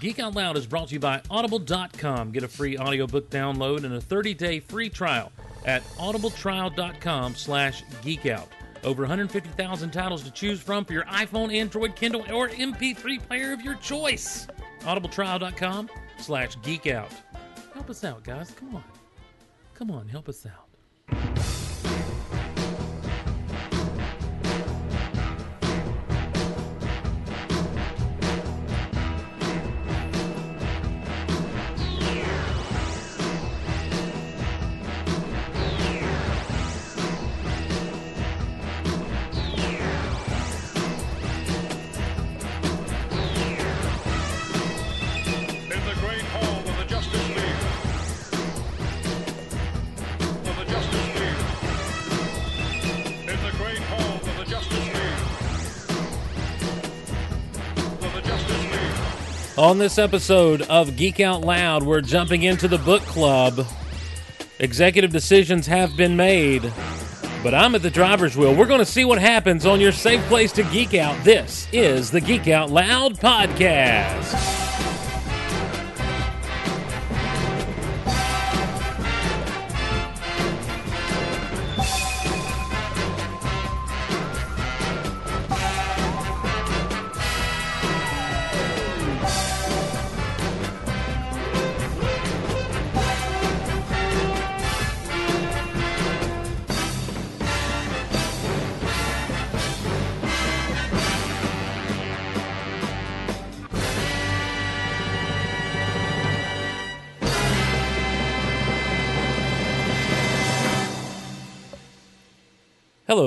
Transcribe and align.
Geek 0.00 0.20
Out 0.20 0.36
Loud 0.36 0.56
is 0.56 0.64
brought 0.64 0.86
to 0.86 0.94
you 0.94 1.00
by 1.00 1.20
Audible.com. 1.28 2.30
Get 2.30 2.44
a 2.44 2.48
free 2.48 2.78
audiobook 2.78 3.30
download 3.30 3.82
and 3.82 3.94
a 3.94 4.00
30-day 4.00 4.60
free 4.60 4.88
trial 4.88 5.32
at 5.64 5.82
audibletrial.com 5.96 7.34
slash 7.34 7.82
geekout. 8.04 8.46
Over 8.84 9.02
150,000 9.02 9.90
titles 9.90 10.22
to 10.22 10.30
choose 10.30 10.60
from 10.60 10.84
for 10.84 10.92
your 10.92 11.02
iPhone, 11.06 11.52
Android, 11.52 11.96
Kindle, 11.96 12.24
or 12.32 12.48
MP3 12.48 13.20
player 13.26 13.52
of 13.52 13.60
your 13.62 13.74
choice. 13.74 14.46
audibletrial.com 14.82 15.90
slash 16.18 16.56
geekout. 16.58 17.10
Help 17.74 17.90
us 17.90 18.04
out, 18.04 18.22
guys. 18.22 18.52
Come 18.52 18.76
on. 18.76 18.84
Come 19.74 19.90
on, 19.90 20.06
help 20.06 20.28
us 20.28 20.46
out. 20.46 21.37
On 59.68 59.76
this 59.76 59.98
episode 59.98 60.62
of 60.62 60.96
Geek 60.96 61.20
Out 61.20 61.42
Loud, 61.42 61.82
we're 61.82 62.00
jumping 62.00 62.42
into 62.42 62.68
the 62.68 62.78
book 62.78 63.02
club. 63.02 63.66
Executive 64.60 65.12
decisions 65.12 65.66
have 65.66 65.94
been 65.94 66.16
made, 66.16 66.72
but 67.42 67.52
I'm 67.52 67.74
at 67.74 67.82
the 67.82 67.90
driver's 67.90 68.34
wheel. 68.34 68.54
We're 68.54 68.64
going 68.64 68.78
to 68.78 68.86
see 68.86 69.04
what 69.04 69.18
happens 69.18 69.66
on 69.66 69.78
your 69.78 69.92
safe 69.92 70.22
place 70.22 70.52
to 70.52 70.62
geek 70.62 70.94
out. 70.94 71.22
This 71.22 71.68
is 71.70 72.10
the 72.10 72.22
Geek 72.22 72.48
Out 72.48 72.70
Loud 72.70 73.18
podcast. 73.18 74.67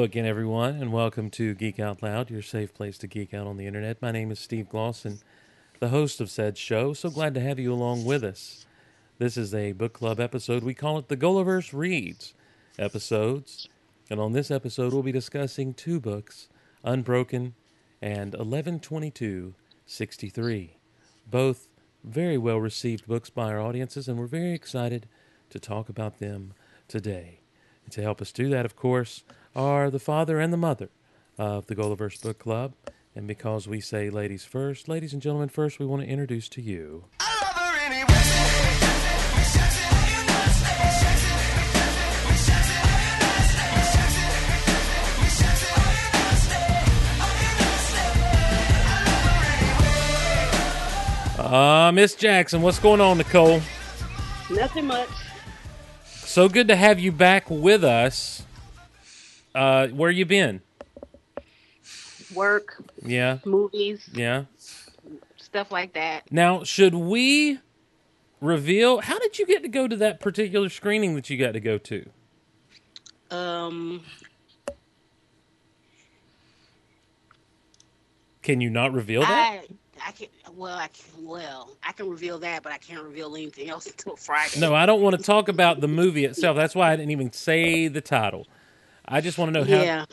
Again, 0.01 0.25
everyone, 0.25 0.77
and 0.77 0.91
welcome 0.91 1.29
to 1.29 1.53
Geek 1.53 1.79
Out 1.79 2.01
Loud, 2.01 2.31
your 2.31 2.41
safe 2.41 2.73
place 2.73 2.97
to 2.97 3.05
geek 3.05 3.35
out 3.35 3.45
on 3.45 3.57
the 3.57 3.67
internet. 3.67 4.01
My 4.01 4.11
name 4.11 4.31
is 4.31 4.39
Steve 4.39 4.67
Glosson, 4.67 5.21
the 5.79 5.89
host 5.89 6.19
of 6.19 6.31
said 6.31 6.57
show. 6.57 6.93
So 6.93 7.11
glad 7.11 7.35
to 7.35 7.39
have 7.39 7.59
you 7.59 7.71
along 7.71 8.03
with 8.03 8.23
us. 8.23 8.65
This 9.19 9.37
is 9.37 9.53
a 9.53 9.73
book 9.73 9.93
club 9.93 10.19
episode. 10.19 10.63
We 10.63 10.73
call 10.73 10.97
it 10.97 11.07
the 11.07 11.15
GOLiverse 11.15 11.71
Reads 11.71 12.33
episodes. 12.79 13.69
And 14.09 14.19
on 14.19 14.33
this 14.33 14.49
episode, 14.49 14.91
we'll 14.91 15.03
be 15.03 15.11
discussing 15.11 15.75
two 15.75 15.99
books, 15.99 16.49
Unbroken 16.83 17.53
and 18.01 18.33
112263. 18.33 20.77
Both 21.29 21.67
very 22.03 22.39
well 22.39 22.57
received 22.57 23.05
books 23.05 23.29
by 23.29 23.51
our 23.51 23.61
audiences, 23.61 24.07
and 24.07 24.17
we're 24.17 24.25
very 24.25 24.53
excited 24.53 25.05
to 25.51 25.59
talk 25.59 25.89
about 25.89 26.17
them 26.17 26.55
today. 26.87 27.41
And 27.85 27.93
to 27.93 28.01
help 28.01 28.19
us 28.19 28.31
do 28.31 28.49
that, 28.49 28.65
of 28.65 28.75
course, 28.75 29.23
are 29.55 29.89
the 29.89 29.99
father 29.99 30.39
and 30.39 30.51
the 30.51 30.57
mother 30.57 30.89
of 31.37 31.67
the 31.67 31.75
GOLiverse 31.75 32.21
Book 32.21 32.39
Club. 32.39 32.73
And 33.15 33.27
because 33.27 33.67
we 33.67 33.81
say 33.81 34.09
ladies 34.09 34.45
first, 34.45 34.87
ladies 34.87 35.13
and 35.13 35.21
gentlemen 35.21 35.49
first, 35.49 35.79
we 35.79 35.85
want 35.85 36.01
to 36.01 36.07
introduce 36.07 36.47
to 36.49 36.61
you 36.61 37.05
uh, 51.51 51.91
Miss 51.93 52.15
Jackson. 52.15 52.61
What's 52.61 52.79
going 52.79 53.01
on, 53.01 53.17
Nicole? 53.17 53.61
Nothing 54.49 54.87
much. 54.87 55.09
So 56.05 56.47
good 56.47 56.69
to 56.69 56.75
have 56.75 56.99
you 56.99 57.11
back 57.11 57.49
with 57.49 57.83
us. 57.83 58.43
Uh, 59.53 59.87
where 59.89 60.09
you 60.11 60.25
been? 60.25 60.61
Work, 62.33 62.81
Yeah, 63.03 63.39
movies, 63.45 64.09
yeah. 64.13 64.45
stuff 65.35 65.71
like 65.71 65.93
that. 65.93 66.31
Now, 66.31 66.63
should 66.63 66.95
we 66.95 67.59
reveal? 68.39 69.01
How 69.01 69.19
did 69.19 69.37
you 69.37 69.45
get 69.45 69.63
to 69.63 69.67
go 69.67 69.87
to 69.87 69.97
that 69.97 70.21
particular 70.21 70.69
screening 70.69 71.15
that 71.15 71.29
you 71.29 71.37
got 71.37 71.51
to 71.53 71.59
go 71.59 71.77
to? 71.77 72.09
Um, 73.29 74.01
Can 78.41 78.61
you 78.61 78.69
not 78.69 78.93
reveal 78.93 79.21
that? 79.21 79.29
I 79.29 79.61
I 80.07 80.11
can 80.11 80.27
well 80.55 80.77
I 80.77 80.87
can 80.87 81.25
well 81.25 81.69
I 81.85 81.91
can 81.91 82.09
reveal 82.09 82.39
that, 82.39 82.63
but 82.63 82.71
I 82.71 82.77
can't 82.77 83.03
reveal 83.03 83.35
anything 83.35 83.69
else 83.69 83.85
until 83.91 84.15
Friday. 84.15 84.59
No, 84.59 84.73
I 84.73 84.85
don't 84.85 85.01
want 85.01 85.15
to 85.17 85.21
talk 85.23 85.47
about 85.47 85.79
the 85.81 85.87
movie 85.87 86.25
itself. 86.25 86.55
That's 86.57 86.75
why 86.75 86.91
I 86.91 86.95
didn't 86.95 87.11
even 87.11 87.31
say 87.31 87.87
the 87.87 88.01
title. 88.01 88.47
I 89.11 89.21
just 89.21 89.37
want 89.37 89.53
to 89.53 89.59
know 89.59 89.65
how. 89.65 89.81
Yeah, 89.83 90.05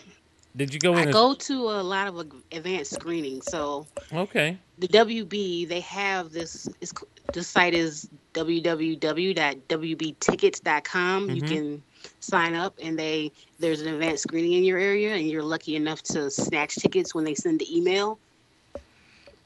Did 0.56 0.75
you 0.75 0.81
go 0.81 0.92
in? 0.92 0.98
I 0.98 1.03
and- 1.03 1.12
go 1.12 1.34
to 1.34 1.54
a 1.70 1.82
lot 1.82 2.09
of 2.09 2.19
advanced 2.53 2.92
screenings. 2.94 3.47
So 3.47 3.86
okay. 4.12 4.59
the 4.78 4.88
WB 4.88 5.69
they 5.69 5.81
have 5.81 6.32
this. 6.32 6.69
It's, 6.81 6.92
the 7.32 7.42
site 7.44 7.75
is 7.75 8.08
www.wbtickets.com. 8.34 11.31
You 11.31 11.42
Mhm. 11.42 11.48
can 11.48 11.82
sign 12.20 12.54
up, 12.54 12.75
and 12.82 12.98
they 12.98 13.32
there's 13.58 13.81
an 13.81 13.88
event 13.94 14.19
screening 14.20 14.53
in 14.54 14.64
your 14.64 14.78
area, 14.78 15.14
and 15.14 15.28
you're 15.28 15.42
lucky 15.42 15.76
enough 15.76 16.03
to 16.04 16.31
snatch 16.31 16.76
tickets 16.76 17.14
when 17.14 17.25
they 17.25 17.34
send 17.34 17.60
the 17.60 17.76
email. 17.76 18.19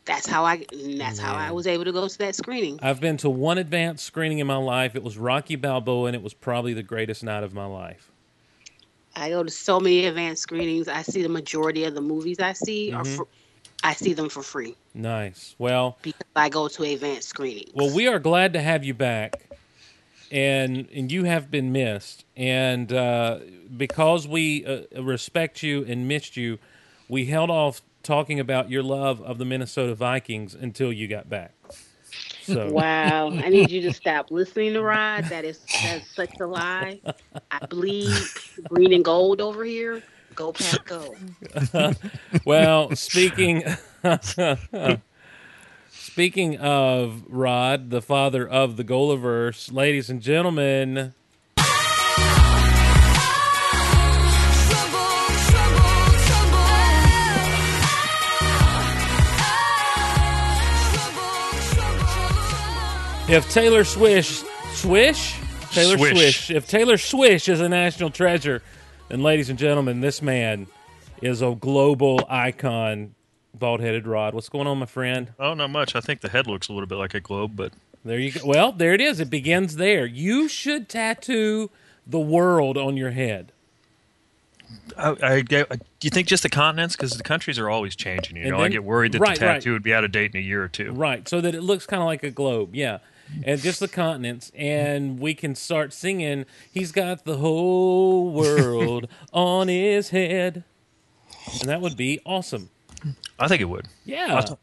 That's 0.05 0.27
how 0.27 0.45
I. 0.45 0.67
That's 0.99 1.19
how 1.19 1.35
I 1.35 1.53
was 1.53 1.67
able 1.67 1.85
to 1.85 1.93
go 1.93 2.09
to 2.09 2.19
that 2.19 2.35
screening. 2.35 2.79
I've 2.83 3.01
been 3.01 3.17
to 3.19 3.31
one 3.31 3.59
advanced 3.59 4.05
screening 4.05 4.39
in 4.41 4.47
my 4.47 4.57
life. 4.57 4.97
It 4.97 5.03
was 5.03 5.17
Rocky 5.17 5.57
Balboa, 5.57 6.07
and 6.07 6.17
it 6.17 6.23
was 6.23 6.35
probably 6.35 6.75
the 6.75 6.83
greatest 6.83 7.23
night 7.23 7.45
of 7.45 7.55
my 7.55 7.67
life. 7.67 8.11
I 9.17 9.31
go 9.31 9.43
to 9.43 9.51
so 9.51 9.81
many 9.81 10.07
advanced 10.07 10.43
screenings. 10.43 10.89
I 10.89 11.03
see 11.03 11.23
the 11.23 11.29
majority 11.29 11.85
of 11.85 11.95
the 11.95 12.01
movies 12.01 12.41
I 12.41 12.53
see 12.55 12.93
are 12.93 13.05
Mhm. 13.05 13.17
fr- 13.17 13.23
I 13.85 13.95
see 13.95 14.13
them 14.13 14.29
for 14.29 14.43
free 14.43 14.77
Nice. 14.95 15.55
Well, 15.59 15.99
because 16.03 16.21
I 16.37 16.49
go 16.49 16.69
to 16.69 16.83
advanced 16.85 17.29
screenings. 17.29 17.71
Well, 17.75 17.95
we 17.95 18.07
are 18.09 18.19
glad 18.19 18.53
to 18.55 18.63
have 18.63 18.85
you 18.85 18.95
back, 18.95 19.43
and 20.31 20.89
and 20.95 21.11
you 21.11 21.25
have 21.25 21.51
been 21.51 21.73
missed, 21.73 22.25
and 22.37 22.93
uh, 22.93 23.41
because 23.77 24.29
we 24.29 24.65
uh, 24.67 25.03
respect 25.03 25.63
you 25.63 25.85
and 25.85 26.07
missed 26.09 26.37
you, 26.37 26.59
we 27.09 27.27
held 27.27 27.51
off 27.51 27.83
talking 28.03 28.39
about 28.41 28.71
your 28.71 28.83
love 28.83 29.23
of 29.23 29.39
the 29.39 29.45
Minnesota 29.45 29.95
Vikings 29.95 30.55
until 30.55 30.93
you 30.93 31.09
got 31.09 31.29
back. 31.29 31.55
So 32.43 32.71
Wow, 32.73 33.31
I 33.31 33.49
need 33.49 33.71
you 33.71 33.81
to 33.83 33.93
stop 33.93 34.31
listening 34.31 34.75
to 34.75 34.83
Rod. 34.83 35.25
That 35.27 35.45
is 35.45 35.61
that's 35.83 36.15
such 36.15 36.41
a 36.41 36.47
lie. 36.47 37.01
I 37.51 37.67
bleed 37.67 38.13
green 38.69 38.93
and 38.93 39.05
gold 39.05 39.41
over 39.41 39.65
here. 39.65 40.03
Go 40.35 40.53
pack 40.53 40.85
go. 40.87 41.15
well, 42.45 42.95
speaking 42.97 43.65
speaking 45.91 46.57
of 46.59 47.25
Rod, 47.29 47.91
the 47.91 48.03
father 48.03 48.49
of 48.49 48.77
the 48.77 48.85
GOLiverse, 48.85 49.73
ladies 49.73 50.11
and 50.11 50.21
gentlemen, 50.21 51.15
if 63.29 63.51
Taylor 63.51 63.85
Swish 63.85 64.43
Swish 64.73 65.37
Taylor 65.71 65.97
Swish. 65.97 66.13
Swish. 66.13 66.51
If 66.51 66.69
Taylor 66.69 66.99
Swish 66.99 67.49
is 67.49 67.61
a 67.61 67.69
national 67.69 68.11
treasure, 68.11 68.63
then 69.09 69.23
ladies 69.23 69.49
and 69.49 69.59
gentlemen, 69.59 70.01
this 70.01 70.21
man 70.21 70.67
is 71.23 71.41
a 71.41 71.55
global 71.55 72.25
icon. 72.29 73.15
bald 73.55 73.81
headed 73.81 74.07
Rod. 74.07 74.35
What's 74.35 74.49
going 74.51 74.67
on, 74.67 74.79
my 74.79 74.87
friend? 74.87 75.33
Oh, 75.39 75.55
not 75.55 75.71
much. 75.71 75.95
I 75.97 76.01
think 76.01 76.21
the 76.21 76.29
head 76.29 76.47
looks 76.47 76.69
a 76.69 76.73
little 76.73 76.87
bit 76.87 76.97
like 76.97 77.15
a 77.15 77.21
globe, 77.21 77.53
but 77.57 77.73
There 78.05 78.19
you 78.19 78.33
go. 78.33 78.41
Well, 78.45 78.73
there 78.73 78.93
it 78.93 79.01
is. 79.01 79.21
It 79.21 79.31
begins 79.31 79.77
there. 79.77 80.05
You 80.05 80.49
should 80.49 80.89
tattoo 80.89 81.71
the 82.07 82.21
world 82.21 82.77
on 82.77 82.97
your 82.97 83.13
head. 83.13 83.53
I, 84.97 85.43
do 85.43 85.65
you 86.03 86.11
think 86.11 86.27
just 86.29 86.43
the 86.43 86.49
continents? 86.49 86.97
Because 86.97 87.17
the 87.17 87.23
countries 87.23 87.59
are 87.59 87.69
always 87.71 87.95
changing. 87.95 88.37
You 88.37 88.51
know, 88.51 88.57
then- 88.57 88.67
I 88.67 88.69
get 88.69 88.85
worried 88.85 89.13
that 89.13 89.21
right, 89.21 89.39
the 89.39 89.47
right. 89.47 89.55
tattoo 89.55 89.73
would 89.73 89.83
be 89.83 89.95
out 89.95 90.05
of 90.05 90.13
date 90.13 90.35
in 90.35 90.41
a 90.41 90.45
year 90.45 90.63
or 90.63 90.69
two. 90.69 90.93
Right, 90.93 91.27
so 91.29 91.41
that 91.41 91.55
it 91.55 91.63
looks 91.63 91.87
kind 91.87 92.03
of 92.03 92.07
like 92.07 92.23
a 92.23 92.31
globe, 92.31 92.75
yeah. 92.75 92.99
And 93.45 93.61
just 93.61 93.81
the 93.81 93.89
continents, 93.89 94.51
and 94.55 95.19
we 95.19 95.35
can 95.35 95.55
start 95.55 95.93
singing, 95.93 96.45
He's 96.71 96.93
got 96.93 97.25
the 97.25 97.37
whole 97.39 98.31
world 98.33 99.09
on 99.33 99.69
his 99.69 100.11
head. 100.11 100.65
And 101.61 101.69
that 101.69 101.81
would 101.81 101.97
be 101.97 102.21
awesome. 102.25 102.71
I 103.39 103.49
think 103.49 103.61
it 103.61 103.65
would. 103.67 103.89
Yeah. 104.05 104.35
I'll, 104.37 104.43
t- 104.43 104.55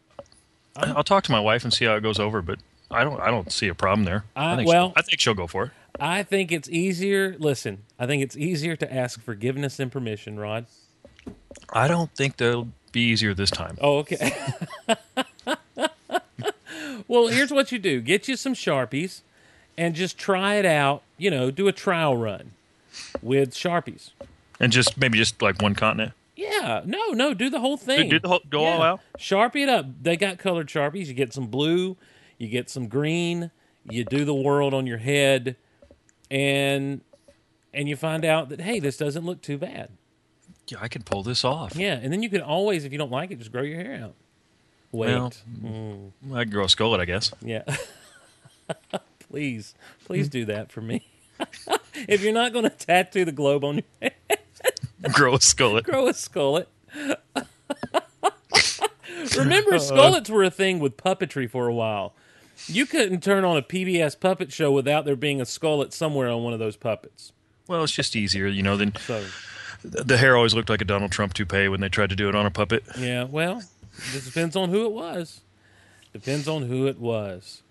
I'll 0.77 1.03
talk 1.03 1.23
to 1.25 1.31
my 1.31 1.39
wife 1.41 1.63
and 1.63 1.73
see 1.73 1.85
how 1.85 1.95
it 1.95 2.01
goes 2.01 2.19
over, 2.19 2.41
but 2.41 2.59
I 2.89 3.03
don't. 3.03 3.19
I 3.19 3.29
don't 3.31 3.51
see 3.51 3.67
a 3.67 3.75
problem 3.75 4.05
there. 4.05 4.23
Uh, 4.35 4.39
I 4.39 4.55
think 4.55 4.67
well- 4.69 4.93
I 4.95 5.01
think 5.01 5.19
she'll 5.19 5.33
go 5.33 5.47
for 5.47 5.65
it. 5.65 5.71
I 5.99 6.23
think 6.23 6.51
it's 6.53 6.69
easier. 6.69 7.35
Listen, 7.39 7.79
I 7.99 8.05
think 8.05 8.23
it's 8.23 8.37
easier 8.37 8.77
to 8.77 8.93
ask 8.93 9.21
forgiveness 9.21 9.79
and 9.79 9.91
permission, 9.91 10.39
Rod. 10.39 10.65
I 11.73 11.89
don't 11.89 12.15
think 12.15 12.37
they'll 12.37 12.69
be 12.93 13.01
easier 13.01 13.33
this 13.33 13.51
time. 13.51 13.77
Oh, 13.81 13.97
okay. 13.97 14.31
well, 17.07 17.27
here's 17.27 17.51
what 17.51 17.71
you 17.71 17.79
do 17.79 18.01
get 18.01 18.27
you 18.27 18.35
some 18.35 18.53
Sharpies 18.53 19.21
and 19.77 19.95
just 19.95 20.17
try 20.17 20.55
it 20.55 20.65
out. 20.65 21.03
You 21.17 21.31
know, 21.31 21.51
do 21.51 21.67
a 21.67 21.71
trial 21.71 22.17
run 22.17 22.51
with 23.21 23.53
Sharpies. 23.53 24.11
And 24.59 24.71
just 24.71 24.97
maybe 24.97 25.17
just 25.17 25.41
like 25.41 25.61
one 25.61 25.75
continent. 25.75 26.13
Yeah, 26.35 26.81
no, 26.85 27.07
no, 27.11 27.33
do 27.33 27.49
the 27.49 27.59
whole 27.59 27.75
thing. 27.77 28.09
do 28.09 28.19
the 28.19 28.27
whole- 28.29 28.41
go 28.49 28.63
all 28.65 28.81
out? 28.81 29.01
Sharpie 29.17 29.63
it 29.63 29.69
up. 29.69 29.85
They 30.01 30.15
got 30.15 30.37
colored 30.37 30.67
Sharpies. 30.67 31.07
You 31.07 31.13
get 31.13 31.33
some 31.33 31.47
blue, 31.47 31.97
you 32.37 32.47
get 32.47 32.69
some 32.69 32.87
green, 32.87 33.51
you 33.89 34.05
do 34.05 34.23
the 34.23 34.33
world 34.33 34.73
on 34.73 34.87
your 34.87 34.99
head, 34.99 35.55
and 36.31 37.01
and 37.73 37.87
you 37.89 37.95
find 37.95 38.23
out 38.25 38.49
that 38.49 38.61
hey, 38.61 38.79
this 38.79 38.97
doesn't 38.97 39.25
look 39.25 39.41
too 39.41 39.57
bad. 39.57 39.89
Yeah, 40.67 40.77
I 40.81 40.87
can 40.87 41.03
pull 41.03 41.23
this 41.23 41.43
off. 41.43 41.75
Yeah, 41.75 41.93
and 42.01 42.13
then 42.13 42.21
you 42.21 42.29
can 42.29 42.41
always, 42.41 42.85
if 42.85 42.91
you 42.91 42.97
don't 42.97 43.11
like 43.11 43.31
it, 43.31 43.39
just 43.39 43.51
grow 43.51 43.63
your 43.63 43.77
hair 43.81 44.01
out. 44.03 44.13
Wait, 44.91 45.13
Well, 45.13 45.33
mm. 45.63 46.11
I 46.33 46.43
can 46.43 46.51
grow 46.51 46.63
a 46.63 46.67
skullet, 46.67 46.99
I 46.99 47.05
guess. 47.05 47.31
yeah. 47.41 47.63
please, 49.19 49.75
please 50.05 50.27
hmm. 50.27 50.31
do 50.31 50.45
that 50.45 50.71
for 50.71 50.81
me. 50.81 51.05
if 52.07 52.23
you're 52.23 52.33
not 52.33 52.53
going 52.53 52.63
to 52.63 52.69
tattoo 52.69 53.25
the 53.25 53.31
globe 53.31 53.63
on 53.63 53.75
your 53.75 53.83
head, 54.01 54.39
grow 55.11 55.35
a 55.35 55.39
skullet. 55.39 55.83
grow 55.83 56.07
a 56.07 56.13
skullet. 56.13 56.65
Remember, 59.37 59.73
skullets 59.73 60.29
were 60.29 60.43
a 60.43 60.49
thing 60.51 60.79
with 60.79 60.97
puppetry 60.97 61.49
for 61.49 61.67
a 61.67 61.73
while. 61.73 62.13
You 62.67 62.85
couldn't 62.85 63.21
turn 63.21 63.45
on 63.45 63.57
a 63.57 63.61
PBS 63.61 64.19
puppet 64.19 64.51
show 64.51 64.71
without 64.71 65.05
there 65.05 65.15
being 65.15 65.39
a 65.39 65.45
skullet 65.45 65.93
somewhere 65.93 66.29
on 66.29 66.43
one 66.43 66.53
of 66.53 66.59
those 66.59 66.75
puppets. 66.75 67.31
Well, 67.67 67.83
it's 67.83 67.93
just 67.93 68.15
easier, 68.15 68.47
you 68.47 68.63
know. 68.63 68.75
Than 68.75 68.95
So, 68.95 69.25
the 69.83 70.17
hair 70.17 70.35
always 70.35 70.53
looked 70.53 70.69
like 70.69 70.81
a 70.81 70.85
Donald 70.85 71.11
Trump 71.11 71.33
toupee 71.33 71.67
when 71.67 71.79
they 71.79 71.89
tried 71.89 72.09
to 72.09 72.15
do 72.15 72.27
it 72.27 72.35
on 72.35 72.45
a 72.45 72.51
puppet. 72.51 72.83
yeah, 72.97 73.23
well, 73.23 73.61
it 74.15 74.25
depends 74.25 74.55
on 74.55 74.69
who 74.69 74.85
it 74.85 74.91
was. 74.91 75.41
Depends 76.13 76.47
on 76.47 76.63
who 76.63 76.87
it 76.87 76.99
was. 76.99 77.61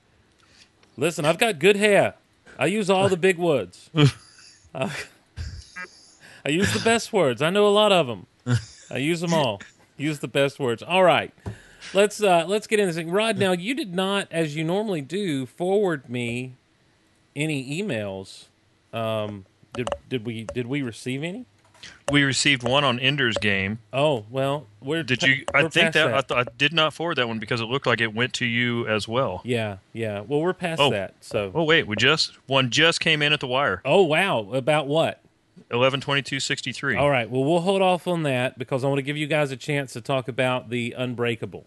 Listen, 0.96 1.24
I've 1.24 1.38
got 1.38 1.58
good 1.58 1.76
hair. 1.76 2.14
I 2.58 2.66
use 2.66 2.90
all 2.90 3.08
the 3.08 3.16
big 3.16 3.38
woods. 3.38 3.90
I, 4.74 4.90
I 6.44 6.48
use 6.50 6.72
the 6.72 6.80
best 6.80 7.12
words. 7.12 7.42
I 7.42 7.50
know 7.50 7.66
a 7.66 7.70
lot 7.70 7.92
of 7.92 8.06
them. 8.06 8.26
I 8.90 8.98
use 8.98 9.20
them 9.20 9.34
all. 9.34 9.60
Use 9.96 10.18
the 10.20 10.28
best 10.28 10.58
words. 10.58 10.82
All 10.82 11.02
right. 11.02 11.32
Let's 11.94 12.22
uh 12.22 12.44
let's 12.46 12.66
get 12.66 12.78
into 12.80 12.92
this 12.92 12.96
thing. 12.96 13.10
Rod, 13.10 13.38
now 13.38 13.52
you 13.52 13.74
did 13.74 13.94
not, 13.94 14.28
as 14.30 14.56
you 14.56 14.64
normally 14.64 15.00
do, 15.00 15.46
forward 15.46 16.08
me 16.08 16.54
any 17.34 17.82
emails. 17.82 18.46
Um 18.92 19.46
did 19.74 19.88
did 20.08 20.26
we 20.26 20.44
did 20.44 20.66
we 20.66 20.82
receive 20.82 21.22
any? 21.22 21.46
We 22.10 22.22
received 22.22 22.62
one 22.62 22.84
on 22.84 22.98
Ender's 22.98 23.36
game. 23.36 23.80
Oh, 23.92 24.24
well, 24.30 24.66
we're 24.80 25.02
Did 25.02 25.22
you? 25.22 25.44
I 25.52 25.62
think 25.62 25.72
past 25.72 25.94
that, 25.94 26.14
I, 26.14 26.20
th- 26.22 26.46
I 26.46 26.50
did 26.56 26.72
not 26.72 26.94
forward 26.94 27.16
that 27.16 27.28
one 27.28 27.38
because 27.38 27.60
it 27.60 27.66
looked 27.66 27.86
like 27.86 28.00
it 28.00 28.14
went 28.14 28.32
to 28.34 28.46
you 28.46 28.88
as 28.88 29.06
well. 29.06 29.42
Yeah, 29.44 29.76
yeah. 29.92 30.20
Well, 30.20 30.40
we're 30.40 30.54
past 30.54 30.80
Oh. 30.80 30.90
that. 30.90 31.16
So 31.20 31.52
Oh 31.54 31.64
wait, 31.64 31.86
we 31.86 31.96
just 31.96 32.32
one 32.46 32.70
just 32.70 33.00
came 33.00 33.20
in 33.20 33.32
at 33.34 33.40
the 33.40 33.46
wire. 33.46 33.82
Oh 33.84 34.02
wow, 34.04 34.50
about 34.52 34.86
what? 34.86 35.20
Eleven 35.70 36.00
twenty 36.00 36.22
two 36.22 36.40
sixty 36.40 36.72
three. 36.72 36.96
All 36.96 37.10
right. 37.10 37.28
Well, 37.28 37.44
we'll 37.44 37.60
hold 37.60 37.82
off 37.82 38.06
on 38.08 38.22
that 38.22 38.58
because 38.58 38.84
I 38.84 38.88
want 38.88 38.98
to 39.00 39.02
give 39.02 39.18
you 39.18 39.26
guys 39.26 39.50
a 39.50 39.56
chance 39.56 39.92
to 39.92 40.00
talk 40.00 40.28
about 40.28 40.70
the 40.70 40.94
Unbreakable, 40.96 41.66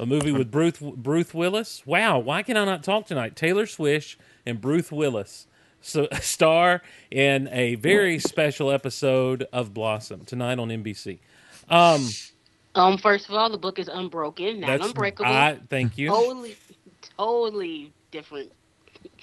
a 0.00 0.06
movie 0.06 0.32
with 0.32 0.50
Bruce 0.50 0.78
Bruce 0.78 1.34
Willis. 1.34 1.82
Wow, 1.84 2.18
why 2.18 2.42
can 2.42 2.56
I 2.56 2.64
not 2.64 2.82
talk 2.82 3.06
tonight? 3.06 3.36
Taylor 3.36 3.66
Swish 3.66 4.16
and 4.46 4.58
Bruce 4.58 4.90
Willis 4.90 5.46
star 6.20 6.82
in 7.10 7.48
a 7.52 7.76
very 7.76 8.18
special 8.18 8.70
episode 8.70 9.46
of 9.52 9.72
Blossom 9.74 10.24
tonight 10.24 10.58
on 10.58 10.68
NBC. 10.68 11.18
Um, 11.68 12.06
Um, 12.74 12.98
first 12.98 13.28
of 13.28 13.34
all, 13.34 13.48
the 13.50 13.58
book 13.58 13.78
is 13.78 13.88
Unbroken, 13.88 14.60
not 14.60 14.66
that's 14.66 14.86
Unbreakable. 14.86 15.30
I 15.30 15.58
thank 15.70 15.96
you. 15.96 16.08
Totally, 16.08 16.56
totally 17.16 17.92
different. 18.10 18.52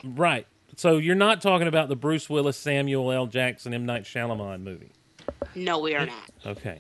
Right. 0.04 0.48
So 0.76 0.98
you're 0.98 1.16
not 1.16 1.42
talking 1.42 1.68
about 1.68 1.88
the 1.90 1.96
Bruce 1.96 2.30
Willis, 2.30 2.58
Samuel 2.58 3.12
L. 3.12 3.28
Jackson, 3.28 3.74
M 3.74 3.86
Night 3.86 4.04
Shyamalan 4.04 4.62
movie. 4.62 4.92
No, 5.54 5.80
we 5.80 5.94
are 5.96 6.08
not. 6.08 6.30
Okay. 6.46 6.80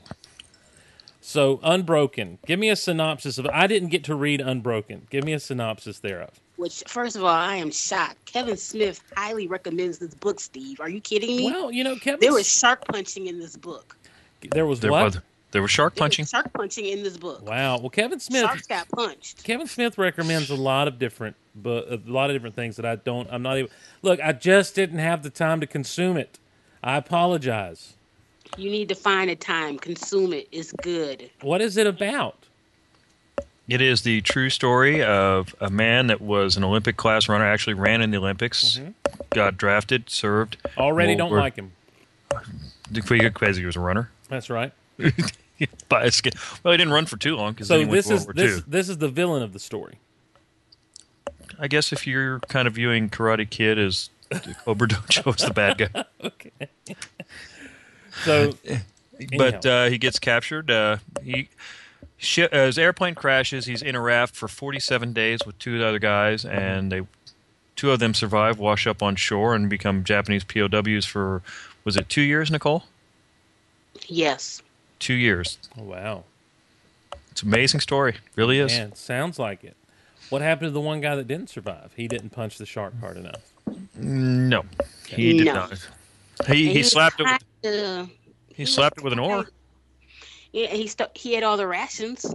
So 1.21 1.59
Unbroken. 1.63 2.39
Give 2.47 2.59
me 2.59 2.69
a 2.69 2.75
synopsis 2.75 3.37
of. 3.37 3.45
I 3.47 3.67
didn't 3.67 3.89
get 3.89 4.03
to 4.05 4.15
read 4.15 4.41
Unbroken. 4.41 5.07
Give 5.09 5.23
me 5.23 5.33
a 5.33 5.39
synopsis 5.39 5.99
thereof. 5.99 6.39
Which, 6.63 6.81
first 6.87 7.17
of 7.17 7.23
all, 7.23 7.27
I 7.27 7.57
am 7.57 7.71
shocked. 7.71 8.23
Kevin 8.23 8.55
Smith 8.55 9.03
highly 9.17 9.47
recommends 9.49 9.97
this 9.97 10.13
book. 10.13 10.39
Steve, 10.39 10.79
are 10.79 10.87
you 10.87 11.01
kidding 11.01 11.35
me? 11.35 11.51
Well, 11.51 11.73
you 11.73 11.83
know, 11.83 11.97
Kevin. 11.97 12.21
there 12.21 12.31
was 12.31 12.47
shark 12.49 12.85
punching 12.87 13.27
in 13.27 13.37
this 13.37 13.57
book. 13.57 13.97
there 14.51 14.65
was 14.65 14.79
There 14.79 14.89
what? 14.89 15.03
was 15.03 15.19
there 15.51 15.61
was 15.61 15.71
shark 15.71 15.95
There 15.95 16.03
was 16.05 16.09
punching. 16.15 16.25
shark 16.25 16.53
punching 16.53 16.85
in 16.85 17.03
this 17.03 17.17
book. 17.17 17.45
Wow. 17.45 17.79
Well, 17.79 17.89
Kevin 17.89 18.21
Smith. 18.21 18.43
Sharks 18.43 18.65
got 18.65 18.87
punched. 18.87 19.43
Kevin 19.43 19.67
Smith 19.67 19.97
recommends 19.97 20.49
a 20.51 20.55
lot 20.55 20.87
of 20.87 20.97
different, 20.99 21.35
but 21.53 21.91
a 21.91 21.99
lot 22.05 22.29
of 22.29 22.33
different 22.35 22.55
things 22.55 22.77
that 22.77 22.85
I 22.85 22.95
don't. 22.95 23.27
I'm 23.29 23.41
not 23.41 23.57
even. 23.57 23.69
Look, 24.01 24.21
I 24.21 24.31
just 24.31 24.73
didn't 24.73 24.99
have 24.99 25.21
the 25.21 25.29
time 25.29 25.59
to 25.59 25.67
consume 25.67 26.15
it. 26.15 26.39
I 26.81 26.95
apologize. 26.95 27.95
You 28.57 28.69
need 28.71 28.87
to 28.87 28.95
find 28.95 29.29
a 29.29 29.35
time, 29.35 29.77
consume 29.79 30.31
it. 30.31 30.47
It's 30.53 30.71
good. 30.71 31.29
What 31.41 31.59
is 31.59 31.75
it 31.75 31.87
about? 31.87 32.42
It 33.67 33.81
is 33.81 34.01
the 34.01 34.21
true 34.21 34.49
story 34.49 35.01
of 35.01 35.55
a 35.61 35.69
man 35.69 36.07
that 36.07 36.19
was 36.19 36.57
an 36.57 36.63
Olympic 36.63 36.97
class 36.97 37.29
runner, 37.29 37.45
actually 37.45 37.75
ran 37.75 38.01
in 38.01 38.11
the 38.11 38.17
Olympics, 38.17 38.79
got 39.29 39.57
drafted, 39.57 40.09
served. 40.09 40.57
Already 40.77 41.11
World 41.11 41.17
don't 41.19 41.29
War- 41.31 41.39
like 41.39 41.55
him. 41.55 41.71
Because 42.91 43.57
he 43.57 43.65
was 43.65 43.75
a 43.75 43.79
runner. 43.79 44.09
That's 44.27 44.49
right. 44.49 44.73
By 45.89 46.03
a 46.03 46.11
skin. 46.11 46.33
Well, 46.63 46.73
he 46.73 46.77
didn't 46.77 46.93
run 46.93 47.05
for 47.05 47.15
too 47.15 47.35
long 47.37 47.53
because 47.53 47.67
So 47.67 47.77
then 47.77 47.87
he 47.87 47.91
went 47.91 48.05
this 48.05 48.11
is 48.21 48.25
this 48.27 48.63
this 48.67 48.89
is 48.89 48.97
the 48.97 49.07
villain 49.07 49.43
of 49.43 49.53
the 49.53 49.59
story. 49.59 49.99
I 51.59 51.67
guess 51.67 51.93
if 51.93 52.05
you're 52.05 52.39
kind 52.41 52.67
of 52.67 52.73
viewing 52.73 53.09
Karate 53.09 53.49
Kid 53.49 53.79
as 53.79 54.09
Cobra 54.65 54.87
Dojo 54.87 55.27
as 55.39 55.47
the 55.47 55.53
bad 55.53 55.77
guy. 55.77 56.05
Okay. 56.23 56.67
So 58.23 58.53
but 59.37 59.65
uh, 59.65 59.85
he 59.85 59.97
gets 59.97 60.19
captured. 60.19 60.69
Uh, 60.69 60.97
he 61.23 61.49
shi 62.17 62.43
uh, 62.43 62.65
his 62.65 62.77
airplane 62.77 63.15
crashes. 63.15 63.65
He's 63.65 63.81
in 63.81 63.95
a 63.95 64.01
raft 64.01 64.35
for 64.35 64.47
47 64.47 65.13
days 65.13 65.39
with 65.45 65.57
two 65.59 65.83
other 65.83 65.99
guys, 65.99 66.45
and 66.45 66.91
they 66.91 67.01
two 67.75 67.91
of 67.91 67.99
them 67.99 68.13
survive, 68.13 68.59
wash 68.59 68.85
up 68.87 69.01
on 69.03 69.15
shore, 69.15 69.55
and 69.55 69.69
become 69.69 70.03
Japanese 70.03 70.43
POWs 70.43 71.05
for 71.05 71.41
was 71.83 71.97
it 71.97 72.07
two 72.09 72.21
years, 72.21 72.49
Nicole? 72.51 72.83
Yes. 74.07 74.61
Two 74.99 75.13
years. 75.13 75.57
oh, 75.77 75.83
wow. 75.83 76.23
It's 77.31 77.41
an 77.41 77.49
amazing 77.49 77.79
story. 77.81 78.15
Really 78.35 78.59
is. 78.59 78.71
Man, 78.71 78.95
sounds 78.95 79.37
like 79.39 79.63
it. 79.63 79.75
What 80.29 80.41
happened 80.41 80.67
to 80.67 80.71
the 80.71 80.79
one 80.81 81.01
guy 81.01 81.15
that 81.15 81.27
didn't 81.27 81.49
survive? 81.49 81.91
He 81.95 82.07
didn't 82.07 82.29
punch 82.29 82.57
the 82.57 82.65
shark 82.65 82.93
hard 82.99 83.17
enough. 83.17 83.41
No, 83.95 84.63
he 85.07 85.37
did 85.37 85.45
No. 85.47 85.53
not. 85.53 85.87
He 86.47 86.67
And 86.67 86.77
he 86.77 86.83
slapped 86.83 87.19
it. 87.19 87.23
With, 87.23 87.41
kinda- 87.61 88.09
he 88.55 88.65
slapped 88.65 88.99
it 88.99 89.03
with 89.03 89.13
an 89.13 89.19
oar. 89.19 89.47
Yeah, 90.53 90.67
he 90.67 90.87
st- 90.87 91.15
he 91.15 91.33
had 91.33 91.43
all 91.43 91.57
the 91.57 91.67
rations. 91.67 92.33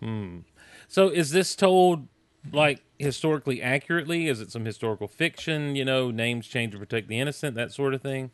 Hmm. 0.00 0.38
So 0.86 1.08
is 1.08 1.30
this 1.30 1.56
told 1.56 2.06
like 2.52 2.82
historically 2.98 3.62
accurately? 3.62 4.28
Is 4.28 4.40
it 4.40 4.52
some 4.52 4.64
historical 4.64 5.08
fiction? 5.08 5.74
You 5.74 5.84
know, 5.84 6.10
names 6.10 6.46
change 6.46 6.72
to 6.72 6.78
protect 6.78 7.08
the 7.08 7.18
innocent, 7.18 7.56
that 7.56 7.72
sort 7.72 7.94
of 7.94 8.02
thing. 8.02 8.30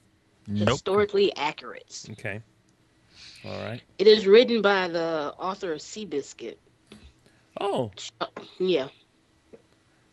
Nope. 0.47 0.69
Historically 0.69 1.35
accurate. 1.37 2.04
Okay. 2.11 2.43
All 3.45 3.64
right. 3.64 3.83
It 3.99 4.07
is 4.07 4.26
written 4.26 4.61
by 4.61 4.88
the 4.88 5.35
author 5.38 5.73
of 5.73 5.81
Seabiscuit. 5.81 6.57
Oh, 7.61 7.93
yeah. 8.59 8.88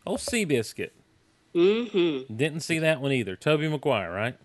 oh, 0.06 0.16
Seabiscuit. 0.16 0.92
Mm-hmm. 1.56 2.34
Didn't 2.36 2.62
see 2.62 2.80
that 2.80 3.02
one 3.02 3.12
either. 3.12 3.36
Tobey 3.36 3.68
Maguire, 3.68 4.12
right? 4.12 4.38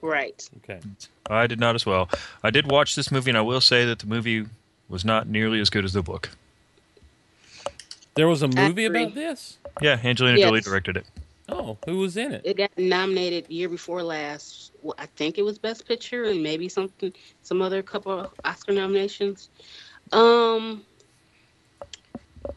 Right. 0.00 0.48
Okay. 0.58 0.80
I 1.28 1.46
did 1.46 1.60
not 1.60 1.74
as 1.74 1.84
well. 1.84 2.08
I 2.42 2.50
did 2.50 2.70
watch 2.70 2.94
this 2.94 3.10
movie, 3.10 3.30
and 3.30 3.38
I 3.38 3.42
will 3.42 3.60
say 3.60 3.84
that 3.84 3.98
the 4.00 4.06
movie 4.06 4.46
was 4.88 5.04
not 5.04 5.28
nearly 5.28 5.60
as 5.60 5.70
good 5.70 5.84
as 5.84 5.92
the 5.92 6.02
book. 6.02 6.30
There 8.14 8.28
was 8.28 8.42
a 8.42 8.48
movie 8.48 8.86
about 8.86 9.14
this. 9.14 9.58
Yeah, 9.80 10.00
Angelina 10.02 10.38
Yes. 10.38 10.48
Jolie 10.48 10.60
directed 10.60 10.96
it. 10.96 11.06
Oh, 11.48 11.78
who 11.86 11.98
was 11.98 12.16
in 12.16 12.32
it? 12.32 12.42
It 12.44 12.56
got 12.56 12.76
nominated 12.76 13.48
year 13.48 13.68
before 13.68 14.02
last. 14.02 14.72
Well, 14.82 14.94
I 14.98 15.06
think 15.06 15.38
it 15.38 15.42
was 15.42 15.58
Best 15.58 15.86
Picture 15.86 16.24
and 16.24 16.42
maybe 16.42 16.68
something, 16.68 17.12
some 17.42 17.62
other 17.62 17.82
couple 17.82 18.12
of 18.12 18.34
Oscar 18.44 18.72
nominations. 18.72 19.48
Um, 20.12 20.82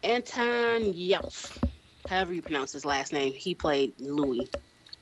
Anton 0.04 0.94
Yelf, 0.94 1.58
however 2.08 2.34
you 2.34 2.42
pronounce 2.42 2.74
his 2.74 2.84
last 2.86 3.14
name, 3.14 3.34
he 3.34 3.56
played 3.56 3.94
Louis. 4.00 4.50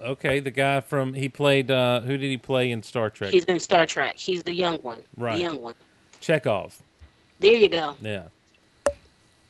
Okay, 0.02 0.40
the 0.40 0.52
guy 0.52 0.80
from 0.82 1.14
he 1.14 1.28
played. 1.30 1.70
uh 1.70 2.02
Who 2.02 2.18
did 2.18 2.30
he 2.30 2.38
play 2.38 2.72
in 2.72 2.84
Star 2.84 3.10
Trek? 3.10 3.32
He's 3.32 3.46
in 3.46 3.60
Star 3.60 3.86
Trek. 3.86 4.16
He's 4.18 4.44
the 4.44 4.54
young 4.54 4.78
one. 4.78 5.02
Right. 5.18 5.36
The 5.36 5.42
young 5.44 5.62
one. 5.62 5.74
Chekhov. 6.22 6.82
There 7.40 7.54
you 7.54 7.70
go. 7.70 7.96
Yeah. 8.02 8.28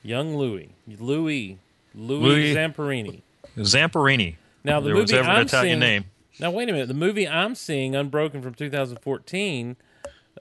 Young 0.04 0.36
Louis. 0.36 0.70
Louis. 0.88 1.58
Louis, 1.96 2.22
Louis- 2.22 2.56
Zamperini. 2.56 3.22
Zamperini. 3.58 4.36
Now 4.64 4.80
the 4.80 4.86
there 4.88 4.94
movie 4.96 5.02
was 5.04 5.14
ever 5.14 5.30
I'm 5.30 5.42
an 5.42 5.48
Italian 5.48 5.80
seeing, 5.80 5.80
name. 5.80 6.06
Now 6.40 6.52
wait 6.52 6.70
a 6.70 6.72
minute. 6.72 6.88
The 6.88 6.94
movie 6.94 7.28
I'm 7.28 7.56
seeing, 7.56 7.96
Unbroken 7.96 8.42
from 8.42 8.54
2014, 8.54 9.76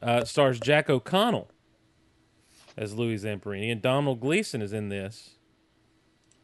uh, 0.02 0.24
stars 0.24 0.60
Jack 0.60 0.88
O'Connell 0.90 1.48
as 2.76 2.94
Louis 2.94 3.16
Zamperini, 3.24 3.72
and 3.72 3.82
Donald 3.82 4.20
Gleeson 4.20 4.62
is 4.62 4.72
in 4.72 4.88
this. 4.90 5.30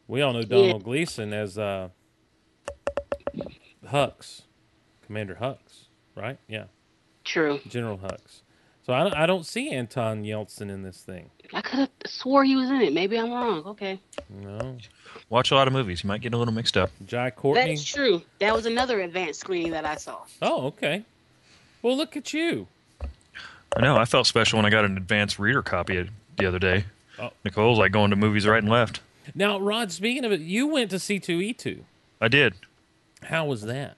We 0.09 0.21
all 0.23 0.33
know 0.33 0.43
Donald 0.43 0.85
Gleeson 0.85 1.33
as 1.33 1.57
uh, 1.57 1.91
Hux, 3.95 4.43
Commander 5.07 5.39
Hux, 5.41 5.85
right? 6.17 6.37
Yeah, 6.49 6.65
True. 7.23 7.61
General 7.69 7.99
Hux. 7.99 8.41
So 8.85 8.93
I 8.93 9.03
don't, 9.03 9.15
I 9.15 9.25
don't 9.25 9.47
see 9.47 9.71
Anton 9.71 10.25
Yelchin 10.25 10.69
in 10.69 10.83
this 10.83 11.01
thing. 11.01 11.31
I 11.55 11.63
could 11.63 11.79
have 11.79 11.91
swore 12.05 12.45
he 12.45 12.57
was 12.57 12.69
in 12.69 12.83
it. 12.83 12.93
Maybe 12.93 13.17
I'm 13.19 13.31
wrong. 13.31 13.63
Okay. 13.65 13.99
No, 14.29 14.77
Watch 15.31 15.53
a 15.53 15.55
lot 15.55 15.67
of 15.67 15.73
movies. 15.73 16.03
You 16.03 16.09
might 16.09 16.21
get 16.21 16.35
a 16.35 16.37
little 16.37 16.53
mixed 16.53 16.77
up. 16.77 16.91
Jai 17.07 17.31
Courtney. 17.31 17.69
That's 17.77 17.85
true. 17.85 18.21
That 18.41 18.53
was 18.53 18.67
another 18.67 19.01
advanced 19.01 19.41
screening 19.41 19.71
that 19.73 19.87
I 19.87 19.95
saw. 19.95 20.19
Oh, 20.43 20.67
okay. 20.67 21.05
Well, 21.81 21.97
look 21.97 22.17
at 22.17 22.35
you. 22.35 22.67
I 23.77 23.81
know. 23.81 23.97
I 23.97 24.05
felt 24.05 24.27
special 24.27 24.59
when 24.59 24.67
I 24.67 24.71
got 24.71 24.85
an 24.85 24.97
advanced 24.97 25.39
reader 25.39 25.63
copy 25.63 26.11
the 26.37 26.47
other 26.47 26.59
day. 26.59 26.85
Oh. 27.19 27.31
Nicole's 27.45 27.79
like 27.79 27.93
going 27.93 28.11
to 28.11 28.17
movies 28.17 28.47
right 28.47 28.63
and 28.63 28.71
left. 28.71 29.01
Now, 29.35 29.59
Rod, 29.59 29.93
speaking 29.93 30.25
of 30.25 30.33
it, 30.33 30.41
you 30.41 30.67
went 30.67 30.91
to 30.91 30.97
C2E2. 30.97 31.81
I 32.21 32.29
did. 32.29 32.55
How 33.25 33.47
was 33.47 33.63
that? 33.63 33.97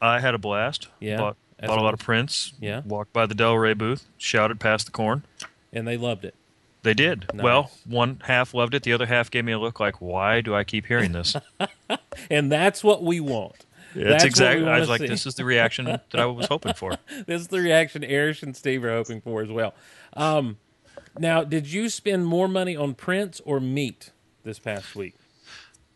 I 0.00 0.20
had 0.20 0.34
a 0.34 0.38
blast. 0.38 0.88
Yeah. 1.00 1.18
Bought, 1.18 1.36
bought 1.60 1.78
a 1.78 1.82
lot 1.82 1.94
of 1.94 2.00
prints. 2.00 2.52
Yeah. 2.60 2.82
Walked 2.84 3.12
by 3.12 3.26
the 3.26 3.34
Del 3.34 3.56
Rey 3.56 3.74
booth. 3.74 4.06
Shouted 4.18 4.60
past 4.60 4.86
the 4.86 4.92
corn. 4.92 5.24
And 5.72 5.86
they 5.86 5.96
loved 5.96 6.24
it. 6.24 6.34
They 6.82 6.94
did. 6.94 7.26
Nice. 7.32 7.42
Well, 7.42 7.70
one 7.86 8.20
half 8.24 8.52
loved 8.52 8.74
it. 8.74 8.82
The 8.82 8.92
other 8.92 9.06
half 9.06 9.30
gave 9.30 9.44
me 9.44 9.52
a 9.52 9.58
look 9.58 9.80
like, 9.80 10.02
why 10.02 10.42
do 10.42 10.54
I 10.54 10.64
keep 10.64 10.86
hearing 10.86 11.12
this? 11.12 11.34
And 12.30 12.50
that's 12.50 12.84
what 12.84 13.02
we 13.02 13.18
want. 13.18 13.66
That's, 13.94 14.22
what 14.22 14.22
we 14.22 14.28
exactly. 14.28 14.68
I 14.68 14.78
was 14.78 14.88
like, 14.88 15.00
see. 15.00 15.08
this 15.08 15.26
is 15.26 15.34
the 15.34 15.44
reaction 15.44 15.86
that 15.86 16.14
I 16.14 16.26
was 16.26 16.46
hoping 16.46 16.74
for. 16.74 16.96
This 17.26 17.40
is 17.40 17.48
the 17.48 17.58
reaction 17.58 18.02
Erish 18.02 18.42
and 18.42 18.56
Steve 18.56 18.84
are 18.84 18.92
hoping 18.92 19.20
for 19.20 19.42
as 19.42 19.50
well. 19.50 19.74
Um, 20.12 20.58
now, 21.18 21.42
did 21.42 21.66
you 21.72 21.88
spend 21.88 22.26
more 22.26 22.48
money 22.48 22.76
on 22.76 22.94
prints 22.94 23.40
or 23.44 23.58
meat 23.60 24.10
this 24.44 24.58
past 24.58 24.94
week? 24.94 25.14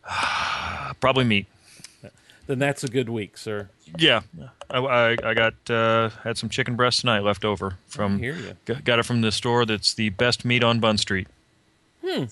Probably 1.01 1.25
meat. 1.25 1.47
Then 2.49 2.59
that's 2.59 2.83
a 2.83 2.89
good 2.89 3.09
week, 3.11 3.37
sir. 3.39 3.69
Yeah, 3.99 4.23
I, 4.71 4.79
I, 4.79 5.17
I 5.23 5.35
got 5.35 5.55
uh, 5.71 6.09
had 6.25 6.37
some 6.39 6.49
chicken 6.49 6.75
breast 6.77 7.01
tonight 7.03 7.21
left 7.21 7.45
over 7.45 7.75
from. 7.87 8.17
I 8.17 8.19
hear 8.19 8.35
ya. 8.35 8.53
g- 8.67 8.81
Got 8.83 8.99
it 8.99 9.05
from 9.05 9.21
the 9.21 9.31
store 9.31 9.65
that's 9.67 9.95
the 9.95 10.09
best 10.09 10.45
meat 10.45 10.65
on 10.65 10.81
Bun 10.81 10.97
Street. 10.99 11.29
Hmm. 12.05 12.25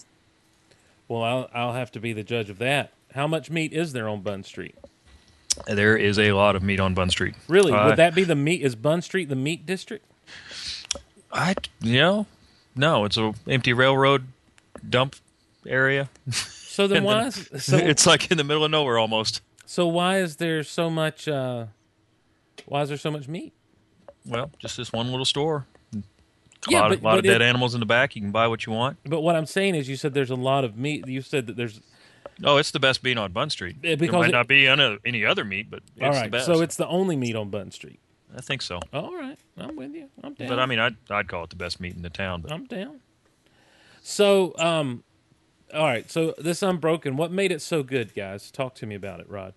Well, 1.07 1.23
I'll, 1.23 1.51
I'll 1.55 1.73
have 1.75 1.93
to 1.93 2.01
be 2.01 2.13
the 2.15 2.25
judge 2.25 2.51
of 2.51 2.59
that. 2.59 2.93
How 3.15 3.27
much 3.29 3.51
meat 3.51 3.73
is 3.73 3.93
there 3.93 4.09
on 4.09 4.23
Bun 4.23 4.43
Street? 4.43 4.75
There 5.67 5.97
is 5.97 6.19
a 6.19 6.33
lot 6.33 6.57
of 6.57 6.63
meat 6.63 6.81
on 6.81 6.95
Bun 6.95 7.11
Street. 7.11 7.35
Really? 7.47 7.73
Uh, 7.73 7.89
Would 7.89 7.97
that 7.97 8.15
be 8.15 8.25
the 8.25 8.35
meat? 8.35 8.63
Is 8.63 8.75
Bun 8.75 9.03
Street 9.03 9.29
the 9.29 9.37
meat 9.37 9.65
district? 9.67 10.05
I 11.33 11.55
you 11.81 11.99
know, 12.01 12.27
no, 12.75 13.05
it's 13.05 13.17
a 13.19 13.35
empty 13.47 13.73
railroad 13.75 14.27
dump 14.89 15.17
area. 15.67 16.09
So 16.31 16.87
then 16.87 17.05
why? 17.05 17.29
then- 17.31 17.47
Is, 17.53 17.65
so 17.65 17.77
it's 17.77 18.07
like 18.07 18.31
in 18.31 18.39
the 18.39 18.45
middle 18.45 18.65
of 18.65 18.71
nowhere 18.71 18.99
almost. 18.99 19.43
So 19.67 19.87
why 19.87 20.19
is 20.19 20.37
there 20.37 20.63
so 20.63 20.89
much? 20.89 21.29
Uh, 21.29 21.67
why 22.65 22.83
is 22.83 22.89
there 22.89 22.97
so 22.99 23.11
much 23.11 23.29
meat? 23.29 23.53
Well, 24.25 24.51
just 24.59 24.77
this 24.77 24.93
one 24.93 25.11
little 25.11 25.25
store. 25.27 25.67
A 25.95 25.99
Yeah, 26.69 26.81
lot, 26.81 26.89
but- 26.89 26.99
of, 26.99 27.05
lot 27.05 27.19
of 27.19 27.25
dead 27.25 27.43
it- 27.43 27.45
animals 27.45 27.75
in 27.75 27.81
the 27.81 27.87
back. 27.87 28.17
You 28.17 28.23
can 28.23 28.33
buy 28.33 28.49
what 28.49 28.67
you 28.67 28.73
want. 28.73 28.97
But 29.05 29.21
what 29.21 29.37
I'm 29.37 29.47
saying 29.47 29.75
is, 29.75 29.89
you 29.89 29.97
said 29.97 30.15
there's 30.15 30.31
a 30.31 30.35
lot 30.35 30.65
of 30.65 30.77
meat. 30.77 31.07
You 31.07 31.21
said 31.23 31.47
that 31.49 31.57
there's 31.57 31.81
Oh, 32.45 32.59
it's 32.59 32.71
the 32.71 32.81
best 32.81 33.03
meat 33.03 33.17
on 33.17 33.33
Bun 33.33 33.49
Street. 33.51 33.77
Yeah, 33.83 33.95
there 33.95 34.13
might 34.13 34.29
it- 34.29 34.33
not 34.33 34.47
be 34.49 34.67
any, 34.67 34.99
any 35.07 35.25
other 35.25 35.45
meat, 35.45 35.71
but 35.71 35.83
it's 35.97 36.17
all 36.17 36.23
the 36.25 36.29
best. 36.29 36.47
So 36.47 36.61
it's 36.61 36.77
the 36.77 36.87
only 36.89 37.17
meat 37.17 37.35
on 37.37 37.49
Bun 37.51 37.71
Street. 37.71 37.99
I 38.37 38.41
think 38.43 38.61
so. 38.63 38.81
All 38.93 39.15
right, 39.15 39.39
I'm 39.57 39.77
with 39.77 39.95
you. 39.95 40.09
I'm 40.23 40.35
down. 40.35 40.49
But 40.49 40.59
I 40.59 40.67
mean, 40.67 40.79
I'd, 40.79 40.97
I'd 41.09 41.29
call 41.29 41.45
it 41.45 41.51
the 41.51 41.57
best 41.57 41.81
meat 41.81 41.95
in 41.95 42.03
the 42.03 42.11
town. 42.11 42.43
But 42.43 42.53
I'm 42.53 42.65
down. 42.67 43.01
So, 44.03 44.55
um, 44.59 45.03
all 45.77 45.85
right. 45.87 46.11
So 46.11 46.35
this 46.39 46.63
Unbroken, 46.63 47.17
what 47.17 47.31
made 47.31 47.53
it 47.53 47.61
so 47.63 47.83
good, 47.83 48.15
guys? 48.15 48.51
Talk 48.51 48.75
to 48.77 48.87
me 48.87 48.95
about 48.95 49.21
it, 49.21 49.29
Rod. 49.29 49.55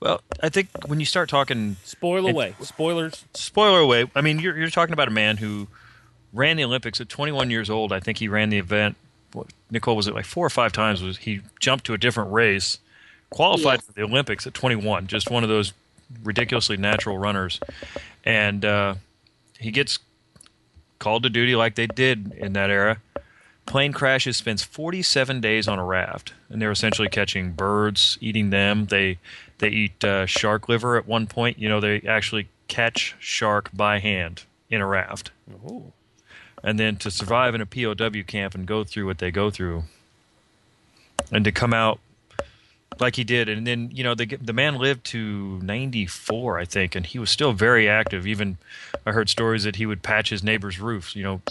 well, 0.00 0.20
I 0.42 0.48
think 0.48 0.68
when 0.86 1.00
you 1.00 1.06
start 1.06 1.28
talking 1.28 1.76
Spoil 1.84 2.26
It- 2.26 2.30
away. 2.32 2.54
Spoilers. 2.60 3.24
spoiler 3.34 3.80
away. 3.80 4.10
I 4.14 4.20
mean, 4.20 4.38
you're, 4.38 4.56
you're 4.56 4.70
talking 4.70 4.92
about 4.92 5.08
a 5.08 5.12
man 5.12 5.36
who 5.38 5.68
ran 6.32 6.56
the 6.56 6.64
Olympics 6.64 7.00
at 7.00 7.08
21 7.08 7.50
years 7.50 7.68
old. 7.70 7.92
I 7.92 8.00
think 8.00 8.18
he 8.18 8.28
ran 8.28 8.50
the 8.50 8.58
event. 8.58 8.96
What, 9.32 9.48
Nicole 9.70 9.96
was 9.96 10.06
it 10.08 10.14
like 10.14 10.24
four 10.24 10.46
or 10.46 10.50
five 10.50 10.72
times? 10.72 11.02
Was 11.02 11.18
he 11.18 11.40
jumped 11.60 11.86
to 11.86 11.94
a 11.94 11.98
different 11.98 12.32
race, 12.32 12.78
qualified 13.30 13.80
Yeah. 13.80 13.86
for 13.86 13.92
the 13.92 14.02
Olympics 14.02 14.46
at 14.46 14.54
21? 14.54 15.06
Just 15.08 15.30
one 15.30 15.42
of 15.42 15.48
those 15.48 15.72
ridiculously 16.22 16.76
natural 16.76 17.18
runners, 17.18 17.58
and 18.24 18.64
uh, 18.64 18.94
he 19.58 19.70
gets 19.70 19.98
called 21.00 21.22
to 21.24 21.30
duty 21.30 21.56
like 21.56 21.74
they 21.74 21.86
did 21.88 22.32
in 22.36 22.52
that 22.52 22.70
era. 22.70 22.98
Plane 23.66 23.92
crashes, 23.92 24.36
spends 24.36 24.62
47 24.62 25.40
days 25.40 25.66
on 25.66 25.78
a 25.78 25.84
raft, 25.84 26.34
and 26.48 26.60
they're 26.60 26.70
essentially 26.70 27.08
catching 27.08 27.52
birds, 27.52 28.18
eating 28.20 28.50
them. 28.50 28.86
They 28.86 29.18
they 29.58 29.68
eat 29.68 30.04
uh, 30.04 30.26
shark 30.26 30.68
liver 30.68 30.96
at 30.96 31.06
one 31.06 31.26
point. 31.26 31.58
You 31.58 31.68
know, 31.68 31.80
they 31.80 32.02
actually 32.02 32.48
catch 32.68 33.14
shark 33.18 33.70
by 33.72 33.98
hand 34.00 34.44
in 34.68 34.80
a 34.80 34.86
raft, 34.86 35.30
Oh, 35.66 35.92
and 36.62 36.78
then 36.78 36.96
to 36.96 37.10
survive 37.10 37.54
in 37.54 37.60
a 37.60 37.66
POW 37.66 38.22
camp 38.26 38.54
and 38.54 38.66
go 38.66 38.84
through 38.84 39.06
what 39.06 39.18
they 39.18 39.30
go 39.30 39.50
through, 39.50 39.84
and 41.32 41.44
to 41.44 41.52
come 41.52 41.72
out 41.72 42.00
like 43.00 43.16
he 43.16 43.24
did, 43.24 43.48
and 43.48 43.66
then 43.66 43.90
you 43.92 44.04
know 44.04 44.14
the 44.14 44.26
the 44.26 44.52
man 44.52 44.76
lived 44.76 45.04
to 45.06 45.58
94, 45.62 46.58
I 46.58 46.64
think, 46.64 46.94
and 46.94 47.06
he 47.06 47.18
was 47.18 47.30
still 47.30 47.52
very 47.52 47.88
active. 47.88 48.26
Even 48.26 48.58
I 49.06 49.12
heard 49.12 49.28
stories 49.28 49.64
that 49.64 49.76
he 49.76 49.86
would 49.86 50.02
patch 50.02 50.30
his 50.30 50.42
neighbor's 50.42 50.78
roofs. 50.78 51.16
You 51.16 51.22
know, 51.24 51.42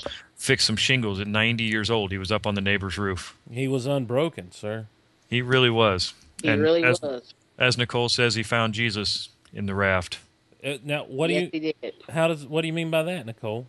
fix 0.43 0.65
some 0.65 0.75
shingles 0.75 1.21
at 1.21 1.27
90 1.27 1.63
years 1.63 1.89
old. 1.89 2.11
He 2.11 2.17
was 2.17 2.29
up 2.29 2.45
on 2.45 2.53
the 2.53 2.59
neighbor's 2.61 2.97
roof. 2.97 3.37
he 3.49 3.65
was 3.65 3.85
unbroken, 3.85 4.51
sir. 4.51 4.87
He 5.29 5.41
really 5.41 5.69
was. 5.69 6.13
He 6.41 6.49
And 6.49 6.61
really 6.61 6.83
as, 6.83 7.01
was. 7.01 7.33
As 7.57 7.77
Nicole 7.77 8.09
says, 8.09 8.35
he 8.35 8.43
found 8.43 8.73
Jesus 8.73 9.29
in 9.53 9.67
the 9.67 9.73
raft. 9.73 10.19
Uh, 10.61 10.77
now, 10.83 11.05
what 11.05 11.27
do 11.27 11.33
yes, 11.33 11.43
you? 11.43 11.49
he 11.61 11.73
did. 11.81 11.93
How 12.09 12.27
does? 12.27 12.45
What 12.45 12.61
do 12.61 12.67
you 12.67 12.73
mean 12.73 12.91
by 12.91 13.03
that, 13.03 13.25
Nicole? 13.25 13.67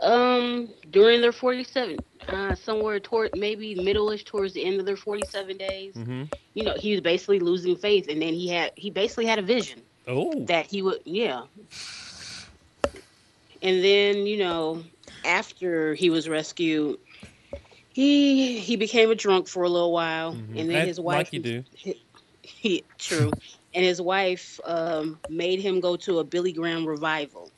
Um, 0.00 0.68
during 0.90 1.20
their 1.20 1.32
47, 1.32 1.98
uh, 2.28 2.54
somewhere 2.54 3.00
toward 3.00 3.30
maybe 3.36 3.74
middle-ish 3.74 4.24
towards 4.24 4.52
the 4.54 4.64
end 4.64 4.78
of 4.78 4.86
their 4.86 4.96
47 4.96 5.56
days, 5.56 5.94
Mm-hmm. 5.94 6.24
you 6.54 6.62
know, 6.62 6.74
he 6.78 6.92
was 6.92 7.00
basically 7.00 7.40
losing 7.40 7.74
faith, 7.74 8.06
and 8.08 8.22
then 8.22 8.34
he 8.34 8.48
had 8.48 8.70
he 8.76 8.88
basically 8.90 9.26
had 9.26 9.38
a 9.40 9.42
vision 9.42 9.80
Oh, 10.06 10.44
that 10.44 10.66
he 10.66 10.80
would, 10.82 11.00
yeah. 11.04 11.42
And 13.62 13.82
then 13.82 14.26
you 14.26 14.38
know, 14.38 14.82
after 15.24 15.94
he 15.94 16.10
was 16.10 16.28
rescued, 16.28 16.98
he 17.92 18.58
he 18.58 18.76
became 18.76 19.10
a 19.10 19.14
drunk 19.14 19.48
for 19.48 19.62
a 19.62 19.68
little 19.68 19.92
while, 19.92 20.32
Mhm. 20.34 20.48
and 20.50 20.56
then 20.56 20.68
That- 20.72 20.88
his 20.88 21.00
wife, 21.00 21.16
like 21.18 21.32
you 21.32 21.40
do. 21.40 21.64
He, 21.74 22.00
he- 22.42 22.84
true, 22.98 23.30
and 23.74 23.84
his 23.84 24.00
wife 24.00 24.60
um, 24.64 25.18
made 25.28 25.60
him 25.60 25.80
go 25.80 25.96
to 25.96 26.18
a 26.18 26.24
Billy 26.24 26.52
Graham 26.52 26.84
revival, 26.86 27.50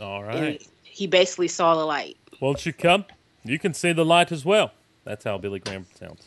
All 0.00 0.22
right. 0.24 0.36
and 0.36 0.58
he 0.82 1.06
basically 1.06 1.48
saw 1.48 1.74
the 1.76 1.84
light. 1.84 2.16
Won't 2.40 2.64
you 2.66 2.72
come? 2.72 3.04
You 3.44 3.58
can 3.58 3.74
see 3.74 3.92
the 3.92 4.04
light 4.04 4.32
as 4.32 4.44
well. 4.44 4.72
That's 5.04 5.24
how 5.24 5.36
Billy 5.38 5.58
Graham 5.58 5.86
sounds. 5.98 6.26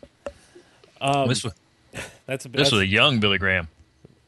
Um, 1.01 1.27
this 1.27 1.43
was, 1.43 1.53
that's 2.25 2.45
a 2.45 2.49
this 2.49 2.59
that's, 2.59 2.71
was 2.71 2.81
a 2.81 2.85
young 2.85 3.19
Billy 3.19 3.37
Graham. 3.39 3.67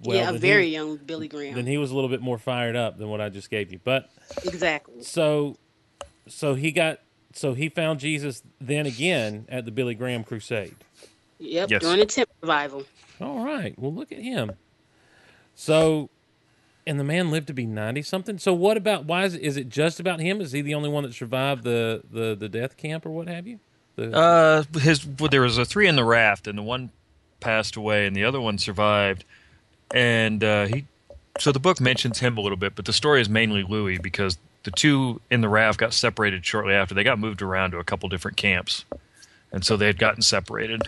well, 0.01 0.17
yeah, 0.17 0.29
a 0.29 0.33
very 0.33 0.67
He, 0.67 0.73
young 0.73 0.97
Billy 0.97 1.27
Graham. 1.27 1.53
then 1.55 1.67
he 1.67 1.77
was 1.77 1.91
a 1.91 1.95
little 1.95 2.09
bit 2.09 2.21
more 2.21 2.37
fired 2.39 2.75
up 2.75 2.97
than 2.97 3.09
what 3.09 3.21
I 3.21 3.29
just 3.29 3.49
gave 3.51 3.71
you, 3.71 3.79
but 3.83 4.09
exactly. 4.43 5.03
so 5.03 5.57
so 6.29 6.55
he 6.55 6.71
got 6.71 6.99
so 7.33 7.53
he 7.53 7.69
found 7.69 7.99
Jesus 7.99 8.41
then 8.59 8.85
again 8.85 9.45
at 9.49 9.65
the 9.65 9.71
Billy 9.71 9.93
Graham 9.95 10.23
crusade. 10.23 10.75
Yep, 11.39 11.69
Yes. 11.69 11.81
during 11.81 11.99
the 11.99 12.05
tent 12.05 12.29
revival. 12.41 12.83
All 13.21 13.43
right. 13.45 13.77
Well, 13.77 13.93
look 13.93 14.11
at 14.11 14.19
him. 14.19 14.51
So 15.55 16.09
And 16.87 16.99
the 16.99 17.03
man 17.03 17.29
lived 17.31 17.47
to 17.47 17.53
be 17.53 17.65
ninety 17.65 18.01
something. 18.01 18.37
So 18.39 18.53
what 18.53 18.77
about? 18.77 19.05
Why 19.05 19.25
is 19.25 19.35
it, 19.35 19.41
is 19.41 19.57
it 19.57 19.69
just 19.69 19.99
about 19.99 20.19
him? 20.19 20.41
Is 20.41 20.51
he 20.53 20.61
the 20.61 20.73
only 20.73 20.89
one 20.89 21.03
that 21.03 21.13
survived 21.13 21.63
the 21.63 22.01
the, 22.11 22.35
the 22.35 22.49
death 22.49 22.77
camp 22.77 23.05
or 23.05 23.11
what 23.11 23.27
have 23.27 23.45
you? 23.47 23.59
The, 23.95 24.15
Uh, 24.15 24.63
his 24.79 25.05
well, 25.05 25.29
there 25.29 25.41
was 25.41 25.57
a 25.57 25.65
three 25.65 25.87
in 25.87 25.95
the 25.95 26.05
raft, 26.05 26.47
and 26.47 26.57
the 26.57 26.63
one 26.63 26.89
passed 27.41 27.75
away, 27.75 28.07
and 28.07 28.15
the 28.15 28.23
other 28.23 28.39
one 28.41 28.57
survived. 28.57 29.23
And 29.93 30.43
uh, 30.43 30.67
he, 30.67 30.85
so 31.39 31.51
the 31.51 31.59
book 31.59 31.81
mentions 31.81 32.19
him 32.19 32.37
a 32.37 32.41
little 32.41 32.57
bit, 32.57 32.75
but 32.75 32.85
the 32.85 32.93
story 32.93 33.21
is 33.21 33.29
mainly 33.29 33.63
Louis 33.63 33.97
because 33.97 34.37
the 34.63 34.71
two 34.71 35.21
in 35.29 35.41
the 35.41 35.49
raft 35.49 35.79
got 35.79 35.93
separated 35.93 36.45
shortly 36.45 36.73
after. 36.73 36.93
They 36.93 37.03
got 37.03 37.19
moved 37.19 37.41
around 37.41 37.71
to 37.71 37.77
a 37.77 37.83
couple 37.83 38.09
different 38.09 38.37
camps, 38.37 38.85
and 39.51 39.63
so 39.65 39.77
they 39.77 39.87
had 39.87 39.97
gotten 39.97 40.21
separated. 40.21 40.87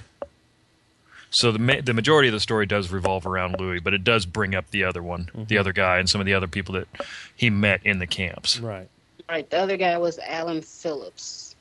So 1.29 1.51
the 1.51 1.59
ma- 1.59 1.81
the 1.81 1.93
majority 1.93 2.27
of 2.27 2.33
the 2.33 2.39
story 2.39 2.65
does 2.65 2.91
revolve 2.91 3.25
around 3.25 3.59
Louis, 3.59 3.79
but 3.79 3.93
it 3.93 4.03
does 4.03 4.25
bring 4.25 4.53
up 4.53 4.69
the 4.71 4.83
other 4.83 5.01
one, 5.01 5.29
the 5.33 5.41
mm-hmm. 5.41 5.59
other 5.59 5.73
guy, 5.73 5.99
and 5.99 6.09
some 6.09 6.19
of 6.19 6.25
the 6.25 6.33
other 6.33 6.47
people 6.47 6.73
that 6.73 6.87
he 7.35 7.49
met 7.49 7.81
in 7.85 7.99
the 7.99 8.07
camps. 8.07 8.59
right. 8.59 8.89
Right. 9.29 9.49
The 9.49 9.59
other 9.59 9.77
guy 9.77 9.97
was 9.97 10.19
Alan 10.19 10.61
Phillips. 10.61 11.55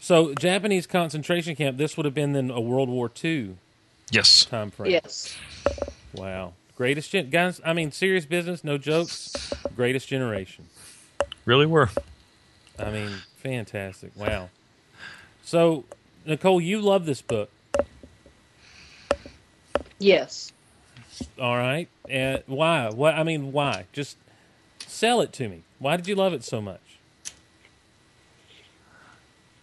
So 0.00 0.32
Japanese 0.34 0.86
concentration 0.86 1.54
camp. 1.54 1.76
This 1.76 1.98
would 1.98 2.06
have 2.06 2.14
been 2.14 2.32
then 2.32 2.50
a 2.50 2.60
World 2.60 2.88
War 2.88 3.10
II 3.22 3.56
Yes. 4.10 4.46
time 4.46 4.70
frame. 4.70 4.90
Yes. 4.90 5.36
Wow. 6.14 6.54
Greatest 6.80 7.10
gen- 7.10 7.28
guys. 7.28 7.60
I 7.62 7.74
mean, 7.74 7.92
serious 7.92 8.24
business. 8.24 8.64
No 8.64 8.78
jokes. 8.78 9.52
Greatest 9.76 10.08
generation. 10.08 10.64
Really 11.44 11.66
were. 11.66 11.90
I 12.78 12.90
mean, 12.90 13.10
fantastic. 13.36 14.12
Wow. 14.16 14.48
So, 15.42 15.84
Nicole, 16.24 16.58
you 16.58 16.80
love 16.80 17.04
this 17.04 17.20
book. 17.20 17.50
Yes. 19.98 20.54
All 21.38 21.58
right. 21.58 21.86
And 22.08 22.42
why? 22.46 22.88
What? 22.88 23.12
I 23.12 23.24
mean, 23.24 23.52
why? 23.52 23.84
Just 23.92 24.16
sell 24.86 25.20
it 25.20 25.34
to 25.34 25.50
me. 25.50 25.64
Why 25.80 25.98
did 25.98 26.08
you 26.08 26.14
love 26.14 26.32
it 26.32 26.44
so 26.44 26.62
much? 26.62 26.80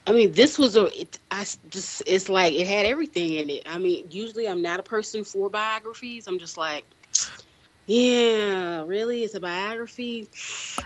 I 0.06 0.12
mean, 0.12 0.34
this 0.34 0.60
was 0.60 0.76
a. 0.76 0.86
It, 0.96 1.18
I 1.32 1.42
s- 1.42 1.58
just. 1.72 2.04
It's 2.06 2.30
like 2.30 2.54
it 2.54 2.68
had 2.68 2.86
everything 2.86 3.34
in 3.34 3.50
it. 3.50 3.64
I 3.66 3.80
mean, 3.80 4.06
usually 4.12 4.48
I'm 4.48 4.62
not 4.62 4.80
a 4.80 4.84
person 4.84 5.24
for 5.24 5.50
biographies. 5.50 6.28
I'm 6.28 6.38
just 6.38 6.58
like, 6.58 6.86
yeah, 7.88 8.84
really, 8.86 9.24
it's 9.24 9.36
a 9.36 9.40
biography. 9.40 10.28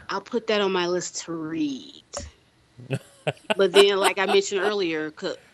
I'll 0.10 0.22
put 0.22 0.48
that 0.48 0.62
on 0.62 0.72
my 0.72 0.88
list 0.88 1.24
to 1.26 1.32
read. 1.32 2.04
but 3.58 3.72
then, 3.72 3.98
like 3.98 4.20
I 4.20 4.28
mentioned 4.28 4.62
earlier, 4.62 5.12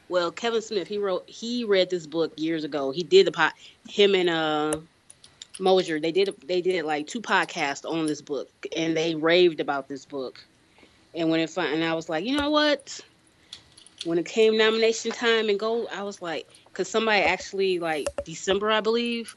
well, 0.10 0.31
Kevin 0.31 0.62
Smith, 0.62 0.88
he 0.88 0.98
wrote, 0.98 1.27
he 1.29 1.63
read 1.63 1.89
this 1.89 2.07
book 2.07 2.34
years 2.38 2.63
ago. 2.63 2.91
He 2.91 3.03
did 3.03 3.27
the 3.27 3.31
pot. 3.31 3.53
Him 3.88 4.15
and 4.15 4.29
uh, 4.29 4.79
Mosier, 5.60 6.00
they 6.00 6.12
did 6.12 6.34
they 6.46 6.62
did 6.62 6.86
like 6.86 7.07
two 7.07 7.22
podcasts 7.22 7.89
on 7.89 8.05
this 8.05 8.22
book, 8.22 8.50
and 8.75 8.96
they 8.96 9.15
raved 9.15 9.60
about 9.60 9.88
this 9.88 10.05
book. 10.05 10.43
And 11.15 11.29
when 11.29 11.39
it 11.39 11.55
and 11.57 11.84
I 11.84 11.93
was 11.93 12.10
like, 12.10 12.25
you 12.25 12.38
know 12.38 12.50
what? 12.50 13.00
When 14.05 14.17
it 14.17 14.25
came 14.25 14.57
nomination 14.57 15.12
time 15.12 15.50
and 15.50 15.60
go, 15.60 15.88
I 15.88 16.03
was 16.03 16.22
like, 16.22 16.48
because 16.65 16.88
somebody 16.88 17.24
actually 17.24 17.79
like 17.79 18.07
December, 18.24 18.69
I 18.69 18.81
believe, 18.81 19.36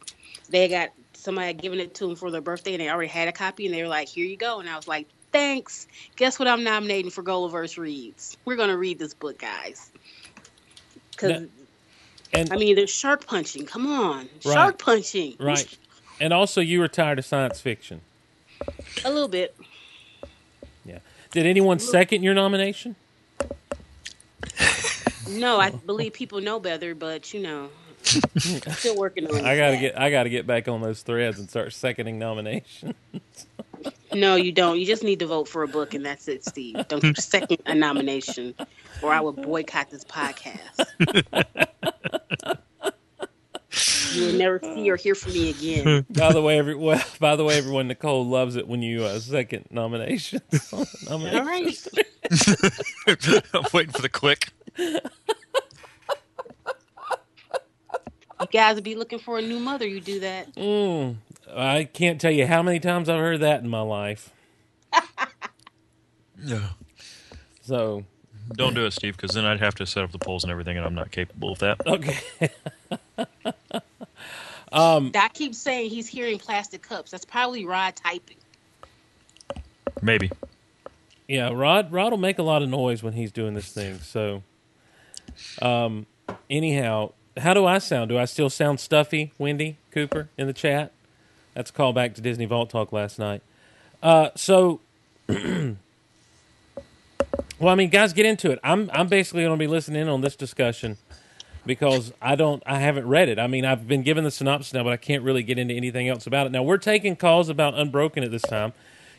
they 0.50 0.68
got 0.68 0.90
somebody 1.20 1.48
had 1.48 1.60
given 1.60 1.78
it 1.80 1.94
to 1.96 2.06
them 2.06 2.16
for 2.16 2.30
their 2.30 2.40
birthday, 2.40 2.72
and 2.74 2.80
they 2.80 2.90
already 2.90 3.08
had 3.08 3.28
a 3.28 3.32
copy, 3.32 3.66
and 3.66 3.74
they 3.74 3.82
were 3.82 3.88
like, 3.88 4.08
here 4.08 4.26
you 4.26 4.36
go, 4.36 4.60
and 4.60 4.68
I 4.68 4.76
was 4.76 4.88
like, 4.88 5.06
thanks. 5.32 5.86
Guess 6.16 6.38
what? 6.38 6.48
I'm 6.48 6.64
nominating 6.64 7.10
for 7.10 7.22
GOLiverse 7.22 7.78
Reads. 7.78 8.36
We're 8.44 8.56
gonna 8.56 8.76
read 8.76 8.98
this 8.98 9.14
book, 9.14 9.38
guys. 9.38 9.90
Because 11.12 11.48
And 12.32 12.52
I 12.52 12.56
mean, 12.56 12.76
there's 12.76 12.90
shark 12.90 13.26
punching. 13.26 13.66
Come 13.66 13.86
on, 13.86 14.28
Right. 14.44 14.54
shark 14.54 14.78
punching. 14.78 15.36
right. 15.38 15.76
And 16.20 16.32
also, 16.32 16.60
you 16.60 16.80
were 16.80 16.88
tired 16.88 17.18
of 17.18 17.24
science 17.24 17.60
fiction. 17.60 18.02
A 19.04 19.10
little 19.10 19.28
bit. 19.28 19.56
Yeah. 20.84 20.98
Did 21.32 21.46
anyone 21.46 21.78
second 21.78 22.22
your 22.22 22.34
nomination? 22.34 22.96
No, 25.28 25.58
I 25.60 25.70
believe 25.70 26.12
people 26.12 26.40
know 26.40 26.58
better, 26.60 26.94
but 26.94 27.32
you 27.32 27.40
know, 27.40 27.70
still 28.38 28.96
working 28.96 29.26
on. 29.30 29.44
I 29.44 29.56
gotta 29.56 29.76
get. 29.76 29.98
I 29.98 30.10
gotta 30.10 30.28
get 30.28 30.46
back 30.46 30.68
on 30.68 30.80
those 30.80 31.02
threads 31.02 31.38
and 31.38 31.48
start 31.48 31.72
seconding 31.72 32.18
nominations. 32.18 32.94
No, 34.12 34.34
you 34.36 34.52
don't. 34.52 34.78
You 34.78 34.86
just 34.86 35.02
need 35.04 35.20
to 35.20 35.26
vote 35.26 35.48
for 35.48 35.62
a 35.62 35.68
book, 35.68 35.94
and 35.94 36.04
that's 36.04 36.28
it, 36.28 36.44
Steve. 36.44 36.86
Don't 36.88 37.02
you 37.02 37.14
second 37.14 37.58
a 37.66 37.74
nomination, 37.74 38.54
or 39.02 39.12
I 39.12 39.20
will 39.20 39.32
boycott 39.32 39.90
this 39.90 40.04
podcast. 40.04 40.84
you 44.12 44.26
will 44.26 44.32
never 44.34 44.58
see 44.62 44.90
or 44.90 44.96
hear 44.96 45.14
from 45.14 45.32
me 45.32 45.50
again. 45.50 46.04
by 46.10 46.32
the 46.32 46.42
way, 46.42 46.58
every 46.58 46.74
well, 46.74 47.02
by 47.20 47.36
the 47.36 47.44
way, 47.44 47.56
everyone, 47.56 47.86
Nicole 47.88 48.26
loves 48.26 48.56
it 48.56 48.66
when 48.66 48.82
you 48.82 49.04
uh, 49.04 49.18
second 49.20 49.66
nominations. 49.70 50.42
on 50.72 50.84
the 51.04 51.10
All 51.12 51.44
nominations. 51.44 51.88
right. 51.96 53.44
I'm 53.54 53.64
waiting 53.72 53.92
for 53.92 54.02
the 54.02 54.08
click. 54.08 54.48
You 58.40 58.46
guys 58.52 58.76
will 58.76 58.82
be 58.82 58.94
looking 58.94 59.18
for 59.18 59.38
a 59.38 59.42
new 59.42 59.58
mother. 59.60 59.86
You 59.86 60.00
do 60.00 60.20
that. 60.20 60.54
Mm, 60.56 61.16
I 61.54 61.84
can't 61.84 62.20
tell 62.20 62.30
you 62.32 62.46
how 62.46 62.62
many 62.62 62.80
times 62.80 63.08
I've 63.08 63.20
heard 63.20 63.40
that 63.40 63.62
in 63.62 63.68
my 63.68 63.82
life. 63.82 64.30
Yeah. 66.42 66.70
So 67.62 68.04
Don't 68.56 68.74
do 68.74 68.86
it, 68.86 68.92
Steve, 68.92 69.16
because 69.16 69.34
then 69.34 69.44
I'd 69.44 69.60
have 69.60 69.74
to 69.76 69.86
set 69.86 70.04
up 70.04 70.12
the 70.12 70.18
polls 70.18 70.42
and 70.44 70.50
everything, 70.50 70.78
and 70.78 70.86
I'm 70.86 70.94
not 70.94 71.10
capable 71.10 71.52
of 71.52 71.58
that. 71.60 71.86
okay, 71.86 72.18
Doc 75.10 75.34
keeps 75.34 75.58
saying 75.58 75.90
he's 75.90 76.08
hearing 76.08 76.38
plastic 76.38 76.82
cups. 76.82 77.10
That's 77.10 77.26
probably 77.26 77.66
Rod 77.66 77.94
typing. 77.96 78.38
Maybe. 80.02 80.30
yeah, 81.28 81.50
Rod. 81.52 81.92
Rod 81.92 82.12
will 82.12 82.18
make 82.18 82.38
a 82.38 82.42
lot 82.42 82.62
of 82.62 82.70
noise 82.70 83.02
when 83.02 83.12
he's 83.12 83.32
doing 83.32 83.54
this 83.54 83.70
thing. 83.72 83.98
So, 83.98 84.42
um, 85.60 86.06
anyhow, 86.48 87.12
how 87.40 87.54
do 87.54 87.66
I 87.66 87.78
sound? 87.78 88.08
Do 88.08 88.18
I 88.18 88.24
still 88.24 88.50
sound 88.50 88.80
stuffy, 88.80 89.32
Wendy 89.38 89.78
Cooper 89.90 90.28
in 90.36 90.46
the 90.46 90.52
chat? 90.52 90.92
That's 91.54 91.70
a 91.70 91.72
call 91.72 91.92
back 91.92 92.14
to 92.14 92.20
Disney 92.20 92.44
Vault 92.44 92.70
Talk 92.70 92.92
last 92.92 93.18
night. 93.18 93.42
Uh, 94.02 94.30
so, 94.34 94.80
well, 95.28 95.76
I 97.62 97.74
mean, 97.74 97.90
guys, 97.90 98.12
get 98.12 98.26
into 98.26 98.50
it. 98.50 98.58
I'm 98.62 98.90
I'm 98.92 99.08
basically 99.08 99.42
going 99.42 99.58
to 99.58 99.62
be 99.62 99.66
listening 99.66 100.02
in 100.02 100.08
on 100.08 100.20
this 100.20 100.36
discussion 100.36 100.96
because 101.66 102.12
I 102.22 102.34
don't 102.36 102.62
I 102.66 102.78
haven't 102.78 103.06
read 103.06 103.28
it. 103.28 103.38
I 103.38 103.46
mean, 103.46 103.64
I've 103.64 103.86
been 103.86 104.02
given 104.02 104.24
the 104.24 104.30
synopsis 104.30 104.72
now, 104.72 104.84
but 104.84 104.92
I 104.92 104.96
can't 104.96 105.22
really 105.22 105.42
get 105.42 105.58
into 105.58 105.74
anything 105.74 106.08
else 106.08 106.26
about 106.26 106.46
it. 106.46 106.52
Now, 106.52 106.62
we're 106.62 106.78
taking 106.78 107.16
calls 107.16 107.48
about 107.48 107.74
Unbroken 107.74 108.22
at 108.24 108.30
this 108.30 108.42
time. 108.42 108.72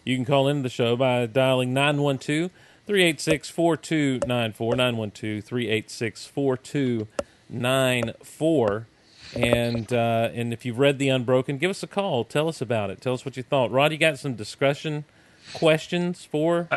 You 0.04 0.16
can 0.16 0.26
call 0.26 0.48
into 0.48 0.64
the 0.64 0.70
show 0.70 0.96
by 0.96 1.28
dialing 1.28 1.74
912 1.74 2.50
386 2.88 3.50
4294 3.50 4.76
912 4.76 5.44
386 5.44 6.26
4294 6.26 7.31
and 9.36 9.92
uh, 9.94 10.30
and 10.34 10.54
if 10.54 10.66
you've 10.66 10.80
read 10.80 11.00
the 11.00 11.10
Unbroken, 11.10 11.58
give 11.58 11.70
us 11.70 11.84
a 11.84 11.88
call. 11.88 12.24
Tell 12.24 12.48
us 12.48 12.62
about 12.62 12.90
it. 12.90 13.02
Tell 13.02 13.14
us 13.14 13.26
what 13.26 13.38
you 13.38 13.44
thought. 13.44 13.72
Rod, 13.72 13.92
you 13.92 13.98
got 13.98 14.18
some 14.20 14.36
discussion 14.36 15.06
questions 15.54 16.24
for? 16.24 16.70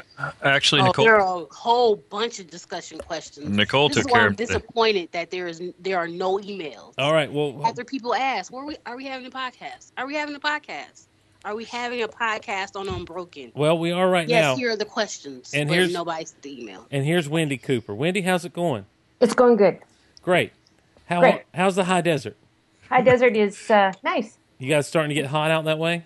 Actually, 0.43 0.81
Oh, 0.83 0.87
Nicole. 0.87 1.05
there 1.05 1.21
are 1.21 1.43
a 1.43 1.55
whole 1.55 1.97
bunch 1.97 2.41
of 2.41 2.51
discussion 2.51 2.99
questions. 2.99 3.49
Nicole 3.49 3.89
this 3.89 3.99
is 3.99 4.03
took 4.05 4.13
why 4.13 4.19
care 4.19 4.27
I'm 4.27 4.33
of 4.33 4.37
the- 4.37 4.47
disappointed 4.47 5.09
that 5.13 5.31
there 5.31 5.47
is 5.47 5.63
there 5.81 5.99
are 5.99 6.09
no 6.09 6.39
emails. 6.39 6.95
All 6.99 7.13
right. 7.13 7.31
Well, 7.33 7.61
After 7.65 7.85
people 7.85 8.15
ask, 8.15 8.53
"Where 8.53 8.65
we 8.65 8.77
are 8.87 8.97
we 8.97 9.05
having 9.07 9.27
a 9.27 9.31
podcast? 9.31 9.93
Are 9.97 10.07
we 10.07 10.15
having 10.15 10.35
a 10.35 10.41
podcast? 10.41 11.05
Are 11.45 11.55
we 11.55 11.65
having 11.67 12.03
a 12.03 12.09
podcast 12.09 12.75
on 12.75 12.89
Unbroken?" 12.89 13.53
well, 13.55 13.79
we 13.79 13.93
are 13.93 14.09
right 14.09 14.29
yes, 14.29 14.43
now. 14.43 14.51
Yes. 14.53 14.59
Here 14.59 14.71
are 14.71 14.77
the 14.77 14.85
questions. 14.85 15.53
And 15.55 15.69
here's- 15.71 15.93
nobody's 15.93 16.33
the 16.43 16.61
email. 16.63 16.87
And 16.91 17.05
here's 17.05 17.29
Wendy 17.29 17.59
Cooper. 17.59 17.95
Wendy, 17.95 18.23
how's 18.23 18.45
it 18.45 18.53
going? 18.53 18.87
It's 19.21 19.35
going 19.35 19.57
good. 19.57 19.79
Great. 20.23 20.53
How 21.07 21.21
Great. 21.21 21.43
how's 21.53 21.77
the 21.77 21.85
high 21.85 22.01
desert? 22.01 22.37
High 22.89 23.03
desert 23.03 23.37
is 23.37 23.71
uh, 23.71 23.93
nice. 24.03 24.39
You 24.59 24.69
guys 24.69 24.87
starting 24.87 25.11
to 25.11 25.15
get 25.15 25.27
hot 25.27 25.51
out 25.51 25.65
that 25.65 25.79
way? 25.79 26.05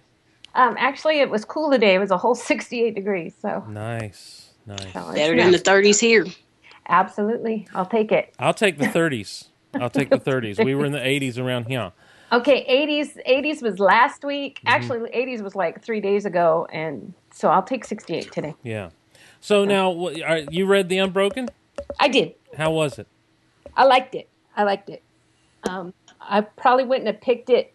Um, 0.55 0.77
actually, 0.79 1.21
it 1.21 1.31
was 1.31 1.45
cool 1.45 1.71
today. 1.71 1.95
It 1.95 1.99
was 1.99 2.11
a 2.11 2.17
whole 2.17 2.35
68 2.35 2.95
degrees. 2.95 3.35
So, 3.41 3.65
Nice, 3.69 4.51
nice. 4.67 4.93
so 4.93 5.13
Better 5.15 5.37
than 5.37 5.53
the 5.53 5.59
30s 5.59 6.01
here. 6.01 6.27
absolutely, 6.89 7.69
I'll 7.75 7.87
take 7.87 8.11
it. 8.13 8.35
I'll 8.39 8.55
take 8.55 8.79
the 8.79 8.87
30s. 8.87 9.49
I'll 9.75 9.91
take 9.91 10.11
the 10.11 10.19
30s. 10.31 10.65
We 10.65 10.75
were 10.75 10.85
in 10.85 10.93
the 10.93 10.99
80s 10.99 11.39
around 11.39 11.67
here. 11.67 11.93
Okay, 12.33 12.65
80s 12.87 13.17
80s 13.27 13.63
was 13.63 13.79
last 13.79 14.25
week. 14.25 14.57
Mm-hmm. 14.59 14.69
Actually, 14.69 15.11
80s 15.11 15.43
was 15.43 15.55
like 15.55 15.83
three 15.83 16.01
days 16.01 16.25
ago, 16.27 16.67
and 16.73 17.15
so 17.33 17.49
I'll 17.49 17.63
take 17.63 17.85
68 17.85 18.33
today. 18.33 18.55
Yeah. 18.63 18.91
So 19.41 19.65
now, 19.65 19.93
are, 20.27 20.39
you 20.51 20.67
read 20.67 20.89
the 20.89 20.99
Unbroken? 20.99 21.49
I 22.01 22.09
did. 22.09 22.35
How 22.57 22.73
was 22.73 22.99
it? 22.99 23.07
I 23.77 23.85
liked 23.85 24.15
it. 24.15 24.29
I 24.59 24.65
liked 24.65 24.91
it. 24.91 25.03
Um, 25.69 25.95
I 26.21 26.43
probably 26.43 26.85
wouldn't 26.85 27.07
have 27.07 27.21
picked 27.21 27.49
it 27.49 27.73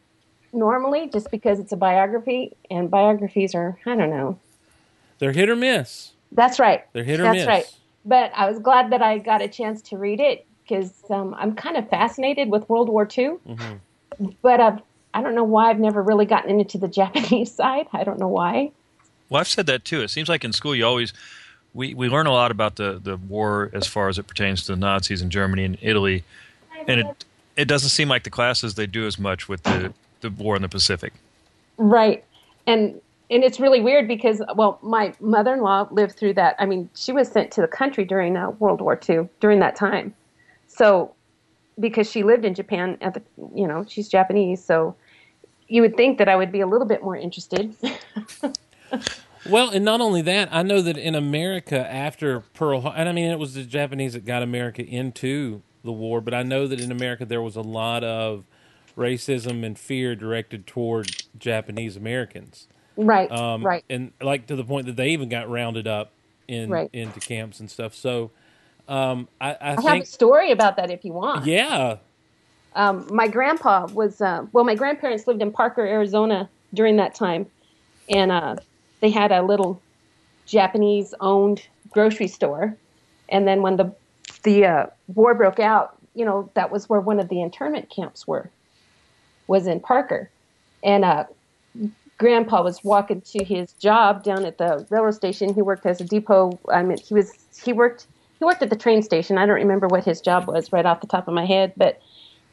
normally 0.51 1.09
just 1.09 1.31
because 1.31 1.59
it's 1.59 1.71
a 1.71 1.77
biography, 1.77 2.55
and 2.69 2.91
biographies 2.91 3.55
are 3.55 3.79
I 3.85 3.95
don't 3.95 4.09
know. 4.11 4.37
They're 5.17 5.31
hit 5.31 5.49
or 5.49 5.55
miss. 5.55 6.11
That's 6.31 6.59
right. 6.59 6.83
They're 6.93 7.03
hit 7.03 7.19
or 7.19 7.23
That's 7.23 7.35
miss. 7.37 7.45
That's 7.45 7.65
right. 7.65 7.79
But 8.05 8.31
I 8.35 8.49
was 8.49 8.59
glad 8.59 8.91
that 8.91 9.01
I 9.01 9.17
got 9.17 9.41
a 9.41 9.47
chance 9.47 9.81
to 9.83 9.97
read 9.97 10.19
it 10.19 10.45
because 10.63 10.91
um, 11.09 11.33
I'm 11.37 11.55
kind 11.55 11.77
of 11.77 11.89
fascinated 11.89 12.49
with 12.49 12.67
World 12.69 12.89
War 12.89 13.03
II. 13.03 13.37
Mhm. 13.47 13.79
But 14.41 14.59
I've 14.59 14.81
I 15.13 15.21
don't 15.21 15.35
know 15.35 15.43
why 15.43 15.69
I've 15.69 15.79
never 15.79 16.01
really 16.01 16.25
gotten 16.25 16.59
into 16.59 16.77
the 16.77 16.87
Japanese 16.99 17.51
side. 17.51 17.87
I 17.93 18.03
don't 18.03 18.19
know 18.19 18.27
why. 18.27 18.71
Well, 19.29 19.39
I've 19.39 19.47
said 19.47 19.65
that 19.67 19.85
too. 19.85 20.01
It 20.01 20.09
seems 20.09 20.27
like 20.27 20.43
in 20.43 20.51
school 20.51 20.75
you 20.75 20.85
always 20.85 21.13
we, 21.73 21.93
we 21.93 22.07
learn 22.07 22.27
a 22.27 22.31
lot 22.31 22.51
about 22.51 22.75
the, 22.75 22.99
the 23.01 23.17
war 23.17 23.71
as 23.73 23.87
far 23.87 24.07
as 24.07 24.19
it 24.19 24.27
pertains 24.27 24.65
to 24.65 24.73
the 24.73 24.77
Nazis 24.77 25.21
in 25.21 25.29
Germany 25.29 25.63
and 25.63 25.77
Italy, 25.81 26.23
and 26.87 26.99
it 27.01 27.25
it 27.55 27.65
doesn't 27.67 27.89
seem 27.89 28.09
like 28.09 28.23
the 28.23 28.29
classes 28.29 28.75
they 28.75 28.87
do 28.87 29.05
as 29.05 29.19
much 29.19 29.47
with 29.47 29.63
the, 29.63 29.93
the 30.21 30.31
war 30.31 30.55
in 30.55 30.61
the 30.61 30.69
Pacific. 30.69 31.13
Right. 31.77 32.23
And 32.65 32.99
and 33.29 33.43
it's 33.43 33.59
really 33.59 33.81
weird 33.81 34.07
because 34.07 34.41
well, 34.55 34.79
my 34.81 35.13
mother-in-law 35.19 35.89
lived 35.91 36.17
through 36.17 36.33
that. 36.33 36.55
I 36.59 36.65
mean, 36.65 36.89
she 36.95 37.11
was 37.11 37.27
sent 37.27 37.51
to 37.51 37.61
the 37.61 37.67
country 37.67 38.05
during 38.05 38.35
uh, 38.35 38.51
World 38.51 38.81
War 38.81 38.99
II 39.07 39.29
during 39.39 39.59
that 39.59 39.75
time. 39.75 40.13
So 40.67 41.13
because 41.79 42.09
she 42.09 42.23
lived 42.23 42.45
in 42.45 42.53
Japan 42.53 42.97
at 43.01 43.13
the 43.13 43.21
you 43.55 43.67
know, 43.67 43.85
she's 43.87 44.07
Japanese, 44.07 44.63
so 44.63 44.95
you 45.67 45.81
would 45.81 45.95
think 45.95 46.17
that 46.17 46.29
I 46.29 46.35
would 46.35 46.51
be 46.51 46.61
a 46.61 46.67
little 46.67 46.87
bit 46.87 47.03
more 47.03 47.15
interested. 47.15 47.75
Well, 49.49 49.71
and 49.71 49.83
not 49.83 49.99
only 49.99 50.21
that, 50.21 50.49
I 50.53 50.63
know 50.63 50.81
that 50.81 50.97
in 50.97 51.15
America 51.15 51.77
after 51.91 52.41
Pearl 52.53 52.81
Harbor, 52.81 52.97
and 52.97 53.09
I 53.09 53.11
mean 53.11 53.29
it 53.29 53.39
was 53.39 53.55
the 53.55 53.63
Japanese 53.63 54.13
that 54.13 54.25
got 54.25 54.41
America 54.41 54.85
into 54.85 55.61
the 55.83 55.91
war, 55.91 56.21
but 56.21 56.33
I 56.33 56.43
know 56.43 56.67
that 56.67 56.79
in 56.79 56.91
America 56.91 57.25
there 57.25 57.41
was 57.41 57.55
a 57.55 57.61
lot 57.61 58.03
of 58.03 58.45
racism 58.97 59.65
and 59.65 59.77
fear 59.77 60.15
directed 60.15 60.67
toward 60.67 61.11
Japanese 61.37 61.95
Americans. 61.95 62.67
right. 62.95 63.31
Um, 63.31 63.63
right. 63.63 63.83
And 63.89 64.11
like 64.21 64.47
to 64.47 64.55
the 64.55 64.63
point 64.63 64.85
that 64.87 64.95
they 64.95 65.09
even 65.09 65.29
got 65.29 65.49
rounded 65.49 65.87
up 65.87 66.13
in 66.47 66.69
Right. 66.69 66.89
into 66.93 67.19
camps 67.19 67.59
and 67.59 67.69
stuff. 67.69 67.95
So 67.95 68.31
um, 68.87 69.27
I, 69.41 69.51
I, 69.53 69.57
I 69.61 69.81
have 69.81 70.01
a 70.01 70.05
story 70.05 70.51
about 70.51 70.77
that 70.77 70.91
if 70.91 71.03
you 71.03 71.13
want. 71.13 71.45
yeah, 71.45 71.97
um, 72.75 73.07
my 73.11 73.27
grandpa 73.27 73.87
was 73.87 74.21
uh, 74.21 74.45
well 74.51 74.63
my 74.63 74.75
grandparents 74.75 75.27
lived 75.27 75.41
in 75.41 75.51
parker 75.51 75.85
arizona 75.85 76.49
during 76.73 76.97
that 76.97 77.15
time 77.15 77.45
and 78.09 78.31
uh, 78.31 78.55
they 79.01 79.09
had 79.09 79.31
a 79.31 79.41
little 79.41 79.81
japanese 80.45 81.13
owned 81.19 81.61
grocery 81.91 82.27
store 82.27 82.77
and 83.29 83.47
then 83.47 83.61
when 83.61 83.77
the 83.77 83.95
the 84.43 84.65
uh, 84.65 84.85
war 85.07 85.33
broke 85.33 85.59
out 85.59 85.97
you 86.15 86.25
know 86.25 86.49
that 86.53 86.71
was 86.71 86.89
where 86.89 87.01
one 87.01 87.19
of 87.19 87.29
the 87.29 87.41
internment 87.41 87.89
camps 87.89 88.27
were 88.27 88.49
was 89.47 89.67
in 89.67 89.79
parker 89.79 90.29
and 90.83 91.03
uh, 91.03 91.25
grandpa 92.17 92.61
was 92.61 92.83
walking 92.83 93.21
to 93.21 93.43
his 93.43 93.73
job 93.73 94.23
down 94.23 94.45
at 94.45 94.57
the 94.57 94.85
railroad 94.89 95.11
station 95.11 95.53
he 95.53 95.61
worked 95.61 95.85
as 95.85 95.99
a 95.99 96.05
depot 96.05 96.57
i 96.71 96.83
mean 96.83 96.97
he 96.97 97.13
was 97.13 97.33
he 97.63 97.73
worked 97.73 98.07
he 98.39 98.45
worked 98.45 98.61
at 98.61 98.69
the 98.69 98.75
train 98.75 99.01
station 99.01 99.37
i 99.37 99.45
don't 99.45 99.55
remember 99.55 99.87
what 99.87 100.03
his 100.03 100.21
job 100.21 100.47
was 100.47 100.71
right 100.71 100.85
off 100.85 101.01
the 101.01 101.07
top 101.07 101.27
of 101.27 101.33
my 101.33 101.45
head 101.45 101.73
but 101.75 102.01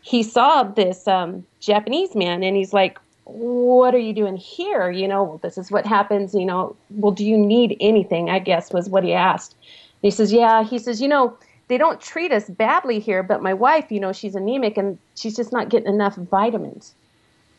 he 0.03 0.22
saw 0.22 0.62
this 0.62 1.07
um, 1.07 1.44
Japanese 1.61 2.14
man 2.14 2.42
and 2.42 2.57
he's 2.57 2.72
like, 2.72 2.98
What 3.24 3.94
are 3.94 3.98
you 3.98 4.12
doing 4.12 4.37
here? 4.37 4.90
You 4.90 5.09
know, 5.09 5.38
this 5.42 5.59
is 5.59 5.70
what 5.70 5.87
happens. 5.87 6.35
You 6.35 6.46
know, 6.46 6.76
well, 6.90 7.12
do 7.12 7.24
you 7.24 7.37
need 7.37 7.76
anything? 7.81 8.31
I 8.31 8.38
guess 8.38 8.72
was 8.72 8.88
what 8.88 9.05
he 9.05 9.12
asked. 9.12 9.55
And 9.62 9.70
he 10.03 10.11
says, 10.11 10.33
Yeah. 10.33 10.64
He 10.64 10.79
says, 10.79 11.00
You 11.00 11.09
know, 11.09 11.37
they 11.70 11.78
don't 11.78 12.00
treat 12.00 12.33
us 12.33 12.50
badly 12.50 12.98
here, 12.98 13.22
but 13.22 13.44
my 13.44 13.54
wife, 13.54 13.92
you 13.92 14.00
know, 14.00 14.12
she's 14.12 14.35
anemic 14.35 14.76
and 14.76 14.98
she's 15.14 15.37
just 15.37 15.52
not 15.52 15.68
getting 15.68 15.88
enough 15.88 16.16
vitamins. 16.16 16.96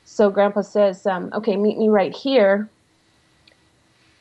So 0.04 0.30
Grandpa 0.30 0.64
says, 0.64 1.08
um, 1.08 1.32
Okay, 1.34 1.56
meet 1.56 1.78
me 1.78 1.88
right 1.88 2.14
here 2.14 2.70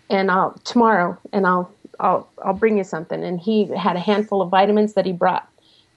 and 0.09 0.31
I'll 0.31 0.53
tomorrow 0.62 1.18
and 1.33 1.44
I'll 1.44 1.72
I'll 1.98 2.29
I'll 2.44 2.55
bring 2.55 2.79
you 2.79 2.85
something. 2.85 3.24
And 3.24 3.40
he 3.40 3.64
had 3.76 3.96
a 3.96 3.98
handful 3.98 4.40
of 4.40 4.48
vitamins 4.48 4.94
that 4.94 5.07
he 5.07 5.12
brought 5.12 5.48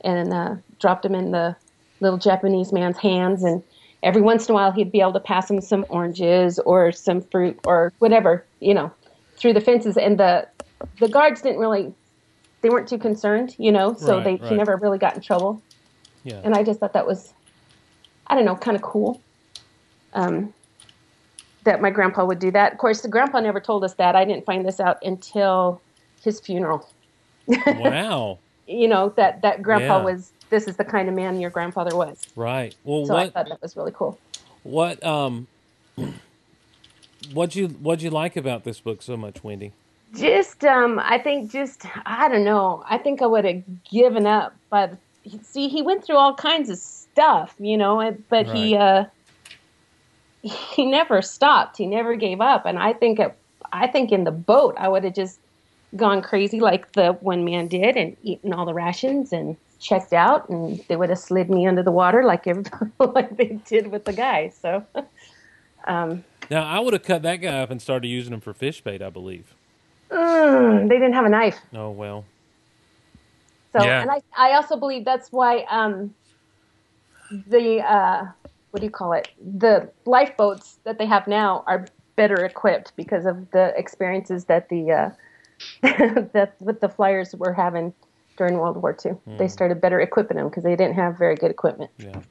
and 0.01 0.33
uh, 0.33 0.55
dropped 0.79 1.03
them 1.03 1.13
in 1.13 1.29
the 1.29 1.55
little 1.99 2.17
Japanese 2.17 2.73
man's 2.73 2.97
hands. 2.97 3.43
And 3.43 3.61
every 4.01 4.23
once 4.23 4.49
in 4.49 4.53
a 4.53 4.55
while, 4.55 4.71
he'd 4.71 4.91
be 4.91 5.01
able 5.01 5.13
to 5.13 5.19
pass 5.19 5.51
him 5.51 5.61
some 5.61 5.85
oranges 5.89 6.57
or 6.57 6.91
some 6.91 7.21
fruit 7.21 7.59
or 7.63 7.93
whatever, 7.99 8.43
you 8.59 8.73
know, 8.73 8.91
through 9.37 9.53
the 9.53 9.61
fences. 9.61 9.97
And 9.97 10.19
the 10.19 10.47
the 10.99 11.07
guards 11.07 11.43
didn't 11.43 11.59
really, 11.59 11.93
they 12.63 12.69
weren't 12.69 12.87
too 12.87 12.97
concerned, 12.97 13.53
you 13.59 13.71
know, 13.71 13.93
so 13.93 14.15
Right, 14.15 14.23
they 14.23 14.35
right. 14.37 14.49
he 14.51 14.55
never 14.55 14.77
really 14.77 14.97
got 14.97 15.13
in 15.15 15.21
trouble. 15.21 15.61
yeah. 16.23 16.41
And 16.43 16.55
I 16.55 16.63
just 16.63 16.79
thought 16.79 16.93
that 16.93 17.05
was, 17.05 17.33
I 18.25 18.35
don't 18.35 18.45
know, 18.45 18.55
kind 18.55 18.75
of 18.75 18.81
cool. 18.81 19.21
Um, 20.13 20.53
that 21.65 21.81
my 21.81 21.89
grandpa 21.91 22.25
would 22.25 22.39
do 22.39 22.51
that. 22.51 22.71
Of 22.73 22.77
course, 22.77 23.01
the 23.01 23.07
grandpa 23.09 23.39
never 23.41 23.59
told 23.59 23.83
us 23.83 23.93
that. 23.95 24.15
I 24.15 24.25
didn't 24.25 24.45
find 24.45 24.65
this 24.65 24.79
out 24.79 24.97
until 25.03 25.81
his 26.23 26.39
funeral. 26.39 26.89
wow. 27.67 28.39
You 28.65 28.87
know 28.87 29.13
that 29.17 29.41
that 29.41 29.61
grandpa 29.61 29.97
Yeah. 29.99 30.03
was. 30.05 30.31
This 30.49 30.67
is 30.67 30.77
the 30.77 30.85
kind 30.85 31.09
of 31.09 31.15
man 31.15 31.39
your 31.39 31.49
grandfather 31.49 31.95
was. 31.95 32.21
Right. 32.35 32.75
Well, 32.83 33.05
So 33.05 33.15
I 33.15 33.29
thought 33.29 33.49
that 33.49 33.61
was 33.61 33.75
really 33.75 33.91
cool. 33.93 34.19
what 34.63 35.03
um 35.03 35.47
what 37.33 37.55
you 37.55 37.67
what 37.67 38.01
you 38.01 38.09
like 38.09 38.37
about 38.37 38.63
this 38.63 38.79
book 38.79 39.01
so 39.01 39.17
much, 39.17 39.43
Wendy? 39.43 39.73
Just, 40.13 40.63
um, 40.63 40.99
I 40.99 41.17
think, 41.17 41.51
just 41.51 41.85
I 42.05 42.27
don't 42.29 42.43
know. 42.43 42.83
I 42.87 42.97
think 42.97 43.21
I 43.21 43.25
would 43.25 43.45
have 43.45 43.63
given 43.83 44.25
up. 44.27 44.55
But 44.69 44.97
see, 45.41 45.67
he 45.67 45.81
went 45.81 46.03
through 46.03 46.17
all 46.17 46.35
kinds 46.35 46.69
of 46.69 46.77
stuff, 46.77 47.55
you 47.59 47.77
know. 47.77 48.15
But 48.29 48.47
he, 48.47 48.75
uh, 48.75 49.05
he 50.41 50.85
never 50.85 51.21
stopped. 51.21 51.77
He 51.77 51.87
never 51.87 52.15
gave 52.15 52.41
up. 52.41 52.65
And 52.65 52.77
I 52.77 52.93
think, 52.93 53.19
it, 53.19 53.35
I 53.71 53.87
think 53.87 54.11
in 54.11 54.23
the 54.23 54.31
boat, 54.31 54.75
I 54.77 54.87
would 54.87 55.03
have 55.03 55.15
just 55.15 55.39
gone 55.95 56.21
crazy 56.21 56.59
like 56.59 56.91
the 56.93 57.13
one 57.13 57.45
man 57.45 57.67
did 57.67 57.95
and 57.97 58.15
eaten 58.23 58.53
all 58.53 58.65
the 58.65 58.73
rations 58.73 59.31
and 59.33 59.55
checked 59.79 60.13
out, 60.13 60.47
and 60.49 60.83
they 60.87 60.95
would 60.95 61.09
have 61.09 61.19
slid 61.19 61.49
me 61.49 61.67
under 61.67 61.83
the 61.83 61.91
water 61.91 62.23
like 62.23 62.47
everybody, 62.47 62.91
like 62.99 63.35
they 63.35 63.59
did 63.65 63.87
with 63.87 64.05
the 64.05 64.13
guy. 64.13 64.49
So. 64.49 64.85
Um, 65.85 66.23
Now 66.49 66.63
I 66.65 66.79
would 66.79 66.93
have 66.93 67.03
cut 67.03 67.23
that 67.23 67.37
guy 67.37 67.59
up 67.59 67.69
and 67.69 67.81
started 67.81 68.07
using 68.07 68.33
him 68.33 68.39
for 68.39 68.53
fish 68.53 68.81
bait, 68.81 69.01
I 69.01 69.09
believe. 69.09 69.53
Mm, 70.13 70.89
they 70.89 70.95
didn't 70.95 71.13
have 71.13 71.25
a 71.25 71.29
knife. 71.29 71.59
Oh 71.73 71.91
well. 71.91 72.25
So, 73.73 73.83
Yeah. 73.83 74.01
and 74.01 74.11
I, 74.11 74.21
I 74.37 74.51
also 74.53 74.77
believe 74.77 75.03
that's 75.03 75.31
why 75.31 75.65
um, 75.69 76.13
the 77.47 77.79
uh, 77.79 78.25
what 78.71 78.79
do 78.79 78.85
you 78.85 78.91
call 78.91 79.13
it? 79.13 79.27
The 79.59 79.89
lifeboats 80.05 80.77
that 80.83 80.97
they 80.97 81.05
have 81.05 81.27
now 81.27 81.63
are 81.67 81.87
better 82.15 82.45
equipped 82.45 82.93
because 82.95 83.25
of 83.25 83.49
the 83.51 83.73
experiences 83.77 84.45
that 84.45 84.69
the 84.69 84.91
uh, 84.91 85.09
that 86.33 86.55
what 86.59 86.81
the 86.81 86.89
flyers 86.89 87.35
were 87.35 87.53
having 87.53 87.93
during 88.37 88.57
World 88.57 88.77
War 88.81 88.95
II. 89.05 89.11
Hmm. 89.11 89.37
They 89.37 89.47
started 89.47 89.81
better 89.81 89.99
equipping 89.99 90.37
them 90.37 90.49
because 90.49 90.63
they 90.63 90.75
didn't 90.75 90.95
have 90.95 91.17
very 91.17 91.35
good 91.35 91.51
equipment. 91.51 91.91
Yeah. 91.97 92.21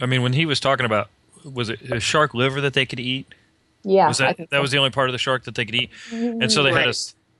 I 0.00 0.06
mean, 0.06 0.22
when 0.22 0.32
he 0.32 0.46
was 0.46 0.60
talking 0.60 0.86
about 0.86 1.08
was 1.44 1.68
it 1.68 1.80
a 1.90 2.00
shark 2.00 2.34
liver 2.34 2.60
that 2.60 2.74
they 2.74 2.86
could 2.86 3.00
eat? 3.00 3.26
Yeah, 3.84 4.08
Was 4.08 4.18
that 4.18 4.36
that 4.36 4.50
so. 4.50 4.60
was 4.60 4.70
the 4.70 4.78
only 4.78 4.90
part 4.90 5.08
of 5.08 5.12
the 5.12 5.18
shark 5.18 5.44
that 5.44 5.54
they 5.54 5.64
could 5.64 5.74
eat? 5.74 5.90
And 6.12 6.50
so 6.52 6.62
they 6.62 6.72
had 6.72 6.88
a 6.88 6.94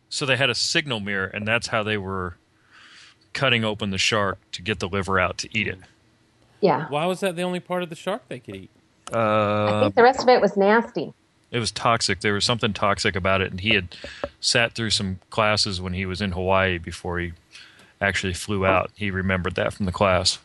so 0.09 0.27
they 0.27 0.37
had 0.37 0.51
a 0.51 0.55
signal 0.55 1.01
mirror, 1.01 1.27
and 1.27 1.47
that's 1.47 1.69
how 1.69 1.83
they 1.83 1.97
were 1.97 2.37
cutting 3.33 3.65
open 3.65 3.91
the 3.91 3.99
shark 3.99 4.39
to 4.53 4.61
get 4.63 4.79
the 4.81 4.89
liver 4.89 5.19
out 5.21 5.39
to 5.39 5.49
eat 5.59 5.67
it. 5.69 5.79
yeah. 6.61 6.87
Why 6.89 7.07
was 7.07 7.21
that 7.21 7.35
the 7.37 7.43
only 7.43 7.61
part 7.61 7.83
of 7.83 7.89
the 7.89 7.97
shark 7.97 8.23
they 8.29 8.39
could 8.41 8.57
eat? 8.57 8.71
I 9.13 9.17
Uh, 9.17 9.81
think 9.85 9.95
the 9.95 10.03
rest 10.03 10.21
of 10.23 10.29
it 10.29 10.41
was 10.41 10.57
nasty. 10.57 11.13
it 11.51 11.59
was 11.59 11.71
toxic. 11.71 12.21
There 12.21 12.35
was 12.35 12.45
something 12.45 12.73
toxic 12.73 13.15
about 13.17 13.41
it, 13.41 13.51
and 13.51 13.61
he 13.61 13.75
had 13.75 13.97
sat 14.41 14.73
through 14.75 14.91
some 14.91 15.19
classes 15.31 15.81
when 15.81 15.93
he 15.95 16.05
was 16.07 16.21
in 16.21 16.33
Hawaii 16.33 16.79
before 16.79 17.19
he 17.21 17.33
actually 18.01 18.35
flew 18.35 18.67
out. 18.67 18.91
He 18.95 19.11
remembered 19.11 19.55
that 19.55 19.73
from 19.73 19.87
the 19.87 19.93
class 19.93 20.39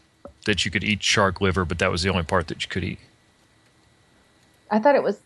that 0.46 0.64
you 0.64 0.72
could 0.72 0.84
eat 0.84 1.02
shark 1.04 1.42
liver, 1.42 1.66
but 1.66 1.80
that 1.80 1.92
was 1.92 2.04
the 2.04 2.10
only 2.10 2.24
part 2.24 2.48
that 2.48 2.62
you 2.64 2.70
could 2.70 2.84
eat. 2.84 3.00
I 4.72 4.80
thought 4.80 4.96
it 4.96 5.04
was. 5.04 5.20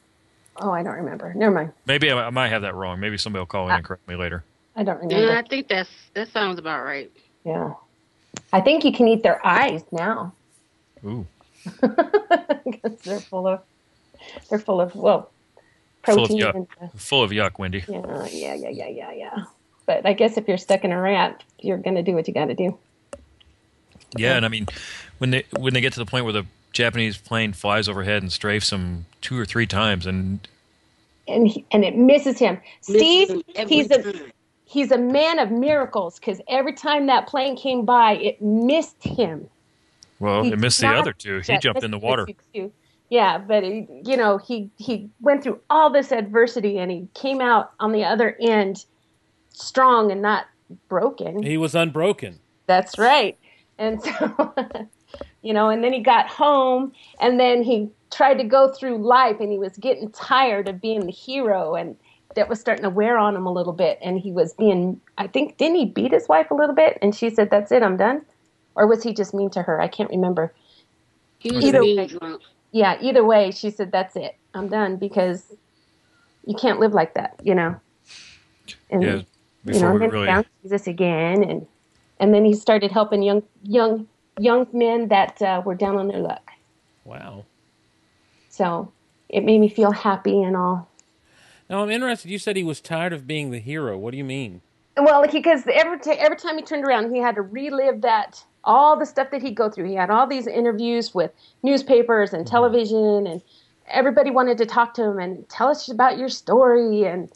Oh, 0.58 0.72
I 0.72 0.84
don't 0.84 0.96
remember. 0.96 1.34
Never 1.34 1.54
mind. 1.56 1.72
Maybe 1.86 2.12
I, 2.12 2.28
I 2.28 2.30
might 2.30 2.50
have 2.50 2.62
that 2.64 2.76
wrong. 2.76 3.00
Maybe 3.00 3.18
somebody 3.18 3.42
will 3.42 3.46
call 3.48 3.70
in 3.70 3.76
and 3.76 3.84
correct 3.86 4.08
me 4.08 4.16
later. 4.16 4.44
I 4.76 4.84
don't 4.84 5.02
remember. 5.02 5.28
Yeah, 5.32 5.40
I 5.40 5.42
think 5.44 5.68
that's 5.68 5.90
that 6.14 6.28
sounds 6.30 6.60
about 6.60 6.84
right. 6.84 7.10
Yeah. 7.46 7.74
I 8.54 8.62
think 8.62 8.84
you 8.84 8.92
can 8.92 9.08
eat 9.08 9.24
their 9.24 9.46
eyes 9.46 9.84
now. 9.92 10.34
Ooh, 11.06 11.26
because 11.82 13.00
they're 13.04 13.20
full 13.20 13.48
of 13.48 13.62
they're 14.50 14.60
full 14.60 14.80
of 14.82 14.96
well 14.96 15.32
full 16.04 16.24
of 16.24 16.30
protein 16.30 16.40
yuck. 16.42 16.56
and 16.56 16.68
uh, 16.82 16.88
Full 16.96 17.24
of 17.24 17.32
yuck, 17.32 17.58
Wendy. 17.60 17.84
yeah 17.88 18.26
yeah 18.28 18.54
yeah 18.54 18.70
yeah 18.70 18.88
yeah 18.90 19.12
yeah 19.12 19.44
but 19.88 20.06
i 20.06 20.14
guess 20.14 20.38
if 20.38 20.48
you're 20.48 20.58
stuck 20.60 20.84
in 20.84 20.92
a 20.92 21.00
rat 21.02 21.44
you're 21.60 21.78
gonna 21.80 22.04
do 22.04 22.14
what 22.14 22.28
you 22.28 22.34
gotta 22.34 22.54
do 22.54 22.78
Yeah, 24.16 24.36
and 24.36 24.46
I 24.46 24.50
mean, 24.50 24.68
when 25.18 25.32
they 25.32 25.44
when 25.58 25.74
they 25.74 25.82
get 25.82 25.94
to 25.94 26.00
the 26.00 26.06
point 26.06 26.26
where 26.26 26.34
the 26.34 26.46
Japanese 26.72 27.18
plane 27.18 27.54
flies 27.54 27.90
overhead 27.90 28.22
and 28.22 28.32
strafes 28.32 28.70
them 28.70 29.06
two 29.22 29.38
or 29.38 29.46
three 29.46 29.68
times, 29.68 30.06
and 30.06 30.48
and 31.28 31.48
he, 31.48 31.66
and 31.72 31.86
it 31.86 31.96
misses 31.96 32.40
him 32.40 32.60
steve 32.82 33.30
Misses 33.30 33.44
every 33.56 33.76
he's 33.76 33.92
a 33.92 34.02
time. 34.02 34.32
he's 34.66 34.92
a 34.92 34.98
man 34.98 35.40
of 35.40 35.52
miracles 35.52 36.20
because 36.20 36.42
every 36.48 36.74
time 36.74 37.06
that 37.06 37.28
plane 37.28 37.56
came 37.56 37.86
by 37.86 38.14
it 38.14 38.42
missed 38.42 39.02
him 39.04 39.48
well, 40.22 40.44
He 40.44 40.52
it 40.52 40.60
missed 40.60 40.80
the 40.80 40.88
other 40.88 41.14
two. 41.14 41.38
He 41.38 41.42
just 41.42 41.64
jumped 41.64 41.84
in 41.84 41.90
the 41.90 41.98
water. 41.98 42.28
Yeah, 43.10 43.40
but 43.40 43.64
he, 43.64 43.88
you 44.06 44.16
know, 44.16 44.38
he 44.38 44.70
he 44.78 45.10
went 45.20 45.44
through 45.44 45.60
all 45.70 45.90
this 45.90 46.12
adversity 46.12 46.78
and 46.78 46.92
he 46.92 47.08
came 47.16 47.42
out 47.42 47.72
on 47.80 47.92
the 47.92 48.06
other 48.06 48.38
end 48.40 48.86
strong 49.50 50.12
and 50.12 50.22
not 50.22 50.46
broken. 50.88 51.42
He 51.42 51.58
was 51.58 51.74
unbroken. 51.74 52.40
That's 52.68 53.00
right. 53.00 53.38
And 53.80 54.02
so 54.02 54.54
you 55.42 55.54
know, 55.54 55.70
and 55.70 55.84
then 55.84 55.94
he 55.94 56.00
got 56.02 56.28
home 56.28 56.92
and 57.20 57.40
then 57.40 57.64
he 57.64 57.90
tried 58.12 58.36
to 58.36 58.44
go 58.44 58.72
through 58.72 58.98
life 59.06 59.38
and 59.40 59.52
he 59.52 59.58
was 59.58 59.78
getting 59.78 60.12
tired 60.12 60.68
of 60.68 60.82
being 60.82 61.06
the 61.06 61.12
hero 61.12 61.76
and 61.76 61.96
that 62.36 62.50
was 62.50 62.60
starting 62.60 62.84
to 62.84 62.90
wear 62.90 63.18
on 63.18 63.36
him 63.36 63.46
a 63.46 63.52
little 63.52 63.74
bit 63.74 64.00
and 64.02 64.20
he 64.20 64.32
was 64.32 64.54
being 64.54 65.00
I 65.18 65.28
think 65.28 65.58
didn't 65.58 65.78
he 65.78 65.86
beat 65.86 66.12
his 66.14 66.28
wife 66.30 66.52
a 66.52 66.56
little 66.56 66.76
bit 66.76 66.98
and 67.02 67.16
she 67.16 67.30
said 67.30 67.50
that's 67.50 67.72
it 67.72 67.84
I'm 67.84 67.98
done 67.98 68.22
or 68.76 68.88
was 68.88 69.04
he 69.04 69.14
just 69.14 69.34
mean 69.34 69.50
to 69.52 69.62
her 69.64 69.82
I 69.82 69.88
can't 69.88 70.10
remember 70.10 70.54
He 71.40 71.52
was 71.52 71.66
Either 71.66 71.82
being 71.82 71.98
way. 71.98 72.08
drunk. 72.08 72.42
yeah 72.72 72.98
either 73.02 73.24
way 73.26 73.52
she 73.52 73.70
said 73.70 73.92
that's 73.92 74.16
it 74.16 74.36
I'm 74.54 74.70
done 74.70 74.98
because 74.98 75.56
you 76.46 76.56
can't 76.56 76.80
live 76.80 76.94
like 76.94 77.14
that 77.16 77.36
you 77.44 77.56
know 77.56 77.76
and 78.90 79.04
Yeah, 79.04 79.18
you 79.18 79.26
before 79.66 79.90
know 79.90 79.94
we 79.94 80.00
then 80.00 80.10
really. 80.10 80.28
he 80.28 80.32
found 80.34 80.46
Jesus 80.64 80.88
again 80.88 81.44
and 81.44 81.68
and 82.20 82.34
then 82.34 82.46
he 82.46 82.54
started 82.54 82.92
helping 82.92 83.24
young 83.24 83.44
young 83.64 84.08
young 84.40 84.68
men 84.74 85.08
that 85.10 85.42
uh, 85.42 85.62
were 85.66 85.76
down 85.76 85.98
on 85.98 86.08
their 86.08 86.20
luck 86.20 86.52
Wow. 87.04 87.46
so 88.50 88.92
it 89.30 89.44
made 89.44 89.60
me 89.60 89.70
feel 89.70 89.92
happy 89.92 90.42
and 90.44 90.56
all 90.56 90.90
Now 91.70 91.84
I'm 91.84 91.90
interested. 91.90 92.30
You 92.30 92.38
said 92.40 92.56
he 92.58 92.64
was 92.64 92.82
tired 92.82 93.14
of 93.14 93.26
being 93.28 93.52
the 93.52 93.60
hero. 93.60 93.98
What 93.98 94.12
do 94.12 94.18
you 94.18 94.24
mean? 94.26 94.62
Well, 94.98 95.26
because 95.32 95.64
every 95.72 96.00
t- 96.00 96.12
every 96.12 96.36
time 96.38 96.58
he 96.58 96.64
turned 96.64 96.84
around, 96.86 97.14
he 97.14 97.22
had 97.22 97.36
to 97.36 97.42
relive 97.42 98.02
that 98.02 98.44
all 98.66 99.00
the 99.00 99.06
stuff 99.06 99.32
that 99.32 99.42
he'd 99.42 99.56
go 99.56 99.70
through. 99.70 99.88
He 99.88 99.96
had 99.96 100.10
all 100.10 100.28
these 100.28 100.48
interviews 100.48 101.16
with 101.16 101.32
newspapers 101.64 102.34
and 102.34 102.46
television, 102.46 103.26
and 103.26 103.42
everybody 103.88 104.32
wanted 104.32 104.58
to 104.58 104.66
talk 104.66 104.94
to 104.96 105.04
him 105.04 105.18
and 105.18 105.48
tell 105.48 105.70
us 105.70 105.90
about 105.90 106.18
your 106.18 106.28
story. 106.28 107.06
And 107.06 107.32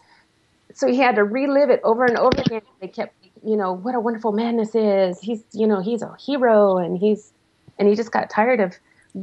so 0.74 0.86
he 0.88 0.98
had 0.98 1.16
to 1.16 1.24
relive 1.24 1.70
it 1.70 1.80
over 1.86 2.04
and 2.04 2.18
over 2.18 2.42
again. 2.42 2.62
They 2.82 2.90
kept, 2.90 3.16
you 3.46 3.56
know, 3.56 3.74
what 3.74 3.96
a 3.96 4.00
wonderful 4.00 4.32
man 4.32 4.58
this 4.58 4.76
is. 4.76 5.20
He's, 5.20 5.44
you 5.54 5.68
know, 5.68 5.82
he's 5.82 6.02
a 6.02 6.16
hero, 6.20 6.78
and 6.78 6.98
he's, 6.98 7.32
and 7.78 7.88
he 7.88 7.96
just 7.96 8.12
got 8.12 8.30
tired 8.30 8.60
of 8.60 8.76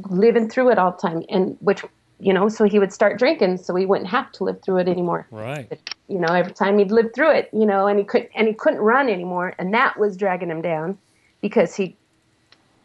living 0.09 0.49
through 0.49 0.71
it 0.71 0.77
all 0.77 0.91
the 0.91 0.97
time. 0.97 1.23
And 1.29 1.57
which, 1.59 1.83
you 2.19 2.33
know, 2.33 2.47
so 2.49 2.63
he 2.63 2.79
would 2.79 2.93
start 2.93 3.19
drinking, 3.19 3.57
so 3.57 3.75
he 3.75 3.85
wouldn't 3.85 4.09
have 4.09 4.31
to 4.33 4.43
live 4.43 4.61
through 4.61 4.77
it 4.77 4.87
anymore 4.87 5.27
Right. 5.31 5.79
you 6.07 6.19
know 6.19 6.33
every 6.33 6.53
time 6.53 6.77
he'd 6.77 6.91
lived 6.91 7.13
through 7.15 7.31
it 7.31 7.49
you 7.53 7.65
know 7.65 7.87
and 7.87 7.97
he 7.99 8.05
couldn't 8.05 8.29
and 8.35 8.47
he 8.47 8.53
couldn't 8.53 8.79
run 8.79 9.09
anymore 9.09 9.53
and 9.57 9.73
that 9.73 9.97
was 9.97 10.15
dragging 10.17 10.49
him 10.49 10.61
down 10.61 10.97
because 11.41 11.75
he 11.75 11.95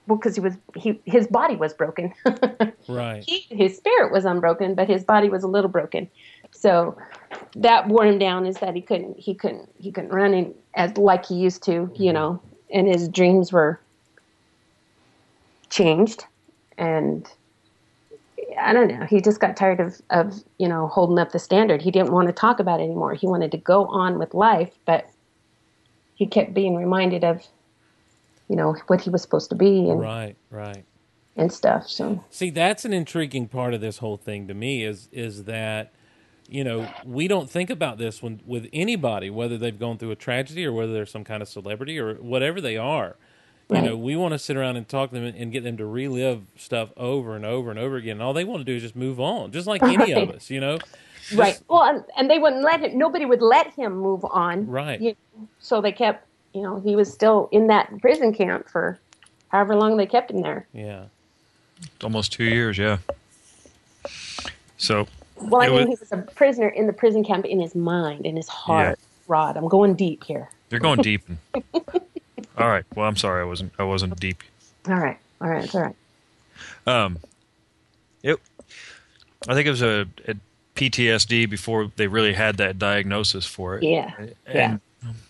well 0.06 0.16
because 0.16 0.34
he 0.34 0.40
was 0.40 0.54
he 0.74 1.00
his 1.04 1.26
body 1.26 1.56
was 1.56 1.74
broken 1.74 2.12
Right. 2.88 3.22
he, 3.26 3.44
his 3.50 3.76
spirit 3.76 4.10
was 4.12 4.24
unbroken 4.24 4.74
but 4.74 4.88
his 4.88 5.04
body 5.04 5.28
was 5.28 5.42
a 5.42 5.48
little 5.48 5.70
broken 5.70 6.08
so 6.52 6.96
that 7.56 7.88
wore 7.88 8.04
him 8.04 8.18
down 8.18 8.46
is 8.46 8.56
that 8.58 8.74
he 8.74 8.80
couldn't 8.80 9.18
he 9.18 9.34
couldn't 9.34 9.68
he 9.78 9.90
couldn't 9.90 10.10
run 10.10 10.34
in, 10.34 10.54
as 10.74 10.96
like 10.96 11.26
he 11.26 11.34
used 11.34 11.62
to 11.64 11.72
you 11.72 11.88
mm-hmm. 11.88 12.14
know 12.14 12.42
and 12.70 12.86
his 12.86 13.08
dreams 13.08 13.52
were 13.52 13.80
changed 15.70 16.24
and 16.76 17.28
I 18.60 18.72
don't 18.72 18.88
know. 18.88 19.06
He 19.06 19.20
just 19.20 19.40
got 19.40 19.56
tired 19.56 19.80
of, 19.80 20.00
of, 20.10 20.42
you 20.58 20.68
know, 20.68 20.88
holding 20.88 21.18
up 21.18 21.32
the 21.32 21.38
standard. 21.38 21.82
He 21.82 21.90
didn't 21.90 22.12
want 22.12 22.28
to 22.28 22.32
talk 22.32 22.60
about 22.60 22.80
it 22.80 22.84
anymore. 22.84 23.14
He 23.14 23.26
wanted 23.26 23.50
to 23.52 23.58
go 23.58 23.86
on 23.86 24.18
with 24.18 24.34
life, 24.34 24.72
but 24.84 25.08
he 26.14 26.26
kept 26.26 26.54
being 26.54 26.74
reminded 26.74 27.24
of, 27.24 27.46
you 28.48 28.56
know, 28.56 28.74
what 28.86 29.00
he 29.00 29.10
was 29.10 29.22
supposed 29.22 29.50
to 29.50 29.56
be 29.56 29.88
and, 29.90 30.00
Right. 30.00 30.36
Right. 30.50 30.84
and 31.36 31.52
stuff. 31.52 31.88
So, 31.88 32.24
See, 32.30 32.50
that's 32.50 32.84
an 32.84 32.92
intriguing 32.92 33.48
part 33.48 33.74
of 33.74 33.80
this 33.80 33.98
whole 33.98 34.16
thing 34.16 34.48
to 34.48 34.54
me 34.54 34.82
is 34.82 35.08
is 35.12 35.44
that 35.44 35.92
you 36.48 36.64
know 36.64 36.88
we 37.04 37.28
don't 37.28 37.50
think 37.50 37.70
about 37.70 37.98
this 37.98 38.22
when 38.22 38.40
with 38.46 38.68
anybody 38.72 39.30
whether 39.30 39.58
they've 39.58 39.78
gone 39.78 39.98
through 39.98 40.10
a 40.10 40.16
tragedy 40.16 40.64
or 40.64 40.72
whether 40.72 40.92
they're 40.92 41.06
some 41.06 41.24
kind 41.24 41.42
of 41.42 41.48
celebrity 41.48 41.98
or 41.98 42.14
whatever 42.14 42.60
they 42.60 42.76
are. 42.76 43.16
You 43.70 43.82
know, 43.82 43.96
we 43.98 44.16
want 44.16 44.32
to 44.32 44.38
sit 44.38 44.56
around 44.56 44.76
and 44.76 44.88
talk 44.88 45.10
to 45.10 45.20
them 45.20 45.34
and 45.36 45.52
get 45.52 45.62
them 45.62 45.76
to 45.76 45.84
relive 45.84 46.40
stuff 46.56 46.90
over 46.96 47.36
and 47.36 47.44
over 47.44 47.68
and 47.68 47.78
over 47.78 47.96
again. 47.96 48.12
And 48.12 48.22
all 48.22 48.32
they 48.32 48.44
want 48.44 48.60
to 48.60 48.64
do 48.64 48.76
is 48.76 48.80
just 48.82 48.96
move 48.96 49.20
on, 49.20 49.52
just 49.52 49.66
like 49.66 49.82
any 49.82 50.12
of 50.12 50.30
us. 50.30 50.48
You 50.48 50.60
know, 50.60 50.78
right. 51.34 51.60
Well, 51.68 51.82
and, 51.82 52.02
and 52.16 52.30
they 52.30 52.38
wouldn't 52.38 52.62
let 52.62 52.80
him, 52.80 52.96
nobody 52.96 53.26
would 53.26 53.42
let 53.42 53.74
him 53.74 53.94
move 53.98 54.24
on. 54.24 54.66
Right. 54.66 54.98
You 54.98 55.16
so 55.60 55.82
they 55.82 55.92
kept, 55.92 56.26
you 56.54 56.62
know, 56.62 56.80
he 56.80 56.96
was 56.96 57.12
still 57.12 57.50
in 57.52 57.66
that 57.66 57.92
prison 58.00 58.32
camp 58.32 58.70
for 58.70 58.98
however 59.48 59.76
long 59.76 59.98
they 59.98 60.06
kept 60.06 60.30
him 60.30 60.40
there. 60.40 60.66
Yeah. 60.72 61.04
almost 62.02 62.32
two 62.32 62.44
years. 62.44 62.78
Yeah. 62.78 62.98
So 64.78 65.06
Well, 65.40 65.62
I 65.62 65.66
mean, 65.68 65.74
was- 65.74 65.84
he 65.86 65.90
was 66.00 66.12
a 66.12 66.18
prisoner 66.34 66.68
in 66.68 66.86
the 66.86 66.92
prison 66.92 67.24
camp 67.24 67.44
in 67.46 67.60
his 67.60 67.74
mind, 67.74 68.26
in 68.26 68.36
his 68.36 68.48
heart. 68.48 68.98
Rod, 69.26 69.56
I'm 69.56 69.68
going 69.68 69.94
deep 69.94 70.24
here. 70.24 70.48
you're 70.70 70.80
going 70.80 71.00
deep. 71.02 71.22
All 71.74 72.68
right. 72.68 72.84
Well, 72.94 73.06
I'm 73.06 73.16
sorry. 73.16 73.42
I 73.42 73.44
wasn't. 73.44 73.72
I 73.78 73.84
wasn't 73.84 74.18
deep. 74.18 74.42
All 74.88 74.94
right. 74.94 75.18
All 75.40 75.48
right. 75.48 75.64
It's 75.64 75.74
all 75.74 75.82
right. 75.82 75.96
Um, 76.86 77.18
it. 78.22 78.38
I 79.46 79.54
think 79.54 79.66
it 79.66 79.70
was 79.70 79.82
a, 79.82 80.06
a 80.26 80.34
PTSD 80.74 81.48
before 81.48 81.90
they 81.96 82.06
really 82.08 82.32
had 82.32 82.56
that 82.56 82.78
diagnosis 82.78 83.44
for 83.46 83.76
it. 83.76 83.82
Yeah. 83.84 84.12
Yeah. 84.52 84.78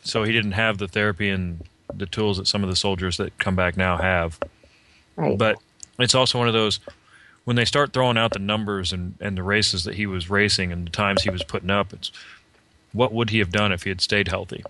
So 0.05 0.23
he 0.23 0.33
didn't 0.33 0.53
have 0.53 0.79
the 0.79 0.88
therapy 0.88 1.29
and 1.29 1.61
the 1.92 2.07
tools 2.07 2.38
that 2.38 2.47
some 2.47 2.62
of 2.62 2.71
the 2.71 2.77
soldiers 2.77 3.16
that 3.18 3.37
come 3.38 3.57
back 3.57 3.77
now 3.77 3.97
have. 3.99 4.38
Right. 5.16 5.37
But 5.37 5.59
it's 5.99 6.14
also 6.14 6.38
one 6.38 6.49
of 6.49 6.55
those 6.55 6.81
when 7.49 7.57
they 7.57 7.65
start 7.65 7.95
throwing 7.95 8.19
out 8.19 8.35
the 8.35 8.39
numbers 8.39 8.93
and, 8.93 9.15
and 9.23 9.35
the 9.35 9.43
races 9.43 9.85
that 9.85 9.95
he 9.95 10.05
was 10.05 10.29
racing 10.29 10.71
and 10.71 10.87
the 10.87 10.91
times 10.91 11.23
he 11.23 11.31
was 11.31 11.43
putting 11.43 11.71
up, 11.71 11.95
it's 11.95 12.13
what 12.93 13.11
would 13.11 13.31
he 13.31 13.39
have 13.39 13.51
done 13.51 13.73
if 13.73 13.85
he 13.85 13.89
had 13.89 14.03
stayed 14.03 14.29
healthy? 14.29 14.63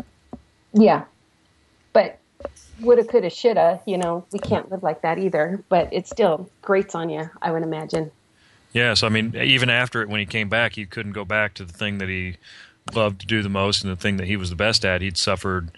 Yeah. 0.73 1.03
But 1.93 2.21
woulda, 2.81 3.03
coulda, 3.03 3.31
shoulda, 3.31 3.81
you 3.85 3.99
know, 3.99 4.25
we 4.31 4.39
can't 4.39 4.71
live 4.71 4.85
like 4.85 5.03
that 5.03 5.19
either. 5.19 5.61
But 5.69 5.93
it 5.93 6.07
still 6.07 6.49
grates 6.63 6.95
on 6.95 7.11
you, 7.11 7.29
I 7.43 7.51
would 7.51 7.65
imagine. 7.65 8.13
Yes, 8.73 9.03
I 9.03 9.09
mean, 9.09 9.35
even 9.35 9.71
after 9.71 10.01
it, 10.01 10.09
when 10.09 10.21
he 10.21 10.27
came 10.27 10.49
back, 10.49 10.77
he 10.77 10.87
couldn't 10.87 11.15
go 11.15 11.25
back 11.25 11.55
to 11.55 11.65
the 11.65 11.73
thing 11.73 11.99
that 11.99 12.09
he 12.09 12.37
loved 12.95 13.23
to 13.23 13.27
do 13.27 13.43
the 13.43 13.49
most 13.49 13.83
and 13.83 13.91
the 13.91 13.97
thing 13.97 14.19
that 14.19 14.29
he 14.29 14.37
was 14.37 14.51
the 14.51 14.57
best 14.57 14.85
at. 14.85 15.03
He'd 15.03 15.17
suffered 15.17 15.73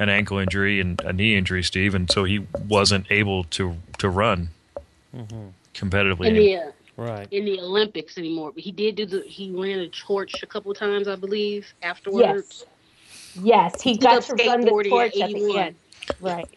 an 0.00 0.08
ankle 0.08 0.38
injury 0.38 0.80
and 0.80 1.00
a 1.02 1.12
knee 1.12 1.36
injury, 1.36 1.62
Steve, 1.62 1.94
and 1.94 2.10
so 2.10 2.24
he 2.24 2.44
wasn't 2.66 3.06
able 3.08 3.44
to 3.44 3.76
to 3.98 4.08
run 4.08 4.48
mm-hmm. 5.14 5.50
Competitively. 5.80 6.26
in 6.26 6.34
the 6.34 6.56
uh, 6.56 6.70
Right. 6.96 7.28
in 7.30 7.44
the 7.46 7.58
Olympics 7.60 8.18
anymore. 8.18 8.52
But 8.52 8.62
he 8.62 8.72
did 8.72 8.96
do 8.96 9.06
the 9.06 9.22
he 9.26 9.50
ran 9.50 9.78
a 9.78 9.88
torch 9.88 10.42
a 10.42 10.46
couple 10.46 10.74
times, 10.74 11.08
I 11.08 11.16
believe. 11.16 11.72
Afterwards, 11.82 12.66
Yes. 13.34 13.74
Yes. 13.74 13.82
He 13.82 13.92
He 13.92 13.98
got 13.98 14.22
to 14.24 14.34
run 14.34 14.60
the 14.60 14.70
torch 14.88 15.16
at 15.16 15.30
at 15.30 15.34
the 15.34 15.56
end. 15.58 15.76
Right. 16.20 16.48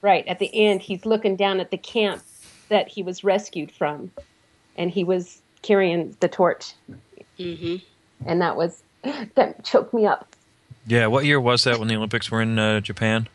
Right. 0.00 0.26
At 0.26 0.38
the 0.38 0.50
end, 0.54 0.80
he's 0.80 1.04
looking 1.04 1.36
down 1.36 1.60
at 1.60 1.70
the 1.70 1.76
camp 1.76 2.22
that 2.70 2.88
he 2.88 3.02
was 3.02 3.22
rescued 3.22 3.70
from. 3.70 4.10
And 4.76 4.90
he 4.90 5.04
was 5.04 5.42
carrying 5.62 6.16
the 6.20 6.28
torch. 6.28 6.72
hmm 7.36 7.76
And 8.24 8.40
that 8.40 8.56
was, 8.56 8.82
that 9.34 9.62
choked 9.64 9.92
me 9.92 10.06
up. 10.06 10.34
Yeah, 10.86 11.08
what 11.08 11.26
year 11.26 11.38
was 11.40 11.64
that 11.64 11.78
when 11.78 11.88
the 11.88 11.96
Olympics 11.96 12.30
were 12.30 12.40
in 12.40 12.58
uh, 12.58 12.80
Japan? 12.80 13.28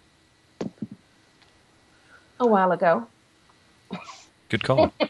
A 2.39 2.47
while 2.47 2.71
ago. 2.71 3.05
Good 4.55 4.63
call. 4.63 4.93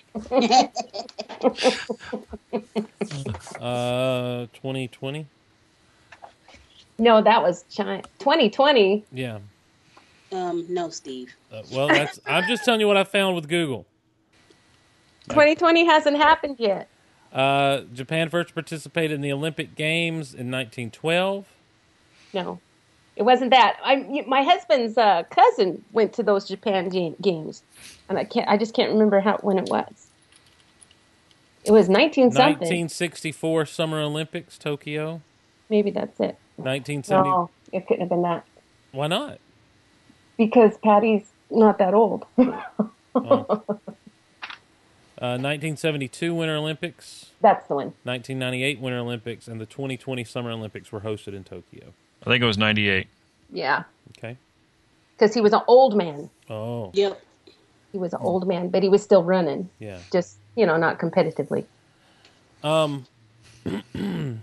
Uh, 3.59 4.47
2020. 4.53 5.25
No, 6.97 7.21
that 7.21 7.41
was 7.41 7.63
China. 7.69 8.01
2020. 8.19 9.03
Yeah. 9.11 9.39
Um, 10.31 10.65
no, 10.69 10.89
Steve. 10.89 11.35
Uh, 11.51 11.61
well, 11.71 11.87
that's. 11.87 12.19
I'm 12.25 12.47
just 12.47 12.63
telling 12.63 12.79
you 12.79 12.87
what 12.87 12.97
I 12.97 13.03
found 13.03 13.35
with 13.35 13.47
Google. 13.47 13.85
2020 15.29 15.85
hasn't 15.85 16.17
happened 16.17 16.57
yet. 16.59 16.89
Uh, 17.33 17.81
Japan 17.93 18.29
first 18.29 18.53
participated 18.53 19.11
in 19.15 19.21
the 19.21 19.31
Olympic 19.31 19.75
Games 19.75 20.33
in 20.33 20.51
1912. 20.51 21.45
No, 22.33 22.59
it 23.15 23.23
wasn't 23.23 23.51
that. 23.51 23.77
I 23.83 24.23
my 24.27 24.43
husband's 24.43 24.97
uh, 24.97 25.23
cousin 25.29 25.83
went 25.91 26.13
to 26.13 26.23
those 26.23 26.45
Japan 26.47 26.89
ga- 26.89 27.15
games, 27.21 27.63
and 28.09 28.17
I 28.17 28.23
can't. 28.23 28.47
I 28.49 28.57
just 28.57 28.73
can't 28.73 28.91
remember 28.91 29.19
how 29.19 29.37
when 29.37 29.57
it 29.57 29.69
was. 29.69 30.07
It 31.63 31.71
was 31.71 31.89
19 31.89 32.31
something. 32.31 32.43
1964 32.59 33.65
Summer 33.65 33.99
Olympics, 33.99 34.57
Tokyo. 34.57 35.21
Maybe 35.69 35.89
that's 35.89 36.19
it. 36.19 36.37
1970. 36.57 37.27
No, 37.29 37.49
it 37.71 37.87
couldn't 37.87 38.01
have 38.01 38.09
been 38.09 38.21
that 38.21 38.45
Why 38.91 39.07
not? 39.07 39.39
because 40.37 40.77
Patty's 40.77 41.25
not 41.49 41.77
that 41.79 41.93
old. 41.93 42.25
Uh, 45.17 45.39
1972 45.39 46.35
Winter 46.35 46.57
Olympics, 46.57 47.27
that's 47.39 47.65
the 47.69 47.73
one. 47.75 47.93
1998 48.03 48.81
Winter 48.81 48.99
Olympics, 48.99 49.47
and 49.47 49.61
the 49.61 49.65
2020 49.65 50.25
Summer 50.25 50.51
Olympics 50.51 50.91
were 50.91 50.99
hosted 50.99 51.33
in 51.33 51.45
Tokyo. 51.45 51.93
I 52.25 52.29
think 52.29 52.41
it 52.43 52.47
was 52.47 52.57
98. 52.57 53.07
Yeah, 53.51 53.83
Okay. 54.17 54.35
because 55.15 55.33
he 55.33 55.41
was 55.41 55.53
an 55.53 55.61
old 55.67 55.95
man. 55.95 56.29
Oh, 56.49 56.89
Yep. 56.93 57.21
He 57.91 57.97
was 57.99 58.13
an 58.13 58.19
old 58.21 58.45
man, 58.47 58.69
but 58.69 58.83
he 58.83 58.89
was 58.89 59.01
still 59.03 59.23
running. 59.23 59.69
yeah. 59.79 59.99
Just 60.11 60.37
you 60.55 60.65
know, 60.65 60.77
not 60.77 60.99
competitively. 60.99 61.65
Um. 62.63 63.05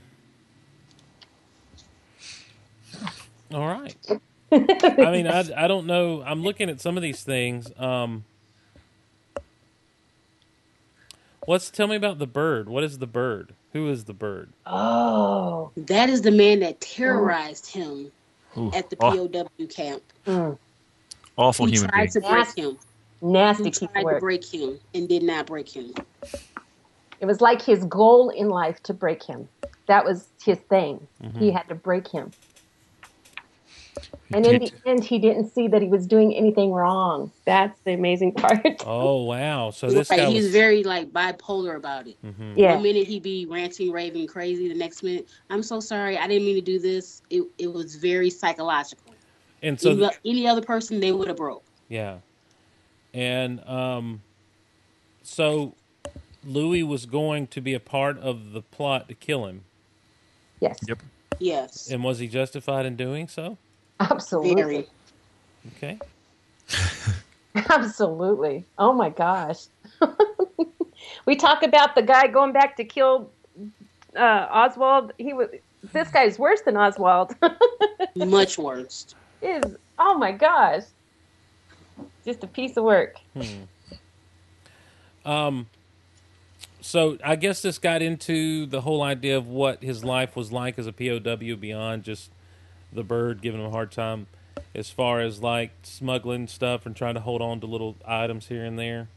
all 3.53 3.67
right. 3.67 3.95
I 4.53 5.11
mean, 5.13 5.27
I, 5.27 5.45
I 5.57 5.67
don't 5.69 5.87
know. 5.87 6.23
I'm 6.23 6.43
looking 6.43 6.69
at 6.71 6.81
some 6.81 6.97
of 6.97 7.03
these 7.03 7.23
things. 7.23 7.71
Um, 7.79 8.25
What's 11.47 11.71
tell 11.71 11.87
me 11.89 11.97
about 11.97 12.19
the 12.19 12.27
bird? 12.27 12.69
What 12.69 12.85
is 12.85 12.99
the 12.99 13.07
bird? 13.07 13.55
Who 13.73 13.89
is 13.89 14.05
the 14.05 14.13
bird? 14.13 14.51
Oh, 14.67 15.71
That 15.77 16.11
is 16.11 16.23
the 16.23 16.31
man 16.31 16.61
that 16.61 16.81
terrorized 16.81 17.67
him 17.67 18.13
Ooh, 18.57 18.71
at 18.75 18.91
the 18.91 18.97
aw- 19.01 19.13
POW 19.29 19.67
camp. 19.69 20.03
mm, 20.27 20.59
awful 21.39 21.67
He 21.67 21.73
human 21.73 21.91
tried 21.91 21.99
being. 22.01 22.11
to 22.13 22.21
break 22.21 22.33
Nasty. 22.33 22.63
him. 22.63 22.79
nasty 23.23 23.65
He 23.65 23.71
piece 23.71 23.83
of 23.83 23.93
tried 23.93 24.13
to 24.15 24.21
break 24.21 24.45
him 24.45 24.79
and 24.95 25.09
did 25.09 25.23
not 25.23 25.47
break 25.47 25.69
him. 25.69 25.95
It 27.21 27.27
was 27.27 27.41
like 27.41 27.63
his 27.63 27.85
goal 27.85 28.29
in 28.31 28.49
life 28.51 28.83
to 28.85 28.93
break 28.95 29.23
him. 29.23 29.49
That 29.87 30.05
was 30.05 30.27
his 30.45 30.59
thing. 30.59 31.07
He 31.39 31.51
had 31.51 31.69
to 31.69 31.75
break 31.75 32.09
him. 32.09 32.31
And 34.35 34.47
in 34.47 34.61
the 34.61 34.73
end, 34.87 35.05
he 35.05 35.19
didn't 35.19 35.51
see 35.51 35.69
that 35.69 35.83
he 35.83 35.89
was 35.89 36.07
doing 36.07 36.35
anything 36.35 36.73
wrong. 36.73 37.31
That's 37.45 37.79
the 37.85 37.93
amazing 37.93 38.33
part. 38.37 38.83
Oh 38.87 39.25
wow! 39.25 39.71
So 39.71 39.89
this 39.91 40.09
Right, 40.11 40.21
guy 40.21 40.31
he's 40.31 40.45
was 40.45 40.53
very 40.53 40.83
like 40.85 41.11
bipolar 41.13 41.77
about 41.77 42.07
it. 42.09 42.17
Mhm. 42.25 42.57
yeah. 42.57 42.75
One 42.75 42.83
minute 42.83 43.07
he'd 43.07 43.23
be 43.23 43.47
ranting, 43.47 43.93
raving, 43.93 44.27
crazy. 44.27 44.69
The 44.69 44.75
next 44.75 45.03
minute, 45.03 45.29
I'm 45.51 45.63
so 45.63 45.81
sorry, 45.81 46.17
I 46.17 46.27
didn't 46.27 46.47
mean 46.47 46.55
to 46.57 46.63
do 46.63 46.79
this. 46.79 47.21
It 47.31 47.45
it 47.59 47.73
was 47.73 47.97
very 47.97 48.31
psychological. 48.31 49.15
and 49.63 49.79
so 49.79 49.91
any, 49.91 50.09
any 50.25 50.47
other 50.49 50.63
person, 50.63 51.01
they 51.01 51.13
would 51.13 51.29
have 51.29 51.37
broke. 51.37 51.65
yeah, 51.89 52.19
and 53.13 53.61
um, 53.69 54.23
so 55.23 55.75
Louis 56.45 56.83
was 56.85 57.05
going 57.05 57.49
to 57.49 57.61
be 57.61 57.75
a 57.75 57.81
part 57.81 58.19
of 58.19 58.53
the 58.53 58.63
plot 58.63 59.09
to 59.09 59.15
kill 59.15 59.47
him, 59.47 59.63
Yes. 60.61 60.79
Yep. 60.89 61.03
Yes, 61.39 61.91
and 61.91 62.03
was 62.03 62.19
he 62.19 62.29
justified 62.29 62.87
in 62.87 62.97
doing 62.97 63.29
so? 63.29 63.59
Absolutely. 64.01 64.55
very. 64.55 64.89
Okay. 65.77 65.99
Absolutely. 67.71 68.65
Oh 68.79 68.93
my 68.93 69.11
gosh. 69.11 69.67
we 71.27 71.37
talk 71.37 71.63
about 71.63 71.95
the 71.95 72.03
guy 72.03 72.27
going 72.27 72.53
back 72.53 72.77
to 72.77 72.85
kill 72.85 73.31
uh, 74.17 74.47
Oswald. 74.51 75.13
He 75.19 75.33
was. 75.33 75.49
This 75.93 76.09
guy's 76.11 76.39
worse 76.39 76.61
than 76.63 76.77
Oswald. 76.77 77.35
Much 78.17 78.57
worse. 78.57 79.15
is 79.41 79.77
oh 79.99 80.17
my 80.17 80.33
gosh, 80.33 80.83
just 82.25 82.45
a 82.45 82.47
piece 82.47 82.77
of 82.77 82.85
work. 82.85 83.17
Hmm. 83.35 83.65
Um, 85.25 85.67
so 86.81 87.19
I 87.25 87.37
guess 87.37 87.63
this 87.63 87.79
got 87.79 88.03
into 88.03 88.67
the 88.67 88.81
whole 88.81 89.03
idea 89.03 89.37
of 89.37 89.47
what 89.47 89.83
his 89.83 90.05
life 90.05 90.37
was 90.37 90.53
like 90.53 90.79
as 90.79 90.87
a 90.87 90.93
POW 90.93 91.57
beyond 91.57 92.03
just 92.05 92.31
the 92.93 93.03
bird 93.03 93.43
giving 93.43 93.61
him 93.61 93.67
a 93.67 93.71
hard 93.71 93.91
time, 93.91 94.27
as 94.75 94.91
far 94.91 95.21
as 95.21 95.41
like 95.41 95.73
smuggling 95.83 96.47
stuff 96.47 96.87
and 96.87 96.95
trying 96.95 97.15
to 97.15 97.21
hold 97.21 97.43
on 97.43 97.61
to 97.61 97.67
little 97.67 97.97
items 98.07 98.49
here 98.49 98.65
and 98.65 98.79
there. 98.79 99.09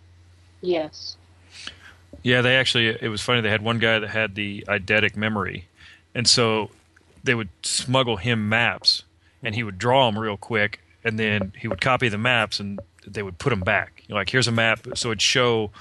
Yes. 0.62 1.18
Yeah, 2.24 2.42
they 2.42 2.56
actually. 2.56 2.88
It 2.88 3.10
was 3.10 3.22
funny. 3.22 3.42
They 3.42 3.50
had 3.50 3.62
one 3.62 3.80
guy 3.80 4.00
that 4.00 4.10
had 4.10 4.36
the 4.36 4.64
eidetic 4.68 5.16
memory, 5.16 5.68
and 6.14 6.28
so 6.28 6.72
they 7.24 7.36
would 7.36 7.50
smuggle 7.64 8.18
him 8.18 8.48
maps, 8.48 9.04
and 9.44 9.54
he 9.54 9.64
would 9.64 9.78
draw 9.78 10.10
them 10.10 10.18
real 10.18 10.38
quick, 10.38 10.82
and 11.04 11.20
then 11.20 11.52
he 11.60 11.68
would 11.68 11.82
copy 11.82 12.08
the 12.08 12.18
maps, 12.18 12.60
and 12.60 12.80
they 13.06 13.22
would 13.22 13.38
put 13.38 13.50
them 13.50 13.60
back. 13.60 14.04
You 14.08 14.14
know, 14.14 14.20
like 14.20 14.30
here's 14.30 14.48
a 14.48 14.52
map, 14.52 14.88
so 14.96 15.10
it'd 15.10 15.22
show 15.22 15.72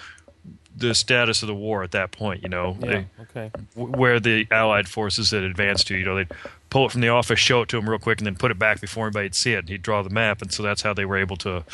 the 0.77 0.95
status 0.95 1.43
of 1.43 1.47
the 1.47 1.55
war 1.55 1.83
at 1.83 1.93
that 1.93 2.11
point. 2.11 2.43
You 2.43 2.49
know, 2.49 2.77
Yeah. 2.81 2.89
they- 2.89 3.07
Okay. 3.23 3.51
w- 3.77 3.97
where 3.97 4.19
the 4.21 4.47
Allied 4.51 4.89
forces 4.89 5.31
had 5.31 5.43
advanced 5.45 5.87
to. 5.89 5.97
You 5.97 6.05
know, 6.05 6.17
they'd 6.17 6.31
pull 6.71 6.87
it 6.87 6.93
from 6.93 7.01
the 7.01 7.09
office, 7.09 7.39
show 7.39 7.63
it 7.63 7.69
to 7.71 7.79
him 7.79 7.89
real 7.89 7.99
quick, 7.99 8.19
and 8.19 8.27
then 8.27 8.35
put 8.37 8.51
it 8.51 8.59
back 8.59 8.81
before 8.81 9.07
anybody'd 9.07 9.35
see 9.35 9.53
it. 9.53 9.61
And 9.61 9.69
he'd 9.69 9.83
draw 9.83 10.03
the 10.03 10.11
map, 10.11 10.43
and 10.43 10.53
so 10.53 10.63
that's 10.63 10.83
how 10.83 10.93
they 10.93 11.05
were 11.05 11.17
able 11.17 11.37
to 11.39 11.65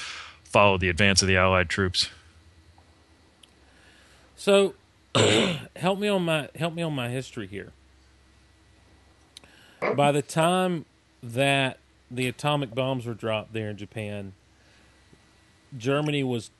follow 0.44 0.76
the 0.78 0.88
advance 0.88 1.22
of 1.22 1.28
the 1.28 1.36
Allied 1.36 1.68
troops. 1.70 2.10
So 4.36 4.74
help 5.76 5.98
me 5.98 6.08
on 6.08 6.24
my 6.24 6.48
help 6.56 6.74
me 6.74 6.82
on 6.82 6.94
my 6.94 7.08
history 7.08 7.46
here. 7.46 7.72
By 9.94 10.12
the 10.12 10.22
time 10.22 10.84
that 11.22 11.78
the 12.10 12.26
atomic 12.26 12.74
bombs 12.74 13.06
were 13.06 13.14
dropped 13.14 13.52
there 13.52 13.70
in 13.70 13.76
Japan, 13.76 14.32
Germany 15.76 16.22
was 16.22 16.50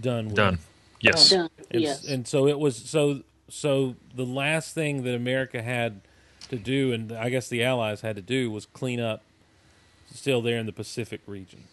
done 0.00 0.26
with. 0.26 0.36
Done. 0.36 0.58
Yes. 1.02 1.30
Done. 1.30 1.50
And, 1.70 1.82
yes. 1.82 2.04
and 2.04 2.26
so 2.26 2.46
it 2.46 2.58
was 2.58 2.76
so 2.76 3.22
so 3.48 3.96
the 4.14 4.24
last 4.24 4.74
thing 4.74 5.02
that 5.02 5.14
America 5.14 5.62
had 5.62 6.00
to 6.48 6.56
do 6.56 6.92
and 6.92 7.12
I 7.12 7.28
guess 7.28 7.48
the 7.48 7.62
allies 7.64 8.00
had 8.00 8.16
to 8.16 8.22
do 8.22 8.50
was 8.50 8.66
clean 8.66 9.00
up 9.00 9.22
still 10.14 10.42
there 10.42 10.58
in 10.58 10.66
the 10.66 10.72
Pacific 10.72 11.20
region. 11.26 11.64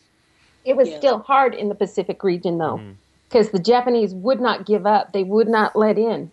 It 0.65 0.75
was 0.75 0.89
Yeah. 0.89 0.97
still 0.97 1.19
hard 1.19 1.55
in 1.55 1.69
the 1.69 1.75
Pacific 1.75 2.23
region, 2.23 2.57
though, 2.57 2.77
mm-hmm. 2.77 2.91
because 3.27 3.51
the 3.51 3.59
Japanese 3.59 4.13
would 4.13 4.39
not 4.39 4.65
give 4.65 4.85
up. 4.85 5.13
They 5.13 5.23
would 5.23 5.47
not 5.47 5.75
let 5.75 5.97
in. 5.97 6.31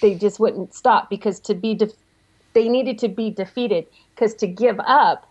They 0.00 0.14
just 0.14 0.40
wouldn't 0.40 0.74
stop 0.74 1.08
because 1.08 1.38
to 1.40 1.54
be, 1.54 1.74
def- 1.74 1.92
they 2.52 2.68
needed 2.68 2.98
to 2.98 3.08
be 3.08 3.30
defeated. 3.30 3.86
Because 4.14 4.34
to 4.34 4.46
give 4.46 4.80
up 4.80 5.28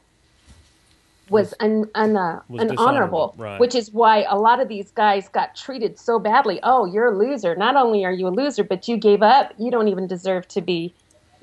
was 1.32 1.54
un, 1.62 1.90
un, 1.96 2.18
uh, 2.18 2.42
Was 2.50 2.70
dishonorable, 2.70 3.34
right. 3.38 3.60
which 3.60 3.74
is 3.74 3.92
why 3.92 4.24
a 4.30 4.38
lot 4.38 4.60
of 4.60 4.68
these 4.68 4.92
guys 4.92 5.30
got 5.30 5.56
treated 5.56 5.98
so 5.98 6.20
badly. 6.20 6.60
Oh, 6.62 6.86
you're 6.86 7.08
a 7.14 7.18
loser. 7.18 7.56
Not 7.56 7.76
only 7.76 8.04
are 8.04 8.12
you 8.12 8.28
a 8.28 8.30
loser, 8.30 8.64
but 8.64 8.88
you 8.88 8.98
gave 8.98 9.24
up. 9.24 9.54
You 9.58 9.72
don't 9.72 9.88
even 9.88 10.08
deserve 10.08 10.48
to 10.50 10.62
be 10.62 10.94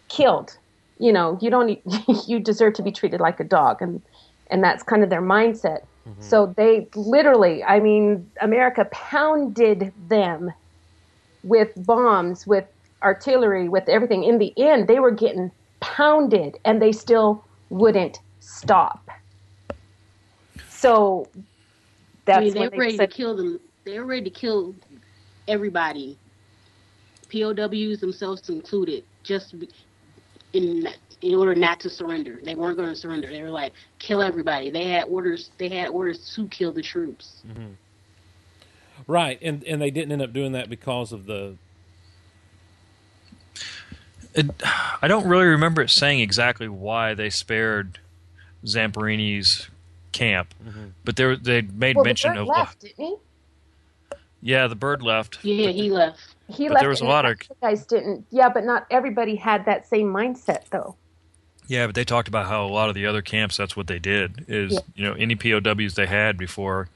killed. 0.09 0.59
You 0.99 1.13
know, 1.13 1.39
you 1.41 1.51
don't. 1.51 1.81
You 2.29 2.39
deserve 2.39 2.75
to 2.75 2.83
be 2.83 2.93
treated 2.93 3.21
like 3.21 3.41
a 3.41 3.45
dog, 3.45 3.81
and 3.81 4.03
and 4.51 4.63
that's 4.63 4.83
kind 4.83 5.03
of 5.03 5.11
their 5.11 5.23
mindset. 5.23 5.85
So 6.21 6.55
they 6.57 6.89
literally, 6.95 7.63
I 7.63 7.81
mean, 7.81 8.31
America 8.41 8.87
pounded 8.91 9.93
them 10.09 10.53
with 11.43 11.71
bombs, 11.77 12.47
with 12.47 12.65
artillery, 13.03 13.69
with 13.69 13.89
everything. 13.89 14.25
In 14.25 14.39
the 14.39 14.53
end, 14.57 14.89
they 14.89 15.01
were 15.01 15.11
getting 15.11 15.51
pounded, 15.81 16.59
and 16.65 16.81
they 16.81 16.93
still 16.93 17.45
wouldn't 17.69 18.21
stop. 18.41 19.11
So 20.79 21.27
that's 22.25 22.39
I 22.39 22.41
mean, 22.43 22.55
they 22.55 22.61
when 22.61 22.71
were 22.71 22.79
ready 22.79 22.93
they 22.93 22.99
said, 22.99 23.11
to 23.11 23.17
kill 23.17 23.37
them. 23.37 23.61
They're 23.85 24.05
ready 24.05 24.23
to 24.25 24.31
kill 24.31 24.77
everybody, 25.49 26.17
POWs 27.33 27.99
themselves 28.01 28.49
included, 28.49 29.03
just 29.25 29.55
in 30.53 30.89
in 31.21 31.35
order 31.35 31.57
not 31.57 31.81
to 31.81 31.91
surrender. 31.91 32.39
They 32.45 32.55
weren't 32.55 32.77
going 32.77 32.91
to 32.91 32.95
surrender. 32.95 33.29
They 33.29 33.43
were 33.43 33.51
like, 33.51 33.73
kill 33.99 34.23
everybody. 34.23 34.71
They 34.71 34.89
had 34.89 35.05
orders. 35.09 35.51
They 35.59 35.69
had 35.69 35.89
orders 35.89 36.33
to 36.37 36.47
kill 36.47 36.71
the 36.71 36.83
troops. 36.83 37.43
Mm-hmm. 37.49 37.73
Right, 39.09 39.39
and 39.43 39.65
and 39.65 39.83
they 39.83 39.91
didn't 39.91 40.13
end 40.13 40.23
up 40.23 40.33
doing 40.33 40.53
that 40.53 40.71
because 40.71 41.13
of 41.13 41.27
the 41.27 41.57
It, 44.35 44.51
I 45.03 45.09
don't 45.09 45.27
really 45.27 45.47
remember 45.47 45.83
it 45.83 45.91
saying 45.91 46.21
exactly 46.21 46.69
why 46.69 47.15
they 47.15 47.31
spared 47.31 47.99
Zamperini's 48.65 49.69
camp, 50.13 50.55
but 51.05 51.17
they 51.17 51.35
they 51.37 51.63
made 51.63 51.97
well, 51.97 52.05
the 52.05 52.09
mention 52.09 52.33
bird 52.35 52.41
of 52.41 52.47
left, 52.47 52.81
didn't 52.81 53.05
he? 53.05 53.17
yeah, 54.41 54.67
the 54.67 54.75
bird 54.77 55.03
left. 55.03 55.39
Yeah, 55.45 55.71
he 55.71 55.91
left. 55.91 56.19
He 56.49 56.69
But 56.69 56.75
left. 56.75 56.83
there 56.83 56.89
was 56.89 57.01
a 57.01 57.05
lot 57.05 57.25
of- 57.27 57.39
guys 57.61 57.85
didn't. 57.87 58.27
Yeah, 58.31 58.49
but 58.49 58.65
not 58.65 58.87
everybody 58.91 59.37
had 59.37 59.65
that 59.67 59.87
same 59.87 60.07
mindset, 60.13 60.69
though. 60.71 60.97
Yeah, 61.67 61.87
but 61.87 61.95
they 61.95 62.05
talked 62.05 62.29
about 62.29 62.47
how 62.47 62.65
a 62.65 62.69
lot 62.69 62.89
of 62.89 62.95
the 62.95 63.05
other 63.05 63.21
camps 63.21 63.57
that's 63.59 63.77
what 63.77 63.87
they 63.89 63.99
did 63.99 64.45
is 64.49 64.73
Yeah. 64.73 64.81
you 64.95 65.05
know 65.05 65.13
any 65.15 65.35
POWs 65.37 65.95
they 65.95 66.07
had 66.07 66.39
before 66.39 66.89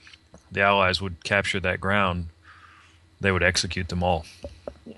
the 0.50 0.62
Allies 0.62 1.00
would 1.02 1.22
capture 1.24 1.60
that 1.60 1.80
ground, 1.80 2.28
they 3.20 3.30
would 3.32 3.42
execute 3.42 3.88
them 3.88 4.02
all. 4.02 4.24
Yeah. 4.86 4.96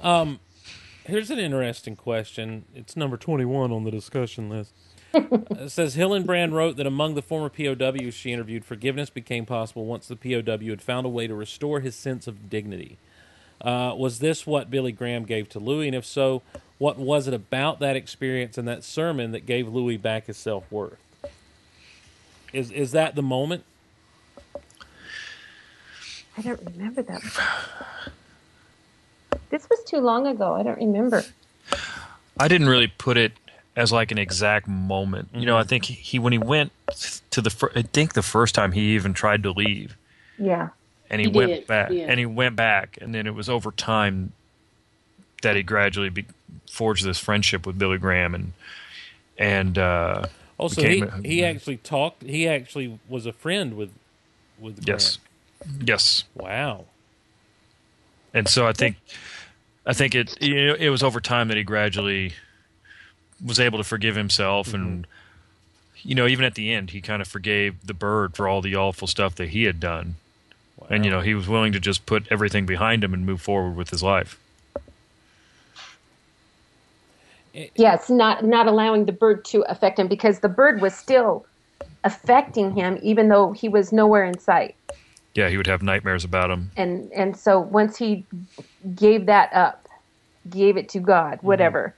Um, 0.00 0.40
here's 1.04 1.30
an 1.30 1.38
interesting 1.38 1.96
question. 1.96 2.64
It's 2.74 2.96
number 2.96 3.16
21 3.16 3.72
on 3.72 3.84
the 3.84 3.90
discussion 3.90 4.48
list. 4.50 4.72
It 5.12 5.70
says 5.70 5.96
Hillenbrand 5.96 6.52
wrote 6.52 6.76
that 6.76 6.86
among 6.86 7.14
the 7.14 7.22
former 7.22 7.48
POWs 7.48 8.14
she 8.14 8.32
interviewed, 8.32 8.64
forgiveness 8.64 9.10
became 9.10 9.46
possible 9.46 9.86
once 9.86 10.08
the 10.08 10.16
POW 10.16 10.70
had 10.70 10.82
found 10.82 11.06
a 11.06 11.10
way 11.10 11.26
to 11.26 11.34
restore 11.34 11.80
his 11.80 11.94
sense 11.94 12.26
of 12.26 12.48
dignity. 12.48 12.98
Uh, 13.60 13.94
was 13.96 14.20
this 14.20 14.46
what 14.46 14.70
Billy 14.70 14.92
Graham 14.92 15.24
gave 15.24 15.48
to 15.50 15.58
Louis? 15.58 15.88
And 15.88 15.94
if 15.94 16.06
so, 16.06 16.42
what 16.78 16.98
was 16.98 17.28
it 17.28 17.34
about 17.34 17.78
that 17.80 17.96
experience 17.96 18.56
and 18.56 18.66
that 18.66 18.84
sermon 18.84 19.32
that 19.32 19.44
gave 19.44 19.68
Louis 19.68 19.96
back 19.96 20.26
his 20.26 20.36
self 20.36 20.70
worth? 20.72 20.98
Is 22.52 22.70
is 22.70 22.92
that 22.92 23.14
the 23.14 23.22
moment? 23.22 23.64
I 26.38 26.42
don't 26.42 26.60
remember 26.64 27.02
that. 27.02 27.22
This 29.50 29.68
was 29.68 29.82
too 29.84 29.98
long 29.98 30.26
ago. 30.26 30.54
I 30.54 30.62
don't 30.62 30.78
remember. 30.78 31.22
I 32.38 32.48
didn't 32.48 32.68
really 32.68 32.86
put 32.86 33.18
it 33.18 33.32
as 33.80 33.90
like 33.92 34.10
an 34.12 34.18
exact 34.18 34.68
moment. 34.68 35.28
You 35.34 35.46
know, 35.46 35.56
I 35.56 35.62
think 35.64 35.84
he 35.86 36.18
when 36.18 36.32
he 36.32 36.38
went 36.38 36.72
to 37.30 37.40
the 37.40 37.50
fir- 37.50 37.72
I 37.74 37.82
think 37.82 38.12
the 38.14 38.22
first 38.22 38.54
time 38.54 38.72
he 38.72 38.94
even 38.94 39.12
tried 39.14 39.42
to 39.44 39.50
leave 39.52 39.96
Yeah. 40.38 40.68
and 41.08 41.20
he, 41.20 41.28
He 41.28 41.32
went 41.36 41.50
did, 41.52 41.66
back 41.66 41.90
yeah. 41.90 42.06
and 42.08 42.18
he 42.18 42.26
went 42.26 42.56
back 42.56 42.98
and 43.00 43.14
then 43.14 43.26
it 43.26 43.34
was 43.34 43.48
over 43.48 43.70
time 43.70 44.32
that 45.42 45.56
he 45.56 45.62
gradually 45.62 46.10
be, 46.10 46.26
forged 46.70 47.04
this 47.04 47.18
friendship 47.18 47.66
with 47.66 47.78
Billy 47.78 47.98
Graham 47.98 48.34
and 48.34 48.52
and 49.38 49.78
uh 49.78 50.26
Also, 50.58 50.82
he, 50.82 51.00
became- 51.00 51.24
he 51.24 51.44
actually 51.44 51.78
talked. 51.78 52.22
He 52.22 52.46
actually 52.46 52.98
was 53.08 53.24
a 53.26 53.32
friend 53.32 53.76
with 53.76 53.90
with 54.58 54.84
Graham. 54.84 54.96
yes 54.98 55.18
yes 55.84 56.24
Wow. 56.34 56.84
and 58.34 58.46
so 58.48 58.66
I 58.66 58.72
think 58.72 58.96
I 59.86 59.92
think 59.94 60.14
it 60.14 60.36
you 60.42 60.66
know, 60.66 60.74
it 60.78 60.90
was 60.90 61.02
over 61.02 61.20
time 61.20 61.48
that 61.48 61.56
he 61.56 61.62
gradually 61.62 62.34
was 63.44 63.60
able 63.60 63.78
to 63.78 63.84
forgive 63.84 64.16
himself 64.16 64.74
and 64.74 65.02
mm-hmm. 65.02 66.08
you 66.08 66.14
know 66.14 66.26
even 66.26 66.44
at 66.44 66.54
the 66.54 66.72
end 66.72 66.90
he 66.90 67.00
kind 67.00 67.22
of 67.22 67.28
forgave 67.28 67.86
the 67.86 67.94
bird 67.94 68.34
for 68.34 68.48
all 68.48 68.60
the 68.60 68.76
awful 68.76 69.08
stuff 69.08 69.34
that 69.36 69.50
he 69.50 69.64
had 69.64 69.80
done. 69.80 70.16
And 70.88 71.04
you 71.04 71.10
know 71.10 71.20
he 71.20 71.34
was 71.34 71.46
willing 71.46 71.72
to 71.72 71.80
just 71.80 72.06
put 72.06 72.26
everything 72.30 72.66
behind 72.66 73.04
him 73.04 73.14
and 73.14 73.24
move 73.24 73.40
forward 73.40 73.76
with 73.76 73.90
his 73.90 74.02
life. 74.02 74.38
Yes, 77.74 78.08
not 78.08 78.44
not 78.44 78.66
allowing 78.66 79.04
the 79.06 79.12
bird 79.12 79.44
to 79.46 79.62
affect 79.62 79.98
him 79.98 80.08
because 80.08 80.40
the 80.40 80.48
bird 80.48 80.80
was 80.80 80.94
still 80.94 81.44
affecting 82.04 82.74
him 82.74 82.98
even 83.02 83.28
though 83.28 83.52
he 83.52 83.68
was 83.68 83.92
nowhere 83.92 84.24
in 84.24 84.38
sight. 84.38 84.74
yeah 85.34 85.48
he 85.48 85.56
would 85.56 85.66
have 85.66 85.82
nightmares 85.82 86.24
about 86.24 86.50
him. 86.50 86.70
And 86.76 87.12
and 87.12 87.36
so 87.36 87.60
once 87.60 87.96
he 87.96 88.24
gave 88.94 89.26
that 89.26 89.52
up, 89.52 89.86
gave 90.48 90.76
it 90.76 90.88
to 90.90 91.00
God, 91.00 91.38
mm-hmm. 91.38 91.46
whatever, 91.46 91.94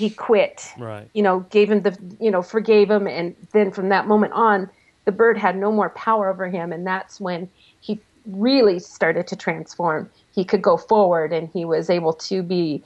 he 0.00 0.10
quit. 0.10 0.72
Right. 0.78 1.08
You 1.12 1.22
know, 1.22 1.40
gave 1.50 1.70
him 1.70 1.82
the 1.82 1.96
you 2.18 2.30
know, 2.30 2.42
forgave 2.42 2.90
him 2.90 3.06
and 3.06 3.36
then 3.52 3.70
from 3.70 3.90
that 3.90 4.06
moment 4.06 4.32
on 4.32 4.68
the 5.04 5.12
bird 5.12 5.36
had 5.38 5.56
no 5.56 5.70
more 5.70 5.90
power 5.90 6.30
over 6.30 6.48
him 6.48 6.72
and 6.72 6.86
that's 6.86 7.20
when 7.20 7.48
he 7.80 8.00
really 8.26 8.78
started 8.78 9.26
to 9.28 9.36
transform. 9.36 10.10
He 10.34 10.44
could 10.44 10.62
go 10.62 10.76
forward 10.76 11.32
and 11.32 11.48
he 11.52 11.64
was 11.64 11.90
able 11.90 12.14
to 12.14 12.42
be 12.42 12.82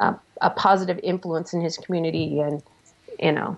a, 0.00 0.14
a 0.40 0.50
positive 0.50 0.98
influence 1.02 1.52
in 1.52 1.60
his 1.60 1.76
community 1.76 2.40
and 2.40 2.62
you 3.20 3.30
know 3.30 3.56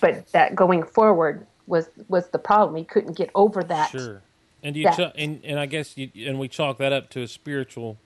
but 0.00 0.26
that 0.32 0.56
going 0.56 0.82
forward 0.82 1.46
was 1.68 1.88
was 2.08 2.28
the 2.30 2.38
problem 2.38 2.74
he 2.76 2.84
couldn't 2.84 3.16
get 3.16 3.30
over 3.34 3.62
that 3.62 3.90
Sure. 3.90 4.22
And 4.64 4.76
you 4.76 4.84
that- 4.84 4.96
ch- 4.96 5.12
and 5.16 5.40
and 5.44 5.58
I 5.60 5.66
guess 5.66 5.96
you 5.96 6.10
and 6.26 6.38
we 6.38 6.48
chalk 6.48 6.78
that 6.78 6.92
up 6.92 7.08
to 7.10 7.22
a 7.22 7.28
spiritual 7.28 7.98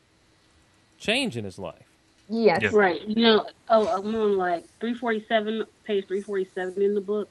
change 0.99 1.37
in 1.37 1.45
his 1.45 1.59
life. 1.59 1.86
Yes 2.29 2.63
Yeah. 2.63 2.71
Right. 2.73 3.03
You 3.07 3.23
know, 3.23 3.47
oh, 3.69 3.87
I'm 3.89 4.15
on 4.15 4.37
like 4.37 4.65
347, 4.81 5.65
page 5.85 6.07
347 6.07 6.83
in 6.83 6.95
the 6.95 7.01
book, 7.01 7.29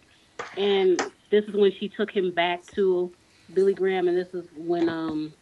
and 0.57 1.01
this 1.29 1.45
is 1.45 1.53
when 1.53 1.71
she 1.71 1.89
took 1.89 2.11
him 2.11 2.31
back 2.31 2.65
to 2.75 3.11
Billy 3.53 3.73
Graham, 3.73 4.07
and 4.07 4.17
this 4.17 4.33
is 4.33 4.45
when 4.55 4.89
um, 4.89 5.33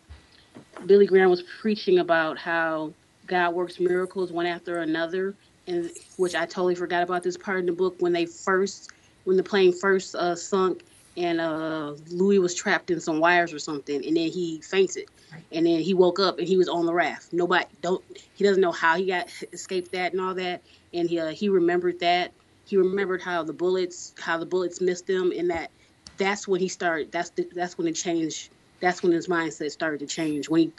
Billy 0.85 1.05
Graham 1.05 1.29
was 1.29 1.43
preaching 1.61 1.99
about 1.99 2.37
how 2.37 2.93
God 3.27 3.53
works 3.53 3.79
miracles 3.79 4.31
one 4.31 4.45
after 4.45 4.79
another, 4.79 5.35
and 5.67 5.89
which 6.17 6.35
I 6.35 6.45
totally 6.45 6.75
forgot 6.75 7.03
about 7.03 7.23
this 7.23 7.37
part 7.37 7.59
in 7.59 7.65
the 7.65 7.71
book 7.71 7.95
when 7.99 8.11
they 8.11 8.25
first, 8.25 8.91
when 9.23 9.37
the 9.37 9.43
plane 9.43 9.71
first 9.71 10.15
uh, 10.15 10.35
sunk, 10.35 10.83
and 11.15 11.39
uh, 11.39 11.93
Louis 12.09 12.39
was 12.39 12.55
trapped 12.55 12.89
in 12.89 12.99
some 12.99 13.19
wires 13.19 13.53
or 13.53 13.59
something, 13.59 14.05
and 14.05 14.17
then 14.17 14.29
he 14.29 14.61
fainted, 14.61 15.05
and 15.51 15.65
then 15.65 15.79
he 15.79 15.93
woke 15.93 16.19
up 16.19 16.39
and 16.39 16.47
he 16.47 16.57
was 16.57 16.67
on 16.67 16.85
the 16.85 16.93
raft. 16.93 17.31
Nobody 17.31 17.65
don't 17.81 18.03
he 18.33 18.43
doesn't 18.43 18.61
know 18.61 18.71
how 18.71 18.95
he 18.95 19.07
got 19.07 19.29
escaped 19.53 19.91
that 19.91 20.13
and 20.13 20.21
all 20.21 20.33
that, 20.35 20.63
and 20.93 21.09
he 21.09 21.19
uh, 21.19 21.29
he 21.29 21.49
remembered 21.49 21.99
that. 21.99 22.33
He 22.65 22.77
remembered 22.77 23.21
how 23.21 23.43
the 23.43 23.53
bullets 23.53 24.13
how 24.19 24.37
the 24.37 24.45
bullets 24.45 24.81
missed 24.81 25.09
him, 25.09 25.31
and 25.35 25.49
that 25.51 25.71
that's 26.17 26.47
when 26.47 26.59
he 26.59 26.67
started. 26.67 27.11
That's 27.11 27.29
the, 27.31 27.47
that's 27.53 27.77
when 27.77 27.87
it 27.87 27.93
changed. 27.93 28.49
That's 28.81 29.03
when 29.03 29.11
his 29.11 29.27
mindset 29.27 29.71
started 29.71 29.99
to 29.99 30.07
change. 30.07 30.49
When 30.49 30.61
he 30.61 30.73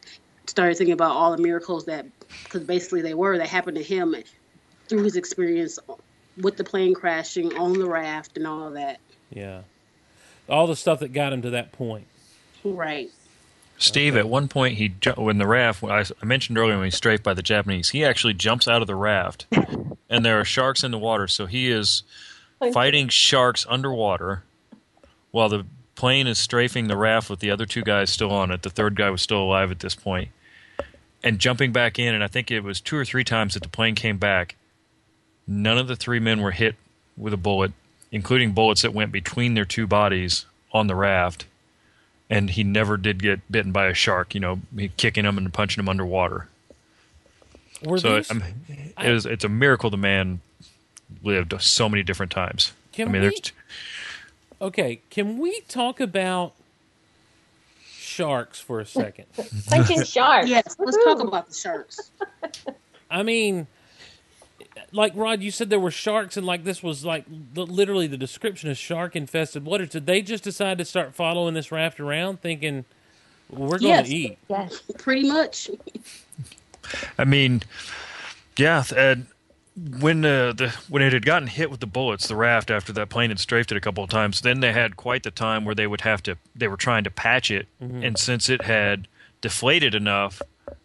started 0.46 0.76
thinking 0.76 0.94
about 0.94 1.16
all 1.16 1.34
the 1.34 1.42
miracles 1.42 1.86
that, 1.86 2.06
because 2.42 2.64
basically 2.64 3.02
they 3.02 3.14
were 3.14 3.38
that 3.38 3.48
happened 3.48 3.76
to 3.76 3.82
him 3.82 4.14
through 4.88 5.02
his 5.02 5.16
experience 5.16 5.78
with 6.36 6.56
the 6.56 6.64
plane 6.64 6.94
crashing 6.94 7.52
on 7.54 7.78
the 7.78 7.88
raft 7.88 8.36
and 8.36 8.46
all 8.46 8.72
that. 8.72 8.98
Yeah. 9.30 9.62
All 10.48 10.66
the 10.66 10.76
stuff 10.76 11.00
that 11.00 11.12
got 11.12 11.32
him 11.32 11.42
to 11.42 11.50
that 11.50 11.72
point. 11.72 12.06
Right. 12.62 13.10
Steve, 13.78 14.16
at 14.16 14.28
one 14.28 14.48
point, 14.48 14.78
he 14.78 14.94
when 15.16 15.38
the 15.38 15.46
raft. 15.46 15.82
when 15.82 15.92
I, 15.92 16.04
I 16.22 16.24
mentioned 16.24 16.56
earlier 16.56 16.76
when 16.76 16.84
he's 16.84 16.96
strafed 16.96 17.22
by 17.22 17.34
the 17.34 17.42
Japanese, 17.42 17.90
he 17.90 18.04
actually 18.04 18.34
jumps 18.34 18.68
out 18.68 18.82
of 18.82 18.86
the 18.86 18.94
raft, 18.94 19.46
and 20.08 20.24
there 20.24 20.38
are 20.38 20.44
sharks 20.44 20.84
in 20.84 20.90
the 20.90 20.98
water. 20.98 21.26
So 21.26 21.46
he 21.46 21.70
is 21.70 22.02
fighting 22.72 23.08
sharks 23.08 23.66
underwater, 23.68 24.44
while 25.32 25.48
the 25.48 25.66
plane 25.96 26.26
is 26.26 26.38
strafing 26.38 26.86
the 26.86 26.96
raft 26.96 27.28
with 27.28 27.40
the 27.40 27.50
other 27.50 27.66
two 27.66 27.82
guys 27.82 28.10
still 28.10 28.30
on 28.30 28.50
it. 28.50 28.62
The 28.62 28.70
third 28.70 28.94
guy 28.96 29.10
was 29.10 29.22
still 29.22 29.42
alive 29.42 29.70
at 29.70 29.80
this 29.80 29.94
point, 29.94 30.30
and 31.22 31.38
jumping 31.38 31.72
back 31.72 31.98
in. 31.98 32.14
And 32.14 32.22
I 32.22 32.28
think 32.28 32.50
it 32.50 32.60
was 32.60 32.80
two 32.80 32.96
or 32.96 33.04
three 33.04 33.24
times 33.24 33.54
that 33.54 33.62
the 33.62 33.68
plane 33.68 33.96
came 33.96 34.18
back. 34.18 34.56
None 35.46 35.78
of 35.78 35.88
the 35.88 35.96
three 35.96 36.20
men 36.20 36.40
were 36.40 36.52
hit 36.52 36.76
with 37.16 37.32
a 37.32 37.36
bullet, 37.38 37.72
including 38.14 38.52
bullets 38.52 38.82
that 38.82 38.94
went 38.94 39.10
between 39.10 39.54
their 39.54 39.64
two 39.64 39.88
bodies 39.88 40.46
on 40.72 40.86
the 40.86 40.94
raft 40.94 41.46
and 42.30 42.48
he 42.50 42.62
never 42.62 42.96
did 42.96 43.20
get 43.20 43.40
bitten 43.50 43.72
by 43.72 43.86
a 43.86 43.94
shark. 43.94 44.34
You 44.34 44.40
know, 44.40 44.60
kicking 44.96 45.24
him 45.24 45.36
and 45.36 45.52
punching 45.52 45.82
him 45.82 45.88
underwater. 45.88 46.48
Were 47.82 47.98
So 47.98 48.16
these, 48.16 48.30
I 48.30 48.34
mean, 48.34 48.92
it 49.02 49.10
was, 49.10 49.26
it's 49.26 49.44
a 49.44 49.48
miracle 49.48 49.90
the 49.90 49.96
man 49.96 50.40
lived 51.22 51.60
so 51.60 51.88
many 51.88 52.04
different 52.04 52.30
times. 52.30 52.72
Can 52.92 53.08
I 53.08 53.10
mean, 53.10 53.22
we- 53.22 53.28
there's 53.28 53.52
okay, 54.62 55.00
can 55.10 55.38
we 55.38 55.60
talk 55.62 55.98
about 55.98 56.54
sharks 57.90 58.60
for 58.60 58.78
a 58.78 58.86
second? 58.86 59.26
punching 59.66 60.04
sharks 60.04 60.48
Yes. 60.48 60.76
Let's 60.78 60.96
talk 61.04 61.18
about 61.20 61.48
the 61.48 61.54
sharks. 61.54 62.12
I 63.10 63.24
mean, 63.24 63.66
like 64.94 65.12
Rod, 65.16 65.42
you 65.42 65.50
said 65.50 65.68
there 65.70 65.80
were 65.80 65.90
sharks, 65.90 66.36
and 66.36 66.46
like 66.46 66.64
this 66.64 66.82
was 66.82 67.04
like 67.04 67.24
the, 67.52 67.66
literally 67.66 68.06
the 68.06 68.16
description 68.16 68.70
of 68.70 68.78
shark 68.78 69.14
infested 69.16 69.64
waters. 69.64 69.90
Did 69.90 70.06
they 70.06 70.22
just 70.22 70.44
decide 70.44 70.78
to 70.78 70.84
start 70.84 71.14
following 71.14 71.52
this 71.54 71.70
raft 71.72 71.98
around, 72.00 72.40
thinking 72.40 72.84
we're 73.50 73.78
going 73.78 73.82
Yes. 73.92 74.08
to 74.08 74.14
eat? 74.14 74.38
yes 74.48 74.82
Pretty 74.98 75.28
much. 75.28 75.68
I 77.18 77.24
mean, 77.24 77.62
yeah. 78.56 78.84
And 78.96 79.26
when 80.00 80.24
uh, 80.24 80.52
the 80.52 80.68
when 80.88 81.02
it 81.02 81.12
had 81.12 81.26
gotten 81.26 81.48
hit 81.48 81.70
with 81.70 81.80
the 81.80 81.86
bullets, 81.86 82.28
the 82.28 82.36
raft 82.36 82.70
after 82.70 82.92
that 82.92 83.08
plane 83.08 83.30
had 83.30 83.38
strafed 83.40 83.72
it 83.72 83.76
a 83.76 83.80
couple 83.80 84.04
of 84.04 84.10
times, 84.10 84.42
then 84.42 84.60
they 84.60 84.72
had 84.72 84.96
quite 84.96 85.22
the 85.24 85.30
time 85.30 85.64
where 85.64 85.74
they 85.74 85.86
would 85.86 86.02
have 86.02 86.22
to. 86.24 86.36
They 86.54 86.68
were 86.68 86.76
trying 86.76 87.04
to 87.04 87.10
patch 87.10 87.50
it, 87.50 87.66
Mm-hmm. 87.82 88.02
and 88.04 88.18
since 88.18 88.48
it 88.48 88.62
had 88.62 89.08
deflated 89.40 89.94
enough, 89.94 90.40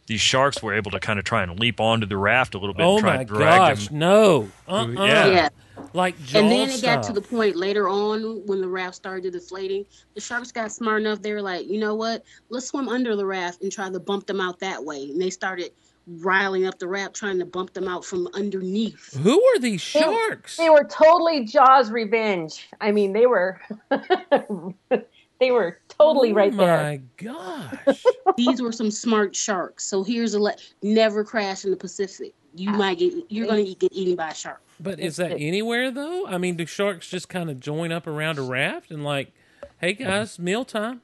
these 0.09 0.19
sharks 0.21 0.61
were 0.61 0.73
able 0.73 0.91
to 0.91 0.99
kind 0.99 1.19
of 1.19 1.25
try 1.25 1.43
and 1.43 1.57
leap 1.59 1.79
onto 1.79 2.05
the 2.05 2.17
raft 2.17 2.53
a 2.55 2.57
little 2.57 2.73
bit 2.73 2.83
Oh 2.85 2.95
and 2.95 2.99
try 3.01 3.13
my 3.15 3.19
and 3.21 3.29
drag 3.29 3.59
gosh, 3.59 3.87
them. 3.87 3.99
no! 3.99 4.49
Uh-uh. 4.67 4.87
Yeah. 5.05 5.27
Yeah. 5.27 5.49
Like 5.93 6.15
And 6.35 6.51
then 6.51 6.67
Jaws 6.67 6.79
it 6.83 6.85
got 6.85 7.03
to 7.03 7.13
the 7.13 7.21
point 7.21 7.55
later 7.55 7.87
on 7.87 8.45
when 8.45 8.59
the 8.59 8.67
raft 8.67 8.95
started 8.95 9.31
deflating. 9.33 9.85
The 10.15 10.21
sharks 10.21 10.51
got 10.51 10.71
smart 10.73 11.01
enough. 11.01 11.21
They 11.21 11.31
were 11.33 11.41
like, 11.41 11.67
you 11.69 11.79
know 11.79 11.95
what? 11.95 12.25
Let's 12.49 12.67
swim 12.67 12.89
under 12.89 13.15
the 13.15 13.25
raft 13.25 13.61
and 13.63 13.71
try 13.71 13.89
to 13.89 13.99
bump 13.99 14.27
them 14.27 14.41
out 14.41 14.59
that 14.59 14.83
way. 14.83 15.03
And 15.03 15.21
they 15.21 15.29
started 15.29 15.71
riling 16.07 16.65
up 16.65 16.79
the 16.79 16.87
raft, 16.87 17.15
trying 17.15 17.39
to 17.39 17.45
bump 17.45 17.73
them 17.73 17.87
out 17.87 18.03
from 18.03 18.27
underneath. 18.33 19.15
Who 19.23 19.41
are 19.55 19.59
these 19.59 19.79
sharks? 19.81 20.57
they 20.57 20.69
were 20.69 20.83
totally 20.83 21.45
jaws 21.45 21.91
revenge 21.91 22.67
i 22.81 22.91
mean 22.91 23.13
they 23.13 23.27
were 23.27 23.61
they 25.39 25.51
were 25.51 25.79
totally 25.99 26.31
oh 26.31 26.35
right 26.35 26.55
there 26.55 26.77
my 26.83 27.01
gosh! 27.17 28.03
These 28.37 28.61
were 28.61 28.71
some 28.71 28.91
smart 28.91 29.35
sharks. 29.35 29.85
So 29.85 30.03
here's 30.03 30.33
a 30.33 30.39
le- 30.39 30.55
never 30.81 31.23
crash 31.23 31.65
in 31.65 31.71
the 31.71 31.77
Pacific. 31.77 32.33
You 32.55 32.69
ah. 32.71 32.77
might 32.77 32.99
get 32.99 33.13
you're 33.29 33.47
gonna 33.47 33.63
get 33.63 33.91
eaten 33.93 34.15
by 34.15 34.29
a 34.29 34.35
shark. 34.35 34.61
But 34.79 34.99
is 34.99 35.17
that 35.17 35.33
anywhere 35.33 35.91
though? 35.91 36.25
I 36.27 36.37
mean, 36.37 36.55
do 36.55 36.65
sharks 36.65 37.09
just 37.09 37.29
kind 37.29 37.49
of 37.49 37.59
join 37.59 37.91
up 37.91 38.07
around 38.07 38.37
a 38.39 38.41
raft 38.41 38.91
and 38.91 39.03
like, 39.03 39.31
hey 39.79 39.93
guys, 39.93 40.39
meal 40.39 40.65
time? 40.65 41.01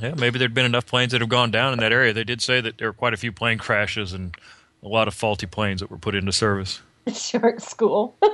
Yeah, 0.00 0.14
maybe 0.14 0.38
there'd 0.38 0.54
been 0.54 0.66
enough 0.66 0.86
planes 0.86 1.12
that 1.12 1.20
have 1.22 1.30
gone 1.30 1.50
down 1.50 1.72
in 1.72 1.78
that 1.80 1.92
area. 1.92 2.12
They 2.12 2.24
did 2.24 2.42
say 2.42 2.60
that 2.60 2.78
there 2.78 2.88
were 2.88 2.94
quite 2.94 3.14
a 3.14 3.16
few 3.16 3.32
plane 3.32 3.58
crashes 3.58 4.12
and 4.12 4.36
a 4.82 4.88
lot 4.88 5.08
of 5.08 5.14
faulty 5.14 5.46
planes 5.46 5.80
that 5.80 5.90
were 5.90 5.98
put 5.98 6.14
into 6.14 6.32
service. 6.32 6.80
shark 7.12 7.60
school 7.60 8.16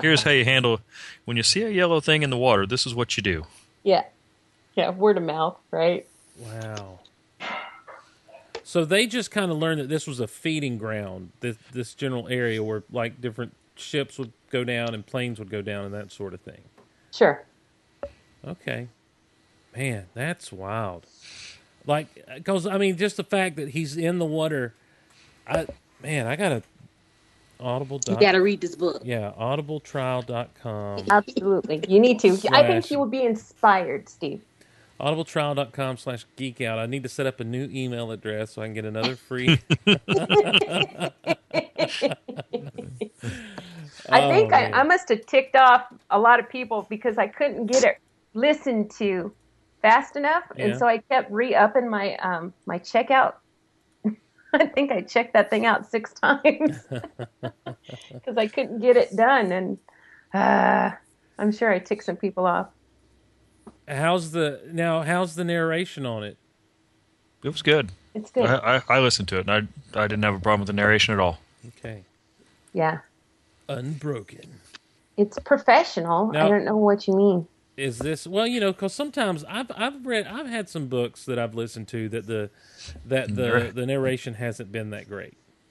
Here's 0.00 0.22
how 0.22 0.30
you 0.30 0.44
handle 0.44 0.80
when 1.24 1.36
you 1.36 1.42
see 1.42 1.62
a 1.62 1.70
yellow 1.70 2.00
thing 2.00 2.22
in 2.22 2.30
the 2.30 2.36
water. 2.36 2.66
This 2.66 2.86
is 2.86 2.94
what 2.94 3.16
you 3.16 3.22
do. 3.22 3.44
Yeah 3.82 4.04
yeah 4.74 4.90
word 4.90 5.16
of 5.16 5.22
mouth 5.22 5.56
right 5.70 6.06
Wow. 6.38 7.00
So 8.62 8.84
they 8.84 9.06
just 9.06 9.30
kind 9.30 9.50
of 9.50 9.58
learned 9.58 9.80
that 9.80 9.88
this 9.88 10.06
was 10.06 10.20
a 10.20 10.26
feeding 10.26 10.78
ground, 10.78 11.32
this 11.40 11.56
this 11.72 11.94
general 11.94 12.28
area 12.28 12.62
where 12.62 12.82
like 12.90 13.20
different 13.20 13.54
ships 13.76 14.18
would 14.18 14.32
go 14.50 14.64
down 14.64 14.94
and 14.94 15.06
planes 15.06 15.38
would 15.38 15.50
go 15.50 15.62
down 15.62 15.84
and 15.84 15.94
that 15.94 16.12
sort 16.12 16.34
of 16.34 16.40
thing. 16.40 16.60
sure 17.12 17.44
Okay. 18.46 18.88
Man, 19.76 20.06
that's 20.14 20.52
wild. 20.52 21.06
Like, 21.86 22.26
because 22.34 22.66
I 22.66 22.78
mean, 22.78 22.96
just 22.96 23.16
the 23.16 23.24
fact 23.24 23.56
that 23.56 23.70
he's 23.70 23.96
in 23.96 24.18
the 24.18 24.24
water, 24.26 24.74
I 25.46 25.66
man, 26.02 26.26
I 26.26 26.36
gotta 26.36 26.62
audible. 27.60 28.00
You 28.08 28.16
gotta 28.18 28.40
read 28.42 28.60
this 28.60 28.76
book. 28.76 29.02
yeah, 29.04 29.32
audibletrial.com. 29.38 31.04
absolutely 31.10 31.84
you 31.88 32.00
need 32.00 32.18
to 32.20 32.30
i 32.52 32.66
think 32.66 32.90
you 32.90 32.98
will 32.98 33.06
be 33.06 33.22
inspired 33.24 34.08
steve 34.08 34.40
audibletrial.com 35.00 35.96
slash 35.96 36.26
geek 36.34 36.60
out. 36.60 36.80
I 36.80 36.86
need 36.86 37.04
to 37.04 37.08
set 37.08 37.24
up 37.24 37.38
a 37.38 37.44
new 37.44 37.68
email 37.72 38.10
address 38.10 38.50
so 38.54 38.62
I 38.62 38.66
can 38.66 38.74
get 38.74 38.84
another 38.84 39.14
free. 39.14 39.60
I 39.86 41.10
think 44.32 44.52
Oh, 44.52 44.56
I. 44.56 44.70
I 44.72 44.82
must 44.82 45.08
have 45.10 45.24
ticked 45.26 45.54
off 45.56 45.86
a 46.10 46.18
lot 46.18 46.40
of 46.40 46.48
people 46.48 46.86
because 46.90 47.18
I 47.18 47.28
couldn't 47.28 47.66
get 47.66 47.84
it 47.84 47.98
listened 48.34 48.90
to 48.98 49.32
fast 49.82 50.16
enough, 50.16 50.44
Yeah. 50.56 50.66
and 50.66 50.76
so 50.78 50.86
I 50.86 50.98
kept 50.98 51.30
re-upping 51.30 51.88
my 51.88 52.16
um, 52.16 52.52
my 52.66 52.78
checkout. 52.78 53.34
I 54.52 54.66
think 54.66 54.90
I 54.90 55.02
checked 55.02 55.34
that 55.34 55.50
thing 55.50 55.66
out 55.66 55.86
six 55.90 56.12
times 56.14 56.78
because 56.90 58.36
I 58.36 58.46
couldn't 58.46 58.80
get 58.80 58.96
it 58.96 59.14
done, 59.14 59.52
and 59.52 59.78
uh, 60.32 60.90
I'm 61.38 61.52
sure 61.52 61.70
I 61.70 61.78
ticked 61.78 62.04
some 62.04 62.16
people 62.16 62.46
off. 62.46 62.68
How's 63.86 64.32
the 64.32 64.60
now? 64.70 65.02
How's 65.02 65.34
the 65.34 65.44
narration 65.44 66.06
on 66.06 66.22
it? 66.24 66.36
It 67.42 67.48
was 67.48 67.62
good. 67.62 67.90
It's 68.14 68.30
good. 68.30 68.46
I, 68.46 68.76
I, 68.88 68.96
I 68.96 69.00
listened 69.00 69.28
to 69.28 69.38
it, 69.38 69.48
and 69.48 69.68
I, 69.94 70.02
I 70.02 70.06
didn't 70.08 70.24
have 70.24 70.34
a 70.34 70.40
problem 70.40 70.60
with 70.60 70.66
the 70.68 70.72
narration 70.72 71.14
at 71.14 71.20
all. 71.20 71.38
Okay, 71.78 72.02
yeah, 72.72 72.98
Unbroken. 73.68 74.60
it's 75.16 75.38
professional. 75.40 76.32
Now- 76.32 76.46
I 76.46 76.48
don't 76.48 76.64
know 76.64 76.76
what 76.76 77.06
you 77.06 77.14
mean. 77.14 77.48
Is 77.78 77.98
this 77.98 78.26
well? 78.26 78.46
You 78.46 78.58
know, 78.60 78.72
because 78.72 78.92
sometimes 78.92 79.44
I've 79.44 79.70
I've 79.76 80.04
read 80.04 80.26
I've 80.26 80.48
had 80.48 80.68
some 80.68 80.88
books 80.88 81.24
that 81.26 81.38
I've 81.38 81.54
listened 81.54 81.86
to 81.88 82.08
that 82.08 82.26
the 82.26 82.50
that 83.06 83.34
the 83.34 83.70
the 83.74 83.86
narration 83.86 84.34
hasn't 84.34 84.72
been 84.72 84.90
that 84.90 85.08
great. 85.08 85.36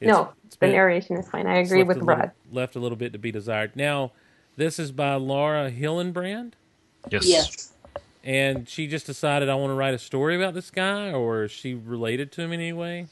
no, 0.00 0.32
it's 0.44 0.56
the 0.56 0.60
been- 0.60 0.72
narration 0.72 1.16
is 1.18 1.28
fine. 1.28 1.46
I 1.46 1.58
agree 1.58 1.82
with 1.82 1.98
a 1.98 2.04
little- 2.04 2.30
Left 2.50 2.76
a 2.76 2.80
little 2.80 2.96
bit 2.96 3.12
to 3.12 3.18
be 3.18 3.30
desired. 3.30 3.76
Now, 3.76 4.12
this 4.56 4.78
is 4.78 4.92
by 4.92 5.14
Laura 5.14 5.70
Hillenbrand. 5.70 6.52
Yes. 7.10 7.26
Yes. 7.26 7.72
And 8.24 8.68
she 8.68 8.88
just 8.88 9.06
decided 9.06 9.48
I 9.48 9.54
want 9.54 9.70
to 9.70 9.74
write 9.74 9.94
a 9.94 9.98
story 9.98 10.34
about 10.34 10.54
this 10.54 10.70
guy, 10.70 11.12
or 11.12 11.44
is 11.44 11.52
she 11.52 11.74
related 11.74 12.32
to 12.32 12.42
him 12.42 12.52
in 12.52 12.60
any 12.60 12.72
way? 12.72 13.06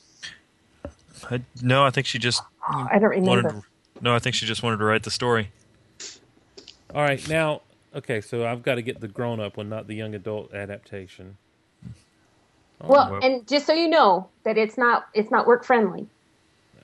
I, 1.30 1.42
no, 1.62 1.84
I 1.84 1.90
think 1.90 2.06
she 2.08 2.18
just 2.18 2.42
I 2.68 2.98
don't 2.98 3.10
remember. 3.10 3.48
wanted. 3.48 3.62
No, 4.00 4.12
I 4.14 4.18
think 4.18 4.34
she 4.34 4.44
just 4.44 4.62
wanted 4.64 4.78
to 4.78 4.84
write 4.84 5.04
the 5.04 5.12
story. 5.12 5.50
All 6.94 7.02
right, 7.02 7.26
now, 7.28 7.62
okay, 7.94 8.20
so 8.20 8.46
I've 8.46 8.62
got 8.62 8.76
to 8.76 8.82
get 8.82 9.00
the 9.00 9.08
grown 9.08 9.40
up 9.40 9.56
one, 9.56 9.68
not 9.68 9.88
the 9.88 9.94
young 9.96 10.14
adult 10.14 10.54
adaptation. 10.54 11.36
Oh, 12.80 12.88
well, 12.88 13.10
well- 13.12 13.20
and 13.24 13.46
just 13.48 13.66
so 13.66 13.72
you 13.72 13.88
know 13.88 14.28
that 14.44 14.56
it's 14.56 14.78
not 14.78 15.06
it's 15.14 15.30
not 15.30 15.46
work 15.46 15.64
friendly. 15.64 16.06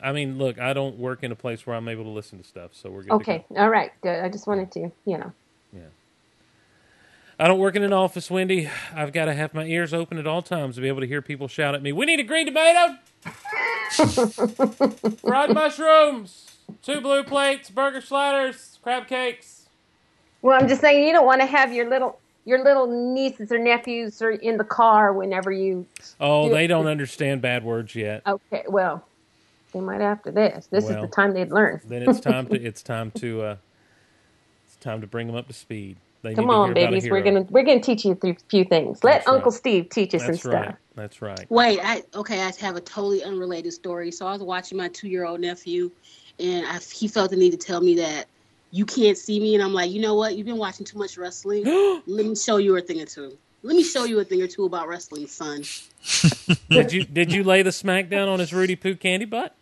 I 0.02 0.12
mean, 0.12 0.38
look, 0.38 0.58
I 0.58 0.72
don't 0.72 0.98
work 0.98 1.22
in 1.22 1.30
a 1.30 1.36
place 1.36 1.66
where 1.66 1.76
I'm 1.76 1.86
able 1.86 2.04
to 2.04 2.10
listen 2.10 2.38
to 2.38 2.44
stuff, 2.44 2.70
so 2.74 2.90
we're 2.90 3.02
good. 3.02 3.08
to 3.08 3.14
Okay, 3.16 3.44
all 3.56 3.68
right, 3.68 3.92
good. 4.00 4.24
I 4.24 4.28
just 4.30 4.46
wanted 4.46 4.72
to, 4.72 4.80
you 5.04 5.18
know. 5.18 5.32
Yeah. 5.74 5.82
I 7.38 7.46
don't 7.46 7.58
work 7.58 7.76
in 7.76 7.82
an 7.82 7.92
office, 7.92 8.30
Wendy. 8.30 8.68
I've 8.94 9.12
got 9.12 9.26
to 9.26 9.34
have 9.34 9.52
my 9.54 9.64
ears 9.64 9.92
open 9.94 10.16
at 10.18 10.26
all 10.26 10.40
times 10.42 10.76
to 10.76 10.80
be 10.80 10.88
able 10.88 11.00
to 11.02 11.06
hear 11.06 11.20
people 11.22 11.48
shout 11.48 11.74
at 11.74 11.82
me. 11.82 11.92
We 11.92 12.06
need 12.06 12.18
a 12.18 12.22
green 12.24 12.46
tomato, 12.46 12.96
fried 15.20 15.52
mushrooms, 15.54 16.50
two 16.82 17.00
blue 17.02 17.22
plates, 17.22 17.68
burger 17.70 18.00
sliders, 18.00 18.78
crab 18.82 19.06
cakes. 19.06 19.59
Well, 20.42 20.60
I'm 20.60 20.68
just 20.68 20.80
saying 20.80 21.06
you 21.06 21.12
don't 21.12 21.26
want 21.26 21.40
to 21.40 21.46
have 21.46 21.72
your 21.72 21.88
little 21.88 22.20
your 22.44 22.64
little 22.64 22.86
nieces 22.86 23.52
or 23.52 23.58
nephews 23.58 24.22
are 24.22 24.30
in 24.30 24.56
the 24.56 24.64
car 24.64 25.12
whenever 25.12 25.52
you. 25.52 25.86
Oh, 26.20 26.48
Do 26.48 26.54
they 26.54 26.64
it. 26.64 26.68
don't 26.68 26.86
understand 26.86 27.42
bad 27.42 27.64
words 27.64 27.94
yet. 27.94 28.22
Okay, 28.26 28.64
well, 28.68 29.06
they 29.72 29.80
might 29.80 30.00
after 30.00 30.30
this. 30.30 30.66
This 30.70 30.84
Well. 30.84 30.94
is 30.96 31.00
the 31.02 31.08
time 31.08 31.34
they'd 31.34 31.52
learn. 31.52 31.80
Then 31.86 32.02
it's 32.02 32.20
time 32.20 32.46
to 32.48 32.56
it's 32.62 32.82
time 32.82 33.10
to 33.12 33.42
uh, 33.42 33.56
it's 34.66 34.76
time 34.76 35.00
to 35.02 35.06
bring 35.06 35.26
them 35.26 35.36
up 35.36 35.46
to 35.48 35.52
speed. 35.52 35.96
They 36.22 36.34
Come 36.34 36.46
need 36.46 36.50
to 36.50 36.56
on, 36.56 36.66
hear 36.66 36.74
babies. 36.74 37.04
We're 37.10 37.22
gonna 37.22 37.46
we're 37.50 37.64
gonna 37.64 37.80
teach 37.80 38.04
you 38.04 38.18
a 38.22 38.36
few 38.48 38.64
things. 38.64 39.04
Let 39.04 39.14
That's 39.14 39.26
right. 39.26 39.34
Uncle 39.34 39.52
Steve 39.52 39.88
teach 39.90 40.12
you 40.12 40.18
some 40.18 40.34
That's 40.34 40.44
stuff. 40.44 40.66
right. 40.66 40.74
That's 40.94 41.22
right. 41.22 41.48
Wait, 41.48 41.80
I 41.82 42.02
okay. 42.14 42.40
I 42.42 42.52
have 42.60 42.76
a 42.76 42.80
totally 42.80 43.22
unrelated 43.24 43.72
story. 43.72 44.10
So 44.10 44.26
I 44.26 44.32
was 44.32 44.42
watching 44.42 44.78
my 44.78 44.88
two-year-old 44.88 45.40
nephew, 45.40 45.90
and 46.38 46.66
I, 46.66 46.78
he 46.78 47.08
felt 47.08 47.30
the 47.30 47.36
need 47.36 47.50
to 47.52 47.56
tell 47.56 47.80
me 47.80 47.96
that 47.96 48.26
you 48.70 48.84
can't 48.84 49.18
see 49.18 49.40
me, 49.40 49.54
and 49.54 49.62
I'm 49.62 49.72
like, 49.72 49.90
you 49.90 50.00
know 50.00 50.14
what? 50.14 50.36
You've 50.36 50.46
been 50.46 50.58
watching 50.58 50.86
too 50.86 50.98
much 50.98 51.18
wrestling. 51.18 51.64
Let 52.06 52.26
me 52.26 52.36
show 52.36 52.58
you 52.58 52.76
a 52.76 52.80
thing 52.80 53.00
or 53.00 53.06
two. 53.06 53.36
Let 53.62 53.76
me 53.76 53.82
show 53.82 54.04
you 54.04 54.18
a 54.20 54.24
thing 54.24 54.40
or 54.40 54.46
two 54.46 54.64
about 54.64 54.88
wrestling, 54.88 55.26
son. 55.26 55.64
did 56.70 56.92
you 56.92 57.04
did 57.04 57.32
you 57.32 57.44
lay 57.44 57.62
the 57.62 57.70
smackdown 57.70 58.28
on 58.28 58.38
his 58.38 58.54
Rudy 58.54 58.76
Poo 58.76 58.94
candy 58.94 59.26
butt? 59.26 59.54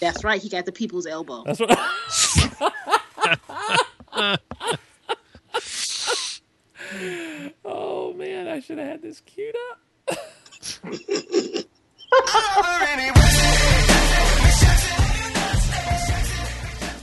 That's 0.00 0.24
right. 0.24 0.42
He 0.42 0.48
got 0.48 0.66
the 0.66 0.72
people's 0.72 1.06
elbow. 1.06 1.44
That's 1.44 1.60
what. 1.60 1.70
oh 7.64 8.12
man, 8.14 8.48
I 8.48 8.58
should 8.60 8.78
have 8.78 8.88
had 8.88 9.02
this 9.02 9.22
queued 9.24 9.54
up. 9.70 9.80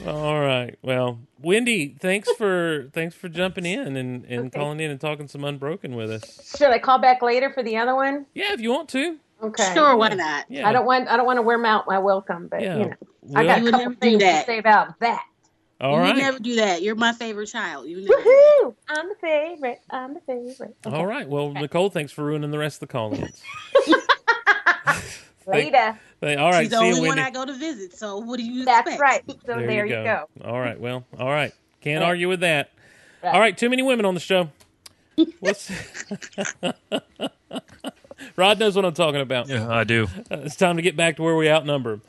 All 0.05 0.39
right. 0.41 0.77
Well, 0.81 1.19
Wendy, 1.41 1.95
thanks 1.99 2.29
for 2.33 2.89
thanks 2.93 3.15
for 3.15 3.29
jumping 3.29 3.65
in 3.65 3.95
and, 3.95 4.25
and 4.25 4.47
Okay. 4.47 4.59
calling 4.59 4.79
in 4.79 4.91
and 4.91 4.99
talking 4.99 5.27
some 5.27 5.43
unbroken 5.45 5.95
with 5.95 6.11
us. 6.11 6.55
Should 6.57 6.71
I 6.71 6.79
call 6.79 6.99
back 6.99 7.21
later 7.21 7.51
for 7.53 7.63
the 7.63 7.77
other 7.77 7.95
one? 7.95 8.25
Yeah, 8.33 8.53
if 8.53 8.59
you 8.59 8.71
want 8.71 8.89
to. 8.89 9.17
Okay. 9.41 9.73
Sure, 9.73 9.95
why 9.95 10.09
not? 10.09 10.45
Yeah. 10.49 10.67
I 10.67 10.73
don't 10.73 10.85
want 10.85 11.07
I 11.07 11.15
don't 11.17 11.25
want 11.25 11.37
to 11.37 11.41
wear 11.41 11.63
out 11.65 11.85
my 11.87 11.99
welcome, 11.99 12.47
but 12.47 12.61
Yeah. 12.61 12.77
you 12.77 12.85
know 12.85 12.93
I 13.35 13.45
got 13.45 13.61
You 13.61 13.67
a 13.69 13.71
couple 13.71 13.79
never 13.89 13.93
do 13.95 13.99
things 14.19 14.23
to 14.23 14.43
say 14.45 14.57
about 14.57 14.99
that. 14.99 15.23
All 15.81 15.95
you 15.95 16.01
right. 16.01 16.17
never 16.17 16.39
do 16.39 16.55
that. 16.55 16.81
You're 16.81 16.95
my 16.95 17.13
favorite 17.13 17.47
child. 17.47 17.87
You 17.87 17.97
would 17.97 18.05
never. 18.09 18.21
Woohoo! 18.21 18.75
I'm 18.89 19.09
the 19.09 19.15
favorite. 19.15 19.81
I'm 19.89 20.13
the 20.13 20.21
favorite. 20.21 20.75
Okay. 20.85 20.95
All 20.95 21.05
right. 21.05 21.27
Well, 21.27 21.51
Nicole, 21.51 21.89
thanks 21.89 22.11
for 22.13 22.23
ruining 22.23 22.51
the 22.51 22.57
rest 22.57 22.81
of 22.81 22.87
the 22.87 22.91
call-ins. 22.93 23.41
Later. 25.47 25.99
Hey, 26.23 26.35
all 26.37 26.51
right. 26.51 26.61
She's 26.61 26.69
the 26.71 26.79
See 26.79 26.87
you, 26.87 26.95
only 26.95 27.01
one 27.09 27.17
Wendy. 27.17 27.23
I 27.23 27.31
go 27.31 27.45
to 27.45 27.51
visit. 27.53 27.97
So 27.97 28.19
what 28.19 28.37
do 28.37 28.45
you 28.45 28.63
That's 28.63 28.87
expect? 28.87 29.01
right. 29.01 29.21
So 29.45 29.57
there, 29.57 29.85
you 29.85 29.91
go. 29.93 30.29
All 30.45 30.57
right. 30.59 30.79
Well, 30.79 31.03
all 31.19 31.27
right. 31.29 31.51
Can't 31.81 31.99
Right. 32.01 32.07
argue 32.07 32.29
with 32.29 32.39
that. 32.39 32.71
Right. 33.21 33.33
All 33.33 33.39
right. 33.41 33.57
Too 33.57 33.69
many 33.69 33.83
women 33.83 34.05
on 34.05 34.13
the 34.13 34.21
show. 34.21 34.49
Let's. 35.41 35.69
Rod 38.37 38.57
knows 38.59 38.73
what 38.75 38.85
I'm 38.85 38.93
talking 38.93 39.19
about. 39.19 39.49
Yeah, 39.49 39.67
I 39.69 39.83
do. 39.83 40.07
Uh, 40.31 40.37
It's 40.45 40.55
time 40.55 40.77
to 40.77 40.81
get 40.81 40.95
back 40.95 41.17
to 41.17 41.23
where 41.23 41.35
we 41.35 41.49
outnumber. 41.49 41.99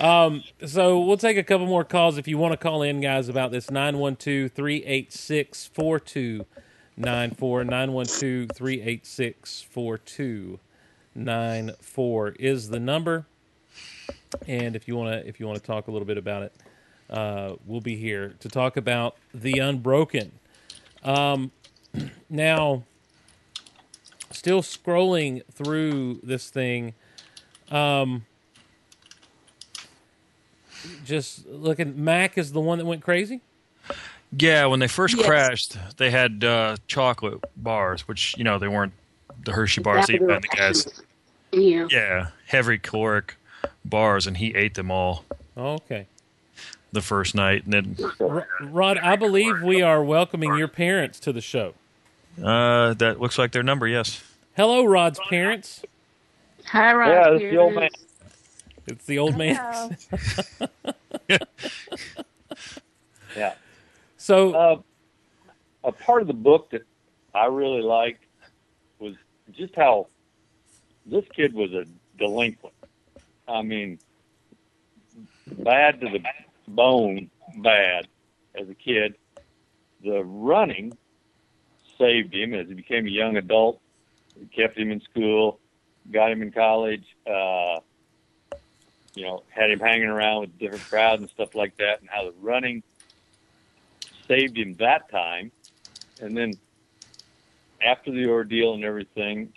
Um, 0.00 0.42
so 0.66 0.98
we'll 1.00 1.16
take 1.16 1.36
a 1.36 1.44
couple 1.44 1.66
more 1.66 1.84
calls 1.84 2.18
if 2.18 2.26
you 2.26 2.38
want 2.38 2.50
to 2.52 2.56
call 2.56 2.82
in, 2.82 3.00
guys, 3.00 3.28
about 3.28 3.52
this 3.52 3.70
912 3.70 4.50
386 4.50 5.66
4294. 5.72 7.64
912 7.64 8.48
386 8.54 9.62
4294 9.62 12.28
is 12.40 12.68
the 12.70 12.80
number. 12.80 13.26
And 14.46 14.76
if 14.76 14.88
you 14.88 14.96
want 14.96 15.12
to, 15.12 15.28
if 15.28 15.40
you 15.40 15.46
want 15.46 15.58
to 15.58 15.64
talk 15.64 15.88
a 15.88 15.90
little 15.90 16.06
bit 16.06 16.18
about 16.18 16.42
it, 16.44 16.52
uh, 17.10 17.54
we'll 17.66 17.80
be 17.80 17.96
here 17.96 18.34
to 18.40 18.48
talk 18.48 18.76
about 18.76 19.16
the 19.34 19.58
Unbroken. 19.58 20.32
Um, 21.04 21.52
now, 22.30 22.84
still 24.30 24.62
scrolling 24.62 25.42
through 25.52 26.20
this 26.22 26.50
thing, 26.50 26.94
um, 27.70 28.24
just 31.04 31.46
looking. 31.46 32.02
Mac 32.02 32.38
is 32.38 32.52
the 32.52 32.60
one 32.60 32.78
that 32.78 32.84
went 32.84 33.02
crazy. 33.02 33.40
Yeah, 34.36 34.66
when 34.66 34.80
they 34.80 34.88
first 34.88 35.16
Yes. 35.16 35.26
crashed, 35.26 35.76
they 35.98 36.10
had 36.10 36.42
uh, 36.42 36.76
chocolate 36.86 37.40
bars, 37.56 38.08
which 38.08 38.36
you 38.38 38.44
know 38.44 38.58
they 38.58 38.68
weren't 38.68 38.94
the 39.44 39.52
Hershey 39.52 39.82
bars 39.82 40.08
eaten 40.10 40.26
by 40.26 40.38
the 40.38 40.48
guys. 40.48 40.86
Yeah. 41.52 41.86
Yeah, 41.90 42.28
heavy 42.46 42.78
caloric 42.78 43.36
bars, 43.84 44.26
and 44.26 44.36
he 44.38 44.54
ate 44.54 44.74
them 44.74 44.90
all 44.90 45.24
Okay, 45.56 46.06
the 46.92 47.00
first 47.02 47.34
night, 47.34 47.64
and 47.64 47.72
then 47.72 47.96
R- 48.20 48.48
Rod, 48.60 48.98
I 48.98 49.16
believe 49.16 49.62
we 49.62 49.82
are 49.82 50.02
welcoming 50.02 50.56
your 50.56 50.68
parents 50.68 51.20
to 51.20 51.32
the 51.32 51.40
show. 51.40 51.74
uh, 52.42 52.94
that 52.94 53.20
looks 53.20 53.38
like 53.38 53.52
their 53.52 53.62
number. 53.62 53.86
Yes. 53.86 54.22
Hello, 54.56 54.84
Rod's 54.84 55.20
parents. 55.28 55.82
Hi, 56.66 56.94
Rod. 56.94 57.08
Yeah, 57.10 57.30
this 57.32 57.42
is 57.42 57.50
the 57.50 57.56
old 57.58 57.74
man. 57.74 57.90
It's 58.86 59.04
the 59.06 59.18
old 59.18 59.36
man. 59.36 59.56
Hello. 61.28 61.38
Yeah. 63.36 63.54
So, 64.18 64.52
Uh, 64.54 64.76
a 65.84 65.92
part 65.92 66.20
of 66.22 66.28
the 66.28 66.34
book 66.34 66.70
that 66.70 66.82
I 67.34 67.46
really 67.46 67.80
liked 67.80 68.22
was 68.98 69.14
just 69.52 69.74
how 69.74 70.08
this 71.06 71.24
kid 71.34 71.54
was 71.54 71.72
a 71.72 71.84
delinquent. 72.18 72.74
I 73.48 73.62
mean, 73.62 73.98
bad 75.46 76.00
to 76.00 76.08
the 76.08 76.20
bone, 76.68 77.30
bad 77.58 78.08
as 78.54 78.68
a 78.68 78.74
kid. 78.74 79.16
The 80.04 80.24
running 80.24 80.96
saved 81.98 82.34
him 82.34 82.54
as 82.54 82.68
he 82.68 82.74
became 82.74 83.06
a 83.06 83.10
young 83.10 83.36
adult. 83.36 83.80
It 84.40 84.52
kept 84.52 84.76
him 84.76 84.90
in 84.90 85.00
school, 85.00 85.60
got 86.10 86.32
him 86.32 86.42
in 86.42 86.50
college. 86.50 87.04
Uh, 87.26 87.80
you 89.14 89.24
know, 89.24 89.42
had 89.50 89.70
him 89.70 89.78
hanging 89.78 90.08
around 90.08 90.40
with 90.40 90.58
different 90.58 90.84
crowds 90.84 91.20
and 91.20 91.30
stuff 91.30 91.54
like 91.54 91.76
that, 91.76 92.00
and 92.00 92.08
how 92.08 92.24
the 92.24 92.32
running 92.40 92.82
saved 94.26 94.56
him 94.56 94.74
that 94.74 95.10
time. 95.10 95.52
And 96.20 96.36
then 96.36 96.54
after 97.84 98.10
the 98.10 98.26
ordeal 98.26 98.74
and 98.74 98.84
everything, 98.84 99.52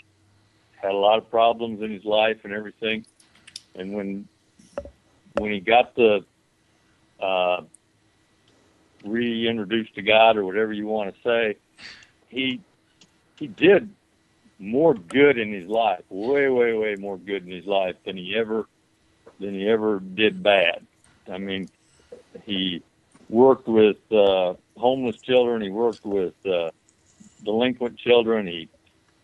had 0.76 0.92
a 0.92 0.98
lot 0.98 1.18
of 1.18 1.30
problems 1.30 1.82
in 1.82 1.92
his 1.92 2.04
life 2.04 2.40
and 2.44 2.54
everything. 2.54 3.06
And 3.76 3.94
when 3.94 4.28
when 5.34 5.52
he 5.52 5.60
got 5.60 5.96
the 5.96 6.26
uh, 7.20 7.62
reintroduced 9.04 9.96
to 9.96 10.02
God 10.02 10.38
or 10.38 10.46
whatever 10.46 10.74
you 10.74 10.88
want 10.88 11.14
to 11.14 11.22
say, 11.22 11.58
he 12.30 12.62
he 13.38 13.48
did 13.48 13.90
more 14.58 14.94
good 14.94 15.38
in 15.38 15.52
his 15.52 15.68
life, 15.68 16.04
way, 16.10 16.48
way, 16.48 16.74
way 16.74 16.96
more 16.96 17.18
good 17.18 17.46
in 17.46 17.52
his 17.52 17.66
life 17.66 17.96
than 18.06 18.18
he 18.18 18.36
ever 18.36 18.68
than 19.40 19.54
he 19.54 19.68
ever 19.68 20.00
did 20.00 20.42
bad. 20.42 20.86
I 21.30 21.38
mean, 21.38 21.68
he 22.46 22.82
worked 23.30 23.68
with 23.68 23.98
uh, 24.12 24.54
homeless 24.78 25.18
children. 25.18 25.62
He 25.62 25.70
worked 25.70 26.06
with 26.06 26.34
uh, 26.46 26.72
delinquent 27.44 27.98
children. 27.98 28.48
He 28.48 28.70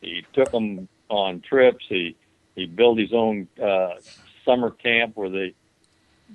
he 0.01 0.25
took 0.33 0.51
them 0.51 0.87
on 1.09 1.41
trips. 1.41 1.85
He 1.87 2.15
he 2.55 2.65
built 2.65 2.99
his 2.99 3.13
own 3.13 3.47
uh, 3.61 3.95
summer 4.45 4.71
camp 4.71 5.15
where 5.15 5.29
they 5.29 5.53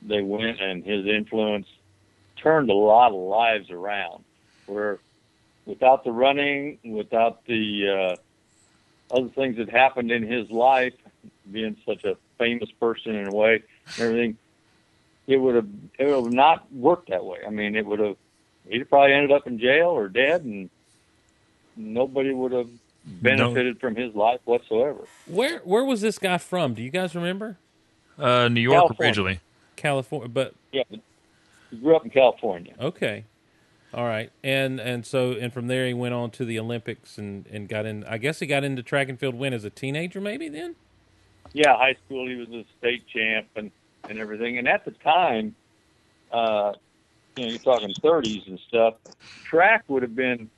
they 0.03 0.23
went, 0.23 0.61
and 0.61 0.85
his 0.85 1.07
influence 1.07 1.67
turned 2.37 2.71
a 2.71 2.75
lot 2.75 3.09
of 3.09 3.15
lives 3.15 3.71
around. 3.71 4.25
Where 4.67 4.99
without 5.65 6.05
the 6.05 6.13
running, 6.13 6.79
without 6.85 7.45
the 7.47 8.17
uh, 9.11 9.15
other 9.15 9.29
things 9.29 9.57
that 9.57 9.69
happened 9.69 10.11
in 10.11 10.23
his 10.23 10.51
life, 10.51 10.95
being 11.51 11.77
such 11.87 12.05
a 12.05 12.17
famous 12.39 12.71
person 12.81 13.15
in 13.15 13.29
a 13.29 13.33
way, 13.33 13.63
and 13.97 14.01
everything, 14.01 14.39
it 15.27 15.37
would 15.37 15.55
have 15.55 15.69
it 15.99 16.07
would 16.07 16.25
have 16.25 16.33
not 16.33 16.73
worked 16.73 17.11
that 17.11 17.25
way. 17.25 17.39
I 17.47 17.51
mean, 17.51 17.77
it 17.77 17.85
would 17.87 18.01
have 18.01 18.17
he'd 18.69 18.89
probably 18.89 19.13
ended 19.13 19.33
up 19.33 19.47
in 19.47 19.59
jail 19.59 19.89
or 19.89 20.09
dead, 20.09 20.45
and 20.45 20.71
nobody 21.77 22.33
would 22.33 22.53
have 22.53 22.69
benefited 23.05 23.81
from 23.81 23.95
his 23.95 24.15
life 24.15 24.41
whatsoever. 24.45 25.05
Where 25.27 25.59
where 25.61 25.85
was 25.85 26.01
this 26.01 26.19
guy 26.19 26.39
from? 26.39 26.75
Do 26.75 26.83
you 26.83 26.91
guys 26.91 27.15
remember? 27.15 27.59
Uh, 28.19 28.49
New 28.49 28.61
York 28.61 28.77
California. 28.77 29.09
originally. 29.09 29.41
California, 29.77 30.29
but 30.29 30.55
Yeah, 30.73 30.83
but 30.91 31.01
he 31.71 31.77
grew 31.77 31.97
up 31.97 32.05
in 32.05 32.11
California. 32.11 32.75
okay, 32.81 33.25
all 33.93 34.05
right, 34.05 34.31
and 34.43 34.81
and 34.81 35.05
so 35.05 35.33
and 35.33 35.53
from 35.53 35.67
there 35.67 35.87
he 35.87 35.95
went 35.95 36.15
on 36.15 36.31
to 36.33 36.45
the 36.45 36.59
Olympics 36.59 37.19
and 37.19 37.47
and 37.49 37.69
got 37.69 37.85
in. 37.87 38.05
I 38.05 38.19
guess 38.19 38.39
he 38.41 38.47
got 38.47 38.65
into 38.65 38.83
track 38.83 39.09
and 39.09 39.19
field 39.21 39.35
when 39.35 39.53
as 39.53 39.65
a 39.65 39.71
teenager, 39.71 40.21
maybe 40.21 40.49
then. 40.49 40.77
yeah, 41.53 41.77
high 41.77 41.97
school, 42.07 42.27
he 42.27 42.37
was 42.37 42.49
a 42.49 42.65
state 42.79 43.07
champ 43.07 43.47
and, 43.57 43.71
and 44.09 44.19
everything. 44.19 44.59
And 44.59 44.67
at 44.69 44.85
the 44.85 44.91
time, 44.93 45.55
uh, 46.33 46.73
you 47.37 47.45
know, 47.45 47.51
you're 47.51 47.59
talking 47.61 47.95
30s 48.03 48.47
and 48.49 48.59
stuff, 48.69 48.95
track 49.45 49.85
would 49.89 50.03
have 50.03 50.15
been 50.17 50.51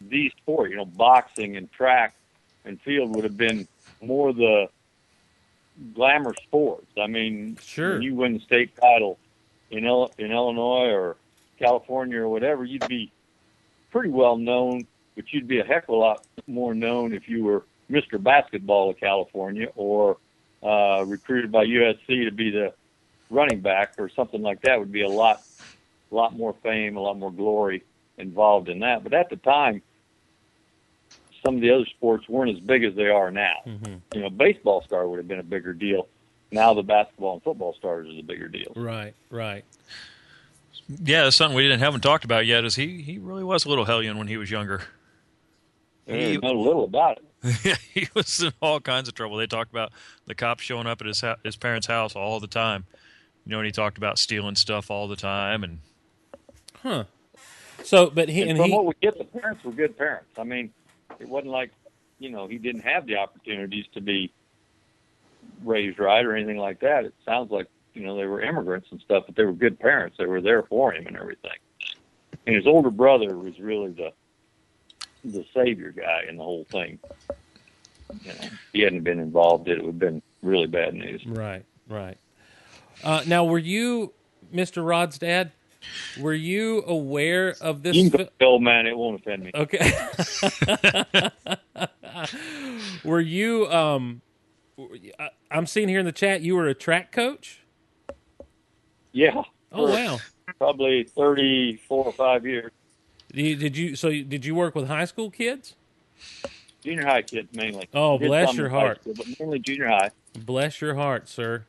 the 0.00 0.30
sport. 0.38 0.70
You 0.70 0.76
know, 0.76 0.84
boxing 0.84 1.56
and 1.56 1.70
track 1.72 2.14
and 2.64 2.80
field 2.82 3.14
would 3.14 3.24
have 3.24 3.36
been 3.36 3.66
more 4.00 4.32
the 4.32 4.68
glamour 5.94 6.34
sports. 6.42 6.86
I 7.00 7.06
mean, 7.06 7.56
Sure. 7.62 8.00
you 8.00 8.14
win 8.14 8.34
the 8.34 8.40
state 8.40 8.74
title 8.76 9.18
in, 9.70 9.84
Il- 9.86 10.10
in 10.18 10.30
Illinois 10.32 10.90
or 10.90 11.16
California 11.58 12.18
or 12.20 12.28
whatever, 12.28 12.64
you'd 12.64 12.86
be 12.88 13.10
pretty 13.90 14.10
well 14.10 14.36
known, 14.36 14.86
but 15.16 15.32
you'd 15.32 15.48
be 15.48 15.58
a 15.60 15.64
heck 15.64 15.84
of 15.84 15.90
a 15.90 15.96
lot 15.96 16.26
more 16.46 16.74
known 16.74 17.12
if 17.12 17.28
you 17.28 17.44
were 17.44 17.64
Mr. 17.90 18.22
Basketball 18.22 18.90
of 18.90 18.98
California 18.98 19.68
or 19.74 20.16
uh, 20.62 21.04
recruited 21.06 21.50
by 21.50 21.64
USC 21.64 22.24
to 22.24 22.30
be 22.30 22.50
the 22.50 22.72
running 23.30 23.60
back 23.60 23.94
or 23.98 24.08
something 24.08 24.42
like 24.42 24.60
that 24.62 24.78
would 24.78 24.92
be 24.92 25.02
a 25.02 25.08
lot, 25.08 25.42
lot 26.10 26.36
more 26.36 26.54
fame, 26.62 26.96
a 26.96 27.00
lot 27.00 27.18
more 27.18 27.32
glory 27.32 27.82
involved 28.18 28.68
in 28.68 28.80
that. 28.80 29.02
But 29.02 29.14
at 29.14 29.30
the 29.30 29.36
time, 29.36 29.82
some 31.44 31.56
of 31.56 31.60
the 31.60 31.70
other 31.70 31.86
sports 31.86 32.28
weren't 32.28 32.50
as 32.50 32.60
big 32.60 32.84
as 32.84 32.94
they 32.94 33.08
are 33.08 33.30
now. 33.30 33.56
Mm-hmm. 33.66 33.94
You 34.14 34.20
know, 34.22 34.30
baseball 34.30 34.82
star 34.82 35.08
would 35.08 35.18
have 35.18 35.28
been 35.28 35.38
a 35.38 35.44
bigger 35.44 35.72
deal. 35.72 36.08
Now 36.52 36.74
the 36.74 36.82
basketball 36.82 37.34
and 37.34 37.42
football 37.42 37.74
stars 37.74 38.08
is 38.08 38.18
a 38.18 38.22
bigger 38.22 38.48
deal. 38.48 38.72
Right, 38.74 39.14
right. 39.30 39.64
Yeah, 40.88 41.24
that's 41.24 41.36
something 41.36 41.56
we 41.56 41.62
didn't 41.62 41.80
haven't 41.80 42.00
talked 42.00 42.24
about 42.24 42.46
yet. 42.46 42.64
Is 42.64 42.74
he 42.74 43.00
he 43.02 43.18
really 43.18 43.44
was 43.44 43.64
a 43.64 43.68
little 43.68 43.84
hellion 43.84 44.18
when 44.18 44.26
he 44.26 44.36
was 44.36 44.50
younger. 44.50 44.82
They 46.06 46.36
know 46.38 46.52
little 46.52 46.84
about 46.84 47.20
it. 47.42 47.78
he 47.94 48.08
was 48.14 48.42
in 48.42 48.52
all 48.60 48.80
kinds 48.80 49.08
of 49.08 49.14
trouble. 49.14 49.36
They 49.36 49.46
talked 49.46 49.70
about 49.70 49.92
the 50.26 50.34
cops 50.34 50.64
showing 50.64 50.88
up 50.88 51.00
at 51.00 51.06
his 51.06 51.20
hou- 51.20 51.36
his 51.44 51.56
parents' 51.56 51.86
house 51.86 52.16
all 52.16 52.40
the 52.40 52.48
time. 52.48 52.86
You 53.46 53.52
know, 53.52 53.58
and 53.58 53.66
he 53.66 53.72
talked 53.72 53.98
about 53.98 54.18
stealing 54.18 54.56
stuff 54.56 54.90
all 54.90 55.06
the 55.06 55.14
time, 55.16 55.62
and 55.62 55.78
Huh. 56.82 57.04
So, 57.84 58.10
but 58.10 58.28
he 58.28 58.42
And 58.42 58.50
and 58.50 58.58
from 58.58 58.70
he 58.70 58.74
what 58.74 58.86
we 58.86 58.92
get, 59.00 59.18
the 59.18 59.24
parents 59.24 59.64
were 59.64 59.72
good 59.72 59.96
parents. 59.96 60.30
I 60.38 60.44
mean, 60.44 60.72
it 61.20 61.28
wasn't 61.28 61.52
like, 61.52 61.70
you 62.18 62.30
know, 62.30 62.46
he 62.46 62.58
didn't 62.58 62.82
have 62.82 63.06
the 63.06 63.16
opportunities 63.16 63.86
to 63.94 64.00
be 64.00 64.32
raised 65.64 65.98
right 65.98 66.24
or 66.24 66.34
anything 66.34 66.56
like 66.56 66.80
that. 66.80 67.04
It 67.04 67.14
sounds 67.24 67.50
like, 67.50 67.66
you 67.94 68.02
know, 68.02 68.16
they 68.16 68.26
were 68.26 68.40
immigrants 68.40 68.88
and 68.90 69.00
stuff, 69.00 69.24
but 69.26 69.36
they 69.36 69.44
were 69.44 69.52
good 69.52 69.78
parents. 69.78 70.16
They 70.18 70.26
were 70.26 70.40
there 70.40 70.62
for 70.62 70.92
him 70.92 71.06
and 71.06 71.16
everything. 71.16 71.58
And 72.46 72.56
his 72.56 72.66
older 72.66 72.90
brother 72.90 73.36
was 73.36 73.58
really 73.60 73.90
the 73.92 74.12
the 75.22 75.44
savior 75.52 75.90
guy 75.90 76.24
in 76.28 76.38
the 76.38 76.42
whole 76.42 76.64
thing. 76.64 76.98
You 78.24 78.32
know, 78.32 78.38
if 78.40 78.60
he 78.72 78.80
hadn't 78.80 79.02
been 79.02 79.20
involved, 79.20 79.68
it 79.68 79.78
would 79.78 79.86
have 79.86 79.98
been 79.98 80.22
really 80.42 80.66
bad 80.66 80.94
news. 80.94 81.24
Right, 81.26 81.64
right. 81.88 82.16
Uh, 83.04 83.22
now, 83.26 83.44
were 83.44 83.58
you, 83.58 84.14
Mr. 84.52 84.86
Rod's 84.86 85.18
dad? 85.18 85.52
Were 86.18 86.34
you 86.34 86.82
aware 86.86 87.54
of 87.60 87.82
this? 87.82 87.96
You 87.96 88.10
fi- 88.10 88.28
man, 88.58 88.86
it 88.86 88.96
won't 88.96 89.20
offend 89.20 89.44
me. 89.44 89.50
Okay. 89.54 89.92
were 93.04 93.20
you? 93.20 93.70
Um, 93.70 94.20
I'm 95.50 95.66
seeing 95.66 95.88
here 95.88 96.00
in 96.00 96.06
the 96.06 96.12
chat 96.12 96.42
you 96.42 96.56
were 96.56 96.68
a 96.68 96.74
track 96.74 97.12
coach. 97.12 97.62
Yeah. 99.12 99.42
Oh 99.72 99.90
wow! 99.90 100.18
Probably 100.58 101.04
34 101.04 102.04
or 102.04 102.12
5 102.12 102.46
years. 102.46 102.72
Did 103.32 103.46
you, 103.46 103.56
did 103.56 103.76
you? 103.76 103.96
So 103.96 104.10
did 104.10 104.44
you 104.44 104.54
work 104.54 104.74
with 104.74 104.88
high 104.88 105.04
school 105.04 105.30
kids? 105.30 105.76
Junior 106.82 107.06
high 107.06 107.22
kids 107.22 107.48
mainly. 107.54 107.88
Oh, 107.94 108.18
bless 108.18 108.54
your 108.54 108.68
heart. 108.68 109.02
school, 109.02 109.14
but 109.16 109.26
mainly 109.38 109.58
junior 109.58 109.88
high. 109.88 110.10
Bless 110.38 110.80
your 110.80 110.94
heart, 110.94 111.28
sir. 111.28 111.64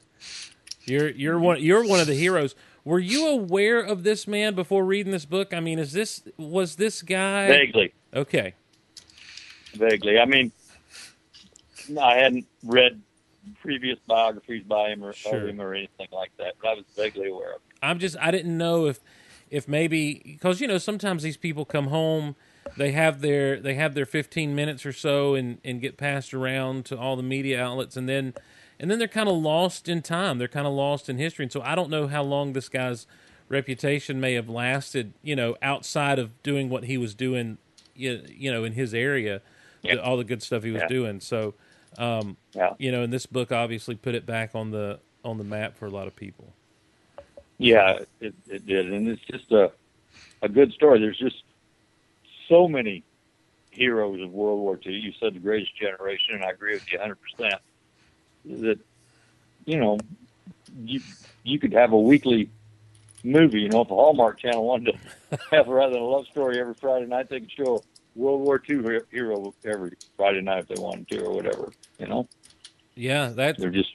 You're 0.85 1.09
you're 1.09 1.37
one 1.37 1.61
you're 1.61 1.85
one 1.85 1.99
of 1.99 2.07
the 2.07 2.15
heroes. 2.15 2.55
Were 2.83 2.99
you 2.99 3.27
aware 3.27 3.79
of 3.79 4.03
this 4.03 4.27
man 4.27 4.55
before 4.55 4.83
reading 4.83 5.11
this 5.11 5.25
book? 5.25 5.53
I 5.53 5.59
mean, 5.59 5.77
is 5.79 5.91
this 5.91 6.23
was 6.37 6.75
this 6.77 7.01
guy 7.01 7.47
Vaguely, 7.47 7.93
okay? 8.13 8.53
vaguely. 9.75 10.19
I 10.19 10.25
mean, 10.25 10.51
I 11.99 12.15
hadn't 12.15 12.45
read 12.63 13.01
previous 13.61 13.99
biographies 14.07 14.63
by 14.63 14.89
him 14.89 15.03
or 15.03 15.13
Sure. 15.13 15.47
him 15.47 15.61
or 15.61 15.73
anything 15.73 16.07
like 16.11 16.31
that, 16.37 16.55
but 16.61 16.69
I 16.69 16.73
was 16.73 16.85
vaguely 16.95 17.29
aware 17.29 17.51
of. 17.51 17.55
It. 17.55 17.77
I'm 17.81 17.99
just 17.99 18.17
I 18.19 18.31
didn't 18.31 18.57
know 18.57 18.87
if 18.87 18.99
if 19.49 19.67
maybe 19.67 20.21
because 20.25 20.61
you 20.61 20.67
know 20.67 20.77
sometimes 20.77 21.23
these 21.23 21.37
people 21.37 21.65
come 21.65 21.87
home 21.87 22.35
they 22.77 22.91
have 22.91 23.21
their 23.21 23.59
they 23.59 23.73
have 23.73 23.95
their 23.95 24.05
15 24.05 24.55
minutes 24.55 24.85
or 24.85 24.93
so 24.93 25.35
and 25.35 25.57
and 25.65 25.81
get 25.81 25.97
passed 25.97 26.33
around 26.33 26.85
to 26.85 26.97
all 26.97 27.15
the 27.15 27.23
media 27.23 27.61
outlets 27.61 27.97
and 27.97 28.07
then 28.07 28.33
and 28.81 28.91
then 28.91 28.99
they're 28.99 29.09
kind 29.09 29.29
of 29.29 29.37
lost 29.37 29.89
in 29.89 30.03
time 30.03 30.39
they're 30.39 30.49
kind 30.49 30.67
of 30.67 30.73
lost 30.73 31.09
in 31.09 31.19
history 31.19 31.45
and 31.45 31.53
so 31.53 31.61
I 31.63 31.75
don't 31.75 31.91
know 31.91 32.07
how 32.09 32.23
long 32.23 32.53
this 32.53 32.69
guy's 32.69 33.07
reputation 33.49 34.21
may 34.21 34.35
have 34.35 34.49
lasted 34.49 35.13
you 35.23 35.37
know 35.37 35.57
outside 35.63 36.19
of 36.19 36.43
doing 36.43 36.69
what 36.69 36.85
he 36.85 36.97
was 36.97 37.15
doing 37.15 37.59
you, 37.95 38.23
you 38.29 38.51
know 38.51 38.65
in 38.65 38.73
his 38.73 38.93
area 38.95 39.41
Yeah. 39.83 39.95
all 39.97 40.17
the 40.17 40.25
good 40.25 40.43
stuff 40.43 40.63
he 40.63 40.71
was 40.71 40.83
Yeah. 40.83 40.89
doing 40.89 41.21
so 41.21 41.55
um 41.97 42.37
Yeah, 42.55 42.73
you 42.79 42.91
know 42.91 43.03
and 43.03 43.13
this 43.13 43.27
book 43.27 43.53
obviously 43.53 43.95
put 43.95 44.15
it 44.15 44.25
back 44.27 44.55
on 44.55 44.71
the 44.71 44.99
on 45.25 45.39
the 45.39 45.45
map 45.45 45.77
for 45.77 45.87
a 45.87 45.91
lot 45.91 46.07
of 46.07 46.15
people 46.17 46.55
yeah, 47.59 47.99
it, 48.21 48.35
it 48.47 48.65
did, 48.65 48.91
and 48.91 49.07
it's 49.07 49.21
just 49.31 49.51
a 49.51 49.71
a 50.41 50.49
good 50.49 50.71
story. 50.73 50.99
There's 50.99 51.19
just 51.19 51.43
so 52.49 52.67
many 52.67 53.05
heroes 53.71 54.21
of 54.21 54.31
World 54.31 54.59
War 54.61 54.79
II. 54.85 54.93
You 54.93 55.11
said 55.21 55.35
the 55.35 55.39
greatest 55.39 55.71
generation, 55.79 56.35
and 56.35 56.43
I 56.43 56.51
agree 56.51 56.75
with 56.75 56.83
you 56.91 56.99
100. 56.99 57.17
percent 57.17 57.61
That 58.45 58.79
you 59.65 59.79
know, 59.79 59.97
you 60.83 61.01
you 61.43 61.59
could 61.59 61.73
have 61.73 61.91
a 61.91 61.99
weekly 61.99 62.49
movie. 63.23 63.61
You 63.61 63.69
know, 63.69 63.81
if 63.81 63.87
the 63.87 63.95
Hallmark 63.95 64.39
Channel 64.39 64.65
wanted 64.65 64.97
to 65.29 65.39
have 65.51 65.67
rather 65.67 65.93
than 65.93 66.01
a 66.01 66.05
love 66.05 66.27
story 66.27 66.59
every 66.59 66.73
Friday 66.73 67.05
night, 67.05 67.29
they 67.29 67.39
could 67.39 67.51
show 67.51 67.77
a 67.77 68.19
World 68.19 68.41
War 68.41 68.61
II 68.69 68.99
hero 69.11 69.53
every 69.65 69.93
Friday 70.17 70.41
night 70.41 70.59
if 70.59 70.67
they 70.67 70.81
wanted 70.81 71.07
to, 71.09 71.23
or 71.23 71.33
whatever. 71.33 71.71
You 71.99 72.07
know, 72.07 72.27
yeah 72.95 73.29
that 73.29 73.57
there're 73.57 73.69
just 73.69 73.93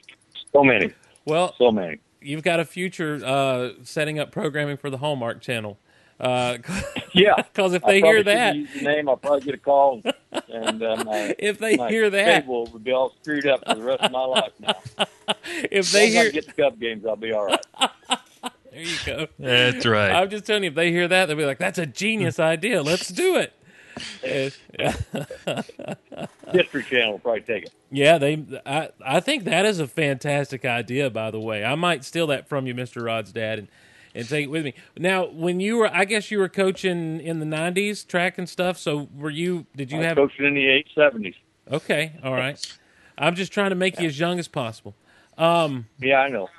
so 0.51 0.63
many, 0.63 0.93
well 1.25 1.53
so 1.57 1.71
many. 1.71 1.99
you've 2.21 2.43
got 2.43 2.59
a 2.59 2.65
future 2.65 3.21
uh, 3.23 3.69
setting 3.83 4.19
up 4.19 4.31
programming 4.31 4.77
for 4.77 4.89
the 4.89 4.97
Hallmark 4.97 5.41
Channel. 5.41 5.77
Because 6.17 6.83
Yeah. 7.13 7.35
Because 7.35 7.73
if 7.73 7.83
they 7.83 8.01
probably 8.01 8.01
hear 8.01 8.23
that, 8.23 8.55
use 8.55 8.73
the 8.73 8.81
name, 8.81 9.09
I'll 9.09 9.17
probably 9.17 9.41
get 9.41 9.55
a 9.55 9.59
call, 9.59 10.01
and 10.49 10.83
uh, 10.83 11.03
my, 11.05 11.35
if 11.39 11.59
they 11.59 11.77
my 11.77 11.89
hear 11.89 12.09
that, 12.09 12.41
cable 12.43 12.67
would 12.67 12.83
be 12.83 12.91
all 12.91 13.13
screwed 13.21 13.45
up 13.47 13.63
for 13.67 13.75
the 13.75 13.83
rest 13.83 14.01
of 14.01 14.11
my 14.11 14.25
life 14.25 14.51
now. 14.59 14.75
if 15.71 15.91
they 15.91 16.09
long 16.09 16.09
as 16.09 16.15
I 16.17 16.21
hear, 16.23 16.31
get 16.31 16.47
the 16.47 16.53
Cub 16.53 16.79
games, 16.79 17.05
I'll 17.05 17.15
be 17.15 17.31
all 17.31 17.45
right. 17.45 17.65
there 18.71 18.81
you 18.81 18.97
go. 19.05 19.27
that's 19.37 19.85
right. 19.85 20.11
I'm 20.11 20.29
just 20.29 20.45
telling 20.45 20.63
you, 20.63 20.69
if 20.69 20.75
they 20.75 20.91
hear 20.91 21.07
that, 21.07 21.27
they'll 21.27 21.37
be 21.37 21.45
like, 21.45 21.59
"That's 21.59 21.79
a 21.79 21.85
genius 21.85 22.39
idea. 22.39 22.81
Let's 22.81 23.09
do 23.09 23.35
it." 23.35 23.53
History 26.51 26.83
Channel 26.83 27.13
will 27.13 27.19
probably 27.19 27.41
take 27.41 27.63
it. 27.63 27.73
Yeah, 27.91 28.17
they. 28.17 28.43
I 28.65 28.89
I 29.03 29.19
think 29.19 29.43
that 29.45 29.65
is 29.65 29.79
a 29.79 29.87
fantastic 29.87 30.65
idea. 30.65 31.09
By 31.09 31.31
the 31.31 31.39
way, 31.39 31.63
I 31.63 31.75
might 31.75 32.03
steal 32.03 32.27
that 32.27 32.47
from 32.47 32.67
you, 32.67 32.75
Mister 32.75 33.03
Rod's 33.03 33.31
dad, 33.31 33.59
and 33.59 33.67
and 34.17 34.27
take 34.27 34.45
it 34.45 34.49
with 34.49 34.65
me. 34.65 34.73
Now, 34.97 35.25
when 35.27 35.59
you 35.59 35.77
were, 35.77 35.89
I 35.93 36.05
guess 36.05 36.31
you 36.31 36.39
were 36.39 36.49
coaching 36.49 37.21
in 37.21 37.39
the 37.39 37.45
'90s 37.45 38.05
track 38.07 38.37
and 38.37 38.49
stuff. 38.49 38.77
So 38.77 39.07
were 39.15 39.29
you? 39.29 39.65
Did 39.75 39.91
you 39.91 39.99
I 39.99 40.03
have? 40.03 40.17
coaching 40.17 40.45
in 40.45 40.53
the 40.55 40.67
eight 40.67 40.87
seventies. 40.95 41.35
Okay, 41.71 42.13
all 42.23 42.33
right. 42.33 42.59
I'm 43.17 43.35
just 43.35 43.51
trying 43.51 43.71
to 43.71 43.75
make 43.75 43.99
you 43.99 44.07
as 44.07 44.19
young 44.19 44.39
as 44.39 44.47
possible. 44.47 44.95
Um, 45.37 45.87
Yeah, 45.99 46.19
I 46.19 46.29
know. 46.29 46.49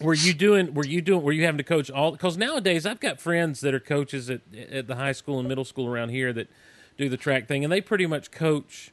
were 0.00 0.14
you 0.14 0.32
doing? 0.34 0.74
Were 0.74 0.86
you 0.86 1.00
doing? 1.00 1.22
Were 1.22 1.32
you 1.32 1.44
having 1.44 1.58
to 1.58 1.64
coach 1.64 1.90
all? 1.90 2.12
Because 2.12 2.36
nowadays, 2.36 2.86
I've 2.86 3.00
got 3.00 3.20
friends 3.20 3.60
that 3.60 3.74
are 3.74 3.80
coaches 3.80 4.28
at 4.30 4.40
at 4.70 4.86
the 4.86 4.96
high 4.96 5.12
school 5.12 5.38
and 5.38 5.48
middle 5.48 5.64
school 5.64 5.86
around 5.86 6.10
here 6.10 6.32
that 6.32 6.48
do 6.96 7.08
the 7.08 7.16
track 7.16 7.46
thing, 7.46 7.62
and 7.62 7.72
they 7.72 7.80
pretty 7.80 8.06
much 8.06 8.30
coach 8.30 8.90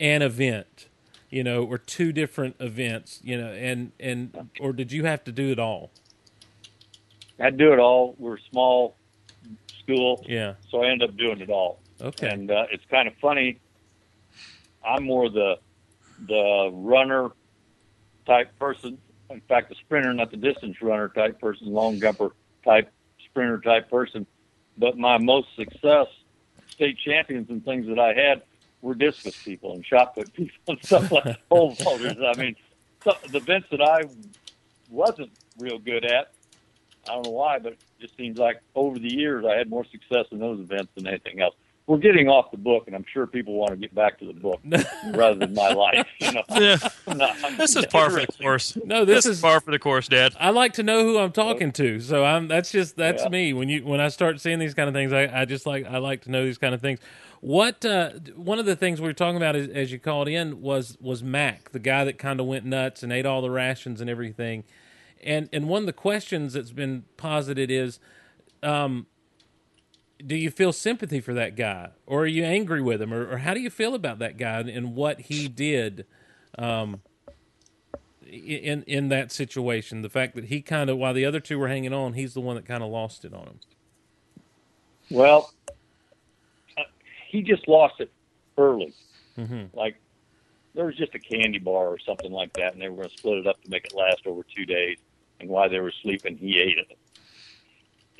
an 0.00 0.22
event, 0.22 0.86
you 1.30 1.42
know, 1.42 1.64
or 1.64 1.78
two 1.78 2.12
different 2.12 2.54
events, 2.60 3.20
you 3.24 3.36
know, 3.40 3.50
and 3.52 3.92
and 3.98 4.50
or 4.60 4.72
did 4.72 4.92
you 4.92 5.04
have 5.04 5.24
to 5.24 5.32
do 5.32 5.50
it 5.50 5.58
all? 5.58 5.90
I 7.40 7.50
do 7.50 7.72
it 7.72 7.78
all. 7.78 8.14
We're 8.18 8.36
a 8.36 8.40
small 8.50 8.96
school, 9.80 10.24
Yeah. 10.28 10.54
so 10.70 10.82
I 10.82 10.88
end 10.90 11.02
up 11.02 11.16
doing 11.16 11.40
it 11.40 11.50
all. 11.50 11.80
Okay. 12.00 12.28
And 12.28 12.50
uh, 12.50 12.66
it's 12.70 12.84
kind 12.90 13.08
of 13.08 13.14
funny. 13.16 13.58
I'm 14.84 15.04
more 15.04 15.28
the 15.28 15.58
the 16.26 16.70
runner 16.72 17.30
type 18.26 18.56
person. 18.58 18.98
In 19.30 19.40
fact, 19.42 19.68
the 19.68 19.74
sprinter, 19.76 20.12
not 20.12 20.30
the 20.30 20.36
distance 20.36 20.80
runner 20.82 21.08
type 21.08 21.40
person, 21.40 21.68
long 21.68 22.00
jumper 22.00 22.30
type 22.64 22.90
sprinter 23.24 23.58
type 23.60 23.90
person. 23.90 24.26
But 24.76 24.96
my 24.96 25.18
most 25.18 25.48
success 25.56 26.06
state 26.68 26.98
champions 26.98 27.50
and 27.50 27.64
things 27.64 27.86
that 27.88 27.98
I 27.98 28.14
had 28.14 28.42
were 28.82 28.94
discus 28.94 29.40
people 29.42 29.74
and 29.74 29.84
shot 29.84 30.14
put 30.14 30.32
people 30.32 30.56
and 30.68 30.78
stuff 30.84 31.10
like 31.10 31.36
pole 31.48 31.74
vaulters. 31.74 32.16
I 32.24 32.38
mean, 32.40 32.54
so, 33.02 33.12
the 33.30 33.38
events 33.38 33.68
that 33.70 33.80
I 33.80 34.02
wasn't 34.90 35.30
real 35.58 35.78
good 35.78 36.04
at, 36.04 36.32
I 37.08 37.14
don't 37.14 37.26
know 37.26 37.32
why, 37.32 37.58
but 37.58 37.72
it 37.72 37.78
just 38.00 38.16
seems 38.16 38.38
like 38.38 38.60
over 38.74 38.98
the 38.98 39.12
years 39.12 39.44
I 39.44 39.56
had 39.56 39.68
more 39.70 39.84
success 39.84 40.26
in 40.30 40.38
those 40.38 40.60
events 40.60 40.92
than 40.94 41.06
anything 41.06 41.40
else. 41.40 41.54
We're 41.86 41.96
getting 41.96 42.28
off 42.28 42.50
the 42.50 42.58
book, 42.58 42.84
and 42.86 42.94
I'm 42.94 43.06
sure 43.10 43.26
people 43.26 43.54
want 43.54 43.70
to 43.70 43.76
get 43.78 43.94
back 43.94 44.18
to 44.18 44.26
the 44.26 44.34
book 44.34 44.60
rather 45.14 45.36
than 45.36 45.54
my 45.54 45.70
life. 45.72 46.06
You 46.20 46.32
know, 46.32 46.42
Yeah, 46.50 46.76
I'm 47.06 47.16
not- 47.16 47.34
I'm 47.42 47.56
this 47.56 47.76
is 47.76 47.86
par 47.86 48.10
for 48.10 48.20
the 48.20 48.26
course. 48.26 48.76
No, 48.84 49.06
this 49.06 49.24
is 49.24 49.40
par 49.40 49.58
for 49.62 49.70
the 49.70 49.78
course, 49.78 50.06
Dad. 50.06 50.34
I 50.38 50.50
like 50.50 50.74
to 50.74 50.82
know 50.82 51.02
who 51.02 51.16
I'm 51.18 51.32
talking 51.32 51.72
to. 51.72 51.98
So 52.00 52.26
I'm 52.26 52.46
that's 52.46 52.70
just 52.70 52.96
that's 52.96 53.22
Yeah. 53.22 53.28
me. 53.30 53.54
When 53.54 53.70
you 53.70 53.86
when 53.86 54.00
I 54.00 54.08
start 54.08 54.38
seeing 54.38 54.58
these 54.58 54.74
kind 54.74 54.86
of 54.88 54.94
things, 54.94 55.14
I, 55.14 55.30
I 55.32 55.44
just 55.46 55.64
like 55.64 55.86
I 55.86 55.96
like 55.96 56.20
to 56.24 56.30
know 56.30 56.44
these 56.44 56.58
kind 56.58 56.74
of 56.74 56.82
things. 56.82 57.00
What 57.40 57.82
uh, 57.86 58.10
one 58.36 58.58
of 58.58 58.66
the 58.66 58.76
things 58.76 59.00
we 59.00 59.06
were 59.06 59.14
talking 59.14 59.38
about 59.38 59.56
as, 59.56 59.68
as 59.68 59.90
you 59.90 59.98
called 59.98 60.28
in 60.28 60.60
was 60.60 60.98
was 61.00 61.22
Mac, 61.22 61.70
the 61.70 61.78
guy 61.78 62.04
that 62.04 62.18
kind 62.18 62.38
of 62.38 62.44
went 62.46 62.66
nuts 62.66 63.02
and 63.02 63.10
ate 63.14 63.24
all 63.24 63.40
the 63.40 63.50
rations 63.50 64.02
and 64.02 64.10
everything. 64.10 64.64
And 65.22 65.48
and 65.52 65.68
one 65.68 65.82
of 65.82 65.86
the 65.86 65.92
questions 65.92 66.52
that's 66.52 66.72
been 66.72 67.04
posited 67.16 67.70
is, 67.70 67.98
um, 68.62 69.06
do 70.24 70.36
you 70.36 70.50
feel 70.50 70.72
sympathy 70.72 71.20
for 71.20 71.34
that 71.34 71.56
guy, 71.56 71.90
or 72.06 72.22
are 72.22 72.26
you 72.26 72.44
angry 72.44 72.82
with 72.82 73.02
him, 73.02 73.12
or, 73.12 73.32
or 73.32 73.38
how 73.38 73.54
do 73.54 73.60
you 73.60 73.70
feel 73.70 73.94
about 73.94 74.18
that 74.20 74.36
guy 74.36 74.60
and, 74.60 74.68
and 74.68 74.94
what 74.94 75.22
he 75.22 75.48
did? 75.48 76.06
Um, 76.58 77.02
in 78.30 78.82
in 78.84 79.08
that 79.08 79.32
situation. 79.32 80.02
The 80.02 80.10
fact 80.10 80.34
that 80.34 80.46
he 80.46 80.60
kind 80.60 80.90
of, 80.90 80.98
while 80.98 81.14
the 81.14 81.24
other 81.24 81.40
two 81.40 81.58
were 81.58 81.68
hanging 81.68 81.92
on, 81.92 82.12
he's 82.12 82.34
the 82.34 82.40
one 82.40 82.56
that 82.56 82.66
kind 82.66 82.82
of 82.82 82.90
lost 82.90 83.24
it 83.24 83.32
on 83.32 83.44
him. 83.44 83.60
Well, 85.10 85.52
uh, 86.76 86.82
he 87.28 87.42
just 87.42 87.66
lost 87.68 88.00
it 88.00 88.10
early. 88.56 88.94
hmm 89.36 89.64
Like 89.72 89.96
there 90.74 90.86
was 90.86 90.96
just 90.96 91.14
a 91.14 91.18
candy 91.18 91.58
bar 91.58 91.88
or 91.88 91.98
something 91.98 92.30
like 92.32 92.52
that, 92.54 92.72
and 92.72 92.82
they 92.82 92.88
were 92.88 92.96
going 92.96 93.08
to 93.08 93.16
split 93.16 93.38
it 93.38 93.46
up 93.46 93.62
to 93.62 93.70
make 93.70 93.86
it 93.86 93.94
last 93.94 94.26
over 94.26 94.42
two 94.54 94.66
days. 94.66 94.98
And 95.40 95.48
while 95.48 95.68
they 95.70 95.80
were 95.80 95.92
sleeping, 96.02 96.36
he 96.36 96.58
ate 96.58 96.78
it. 96.78 96.98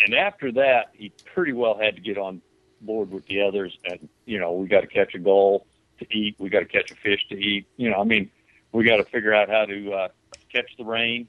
And 0.04 0.14
after 0.14 0.52
that, 0.52 0.90
he 0.92 1.12
pretty 1.34 1.52
well 1.52 1.76
had 1.76 1.96
to 1.96 2.00
get 2.00 2.18
on 2.18 2.40
board 2.80 3.10
with 3.10 3.26
the 3.26 3.42
others. 3.42 3.76
And 3.84 4.08
you 4.26 4.38
know, 4.38 4.52
we 4.52 4.68
got 4.68 4.82
to 4.82 4.86
catch 4.86 5.14
a 5.14 5.18
gull 5.18 5.66
to 5.98 6.06
eat. 6.16 6.36
We 6.38 6.48
got 6.48 6.60
to 6.60 6.66
catch 6.66 6.90
a 6.90 6.94
fish 6.94 7.26
to 7.30 7.36
eat. 7.36 7.66
You 7.76 7.90
know, 7.90 8.00
I 8.00 8.04
mean, 8.04 8.30
we 8.72 8.84
got 8.84 8.98
to 8.98 9.04
figure 9.04 9.34
out 9.34 9.48
how 9.48 9.64
to 9.64 9.92
uh, 9.92 10.08
catch 10.52 10.70
the 10.76 10.84
rain 10.84 11.26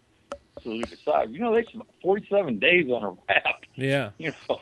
so 0.64 0.72
we 0.72 0.82
could 0.82 0.90
decide. 0.90 1.32
You 1.32 1.40
know, 1.40 1.54
they 1.54 1.64
spent 1.64 1.88
47 2.02 2.60
days 2.60 2.90
on 2.92 3.04
a 3.04 3.10
raft. 3.28 3.66
Yeah, 3.76 4.12
You 4.18 4.34
know, 4.50 4.60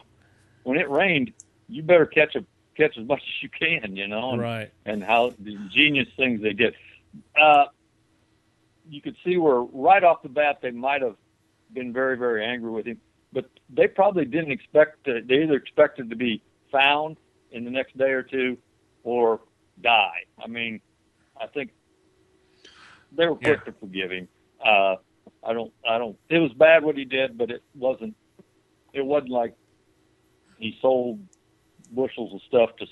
when 0.64 0.78
it 0.78 0.90
rained, 0.90 1.34
you 1.68 1.84
better 1.84 2.06
catch 2.06 2.36
a 2.36 2.46
catch 2.76 2.98
as 2.98 3.06
much 3.06 3.22
as 3.22 3.44
you 3.44 3.50
can. 3.50 3.96
You 3.96 4.08
know, 4.08 4.32
and, 4.32 4.42
right. 4.42 4.72
and 4.86 5.04
how 5.04 5.34
the 5.40 5.58
genius 5.70 6.08
things 6.16 6.42
they 6.42 6.54
did. 6.54 6.76
Uh, 7.40 7.66
you 8.90 9.02
could 9.02 9.16
see 9.26 9.38
where 9.38 9.62
right 9.62 10.04
off 10.04 10.22
the 10.24 10.30
bat 10.30 10.60
they 10.62 10.72
might 10.72 11.02
have 11.02 11.16
been 11.74 11.92
very, 11.94 12.18
very 12.18 12.46
angry 12.46 12.72
with 12.72 12.86
him, 12.86 13.00
but 13.34 13.50
they 13.70 13.88
probably 13.88 14.26
didn't 14.26 14.52
expect 14.52 15.04
to, 15.06 15.22
they 15.22 15.44
either 15.44 15.56
expected 15.56 16.10
to 16.10 16.16
be 16.16 16.42
found 16.72 17.18
in 17.52 17.66
the 17.66 17.72
next 17.72 17.98
day 17.98 18.12
or 18.12 18.24
two 18.24 18.58
or 19.04 19.42
die. 19.82 20.24
I 20.44 20.48
mean, 20.48 20.82
I 21.40 21.48
think 21.48 21.72
they 23.12 23.26
were 23.28 23.36
quick 23.36 23.66
to 23.66 23.72
forgive 23.74 24.12
him. 24.12 24.28
Uh, 24.66 24.96
I 25.44 25.54
don't, 25.54 25.74
I 25.88 25.98
don't, 25.98 26.18
it 26.30 26.40
was 26.40 26.52
bad 26.54 26.84
what 26.84 26.98
he 26.98 27.06
did, 27.06 27.38
but 27.38 27.52
it 27.52 27.64
wasn't, 27.76 28.16
it 28.94 29.06
wasn't 29.06 29.32
like 29.32 29.56
he 30.58 30.78
sold 30.82 31.20
bushels 31.92 32.34
of 32.34 32.42
stuff 32.48 32.76
to 32.78 32.86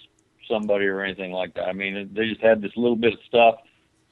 somebody 0.50 0.86
or 0.86 1.02
anything 1.02 1.32
like 1.32 1.54
that. 1.56 1.66
I 1.68 1.74
mean, 1.74 2.10
they 2.14 2.30
just 2.30 2.42
had 2.42 2.62
this 2.62 2.72
little 2.76 2.96
bit 2.96 3.14
of 3.14 3.20
stuff, 3.28 3.56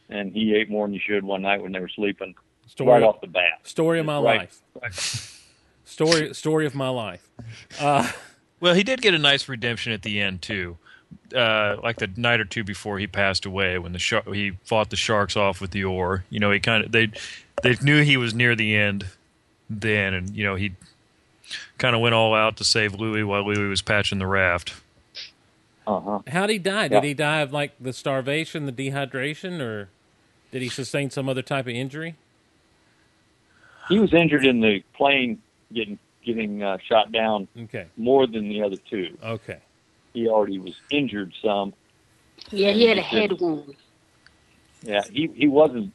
and 0.10 0.34
he 0.34 0.56
ate 0.56 0.70
more 0.70 0.86
than 0.88 0.94
he 0.94 1.00
should 1.00 1.24
one 1.24 1.42
night 1.42 1.62
when 1.62 1.72
they 1.72 1.80
were 1.80 1.90
sleeping 1.90 2.36
Story 2.68 2.90
right 2.92 3.04
off 3.04 3.22
the 3.22 3.28
bat. 3.28 3.60
story 3.64 4.00
of 4.00 4.06
my 4.06 4.20
Right. 4.20 4.50
life. 4.82 5.30
Story 5.86 6.34
story 6.34 6.66
of 6.66 6.76
my 6.76 6.90
life. 6.90 7.28
Uh, 7.80 8.12
Well, 8.60 8.74
he 8.74 8.84
did 8.84 9.02
get 9.02 9.14
a 9.14 9.20
nice 9.20 9.50
redemption 9.50 9.92
at 9.92 10.02
the 10.04 10.20
end 10.22 10.42
too. 10.42 10.78
Uh, 11.36 11.76
like 11.84 11.98
the 11.98 12.10
night 12.16 12.40
or 12.40 12.46
two 12.46 12.64
before 12.64 12.98
he 12.98 13.06
passed 13.08 13.46
away, 13.46 13.78
when 13.78 13.92
the 13.94 14.00
shark 14.00 14.26
he 14.34 14.52
fought 14.64 14.90
the 14.90 14.96
sharks 14.96 15.36
off 15.36 15.60
with 15.62 15.72
the 15.72 15.84
oar. 15.84 16.24
You 16.30 16.40
know, 16.40 16.50
he 16.52 16.60
kind 16.60 16.86
of 16.86 16.92
they 16.92 17.12
they 17.62 17.76
knew 17.82 18.02
he 18.04 18.18
was 18.18 18.34
near 18.34 18.56
the 18.56 18.76
end 18.76 19.06
then, 19.70 20.14
and 20.14 20.30
you 20.36 20.44
know 20.44 20.56
he 20.56 20.72
kind 21.78 21.94
of 21.96 22.02
went 22.02 22.16
all 22.16 22.34
out 22.34 22.58
to 22.58 22.64
save 22.64 22.96
Louis 22.96 23.24
while 23.24 23.44
Louis 23.46 23.68
was 23.68 23.82
patching 23.82 24.18
the 24.20 24.26
raft. 24.28 24.74
Uh 25.86 26.00
huh. 26.00 26.20
how 26.30 26.48
did 26.48 26.54
he 26.54 26.60
die? 26.60 26.88
Did 26.88 27.04
Yeah. 27.04 27.10
he 27.10 27.14
die 27.14 27.42
of 27.42 27.52
like 27.52 27.74
the 27.80 27.92
starvation, 27.94 28.66
the 28.66 28.72
dehydration, 28.72 29.60
or 29.62 29.90
did 30.54 30.62
he 30.62 30.70
sustain 30.70 31.10
some 31.10 31.28
other 31.28 31.42
type 31.42 31.66
of 31.66 31.74
injury? 31.74 32.16
He 33.90 33.98
was 34.00 34.14
injured 34.14 34.46
in 34.46 34.62
the 34.62 34.84
plane 34.94 35.42
getting 35.74 35.98
getting 36.24 36.62
uh, 36.64 36.78
shot 36.88 37.12
down 37.12 37.48
Okay, 37.64 37.88
more 37.98 38.28
than 38.28 38.48
the 38.48 38.62
other 38.62 38.78
two. 38.90 39.18
okay, 39.22 39.58
He 40.14 40.28
already 40.30 40.60
was 40.60 40.76
injured 40.92 41.34
some. 41.44 41.74
Yeah, 42.52 42.72
he 42.72 42.88
had 42.88 43.00
a 43.00 43.02
head 43.02 43.32
wound. 43.42 43.76
Yeah, 44.84 45.02
he 45.12 45.28
he 45.36 45.48
wasn't 45.48 45.92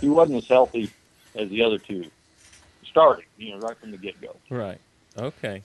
he 0.00 0.08
wasn't 0.08 0.38
as 0.38 0.48
healthy 0.48 0.90
as 1.36 1.48
the 1.48 1.62
other 1.62 1.78
two. 1.78 2.04
Starting, 2.90 3.24
you 3.38 3.52
know, 3.52 3.60
right 3.60 3.78
from 3.78 3.92
the 3.92 3.96
get 3.96 4.20
go. 4.20 4.34
right, 4.50 4.80
okay. 5.16 5.62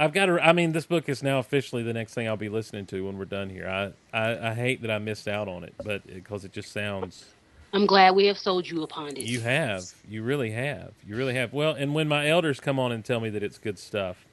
I've 0.00 0.14
got 0.14 0.26
to. 0.26 0.40
I 0.40 0.52
mean, 0.54 0.72
this 0.72 0.86
book 0.86 1.10
is 1.10 1.22
now 1.22 1.40
officially 1.40 1.82
the 1.82 1.92
next 1.92 2.14
thing 2.14 2.26
I'll 2.26 2.36
be 2.36 2.48
listening 2.48 2.86
to 2.86 3.04
when 3.04 3.18
we're 3.18 3.26
done 3.26 3.50
here. 3.50 3.68
I 3.68 3.92
I, 4.16 4.50
I 4.50 4.54
hate 4.54 4.80
that 4.80 4.90
I 4.90 4.98
missed 4.98 5.28
out 5.28 5.46
on 5.46 5.62
it, 5.62 5.74
but 5.84 6.06
because 6.06 6.44
it 6.46 6.52
just 6.52 6.72
sounds 6.72 7.26
I'm 7.74 7.84
glad 7.84 8.14
we 8.16 8.26
have 8.26 8.38
sold 8.38 8.66
you 8.66 8.82
upon 8.82 9.08
it. 9.08 9.18
You 9.18 9.40
have. 9.40 9.84
You 10.08 10.22
really 10.22 10.50
have. 10.52 10.92
You 11.06 11.16
really 11.16 11.34
have. 11.34 11.52
Well, 11.52 11.74
and 11.74 11.94
when 11.94 12.08
my 12.08 12.28
elders 12.28 12.58
come 12.60 12.78
on 12.78 12.92
and 12.92 13.04
tell 13.04 13.20
me 13.20 13.28
that 13.30 13.42
it's 13.42 13.58
good 13.58 13.78
stuff 13.78 14.24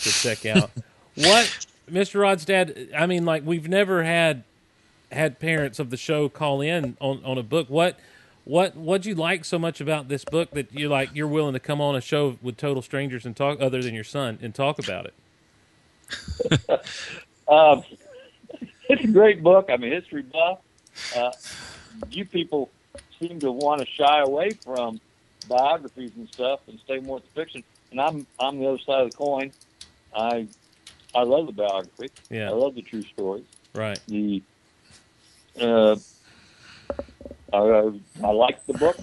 to 0.00 0.10
check 0.10 0.44
out, 0.44 0.70
what 1.14 1.66
Mr. 1.90 2.20
Rod's 2.20 2.44
dad? 2.44 2.90
I 2.94 3.06
mean, 3.06 3.24
like 3.24 3.44
we've 3.46 3.66
never 3.66 4.04
had 4.04 4.44
had 5.10 5.40
parents 5.40 5.78
of 5.78 5.88
the 5.88 5.96
show 5.96 6.28
call 6.28 6.60
in 6.60 6.98
on 7.00 7.24
on 7.24 7.38
a 7.38 7.42
book. 7.42 7.70
What 7.70 7.98
what 8.48 8.74
what'd 8.74 9.04
you 9.04 9.14
like 9.14 9.44
so 9.44 9.58
much 9.58 9.78
about 9.80 10.08
this 10.08 10.24
book 10.24 10.50
that 10.52 10.72
you 10.72 10.88
like? 10.88 11.10
You're 11.14 11.28
willing 11.28 11.52
to 11.52 11.60
come 11.60 11.82
on 11.82 11.94
a 11.94 12.00
show 12.00 12.38
with 12.40 12.56
total 12.56 12.80
strangers 12.80 13.26
and 13.26 13.36
talk, 13.36 13.60
other 13.60 13.82
than 13.82 13.94
your 13.94 14.04
son, 14.04 14.38
and 14.40 14.54
talk 14.54 14.78
about 14.78 15.06
it. 15.06 15.14
Um, 17.48 17.82
it's 18.90 19.04
a 19.04 19.06
great 19.06 19.42
book. 19.42 19.70
I'm 19.70 19.82
a 19.82 19.86
history 19.86 20.20
buff. 20.20 20.58
Uh, 21.16 21.32
you 22.10 22.26
people 22.26 22.68
seem 23.18 23.40
to 23.40 23.50
want 23.50 23.80
to 23.80 23.86
shy 23.86 24.20
away 24.20 24.50
from 24.50 25.00
biographies 25.48 26.12
and 26.18 26.28
stuff 26.28 26.60
and 26.68 26.78
stay 26.80 26.98
more 26.98 27.16
with 27.16 27.24
fiction. 27.30 27.64
And 27.90 28.02
I'm 28.02 28.26
I'm 28.38 28.58
the 28.58 28.66
other 28.66 28.78
side 28.78 29.00
of 29.00 29.10
the 29.12 29.16
coin. 29.16 29.52
I 30.14 30.46
I 31.14 31.22
love 31.22 31.46
the 31.46 31.52
biography. 31.52 32.10
Yeah. 32.28 32.50
I 32.50 32.52
love 32.52 32.74
the 32.74 32.82
true 32.82 33.00
stories. 33.00 33.46
Right. 33.74 33.98
The 34.08 34.42
uh, 35.58 35.96
I, 37.52 37.92
I 38.22 38.30
like 38.30 38.64
the 38.66 38.74
book. 38.74 38.96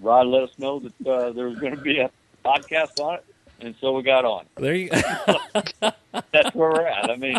Rod 0.00 0.26
let 0.26 0.44
us 0.44 0.50
know 0.58 0.80
that 0.80 1.06
uh, 1.06 1.32
there 1.32 1.48
was 1.48 1.58
going 1.58 1.74
to 1.74 1.80
be 1.80 1.98
a 1.98 2.10
podcast 2.44 3.00
on 3.00 3.14
it, 3.14 3.24
and 3.60 3.74
so 3.80 3.92
we 3.92 4.02
got 4.02 4.24
on. 4.24 4.44
There 4.56 4.74
you. 4.74 4.90
Go. 4.90 5.00
That's 6.32 6.54
where 6.54 6.70
we're 6.70 6.86
at. 6.86 7.10
I 7.10 7.16
mean, 7.16 7.38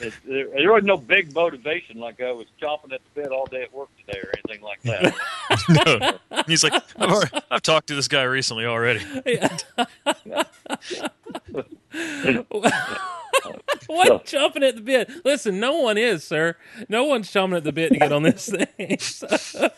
It's, 0.00 0.16
there, 0.24 0.48
there 0.48 0.72
was 0.72 0.84
no 0.84 0.96
big 0.96 1.34
motivation 1.34 1.98
like 1.98 2.20
I 2.20 2.32
was 2.32 2.46
chomping 2.60 2.92
at 2.92 3.00
the 3.14 3.22
bit 3.22 3.30
all 3.30 3.46
day 3.46 3.62
at 3.62 3.72
work 3.72 3.88
today 4.04 4.20
or 4.20 4.32
anything 4.44 4.64
like 4.64 4.82
that. 4.82 6.18
no. 6.32 6.42
He's 6.46 6.64
like, 6.64 6.74
I've, 6.74 7.10
already, 7.10 7.30
I've 7.50 7.62
talked 7.62 7.86
to 7.88 7.94
this 7.94 8.08
guy 8.08 8.22
recently 8.24 8.66
already. 8.66 9.00
what 13.86 14.24
chomping 14.26 14.66
at 14.66 14.76
the 14.76 14.80
bit? 14.82 15.10
Listen, 15.24 15.60
no 15.60 15.78
one 15.80 15.98
is, 15.98 16.24
sir. 16.24 16.56
No 16.88 17.04
one's 17.04 17.30
chomping 17.32 17.56
at 17.56 17.64
the 17.64 17.72
bit 17.72 17.92
to 17.92 17.98
get 17.98 18.12
on 18.12 18.22
this 18.22 18.48
thing. 18.48 18.98
So- 19.00 19.70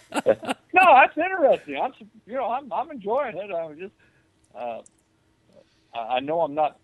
no, 0.74 0.94
that's 0.94 1.16
interesting. 1.16 1.80
I'm, 1.80 1.92
you 2.26 2.34
know, 2.34 2.46
I'm, 2.50 2.70
I'm 2.72 2.90
enjoying 2.90 3.36
it. 3.36 3.50
I'm 3.50 3.78
just, 3.78 3.94
uh, 4.54 4.80
I 5.94 5.98
I 6.16 6.20
know 6.20 6.42
I'm 6.42 6.54
not 6.54 6.78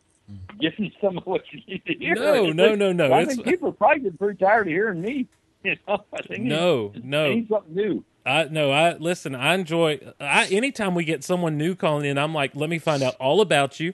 giving 0.58 0.90
some 1.00 1.18
of 1.18 1.26
what 1.26 1.42
you 1.52 1.60
need 1.68 1.84
to 1.86 1.94
hear. 1.94 2.14
No, 2.14 2.50
no, 2.52 2.68
think- 2.68 2.78
no, 2.78 2.92
no, 2.92 3.12
I 3.12 3.20
it's- 3.22 3.36
think 3.36 3.46
people 3.46 3.68
are 3.68 3.72
probably 3.72 4.00
getting 4.00 4.18
pretty 4.18 4.38
tired 4.42 4.66
of 4.66 4.72
hearing 4.72 5.00
me. 5.02 5.26
You 5.64 5.76
know, 5.86 6.02
I 6.12 6.22
think 6.22 6.42
No, 6.44 6.92
no. 7.04 7.32
need 7.32 7.48
something 7.48 7.74
new. 7.74 8.04
I 8.26 8.44
no, 8.50 8.70
I 8.72 8.96
listen. 8.96 9.34
I 9.34 9.54
enjoy. 9.54 10.00
I 10.20 10.46
anytime 10.46 10.94
we 10.96 11.04
get 11.04 11.22
someone 11.22 11.56
new 11.58 11.74
calling 11.76 12.04
in, 12.04 12.18
I'm 12.18 12.32
like, 12.34 12.56
let 12.56 12.68
me 12.70 12.78
find 12.78 13.02
out 13.02 13.14
all 13.20 13.40
about 13.40 13.78
you, 13.78 13.92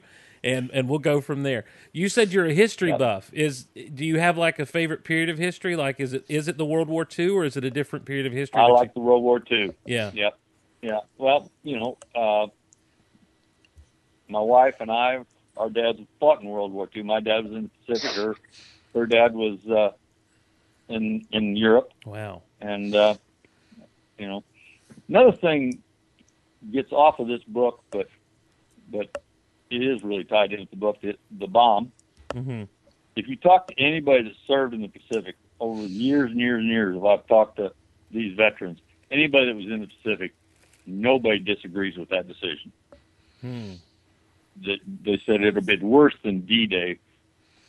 and 0.49 0.71
and 0.73 0.89
we'll 0.89 0.99
go 0.99 1.21
from 1.21 1.43
there. 1.43 1.65
You 1.93 2.09
said 2.09 2.33
you're 2.33 2.47
a 2.47 2.55
history 2.55 2.91
Yep. 2.91 2.99
buff. 2.99 3.31
Is 3.33 3.65
do 3.95 4.05
you 4.05 4.19
have 4.19 4.39
like 4.39 4.59
a 4.59 4.67
favorite 4.67 5.05
period 5.05 5.29
of 5.29 5.39
history? 5.39 5.77
Like, 5.77 6.01
is 6.01 6.13
it 6.13 6.25
is 6.29 6.49
it 6.49 6.57
the 6.59 6.65
World 6.65 6.89
War 6.89 7.07
II 7.19 7.29
or 7.31 7.45
is 7.45 7.57
it 7.57 7.65
a 7.65 7.71
different 7.71 8.05
period 8.05 8.27
of 8.27 8.33
history? 8.33 8.61
I 8.61 8.67
like 8.67 8.95
the 8.95 9.01
World 9.01 9.23
War 9.23 9.43
II. 9.51 9.59
You, 9.59 9.75
yeah. 9.87 10.31
Yeah. 10.81 11.01
Well, 11.19 11.51
you 11.63 11.79
know, 11.79 11.99
uh, 12.15 12.47
my 14.29 14.41
wife 14.41 14.77
and 14.81 14.91
I, 14.91 15.19
our 15.57 15.69
dads 15.71 15.99
fought 16.21 16.41
in 16.43 16.49
World 16.49 16.73
War 16.73 16.89
II. 16.95 17.03
My 17.03 17.21
dad 17.21 17.45
was 17.45 17.53
in 17.53 17.63
the 17.65 17.95
Pacific. 17.95 18.17
Her, 18.17 18.37
her 18.95 19.07
dad 19.07 19.35
was 19.35 19.59
uh, 19.69 19.91
in 20.89 21.27
in 21.33 21.57
Europe, 21.57 21.93
Wow. 22.07 22.43
and 22.61 22.95
uh, 22.95 23.15
you 24.19 24.29
know, 24.29 24.45
another 25.09 25.33
thing 25.33 25.83
gets 26.73 26.93
off 26.93 27.19
of 27.19 27.27
this 27.29 27.43
book, 27.45 27.83
but 27.91 28.09
but 28.91 29.23
it 29.71 29.83
is 29.83 30.03
really 30.03 30.25
tied 30.25 30.53
into 30.53 30.69
the 30.71 30.77
book. 30.77 31.01
The, 31.01 31.17
the 31.31 31.47
bomb. 31.47 31.93
hmm 32.33 32.65
If 33.17 33.29
you 33.29 33.37
talk 33.37 33.69
to 33.69 33.79
anybody 33.79 34.25
that 34.25 34.35
served 34.47 34.75
in 34.75 34.83
the 34.83 34.89
Pacific 34.89 35.37
over 35.61 35.83
years 35.83 36.31
and 36.31 36.41
years 36.41 36.61
and 36.61 36.69
years, 36.69 36.97
if 36.97 37.05
I've 37.05 37.27
talked 37.27 37.57
to 37.57 37.73
these 38.11 38.37
veterans, 38.37 38.79
anybody 39.11 39.47
that 39.47 39.57
was 39.57 39.67
in 39.67 39.81
the 39.81 39.89
Pacific, 40.03 40.35
nobody 40.87 41.39
disagrees 41.39 41.97
with 41.97 42.09
that 42.11 42.27
decision. 42.29 42.73
Hmm. 43.41 43.73
That 44.65 44.79
they 45.05 45.21
said 45.25 45.43
it 45.43 45.45
would 45.45 45.57
have 45.57 45.67
been 45.67 45.89
worse 45.89 46.15
than 46.25 46.41
D-Day. 46.41 46.99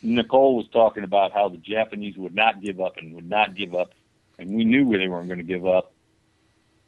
Nicole 0.02 0.56
was 0.56 0.68
talking 0.70 1.04
about 1.04 1.34
how 1.34 1.50
the 1.50 1.58
Japanese 1.58 2.18
would 2.18 2.34
not 2.34 2.62
give 2.62 2.80
up 2.80 2.97
and 2.97 3.14
would 3.14 3.30
not 3.30 3.56
give 3.56 3.76
up, 3.76 3.93
and 4.39 4.50
we 4.52 4.64
knew 4.64 4.97
they 4.97 5.08
weren't 5.08 5.28
going 5.28 5.39
to 5.39 5.43
give 5.43 5.68
up. 5.68 5.91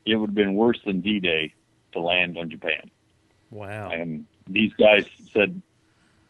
It 0.06 0.16
would 0.16 0.30
have 0.30 0.36
been 0.36 0.56
worse 0.56 0.80
than 0.86 1.02
D-Day 1.02 1.54
to 1.92 2.00
land 2.00 2.38
on 2.38 2.50
Japan. 2.50 2.90
Wow. 3.52 3.92
And 3.92 4.26
these 4.48 4.74
guys 4.74 5.06
said, 5.34 5.62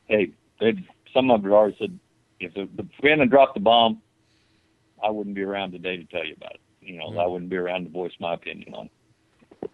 "Hey, 0.07 0.31
they 0.59 0.75
some 1.13 1.31
of 1.31 1.41
them 1.41 1.51
already 1.51 1.75
said, 1.79 1.99
if 2.39 2.53
the, 2.53 2.67
the 2.75 2.87
hadn't 3.07 3.29
dropped 3.29 3.53
the 3.53 3.59
bomb, 3.59 4.01
I 5.03 5.09
wouldn't 5.09 5.35
be 5.35 5.43
around 5.43 5.71
today 5.71 5.97
to 5.97 6.05
tell 6.05 6.25
you 6.25 6.35
about 6.35 6.55
it. 6.55 6.61
You 6.81 6.97
know, 6.97 7.07
I 7.09 7.25
mm. 7.25 7.31
wouldn't 7.31 7.49
be 7.49 7.57
around 7.57 7.85
to 7.85 7.89
voice 7.89 8.13
my 8.19 8.33
opinion 8.33 8.73
on 8.73 8.89
it. 9.61 9.69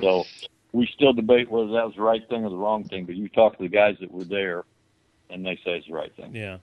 So 0.00 0.24
we 0.72 0.88
still 0.94 1.12
debate 1.12 1.50
whether 1.50 1.72
that 1.72 1.86
was 1.86 1.94
the 1.96 2.02
right 2.02 2.26
thing 2.28 2.44
or 2.44 2.50
the 2.50 2.56
wrong 2.56 2.84
thing. 2.84 3.04
But 3.04 3.14
you 3.14 3.28
talk 3.28 3.56
to 3.56 3.62
the 3.62 3.68
guys 3.68 3.96
that 4.00 4.10
were 4.10 4.24
there, 4.24 4.64
and 5.30 5.44
they 5.44 5.56
say 5.56 5.76
it's 5.76 5.86
the 5.86 5.94
right 5.94 6.14
thing. 6.14 6.34
Yeah. 6.34 6.58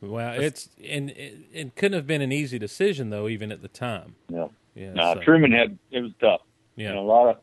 Wow. 0.00 0.32
It's 0.32 0.68
and 0.82 1.10
it, 1.10 1.38
it 1.52 1.76
couldn't 1.76 1.96
have 1.96 2.06
been 2.06 2.22
an 2.22 2.32
easy 2.32 2.58
decision 2.58 3.10
though, 3.10 3.28
even 3.28 3.50
at 3.50 3.62
the 3.62 3.68
time. 3.68 4.14
Yeah. 4.28 4.48
Yeah. 4.74 4.92
No, 4.92 5.14
so- 5.14 5.20
Truman 5.22 5.52
had 5.52 5.78
it 5.90 6.00
was 6.00 6.12
tough. 6.20 6.42
yeah. 6.76 6.92
Know, 6.92 7.00
a 7.00 7.02
lot 7.02 7.28
of 7.28 7.36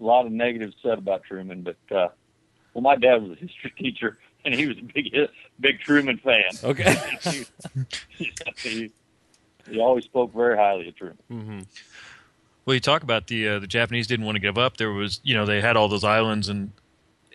a 0.00 0.04
lot 0.04 0.26
of 0.26 0.32
negatives 0.32 0.76
said 0.82 0.98
about 0.98 1.24
Truman, 1.24 1.62
but 1.62 1.94
uh, 1.94 2.08
well, 2.74 2.82
my 2.82 2.96
dad 2.96 3.22
was 3.22 3.32
a 3.32 3.40
history 3.40 3.72
teacher, 3.78 4.18
and 4.44 4.54
he 4.54 4.66
was 4.66 4.78
a 4.78 4.82
big 4.82 5.12
big 5.60 5.80
Truman 5.80 6.18
fan. 6.18 6.44
Okay. 6.62 6.96
he, 7.22 7.46
he, 8.62 8.92
he 9.68 9.80
always 9.80 10.04
spoke 10.04 10.32
very 10.34 10.56
highly 10.56 10.88
of 10.88 10.96
Truman. 10.96 11.18
hmm 11.28 11.60
Well, 12.64 12.74
you 12.74 12.80
talk 12.80 13.02
about 13.02 13.26
the 13.26 13.48
uh, 13.48 13.58
the 13.58 13.66
Japanese 13.66 14.06
didn't 14.06 14.26
want 14.26 14.36
to 14.36 14.40
give 14.40 14.58
up. 14.58 14.76
There 14.76 14.92
was, 14.92 15.20
you 15.22 15.34
know, 15.34 15.46
they 15.46 15.60
had 15.60 15.76
all 15.76 15.88
those 15.88 16.04
islands, 16.04 16.48
and 16.48 16.72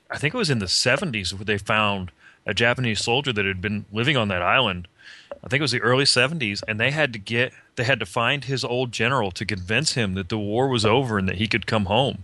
I 0.10 0.18
think 0.18 0.34
it 0.34 0.38
was 0.38 0.50
in 0.50 0.60
the 0.60 0.66
'70s 0.68 1.34
where 1.34 1.46
they 1.46 1.58
found 1.58 2.12
a 2.46 2.54
Japanese 2.54 3.02
soldier 3.02 3.32
that 3.34 3.46
had 3.46 3.62
been 3.62 3.86
living 3.92 4.18
on 4.18 4.28
that 4.28 4.42
island. 4.42 4.88
I 5.44 5.50
think 5.50 5.60
it 5.60 5.64
was 5.64 5.72
the 5.72 5.82
early 5.82 6.06
'70s, 6.06 6.64
and 6.68 6.80
they 6.80 6.92
had 6.92 7.12
to 7.14 7.20
get 7.20 7.52
they 7.76 7.84
had 7.84 8.00
to 8.00 8.06
find 8.06 8.46
his 8.46 8.64
old 8.64 8.92
general 8.94 9.32
to 9.32 9.46
convince 9.46 9.94
him 9.94 10.14
that 10.14 10.30
the 10.30 10.38
war 10.38 10.70
was 10.70 10.86
over 10.86 11.18
and 11.18 11.28
that 11.28 11.38
he 11.38 11.48
could 11.48 11.66
come 11.68 11.86
home 11.86 12.24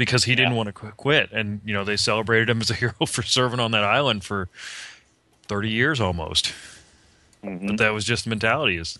because 0.00 0.24
he 0.24 0.34
didn't 0.34 0.54
want 0.56 0.66
to 0.68 0.72
quit. 0.72 1.30
And 1.30 1.60
you 1.64 1.74
know, 1.74 1.84
they 1.84 1.96
celebrated 1.96 2.48
him 2.48 2.60
as 2.62 2.70
a 2.70 2.74
hero 2.82 2.94
for 3.06 3.22
serving 3.22 3.60
on 3.60 3.70
that 3.72 3.84
island 3.84 4.24
for 4.24 4.48
30 5.48 5.68
years 5.68 6.00
almost. 6.00 6.52
Mm-hmm. 7.44 7.66
But 7.68 7.76
that 7.78 7.90
was 7.90 8.04
just 8.04 8.24
the 8.24 8.30
mentality. 8.30 8.76
Is 8.78 8.98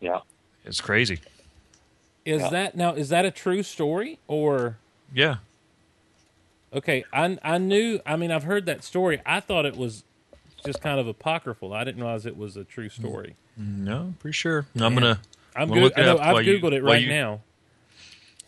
Yeah. 0.00 0.20
it's 0.64 0.80
crazy. 0.80 1.18
Is 2.24 2.40
Yeah. 2.42 2.48
that 2.50 2.76
now? 2.76 2.94
Is 2.94 3.08
that 3.08 3.24
a 3.24 3.30
true 3.32 3.62
story 3.64 4.18
or? 4.28 4.76
Yeah. 5.12 5.36
Okay, 6.72 7.04
I 7.12 7.38
I 7.42 7.58
knew. 7.58 8.00
I 8.06 8.16
mean, 8.16 8.30
I've 8.30 8.44
heard 8.44 8.64
that 8.66 8.82
story. 8.84 9.20
I 9.26 9.40
thought 9.40 9.66
it 9.66 9.76
was 9.76 10.04
just 10.64 10.80
kind 10.80 10.98
of 11.00 11.06
apocryphal. 11.08 11.72
I 11.74 11.84
didn't 11.84 12.00
realize 12.00 12.24
it 12.24 12.36
was 12.36 12.56
a 12.56 12.64
true 12.64 12.88
story. 12.88 13.34
No, 13.56 14.14
pretty 14.20 14.32
sure. 14.34 14.66
I'm 14.76 14.94
Yeah. 14.94 15.00
gonna. 15.00 15.20
I'm 15.54 15.68
Well, 15.68 15.74
good. 15.74 15.82
look 15.84 15.98
it 15.98 16.02
I 16.02 16.04
know, 16.06 16.14
up 16.16 16.20
I've 16.20 16.32
while 16.34 16.42
you- 16.42 16.58
googled 16.58 16.72
it 16.72 16.82
right 16.82 17.02
you- 17.02 17.08
now. 17.10 17.40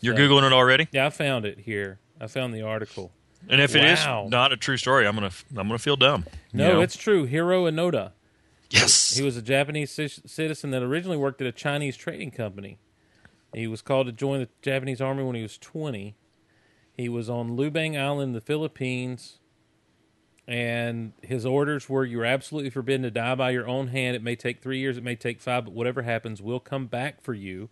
You're 0.01 0.15
So- 0.15 0.21
googling 0.21 0.45
it 0.47 0.53
already. 0.53 0.87
Yeah, 0.91 1.07
I 1.07 1.09
found 1.09 1.45
it 1.45 1.59
here. 1.59 1.99
I 2.19 2.27
found 2.27 2.53
the 2.53 2.61
article. 2.61 3.11
And 3.49 3.61
if 3.61 3.75
it 3.75 3.83
is 3.85 4.03
not 4.05 4.51
a 4.51 4.57
true 4.57 4.77
story, 4.77 5.05
I'm 5.07 5.13
gonna 5.15 5.31
I'm 5.55 5.67
gonna 5.67 5.77
feel 5.77 5.95
dumb. 5.97 6.25
you 6.51 6.59
No, 6.59 6.73
know? 6.73 6.81
it's 6.81 6.97
true. 6.97 7.27
Hiroo 7.27 7.69
Onoda. 7.71 8.11
yes. 8.71 9.15
He 9.15 9.23
was 9.23 9.37
a 9.37 9.41
Japanese 9.41 9.95
ci- 9.95 10.07
citizen 10.25 10.71
that 10.71 10.81
originally 10.81 11.17
worked 11.17 11.41
at 11.41 11.47
a 11.47 11.51
Chinese 11.51 11.95
trading 11.95 12.31
company. 12.31 12.79
He 13.53 13.67
was 13.67 13.81
called 13.81 14.07
to 14.07 14.11
join 14.11 14.39
the 14.39 14.49
Japanese 14.61 14.99
army 14.99 15.23
when 15.23 15.35
he 15.35 15.41
was 15.43 15.57
20. 15.59 16.15
He 16.93 17.07
was 17.07 17.29
on 17.29 17.55
Lubang 17.55 17.97
Island, 17.99 18.33
the 18.33 18.41
Philippines, 18.41 19.37
and 20.47 21.13
his 21.21 21.45
orders 21.45 21.89
were 21.89 22.05
you 22.05 22.21
are 22.21 22.25
absolutely 22.25 22.69
forbidden 22.69 23.03
to 23.03 23.11
die 23.11 23.35
by 23.35 23.51
your 23.51 23.67
own 23.67 23.87
hand. 23.87 24.15
It 24.15 24.23
may 24.23 24.35
take 24.35 24.61
three 24.61 24.79
years, 24.79 24.97
it 24.97 25.03
may 25.03 25.15
take 25.15 25.41
five, 25.41 25.65
but 25.65 25.73
whatever 25.73 26.01
happens, 26.03 26.41
we'll 26.41 26.59
come 26.59 26.87
back 26.87 27.21
for 27.21 27.33
you. 27.33 27.69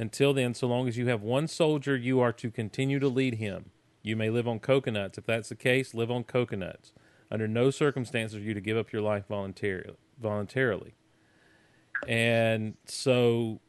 Until 0.00 0.32
then, 0.32 0.54
so 0.54 0.66
long 0.66 0.88
as 0.88 0.96
you 0.96 1.08
have 1.08 1.20
one 1.20 1.46
soldier, 1.46 1.94
you 1.94 2.20
are 2.20 2.32
to 2.32 2.50
continue 2.50 2.98
to 2.98 3.08
lead 3.08 3.34
him. 3.34 3.66
You 4.02 4.16
may 4.16 4.30
live 4.30 4.48
on 4.48 4.58
coconuts. 4.58 5.18
If 5.18 5.26
that's 5.26 5.50
the 5.50 5.54
case, 5.54 5.92
live 5.92 6.10
on 6.10 6.24
coconuts. 6.24 6.94
Under 7.30 7.46
no 7.46 7.70
circumstances 7.70 8.38
are 8.38 8.40
you 8.40 8.54
to 8.54 8.62
give 8.62 8.78
up 8.78 8.94
your 8.94 9.02
life 9.02 9.24
voluntarily. 9.28 9.98
Voluntarily, 10.18 10.94
and 12.08 12.76
so 12.86 13.60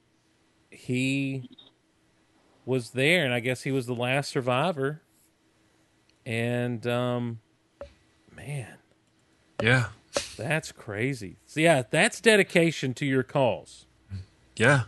he 0.70 1.50
was 2.66 2.92
there, 2.92 3.26
and 3.26 3.34
I 3.34 3.42
guess 3.42 3.64
he 3.64 3.72
was 3.72 3.86
the 3.86 3.94
last 3.94 4.30
survivor. 4.30 5.02
And 6.26 6.88
um, 6.88 7.40
man, 8.34 8.76
yeah. 9.62 9.88
that's 10.38 10.72
crazy. 10.72 11.40
So 11.46 11.60
yeah, 11.60 11.84
that's 11.90 12.22
dedication 12.22 12.94
to 12.96 13.06
your 13.06 13.24
cause. 13.24 13.86
Yeah. 14.56 14.84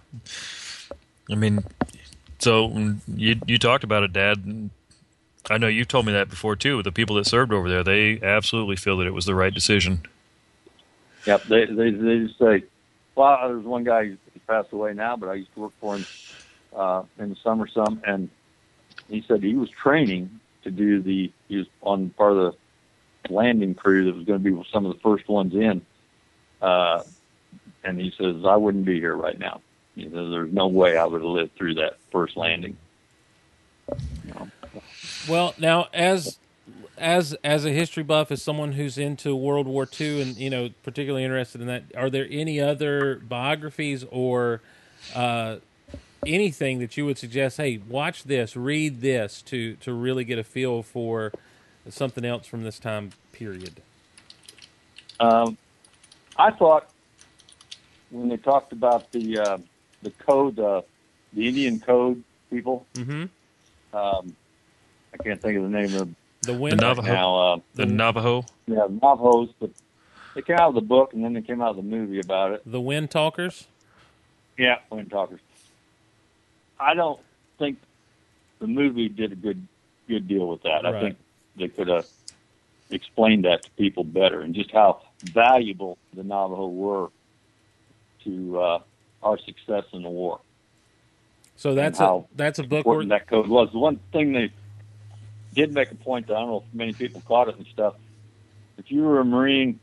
I 1.34 1.36
mean, 1.36 1.64
so 2.40 2.70
mm, 2.70 3.00
you 3.16 3.40
you 3.48 3.58
talked 3.58 3.84
about 3.84 4.04
it, 4.04 4.14
Dad. 4.14 4.70
I 5.50 5.58
know 5.58 5.68
you've 5.68 5.88
told 5.90 6.06
me 6.06 6.14
that 6.14 6.30
before 6.30 6.56
too. 6.56 6.82
The 6.84 6.92
people 6.92 7.16
that 7.18 7.26
served 7.26 7.52
over 7.52 7.68
there, 7.68 7.84
they 7.84 8.22
absolutely 8.22 8.76
feel 8.76 8.98
that 8.98 9.08
it 9.08 9.14
was 9.14 9.26
the 9.26 9.36
right 9.36 9.54
decision. 9.54 10.04
Yep. 11.26 11.44
They 11.44 11.66
they 11.66 11.90
they 11.92 12.20
just 12.20 12.38
say, 12.40 12.64
well, 13.16 13.38
there's 13.48 13.66
one 13.66 13.84
guy 13.84 14.06
who 14.06 14.18
passed 14.48 14.72
away 14.72 14.94
now, 14.94 15.18
but 15.18 15.30
I 15.30 15.36
used 15.36 15.54
to 15.56 15.62
work 15.62 15.74
for 15.80 15.98
him 15.98 16.06
uh, 16.76 17.04
in 17.20 17.30
the 17.30 17.36
summer 17.44 17.68
some, 17.68 18.02
and 18.06 18.30
he 19.08 19.24
said 19.28 19.44
he 19.44 19.56
was 19.56 19.70
training 19.70 20.40
to 20.64 20.72
do 20.72 21.02
the. 21.02 21.32
He 21.48 21.58
was 21.58 21.68
on 21.82 22.10
part 22.12 22.34
of 22.34 22.56
the 23.24 23.34
landing 23.34 23.74
crew 23.74 24.06
that 24.06 24.16
was 24.16 24.26
going 24.26 24.44
to 24.44 24.52
be 24.52 24.70
some 24.72 24.86
of 24.86 24.94
the 24.94 25.00
first 25.00 25.28
ones 25.28 25.54
in, 25.54 25.82
uh, 26.62 27.04
and 27.84 28.00
he 28.00 28.14
says 28.18 28.44
I 28.46 28.56
wouldn't 28.56 28.86
be 28.86 29.00
here 29.00 29.16
right 29.16 29.38
now. 29.38 29.62
He 29.96 30.04
says 30.04 30.12
there's 30.14 30.52
no 30.52 30.68
way 30.68 30.98
I 30.98 31.06
would 31.06 31.22
have 31.22 31.30
lived 31.30 31.56
through 31.56 31.76
that 31.76 31.98
first 32.12 32.36
landing. 32.36 32.78
You 33.90 34.34
know? 34.34 34.50
Well, 35.28 35.54
now 35.58 35.88
as 35.94 36.40
as 36.98 37.36
as 37.44 37.66
a 37.66 37.72
history 37.72 38.04
buff, 38.04 38.32
as 38.32 38.42
someone 38.42 38.74
who's 38.74 38.98
into 38.98 39.36
World 39.36 39.68
War 39.68 39.88
II 40.00 40.22
and 40.22 40.38
you 40.38 40.50
know 40.50 40.70
particularly 40.84 41.24
interested 41.24 41.62
in 41.62 41.68
that, 41.68 41.84
are 41.96 42.10
there 42.10 42.28
any 42.30 42.60
other 42.60 43.16
biographies 43.16 44.06
or 44.10 44.62
uh, 45.16 45.58
anything 46.26 46.80
that 46.80 46.98
you 46.98 47.06
would 47.06 47.18
suggest? 47.18 47.58
Hey, 47.58 47.78
watch 47.78 48.24
this, 48.24 48.56
read 48.56 49.02
this 49.02 49.42
to 49.44 49.76
to 49.78 49.94
really 49.94 50.24
get 50.24 50.40
a 50.40 50.44
feel 50.44 50.82
for 50.82 51.32
something 51.90 52.26
else 52.26 52.48
from 52.48 52.64
this 52.64 52.80
time 52.80 53.12
period. 53.32 53.82
Um, 55.20 55.58
I 56.38 56.52
thought 56.52 56.90
when 58.10 58.30
they 58.30 58.38
talked 58.38 58.72
about 58.72 59.12
the 59.12 59.40
uh, 59.40 59.58
the 60.04 60.12
code, 60.12 60.60
uh, 60.60 60.82
the 61.34 61.48
Indian 61.48 61.80
code 61.80 62.24
people, 62.50 62.86
Mm-hmm. 62.94 63.96
um, 63.98 64.36
I 65.14 65.24
can't 65.24 65.42
think 65.42 65.58
of 65.58 65.64
the 65.64 65.70
name 65.70 65.94
of 65.96 66.10
The 66.42 66.54
wind. 66.54 66.80
The 66.80 66.86
Navajo. 66.86 67.14
now. 67.14 67.36
Uh, 67.54 67.60
The 67.76 67.86
Navajo. 67.86 68.46
yeah, 68.68 68.88
Navajos, 68.90 69.50
but 69.60 69.72
they 70.36 70.42
came 70.42 70.58
out 70.58 70.70
of 70.70 70.76
the 70.76 70.82
book 70.82 71.14
and 71.14 71.24
then 71.24 71.34
they 71.34 71.42
came 71.42 71.62
out 71.62 71.72
of 71.72 71.76
the 71.78 71.84
movie 71.84 72.20
about 72.20 72.52
it. 72.54 72.62
The 72.66 72.82
wind 72.82 73.12
talkers. 73.12 73.68
Yeah, 74.58 74.80
Windtalkers. 74.92 75.40
I 76.80 76.94
don't 76.94 77.20
think 77.58 77.80
the 78.60 78.68
movie 78.68 79.10
did 79.10 79.32
a 79.32 79.36
good 79.36 79.66
good 80.08 80.28
deal 80.28 80.48
with 80.48 80.62
that. 80.64 80.84
Right. 80.84 80.94
I 80.96 81.00
think 81.02 81.18
they 81.56 81.68
could 81.70 81.88
have 81.88 82.06
explained 82.92 83.46
that 83.46 83.64
to 83.64 83.70
people 83.72 84.04
better 84.04 84.42
and 84.42 84.54
just 84.54 84.70
how 84.72 85.02
valuable 85.24 85.98
the 86.14 86.24
Navajo 86.24 86.68
were 86.68 87.10
to 88.26 88.60
uh, 88.60 88.80
our 89.24 89.38
success 89.40 89.86
in 89.94 90.04
the 90.04 90.10
war. 90.10 90.40
So 91.56 91.76
that's 91.76 92.00
a 92.00 92.24
that's 92.36 92.60
a 92.60 92.64
book. 92.64 92.86
Where, 92.86 93.06
that 93.06 93.28
code 93.28 93.48
was. 93.48 93.72
The 93.72 93.80
one 93.80 94.00
thing 94.12 94.34
they 94.34 94.52
did 95.54 95.74
make 95.74 95.92
a 95.92 95.96
point 95.96 96.28
that 96.28 96.36
I 96.36 96.40
don't 96.40 96.50
know 96.50 96.64
if 96.68 96.74
many 96.74 96.94
people 96.94 97.22
caught 97.22 97.48
it 97.48 97.58
and 97.58 97.68
stuff. 97.68 97.96
If 98.78 98.92
you 98.92 99.04
were 99.04 99.20
a 99.20 99.26
Marine 99.26 99.80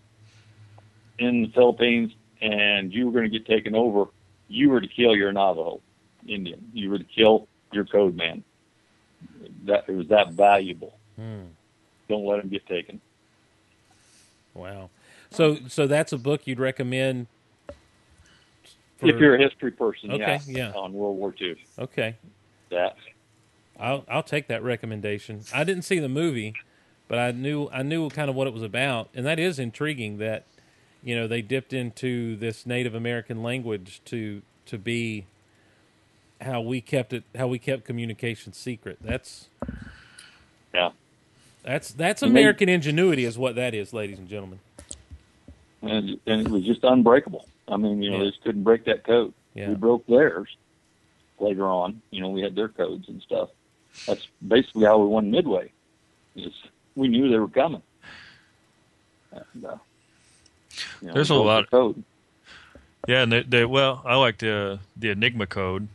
in 1.18 1.42
the 1.42 1.48
Philippines 1.48 2.12
and 2.40 2.92
you 2.92 3.06
were 3.06 3.12
going 3.12 3.30
to 3.30 3.30
get 3.30 3.46
taken 3.46 3.74
over, 3.74 4.06
you 4.48 4.70
were 4.70 4.80
to 4.80 4.88
kill 4.88 5.14
your 5.14 5.32
Navajo 5.32 5.80
Indian. 6.26 6.70
You 6.74 6.90
were 6.90 6.98
to 6.98 7.04
kill 7.04 7.46
your 7.72 7.84
code 7.84 8.16
man. 8.16 8.42
That 9.64 9.84
it 9.88 9.92
was 9.92 10.08
that 10.08 10.32
valuable. 10.32 10.98
Hmm. 11.16 11.44
Don't 12.08 12.26
let 12.26 12.40
him 12.40 12.48
get 12.48 12.66
taken. 12.66 13.00
Wow. 14.54 14.90
So 15.30 15.58
so 15.68 15.86
that's 15.86 16.12
a 16.12 16.18
book 16.18 16.46
you'd 16.46 16.58
recommend. 16.58 17.28
For- 19.00 19.08
if 19.08 19.16
you're 19.20 19.34
a 19.34 19.42
history 19.42 19.70
person, 19.70 20.10
Okay, 20.12 20.40
yeah, 20.46 20.70
yeah. 20.70 20.72
on 20.72 20.92
World 20.92 21.16
War 21.18 21.34
II, 21.40 21.56
okay, 21.78 22.16
that 22.70 22.96
I'll 23.78 24.04
I'll 24.08 24.22
take 24.22 24.46
that 24.48 24.62
recommendation. 24.62 25.42
I 25.54 25.64
didn't 25.64 25.82
see 25.82 25.98
the 25.98 26.08
movie, 26.08 26.54
but 27.08 27.18
I 27.18 27.30
knew 27.32 27.68
I 27.72 27.82
knew 27.82 28.08
kind 28.10 28.28
of 28.30 28.36
what 28.36 28.46
it 28.46 28.52
was 28.52 28.62
about, 28.62 29.08
and 29.14 29.24
that 29.26 29.38
is 29.38 29.58
intriguing. 29.58 30.18
That 30.18 30.44
you 31.02 31.16
know 31.16 31.26
they 31.26 31.42
dipped 31.42 31.72
into 31.72 32.36
this 32.36 32.66
Native 32.66 32.94
American 32.94 33.42
language 33.42 34.00
to 34.06 34.42
to 34.66 34.78
be 34.78 35.26
how 36.40 36.60
we 36.60 36.80
kept 36.80 37.12
it 37.12 37.24
how 37.36 37.46
we 37.46 37.58
kept 37.58 37.84
communication 37.84 38.52
secret. 38.52 38.98
That's 39.00 39.48
yeah. 40.74 40.90
that's 41.62 41.90
that's 41.92 42.22
American 42.22 42.68
ingenuity, 42.68 43.24
is 43.24 43.36
what 43.38 43.54
that 43.56 43.74
is, 43.74 43.92
ladies 43.92 44.18
and 44.18 44.28
gentlemen. 44.28 44.60
and, 45.82 46.20
and 46.26 46.42
it 46.42 46.48
was 46.48 46.64
just 46.64 46.84
unbreakable. 46.84 47.46
I 47.70 47.76
mean, 47.76 48.02
you 48.02 48.10
know, 48.10 48.16
Yeah. 48.18 48.24
they 48.24 48.30
just 48.30 48.42
couldn't 48.42 48.62
break 48.64 48.84
that 48.86 49.04
code. 49.04 49.32
Yeah. 49.54 49.68
We 49.70 49.74
broke 49.74 50.06
theirs 50.06 50.48
later 51.38 51.66
on. 51.66 52.00
You 52.10 52.20
know, 52.20 52.28
we 52.30 52.42
had 52.42 52.54
their 52.54 52.68
codes 52.68 53.08
and 53.08 53.20
stuff. 53.22 53.50
That's 54.06 54.26
basically 54.46 54.84
how 54.84 54.98
we 54.98 55.06
won 55.06 55.30
Midway. 55.30 55.72
Is 56.36 56.52
we 56.94 57.08
knew 57.08 57.28
they 57.28 57.38
were 57.38 57.48
coming. 57.48 57.82
And, 59.32 59.64
uh, 59.64 59.76
you 61.00 61.08
know, 61.08 61.14
There's 61.14 61.30
a 61.30 61.34
lot- 61.34 61.62
the 61.70 61.76
code. 61.76 62.04
Yeah, 63.08 63.22
and 63.22 63.32
they, 63.32 63.42
they 63.42 63.64
well, 63.64 64.02
I 64.04 64.16
liked 64.16 64.42
uh, 64.42 64.76
the 64.96 65.08
Enigma 65.10 65.46
code. 65.46 65.88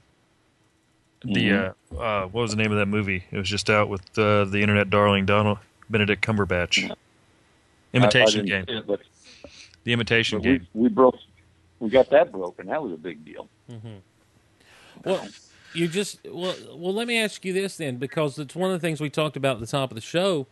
The 1.24 1.52
uh, 1.52 1.98
uh, 2.00 2.26
what 2.28 2.42
was 2.42 2.52
the 2.52 2.58
name 2.58 2.72
of 2.72 2.78
that 2.78 2.88
movie? 2.88 3.24
It 3.32 3.38
was 3.38 3.48
just 3.50 3.70
out 3.70 3.90
with 3.90 4.02
uh, 4.18 4.46
the 4.46 4.60
internet 4.62 4.90
darling 4.90 5.26
Donald 5.26 5.60
Benedict 5.90 6.24
Cumberbatch. 6.26 6.84
I- 6.90 6.94
I 6.94 7.98
Imitation 7.98 8.46
didn't 8.46 8.68
game. 8.68 8.78
it, 8.90 9.00
The 9.86 9.94
imitation 9.94 10.42
game. 10.42 10.68
we 10.74 10.84
we 10.84 10.90
broke. 10.90 11.16
We 11.80 11.90
got 11.90 12.10
that 12.12 12.32
broken. 12.32 12.68
That 12.68 12.82
was 12.82 12.94
a 12.94 12.98
big 12.98 13.26
deal. 13.26 13.50
Well, 15.04 15.28
you 15.74 15.88
just 15.88 16.20
well, 16.26 16.56
well. 16.74 16.94
Let 16.94 17.08
me 17.08 17.20
ask 17.20 17.44
you 17.44 17.54
this 17.54 17.78
then, 17.78 17.98
because 17.98 18.40
it's 18.40 18.56
one 18.56 18.72
of 18.72 18.80
the 18.80 18.86
things 18.86 19.02
we 19.02 19.10
talked 19.10 19.36
about 19.36 19.56
at 19.56 19.60
the 19.60 19.68
top 19.68 19.92
of 19.92 19.96
the 19.96 20.02
show. 20.02 20.48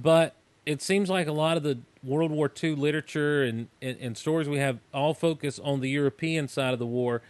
But 0.00 0.34
it 0.66 0.82
seems 0.82 1.08
like 1.08 1.26
a 1.26 1.32
lot 1.32 1.56
of 1.56 1.62
the 1.62 1.78
World 2.04 2.30
War 2.30 2.52
II 2.62 2.74
literature 2.76 3.42
and, 3.42 3.68
and, 3.80 3.96
and 4.00 4.16
stories 4.16 4.48
we 4.48 4.58
have 4.58 4.78
all 4.92 5.14
focus 5.14 5.58
on 5.58 5.80
the 5.80 5.88
European 5.88 6.46
side 6.46 6.72
of 6.72 6.78
the 6.78 6.86
war, 6.86 7.22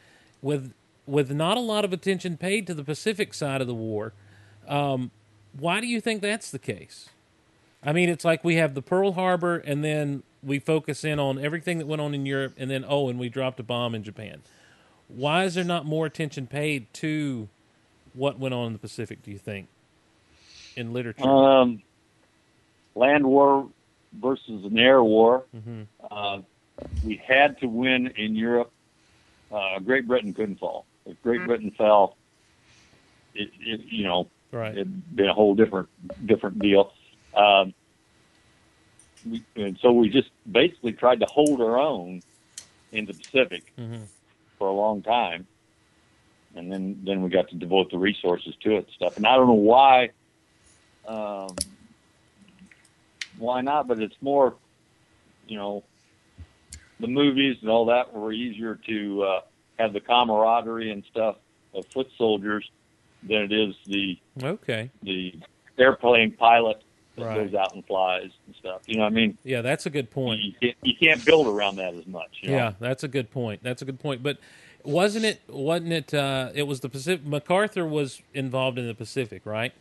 with 0.42 0.72
with 1.06 1.30
not 1.30 1.56
a 1.56 1.60
lot 1.60 1.84
of 1.84 1.92
attention 1.92 2.36
paid 2.36 2.66
to 2.66 2.74
the 2.74 2.84
Pacific 2.84 3.32
side 3.32 3.60
of 3.60 3.66
the 3.66 3.74
war. 3.74 4.12
Um, 4.66 5.10
why 5.58 5.80
do 5.80 5.86
you 5.86 6.00
think 6.00 6.20
that's 6.20 6.50
the 6.50 6.58
case? 6.58 7.08
I 7.82 7.92
mean, 7.92 8.08
it's 8.08 8.24
like 8.24 8.44
we 8.44 8.56
have 8.56 8.74
the 8.74 8.82
Pearl 8.82 9.12
Harbor, 9.12 9.56
and 9.58 9.84
then 9.84 10.22
we 10.42 10.58
focus 10.58 11.04
in 11.04 11.18
on 11.18 11.38
everything 11.38 11.78
that 11.78 11.86
went 11.86 12.00
on 12.00 12.14
in 12.14 12.26
Europe, 12.26 12.54
and 12.56 12.70
then 12.70 12.84
oh, 12.86 13.08
and 13.08 13.18
we 13.18 13.28
dropped 13.28 13.60
a 13.60 13.62
bomb 13.62 13.94
in 13.94 14.02
Japan 14.02 14.42
why 15.08 15.44
is 15.44 15.54
there 15.54 15.64
not 15.64 15.86
more 15.86 16.06
attention 16.06 16.46
paid 16.46 16.92
to 16.94 17.48
what 18.14 18.38
went 18.38 18.54
on 18.54 18.68
in 18.68 18.72
the 18.74 18.78
Pacific? 18.78 19.22
Do 19.22 19.30
you 19.30 19.38
think 19.38 19.68
in 20.76 20.92
literature? 20.92 21.26
Um, 21.26 21.82
land 22.94 23.26
war 23.26 23.68
versus 24.12 24.64
an 24.64 24.78
air 24.78 25.02
war. 25.02 25.44
Mhm. 25.56 25.86
Uh, 26.10 26.40
we 27.04 27.16
had 27.16 27.58
to 27.60 27.66
win 27.66 28.08
in 28.16 28.36
Europe. 28.36 28.70
Uh, 29.50 29.78
Great 29.80 30.06
Britain 30.06 30.34
couldn't 30.34 30.58
fall. 30.58 30.84
If 31.06 31.20
Great 31.22 31.44
Britain 31.46 31.70
fell, 31.70 32.16
it, 33.34 33.50
it 33.60 33.80
you 33.86 34.04
know 34.04 34.28
right. 34.52 34.72
it'd 34.72 35.16
been 35.16 35.28
a 35.28 35.34
whole 35.34 35.54
different 35.54 35.88
different 36.26 36.58
deal. 36.58 36.92
Um, 37.34 37.72
we, 39.24 39.44
and 39.56 39.78
so 39.82 39.92
we 39.92 40.08
just 40.08 40.30
basically 40.50 40.92
tried 40.92 41.20
to 41.20 41.26
hold 41.26 41.60
our 41.60 41.78
own 41.78 42.22
in 42.92 43.06
the 43.06 43.14
Pacific 43.14 43.72
Mhm. 43.78 44.08
for 44.58 44.68
a 44.68 44.72
long 44.72 45.02
time, 45.02 45.46
and 46.54 46.70
then 46.70 47.00
then 47.04 47.22
we 47.22 47.30
got 47.30 47.48
to 47.50 47.56
devote 47.56 47.90
the 47.90 47.98
resources 47.98 48.54
to 48.62 48.76
it 48.76 48.78
and 48.78 48.90
stuff. 48.94 49.12
And 49.16 49.26
I 49.26 49.36
don't 49.36 49.48
know 49.48 49.54
why, 49.54 50.10
um, 51.06 51.56
why 53.36 53.60
not? 53.60 53.88
But 53.88 54.00
it's 54.00 54.20
more, 54.20 54.58
you 55.46 55.56
know, 55.56 55.84
the 57.00 57.06
movies 57.08 57.56
and 57.60 57.70
all 57.70 57.86
that 57.86 58.12
were 58.12 58.32
easier 58.32 58.76
to 58.86 59.22
uh, 59.22 59.40
have 59.78 59.92
the 59.92 60.00
camaraderie 60.00 60.90
and 60.90 61.04
stuff 61.04 61.36
of 61.74 61.84
foot 61.92 62.08
soldiers 62.16 62.68
than 63.22 63.42
it 63.42 63.52
is 63.52 63.74
the 63.86 64.18
Okay. 64.42 64.90
the 65.02 65.40
airplane 65.78 66.32
pilot 66.32 66.82
that 67.18 67.24
Right. 67.26 67.36
goes 67.50 67.54
out 67.54 67.74
and 67.74 67.84
flies 67.86 68.30
and 68.46 68.54
stuff. 68.56 68.82
You 68.86 68.96
know 68.96 69.02
what 69.02 69.12
I 69.12 69.16
mean? 69.16 69.38
Yeah, 69.44 69.60
that's 69.62 69.86
a 69.86 69.90
good 69.90 70.10
point. 70.10 70.40
You 70.42 70.52
can't, 70.60 70.76
you 70.82 70.94
can't 70.94 71.24
build 71.24 71.46
around 71.46 71.76
that 71.76 71.94
as 71.94 72.06
much. 72.06 72.38
You 72.42 72.50
know? 72.50 72.56
Yeah, 72.56 72.72
that's 72.80 73.04
a 73.04 73.08
good 73.08 73.30
point. 73.30 73.62
That's 73.62 73.82
a 73.82 73.84
good 73.84 74.00
point. 74.00 74.22
But 74.22 74.38
wasn't 74.84 75.24
it? 75.24 75.40
Wasn't 75.48 75.92
it? 75.92 76.14
Uh, 76.14 76.50
it 76.54 76.62
was 76.64 76.80
the 76.80 76.88
Pacific. 76.88 77.26
MacArthur 77.26 77.84
was 77.86 78.22
involved 78.34 78.78
in 78.78 78.86
the 78.86 78.94
Pacific, 78.94 79.42
right? 79.44 79.72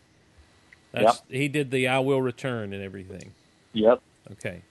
That's, 0.91 1.21
He 1.29 1.47
did 1.47 1.69
the 1.71 1.88
"I 1.88 1.99
will 1.99 2.21
return" 2.21 2.73
and 2.73 2.81
everything. 2.83 3.31
Yep. 3.73 4.01
Okay, 4.33 4.61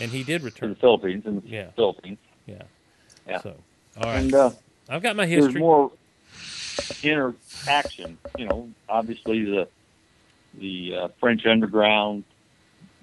and 0.00 0.10
he 0.10 0.24
did 0.24 0.40
In 0.40 0.46
return. 0.46 0.68
the 0.70 0.74
Philippines, 0.76 1.24
in 1.26 1.40
the 1.40 1.48
Yeah. 1.48 1.70
Philippines, 1.76 2.18
Yeah. 2.46 2.62
Yeah. 3.28 3.40
So, 3.40 3.54
all 3.98 4.02
right. 4.04 4.18
and 4.20 4.34
uh, 4.34 4.50
I've 4.88 5.02
got 5.02 5.14
my 5.16 5.26
history. 5.26 5.40
there's 5.40 5.46
history. 5.54 5.60
more 5.60 5.92
interaction. 7.02 8.18
You 8.38 8.46
know, 8.46 8.68
obviously 8.88 9.44
the 9.44 9.68
the 10.54 10.96
uh, 10.96 11.08
French 11.20 11.46
underground 11.46 12.24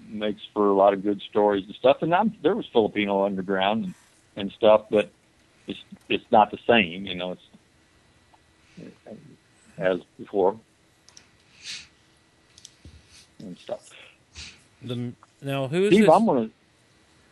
makes 0.09 0.41
for 0.53 0.67
a 0.67 0.73
lot 0.73 0.93
of 0.93 1.03
good 1.03 1.21
stories 1.29 1.65
and 1.65 1.75
stuff. 1.75 2.01
And 2.01 2.13
I'm, 2.13 2.35
there 2.41 2.55
was 2.55 2.65
Filipino 2.71 3.25
underground 3.25 3.85
and, 3.85 3.93
and 4.35 4.51
stuff, 4.51 4.85
but 4.89 5.09
it's 5.67 5.79
it's 6.09 6.25
not 6.31 6.51
the 6.51 6.59
same. 6.67 7.05
You 7.05 7.15
know, 7.15 7.37
it's 8.77 8.93
as 9.77 9.99
before 10.17 10.57
and 13.39 13.57
stuff. 13.57 13.89
The, 14.81 15.11
now, 15.41 15.67
who 15.67 15.83
is 15.83 15.89
Steve, 15.89 16.05
this? 16.05 16.13
I'm 16.13 16.25
gonna 16.25 16.49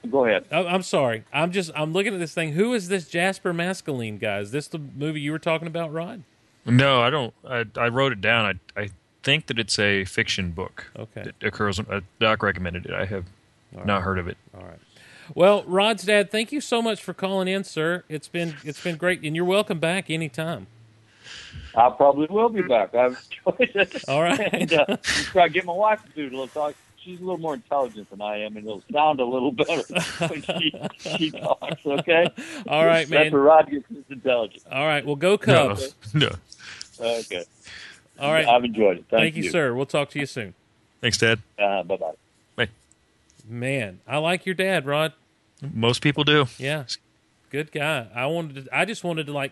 go 0.09 0.25
ahead. 0.25 0.45
Oh, 0.51 0.65
I'm 0.67 0.81
sorry. 0.81 1.23
I'm 1.33 1.51
just 1.51 1.71
I'm 1.75 1.93
looking 1.93 2.13
at 2.13 2.19
this 2.19 2.33
thing. 2.33 2.53
Who 2.53 2.73
is 2.73 2.87
this 2.87 3.07
Jasper 3.07 3.53
Maskelyne 3.53 4.19
guy? 4.19 4.39
Is 4.39 4.51
this 4.51 4.67
the 4.67 4.79
movie 4.79 5.21
you 5.21 5.31
were 5.31 5.39
talking 5.39 5.67
about, 5.67 5.91
Rod? 5.93 6.23
No, 6.65 7.01
I 7.01 7.09
don't. 7.09 7.33
I, 7.47 7.65
I 7.77 7.87
wrote 7.89 8.11
it 8.11 8.21
down. 8.21 8.59
I, 8.75 8.81
I 8.81 8.89
think 9.25 9.47
that 9.47 9.59
it's 9.59 9.77
a 9.77 10.05
fiction 10.05 10.51
book. 10.51 10.89
Okay. 10.97 11.23
That 11.23 11.35
occurs. 11.45 11.79
Uh, 11.79 11.99
Doc 12.21 12.41
recommended 12.43 12.85
it. 12.85 12.93
I 12.93 13.03
have 13.05 13.25
not 13.83 14.03
heard 14.03 14.17
of 14.19 14.29
it. 14.29 14.37
All 14.57 14.63
right. 14.63 14.79
Well, 15.33 15.63
Rod's 15.65 16.03
dad, 16.03 16.31
thank 16.31 16.51
you 16.51 16.61
so 16.61 16.81
much 16.81 17.03
for 17.03 17.13
calling 17.13 17.47
in, 17.49 17.63
sir. 17.65 18.03
It's 18.07 18.27
been 18.29 18.55
it's 18.63 18.81
been 18.81 18.95
great, 18.95 19.21
and 19.23 19.35
you're 19.35 19.43
welcome 19.43 19.79
back 19.79 20.09
anytime. 20.09 20.67
I 21.75 21.89
probably 21.89 22.27
will 22.29 22.47
be 22.49 22.61
back. 22.61 22.93
I've 22.95 23.21
enjoyed 23.47 23.71
it. 23.75 24.07
All 24.07 24.21
right. 24.21 24.39
and, 24.53 24.71
uh, 24.71 24.97
try 25.03 25.47
to 25.47 25.53
get 25.53 25.65
my 25.65 25.73
wife 25.73 25.99
to 26.05 26.09
do 26.15 26.23
a 26.23 26.29
little 26.29 26.47
talk. 26.47 26.75
She's 26.97 27.19
a 27.19 27.23
little 27.23 27.37
more 27.39 27.53
intelligent 27.55 28.09
than 28.09 28.21
I 28.21 28.37
am, 28.45 28.55
and 28.57 28.65
it'll 28.65 28.83
sound 28.91 29.19
a 29.19 29.25
little 29.25 29.51
better 29.51 29.81
when 30.27 30.41
she 30.43 30.73
she 31.17 31.31
talks. 31.31 31.85
Okay. 31.85 32.27
All 32.67 32.85
right, 32.85 33.07
That's 33.07 33.09
man. 33.09 33.31
where 33.31 33.41
Rod 33.41 33.69
gets 33.69 33.87
his 33.89 34.03
intelligence. 34.09 34.63
All 34.71 34.85
right. 34.85 35.05
Well, 35.05 35.15
go 35.15 35.31
No, 35.31 35.37
Cubs. 35.37 35.95
no. 36.13 36.29
Okay. 36.99 37.43
All 38.19 38.31
right. 38.31 38.47
I've 38.47 38.63
enjoyed 38.63 38.97
it. 38.97 39.05
Thank, 39.09 39.33
Thank 39.33 39.35
you, 39.35 39.49
sir. 39.49 39.73
We'll 39.73 39.85
talk 39.85 40.09
to 40.11 40.19
you 40.19 40.25
soon. 40.25 40.53
Thanks, 41.01 41.17
Dad. 41.17 41.39
Uh, 41.59 41.83
bye 41.83 41.97
bye. 41.97 42.11
Man, 43.47 43.99
I 44.07 44.17
like 44.17 44.45
your 44.47 44.55
dad, 44.55 44.87
Rod. 44.87 45.13
Most 45.73 46.01
people 46.01 46.23
do. 46.23 46.47
Yeah, 46.57 46.85
good 47.51 47.71
guy. 47.71 48.07
I 48.15 48.25
wanted. 48.25 48.65
To, 48.65 48.75
I 48.75 48.85
just 48.85 49.03
wanted 49.03 49.27
to 49.27 49.33
like 49.33 49.51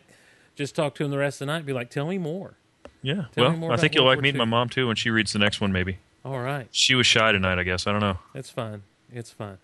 just 0.55 0.75
talk 0.75 0.95
to 0.95 1.05
him 1.05 1.11
the 1.11 1.17
rest 1.19 1.35
of 1.41 1.45
the 1.47 1.51
night. 1.53 1.57
and 1.57 1.65
Be 1.67 1.73
like, 1.73 1.91
tell 1.91 2.07
me 2.07 2.17
more. 2.17 2.55
Yeah. 3.03 3.25
Tell 3.33 3.43
me 3.43 3.49
well, 3.51 3.57
more 3.57 3.71
I 3.73 3.77
think 3.77 3.93
you'll 3.93 4.05
World 4.05 4.13
like 4.13 4.17
War 4.17 4.21
meeting 4.23 4.39
my 4.39 4.45
mom 4.45 4.69
too 4.69 4.87
when 4.87 4.95
she 4.95 5.11
reads 5.11 5.31
the 5.31 5.37
next 5.39 5.61
one. 5.61 5.71
Maybe 5.71 5.99
All 6.25 6.39
right, 6.39 6.67
she 6.71 6.95
was 6.95 7.05
shy 7.05 7.31
tonight. 7.31 7.59
I 7.59 7.63
guess 7.63 7.85
I 7.85 7.91
don't 7.91 8.01
know. 8.01 8.17
it's 8.33 8.49
fine. 8.49 8.81
It's 9.11 9.29
fine. 9.29 9.59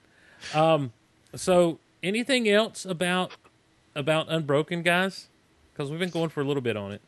Um, 0.53 0.93
so 1.35 1.79
anything 2.03 2.47
else 2.47 2.85
about 2.85 3.31
about 3.95 4.27
Unbroken, 4.29 4.83
guys? 4.83 5.27
Because 5.73 5.89
we've 5.89 5.99
been 5.99 6.09
going 6.11 6.29
for 6.29 6.41
a 6.41 6.45
little 6.45 6.61
bit 6.61 6.77
on 6.77 6.91
it. 6.91 7.01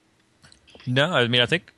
No, 0.88 1.14
I 1.14 1.28
mean 1.28 1.42
I 1.42 1.46
think 1.46 1.72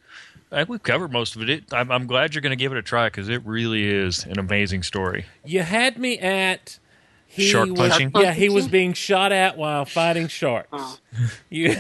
I 0.54 0.58
think 0.58 0.70
we've 0.70 0.84
covered 0.84 1.12
most 1.12 1.36
of 1.36 1.41
it. 1.41 1.49
it 1.49 1.74
I'm, 1.74 1.91
I'm 1.91 2.08
glad 2.08 2.34
you're 2.34 2.41
going 2.41 2.51
to 2.51 2.56
give 2.56 2.72
it 2.72 2.78
a 2.78 2.84
try 2.84 3.08
because 3.08 3.28
it 3.28 3.43
really 3.45 3.88
is 3.88 4.24
an 4.26 4.39
amazing 4.39 4.84
story. 4.84 5.26
You 5.43 5.64
had 5.64 5.97
me 5.97 6.20
at 6.20 6.80
he 7.26 7.47
Shark 7.47 7.70
was, 7.70 7.80
punching? 7.80 8.12
Yeah, 8.16 8.34
he 8.34 8.49
was 8.49 8.68
being 8.68 8.93
shot 8.93 9.32
at 9.32 9.58
while 9.58 9.86
fighting 9.86 10.28
sharks. 10.28 10.70
Oh. 10.72 10.99
You, 11.49 11.76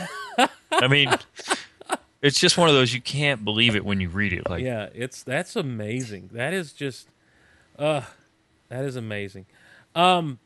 I 0.71 0.87
mean, 0.87 1.11
it's 2.21 2.39
just 2.39 2.57
one 2.57 2.69
of 2.69 2.75
those 2.75 2.93
you 2.93 3.01
can't 3.01 3.43
believe 3.43 3.75
it 3.75 3.83
when 3.83 3.99
you 3.99 4.09
read 4.09 4.31
it. 4.33 4.47
Like, 4.49 4.63
yeah, 4.63 4.89
it's 4.93 5.23
that's 5.23 5.55
amazing. 5.55 6.29
That 6.33 6.53
is 6.53 6.73
just, 6.73 7.07
uh, 7.77 8.01
that 8.69 8.85
is 8.85 8.95
amazing. 8.95 9.47
Um, 9.95 10.39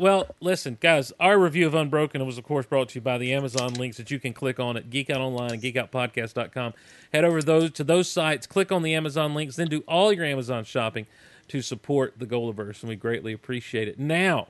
well, 0.00 0.34
listen, 0.40 0.78
guys, 0.80 1.12
our 1.20 1.38
review 1.38 1.66
of 1.66 1.74
Unbroken 1.74 2.24
was, 2.24 2.38
of 2.38 2.44
course, 2.44 2.64
brought 2.64 2.88
to 2.88 2.94
you 2.94 3.00
by 3.02 3.18
the 3.18 3.34
Amazon 3.34 3.74
links 3.74 3.98
that 3.98 4.10
you 4.10 4.18
can 4.18 4.32
click 4.32 4.58
on 4.58 4.78
at 4.78 4.88
Geek 4.88 5.10
Out 5.10 5.20
Online 5.20 5.52
and 5.52 5.62
GeekOutPodcast.com. 5.62 6.72
Head 7.12 7.24
over 7.24 7.42
those 7.42 7.70
to 7.72 7.84
those 7.84 8.08
sites, 8.08 8.46
click 8.46 8.72
on 8.72 8.82
the 8.82 8.94
Amazon 8.94 9.34
links, 9.34 9.56
then 9.56 9.68
do 9.68 9.84
all 9.86 10.10
your 10.10 10.24
Amazon 10.24 10.64
shopping 10.64 11.06
to 11.48 11.60
support 11.60 12.14
the 12.18 12.24
GOLiverse, 12.24 12.80
and 12.80 12.88
we 12.88 12.96
greatly 12.96 13.34
appreciate 13.34 13.88
it. 13.88 13.98
Now, 13.98 14.48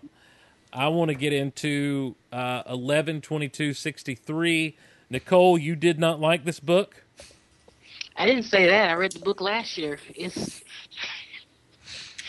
I 0.73 0.87
want 0.87 1.09
to 1.09 1.17
get 1.17 1.33
into 1.33 2.15
uh, 2.33 2.63
eleven 2.69 3.21
twenty 3.21 3.49
two 3.49 3.75
sixty 3.75 4.15
three. 4.15 4.77
Nicole, 5.11 5.59
you 5.59 5.75
did 5.75 5.99
not 5.99 6.21
like 6.21 6.45
this 6.45 6.61
book. 6.61 7.03
I 8.17 8.25
didn't 8.25 8.45
say 8.45 8.69
that. 8.69 8.91
I 8.91 8.93
read 8.93 9.13
the 9.13 9.19
book 9.19 9.41
last 9.41 9.77
year. 9.77 9.99
It's. 10.15 10.63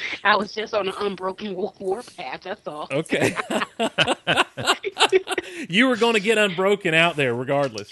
I 0.24 0.36
was 0.36 0.54
just 0.54 0.74
on 0.74 0.88
an 0.88 0.94
unbroken 1.00 1.56
war, 1.56 2.04
path. 2.18 2.42
That's 2.44 2.68
all. 2.68 2.88
Okay. 2.92 3.36
you 5.70 5.88
were 5.88 5.98
going 5.98 6.14
to 6.14 6.20
get 6.20 6.38
unbroken 6.38 6.94
out 6.94 7.16
there 7.16 7.34
regardless. 7.36 7.92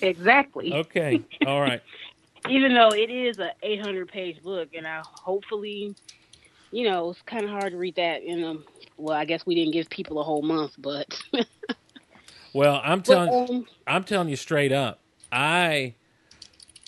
Exactly. 0.00 0.72
Okay. 0.72 1.22
All 1.46 1.60
right. 1.60 1.82
Even 2.48 2.74
though 2.74 2.88
it 2.88 3.10
is 3.10 3.38
a 3.38 3.52
800 3.62 4.08
page 4.08 4.42
book, 4.42 4.70
and 4.74 4.86
I 4.86 5.02
hopefully, 5.04 5.94
you 6.72 6.88
know, 6.88 7.10
it's 7.10 7.22
kind 7.22 7.44
of 7.44 7.50
hard 7.50 7.72
to 7.72 7.78
read 7.78 7.96
that 7.96 8.22
in 8.22 8.42
a. 8.42 8.56
Well, 8.96 9.16
I 9.16 9.24
guess 9.24 9.46
we 9.46 9.54
didn't 9.54 9.72
give 9.72 9.88
people 9.88 10.20
a 10.20 10.24
whole 10.24 10.42
month, 10.42 10.74
but. 10.78 11.06
Well, 12.52 12.80
I'm 12.84 13.02
telling 13.02 13.50
um, 13.50 13.66
I'm 13.86 14.04
telling 14.04 14.28
you 14.28 14.36
straight 14.36 14.72
up. 14.72 15.00
I 15.30 15.94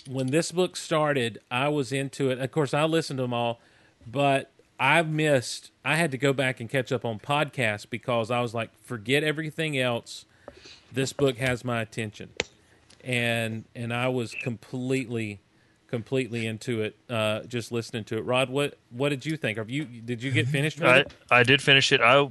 when 0.07 0.27
this 0.27 0.51
book 0.51 0.77
started, 0.77 1.39
I 1.49 1.69
was 1.69 1.91
into 1.91 2.29
it. 2.29 2.39
Of 2.39 2.51
course, 2.51 2.73
I 2.73 2.83
listened 2.83 3.17
to 3.17 3.23
them 3.23 3.33
all, 3.33 3.59
but 4.05 4.51
I 4.79 5.01
missed. 5.03 5.71
I 5.83 5.95
had 5.95 6.11
to 6.11 6.17
go 6.17 6.33
back 6.33 6.59
and 6.59 6.69
catch 6.69 6.91
up 6.91 7.05
on 7.05 7.19
podcasts 7.19 7.85
because 7.89 8.29
I 8.31 8.41
was 8.41 8.53
like, 8.53 8.69
forget 8.83 9.23
everything 9.23 9.77
else. 9.77 10.25
This 10.91 11.13
book 11.13 11.37
has 11.37 11.63
my 11.65 11.81
attention, 11.81 12.29
and 13.03 13.65
and 13.75 13.93
I 13.93 14.07
was 14.09 14.33
completely 14.33 15.39
completely 15.87 16.45
into 16.47 16.81
it. 16.81 16.95
Uh, 17.09 17.41
just 17.41 17.71
listening 17.71 18.03
to 18.05 18.17
it. 18.17 18.21
Rod, 18.21 18.49
what 18.49 18.77
what 18.89 19.09
did 19.09 19.25
you 19.25 19.37
think? 19.37 19.57
Have 19.57 19.69
you 19.69 19.85
did 19.85 20.21
you 20.23 20.31
get 20.31 20.47
finished 20.47 20.81
I, 20.81 20.99
it? 20.99 21.13
I 21.31 21.43
did 21.43 21.61
finish 21.61 21.91
it. 21.91 22.01
I 22.01 22.29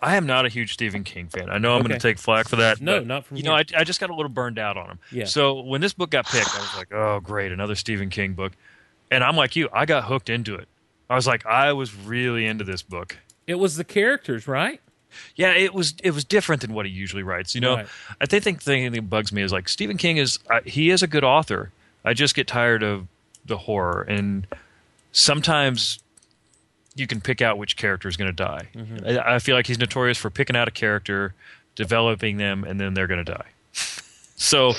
I 0.00 0.16
am 0.16 0.26
not 0.26 0.46
a 0.46 0.48
huge 0.48 0.72
Stephen 0.72 1.04
King 1.04 1.28
fan. 1.28 1.48
I 1.48 1.58
know 1.58 1.74
I'm 1.74 1.80
Okay. 1.80 1.88
going 1.90 2.00
to 2.00 2.08
take 2.08 2.18
flack 2.18 2.48
for 2.48 2.56
that. 2.56 2.80
No, 2.80 3.00
not 3.00 3.24
from 3.24 3.36
you 3.36 3.42
you. 3.44 3.48
know. 3.48 3.54
I, 3.54 3.64
I 3.76 3.84
just 3.84 4.00
got 4.00 4.10
a 4.10 4.14
little 4.14 4.30
burned 4.32 4.58
out 4.58 4.76
on 4.76 4.88
him. 4.88 4.98
Yeah. 5.12 5.26
So 5.26 5.60
when 5.60 5.80
this 5.80 5.92
book 5.92 6.10
got 6.10 6.26
picked, 6.26 6.54
I 6.54 6.60
was 6.60 6.76
like, 6.76 6.92
oh 6.92 7.20
great, 7.20 7.52
another 7.52 7.74
Stephen 7.76 8.10
King 8.10 8.32
book. 8.32 8.52
And 9.10 9.22
I'm 9.22 9.36
like 9.36 9.54
you, 9.54 9.68
I 9.72 9.84
got 9.86 10.04
hooked 10.04 10.28
into 10.30 10.54
it. 10.54 10.66
I 11.12 11.14
was 11.14 11.26
like, 11.26 11.44
I 11.44 11.74
was 11.74 11.94
really 11.94 12.46
into 12.46 12.64
this 12.64 12.80
book. 12.80 13.18
It 13.46 13.56
was 13.56 13.76
the 13.76 13.84
characters, 13.84 14.48
right? 14.48 14.80
Yeah, 15.36 15.52
it 15.52 15.74
was 15.74 15.94
it 16.02 16.12
was 16.12 16.24
different 16.24 16.62
than 16.62 16.72
what 16.72 16.86
he 16.86 16.92
usually 16.92 17.22
writes. 17.22 17.54
You 17.54 17.60
know, 17.60 17.76
Right. 17.76 17.86
I 18.18 18.24
think 18.24 18.60
the 18.60 18.64
thing 18.64 18.90
that 18.90 19.10
bugs 19.10 19.30
me 19.30 19.42
is 19.42 19.52
like 19.52 19.68
Stephen 19.68 19.98
King 19.98 20.16
is 20.16 20.38
uh, 20.48 20.60
he 20.64 20.88
is 20.88 21.02
a 21.02 21.06
good 21.06 21.22
author. 21.22 21.70
I 22.02 22.14
just 22.14 22.34
get 22.34 22.46
tired 22.48 22.82
of 22.82 23.08
the 23.44 23.58
horror, 23.58 24.06
and 24.08 24.46
sometimes 25.12 25.98
you 26.94 27.06
can 27.06 27.20
pick 27.20 27.42
out 27.42 27.58
which 27.58 27.76
character 27.76 28.08
is 28.08 28.16
going 28.16 28.34
to 28.34 28.44
die. 28.44 28.68
I, 29.04 29.34
I 29.34 29.38
feel 29.38 29.54
like 29.54 29.66
he's 29.66 29.78
notorious 29.78 30.16
for 30.16 30.30
picking 30.30 30.56
out 30.56 30.66
a 30.66 30.70
character, 30.70 31.34
developing 31.74 32.38
them, 32.38 32.64
and 32.64 32.80
then 32.80 32.94
they're 32.94 33.06
going 33.06 33.22
to 33.22 33.32
die. 33.32 33.48
so 33.72 34.72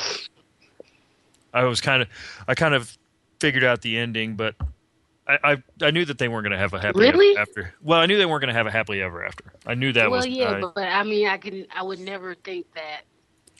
I 1.53 1.65
was 1.65 1.79
kind 1.79 2.01
of 2.01 2.07
I 2.47 2.55
kind 2.55 2.73
of 2.73 2.97
figured 3.39 3.63
out 3.63 3.83
the 3.83 3.99
ending, 3.99 4.33
but. 4.35 4.55
I, 5.43 5.53
I 5.53 5.63
I 5.81 5.91
knew 5.91 6.05
that 6.05 6.17
they 6.17 6.27
weren't 6.27 6.43
going 6.43 6.51
to 6.51 6.57
have 6.57 6.73
a 6.73 6.79
happily 6.81 7.09
Really? 7.09 7.31
ever 7.37 7.41
after. 7.41 7.73
Well, 7.81 7.99
I 7.99 8.05
knew 8.05 8.17
they 8.17 8.25
weren't 8.25 8.41
going 8.41 8.53
to 8.53 8.57
have 8.57 8.67
a 8.67 8.71
happily 8.71 9.01
ever 9.01 9.25
after. 9.25 9.45
I 9.65 9.73
knew 9.75 9.91
that 9.93 10.09
well, 10.11 10.19
was. 10.19 10.27
yeah, 10.27 10.51
I- 10.51 10.61
but, 10.61 10.75
but 10.75 10.87
I 10.87 11.03
mean, 11.03 11.27
I 11.27 11.37
can. 11.37 11.65
I 11.75 11.83
would 11.83 11.99
never 11.99 12.35
think 12.35 12.65
that 12.75 13.01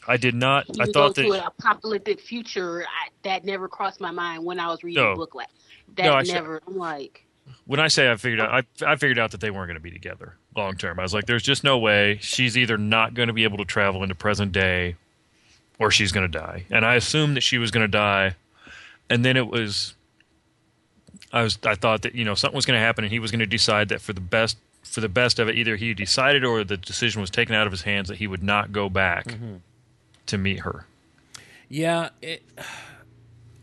I 0.07 0.17
did 0.17 0.36
not. 0.36 0.65
I 0.80 0.86
thought 0.86 1.15
that. 1.15 1.24
to 1.24 1.32
an 1.34 1.43
apocalyptic 1.45 2.19
future. 2.19 2.84
I, 2.84 3.09
that 3.24 3.45
never 3.45 3.67
crossed 3.67 4.01
my 4.01 4.11
mind 4.11 4.43
when 4.43 4.59
I 4.59 4.67
was 4.67 4.84
reading 4.84 5.03
No. 5.03 5.11
the 5.11 5.15
book. 5.17 5.36
Like 5.36 5.47
that 5.95 6.03
No, 6.03 6.13
I 6.13 6.24
said- 6.24 6.36
never. 6.36 6.61
I'm 6.67 6.78
like, 6.78 7.26
when 7.65 7.80
I 7.80 7.88
say 7.88 8.11
I 8.11 8.15
figured 8.15 8.39
out, 8.41 8.65
oh. 8.82 8.86
I, 8.86 8.91
I 8.93 8.95
figured 8.95 9.19
out 9.19 9.32
that 9.32 9.41
they 9.41 9.51
weren't 9.51 9.67
going 9.67 9.76
to 9.76 9.82
be 9.82 9.91
together 9.91 10.36
long 10.55 10.76
term. 10.76 10.99
I 10.99 11.03
was 11.03 11.13
like, 11.13 11.26
there's 11.26 11.43
just 11.43 11.63
no 11.63 11.78
way. 11.78 12.17
She's 12.21 12.57
either 12.57 12.78
not 12.78 13.13
going 13.13 13.28
to 13.28 13.34
be 13.34 13.43
able 13.43 13.57
to 13.57 13.65
travel 13.65 14.03
into 14.03 14.15
present 14.15 14.51
day, 14.51 14.95
or 15.80 15.89
she's 15.91 16.11
going 16.11 16.30
to 16.30 16.38
die. 16.39 16.65
And 16.69 16.86
I 16.86 16.95
assumed 16.95 17.36
that 17.38 17.41
she 17.41 17.57
was 17.57 17.71
going 17.71 17.84
to 17.84 17.88
die, 17.91 18.36
and 19.09 19.24
then 19.26 19.38
it 19.38 19.47
was. 19.47 19.93
I 21.34 21.41
was. 21.41 21.57
I 21.63 21.75
thought 21.75 22.03
that 22.03 22.15
you 22.15 22.23
know 22.23 22.36
something 22.36 22.55
was 22.55 22.65
going 22.65 22.79
to 22.79 22.86
happen, 22.86 23.03
and 23.03 23.11
he 23.11 23.19
was 23.19 23.31
going 23.31 23.39
to 23.39 23.45
decide 23.45 23.89
that 23.89 23.99
for 23.99 24.13
the 24.13 24.21
best. 24.21 24.57
For 24.84 24.99
the 25.01 25.09
best 25.09 25.39
of 25.39 25.47
it, 25.47 25.55
either 25.55 25.77
he 25.77 25.93
decided 25.93 26.43
or 26.43 26.63
the 26.63 26.77
decision 26.77 27.21
was 27.21 27.29
taken 27.29 27.55
out 27.55 27.65
of 27.65 27.71
his 27.71 27.84
hands 27.84 28.09
that 28.09 28.17
he 28.17 28.27
would 28.27 28.43
not 28.43 28.73
go 28.73 28.89
back 28.89 29.25
mm-hmm. 29.25 29.55
to 30.25 30.38
meet 30.38 30.59
her. 30.59 30.86
Yeah, 31.69 32.09
it, 32.21 32.43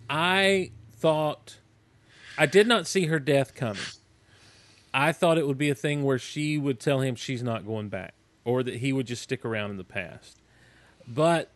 I 0.08 0.70
thought 0.92 1.58
I 2.36 2.46
did 2.46 2.66
not 2.66 2.86
see 2.86 3.06
her 3.06 3.20
death 3.20 3.54
coming. 3.54 3.82
I 4.92 5.12
thought 5.12 5.38
it 5.38 5.46
would 5.46 5.58
be 5.58 5.70
a 5.70 5.74
thing 5.74 6.02
where 6.02 6.18
she 6.18 6.58
would 6.58 6.80
tell 6.80 7.00
him 7.00 7.14
she's 7.14 7.42
not 7.42 7.66
going 7.66 7.90
back, 7.90 8.14
or 8.44 8.62
that 8.62 8.76
he 8.76 8.92
would 8.92 9.06
just 9.06 9.22
stick 9.22 9.44
around 9.44 9.70
in 9.70 9.76
the 9.76 9.84
past. 9.84 10.40
But 11.06 11.50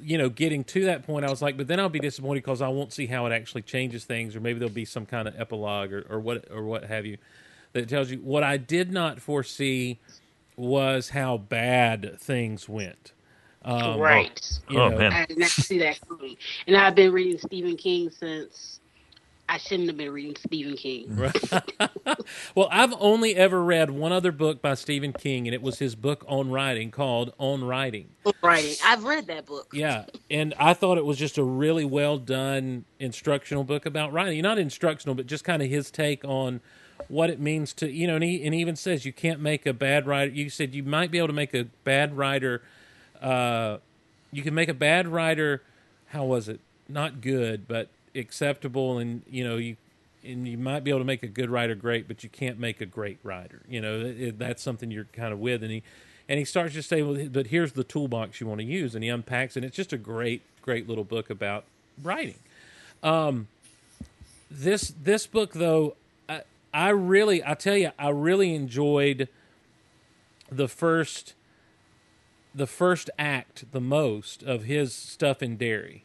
you 0.00 0.18
know, 0.18 0.28
getting 0.28 0.64
to 0.64 0.84
that 0.86 1.04
point, 1.06 1.24
I 1.26 1.30
was 1.30 1.42
like, 1.42 1.56
but 1.56 1.68
then 1.68 1.80
I'll 1.80 1.88
be 1.90 2.00
disappointed 2.00 2.42
because 2.42 2.62
I 2.62 2.68
won't 2.68 2.92
see 2.92 3.06
how 3.06 3.26
it 3.26 3.32
actually 3.32 3.62
changes 3.62 4.04
things, 4.04 4.36
or 4.36 4.40
maybe 4.40 4.58
there'll 4.58 4.74
be 4.74 4.84
some 4.86 5.06
kind 5.06 5.28
of 5.28 5.38
epilogue 5.40 5.92
or, 5.92 6.06
or 6.10 6.20
what 6.20 6.46
or 6.52 6.64
what 6.64 6.84
have 6.84 7.06
you 7.06 7.18
that 7.74 7.88
tells 7.88 8.10
you. 8.10 8.18
What 8.18 8.44
I 8.44 8.58
did 8.58 8.92
not 8.92 9.20
foresee 9.20 10.00
was 10.56 11.10
how 11.10 11.38
bad 11.38 12.18
things 12.20 12.68
went. 12.68 13.12
Um, 13.64 14.02
right. 14.02 14.40
you 14.68 14.82
Oh, 14.82 14.90
know, 14.90 14.98
man. 14.98 15.10
I 15.10 15.26
did 15.26 15.38
not 15.38 15.56
see 15.58 15.78
that 15.80 16.00
coming. 16.08 16.36
And 16.68 16.76
I've 16.76 16.96
been 16.96 17.12
reading 17.12 17.38
Stephen 17.38 17.76
King 17.78 18.10
since 18.10 18.80
I 19.48 19.58
shouldn't 19.58 19.88
have 19.88 19.96
been 19.96 20.10
reading 20.10 20.36
Stephen 20.36 20.76
King. 20.76 21.16
Right. 21.16 21.34
Well, 22.54 22.68
I've 22.70 22.94
only 22.98 23.34
ever 23.36 23.62
read 23.62 23.90
one 23.90 24.12
other 24.12 24.32
book 24.32 24.60
by 24.60 24.74
Stephen 24.74 25.12
King, 25.12 25.46
and 25.46 25.54
it 25.54 25.62
was 25.62 25.78
his 25.78 25.94
book 25.94 26.24
on 26.28 26.50
writing 26.50 26.90
called 26.90 27.32
On 27.38 27.64
Writing. 27.64 28.08
Writing. 28.42 28.74
I've 28.84 29.04
read 29.04 29.26
that 29.28 29.46
book. 29.46 29.68
Yeah, 29.72 30.04
and 30.30 30.54
I 30.58 30.74
thought 30.74 30.98
it 30.98 31.04
was 31.04 31.18
just 31.18 31.38
a 31.38 31.42
really 31.42 31.84
well 31.84 32.18
done 32.18 32.84
instructional 32.98 33.64
book 33.64 33.86
about 33.86 34.12
writing. 34.12 34.40
Not 34.42 34.58
instructional, 34.58 35.14
but 35.14 35.26
just 35.26 35.44
kind 35.44 35.62
of 35.62 35.68
his 35.68 35.90
take 35.90 36.24
on 36.24 36.60
what 37.08 37.30
it 37.30 37.40
means 37.40 37.72
to 37.74 37.90
you 37.90 38.06
know. 38.06 38.16
And 38.16 38.24
he, 38.24 38.44
and 38.44 38.54
he 38.54 38.60
even 38.60 38.76
says 38.76 39.04
you 39.04 39.12
can't 39.12 39.40
make 39.40 39.66
a 39.66 39.72
bad 39.72 40.06
writer. 40.06 40.30
You 40.30 40.50
said 40.50 40.74
you 40.74 40.82
might 40.82 41.10
be 41.10 41.18
able 41.18 41.28
to 41.28 41.34
make 41.34 41.54
a 41.54 41.64
bad 41.84 42.16
writer. 42.16 42.62
Uh, 43.20 43.78
you 44.30 44.42
can 44.42 44.54
make 44.54 44.68
a 44.68 44.74
bad 44.74 45.08
writer. 45.08 45.62
How 46.08 46.24
was 46.24 46.48
it? 46.48 46.60
Not 46.88 47.20
good, 47.20 47.66
but 47.66 47.88
acceptable, 48.14 48.98
and 48.98 49.22
you 49.28 49.44
know 49.44 49.56
you. 49.56 49.76
And 50.24 50.46
you 50.46 50.56
might 50.56 50.84
be 50.84 50.90
able 50.92 51.00
to 51.00 51.04
make 51.04 51.24
a 51.24 51.28
good 51.28 51.50
writer 51.50 51.74
great, 51.74 52.06
but 52.06 52.22
you 52.22 52.30
can't 52.30 52.56
make 52.56 52.80
a 52.80 52.86
great 52.86 53.18
writer. 53.24 53.62
You 53.68 53.80
know 53.80 54.00
it, 54.00 54.38
that's 54.38 54.62
something 54.62 54.88
you're 54.92 55.08
kind 55.12 55.32
of 55.32 55.40
with. 55.40 55.64
And 55.64 55.72
he, 55.72 55.82
and 56.28 56.38
he 56.38 56.44
starts 56.44 56.74
to 56.74 56.82
say, 56.84 57.02
well, 57.02 57.26
but 57.28 57.48
here's 57.48 57.72
the 57.72 57.82
toolbox 57.82 58.40
you 58.40 58.46
want 58.46 58.60
to 58.60 58.64
use, 58.64 58.94
and 58.94 59.02
he 59.02 59.10
unpacks, 59.10 59.56
and 59.56 59.64
it's 59.64 59.74
just 59.74 59.92
a 59.92 59.98
great, 59.98 60.42
great 60.62 60.88
little 60.88 61.02
book 61.02 61.28
about 61.28 61.64
writing. 62.00 62.36
Um, 63.02 63.48
this 64.48 64.94
this 65.02 65.26
book 65.26 65.54
though, 65.54 65.96
I, 66.28 66.42
I 66.72 66.90
really, 66.90 67.44
I 67.44 67.54
tell 67.54 67.76
you, 67.76 67.90
I 67.98 68.10
really 68.10 68.54
enjoyed 68.54 69.28
the 70.52 70.68
first, 70.68 71.34
the 72.54 72.68
first 72.68 73.10
act 73.18 73.64
the 73.72 73.80
most 73.80 74.44
of 74.44 74.64
his 74.64 74.94
stuff 74.94 75.42
in 75.42 75.56
Derry. 75.56 76.04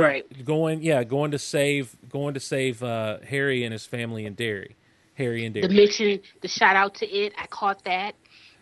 Right. 0.00 0.44
Going, 0.44 0.82
yeah, 0.82 1.04
going 1.04 1.30
to 1.32 1.38
save, 1.38 1.96
going 2.08 2.34
to 2.34 2.40
save 2.40 2.82
uh, 2.82 3.18
Harry 3.28 3.64
and 3.64 3.72
his 3.72 3.86
family 3.86 4.24
in 4.26 4.34
Derry, 4.34 4.76
Harry 5.14 5.44
and 5.44 5.54
Derry. 5.54 5.66
The 5.68 5.74
mission, 5.74 6.20
the 6.40 6.48
shout 6.48 6.76
out 6.76 6.94
to 6.96 7.06
it, 7.08 7.32
I 7.38 7.46
caught 7.46 7.84
that. 7.84 8.14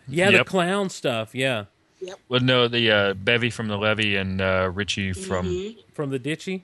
Yeah, 0.08 0.30
Yep. 0.30 0.44
the 0.46 0.50
clown 0.50 0.88
stuff. 0.90 1.34
Yeah, 1.34 1.64
Yep. 2.00 2.18
Well, 2.28 2.40
no, 2.40 2.66
the 2.66 2.90
uh, 2.90 3.14
Bevy 3.14 3.50
from 3.50 3.68
the 3.68 3.76
Levy 3.76 4.16
and 4.16 4.40
uh, 4.40 4.70
Richie 4.72 5.12
from 5.12 5.46
Mhm. 5.46 5.76
from 5.92 6.10
the 6.10 6.18
Ditchy. 6.18 6.62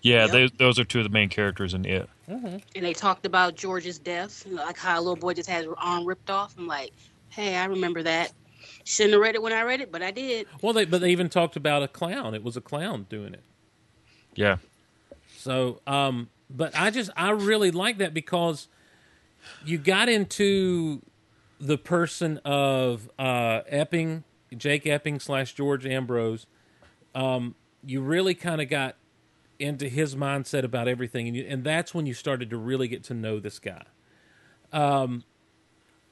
yeah, 0.00 0.24
Yep. 0.26 0.30
they, 0.32 0.48
those 0.58 0.78
are 0.80 0.84
two 0.84 0.98
of 0.98 1.04
the 1.04 1.10
main 1.10 1.28
characters 1.28 1.72
in 1.74 1.84
it. 1.84 2.08
And 2.26 2.62
they 2.74 2.92
talked 2.92 3.24
about 3.26 3.54
George's 3.56 3.98
death, 3.98 4.44
like 4.46 4.76
how 4.78 4.98
a 4.98 5.00
little 5.00 5.16
boy 5.16 5.34
just 5.34 5.48
had 5.48 5.64
his 5.64 5.74
arm 5.78 6.04
ripped 6.06 6.30
off. 6.30 6.54
I'm 6.58 6.66
like, 6.66 6.92
hey, 7.28 7.56
I 7.56 7.66
remember 7.66 8.02
that. 8.02 8.32
Shouldn't 8.84 9.12
have 9.12 9.22
read 9.22 9.34
it 9.36 9.42
when 9.42 9.52
I 9.52 9.62
read 9.62 9.80
it, 9.80 9.92
but 9.92 10.02
I 10.02 10.10
did. 10.10 10.46
Well, 10.60 10.72
they 10.72 10.84
but 10.84 11.00
they 11.00 11.10
even 11.10 11.28
talked 11.28 11.56
about 11.56 11.82
a 11.84 11.88
clown. 11.88 12.34
It 12.34 12.42
was 12.42 12.56
a 12.56 12.60
clown 12.60 13.06
doing 13.08 13.34
it. 13.34 13.42
Yeah, 14.34 14.58
So, 15.38 15.80
um, 15.86 16.28
but 16.48 16.78
I 16.78 16.90
just 16.90 17.10
I 17.16 17.30
really 17.30 17.70
like 17.70 17.98
that 17.98 18.14
because 18.14 18.68
you 19.64 19.78
got 19.78 20.08
into 20.08 21.02
the 21.60 21.78
person 21.78 22.38
of 22.44 23.10
uh, 23.18 23.60
Epping, 23.68 24.24
Jake 24.56 24.86
Epping 24.86 25.20
slash 25.20 25.54
George 25.54 25.86
Ambrose. 25.86 26.46
Um, 27.14 27.54
you 27.84 28.00
really 28.00 28.34
kind 28.34 28.60
of 28.60 28.68
got 28.68 28.96
into 29.58 29.88
his 29.88 30.16
mindset 30.16 30.64
about 30.64 30.88
everything, 30.88 31.28
and 31.28 31.36
you, 31.36 31.46
and 31.48 31.64
that's 31.64 31.94
when 31.94 32.06
you 32.06 32.14
started 32.14 32.50
to 32.50 32.56
really 32.56 32.88
get 32.88 33.04
to 33.04 33.14
know 33.14 33.38
this 33.38 33.58
guy. 33.58 33.82
Um, 34.72 35.24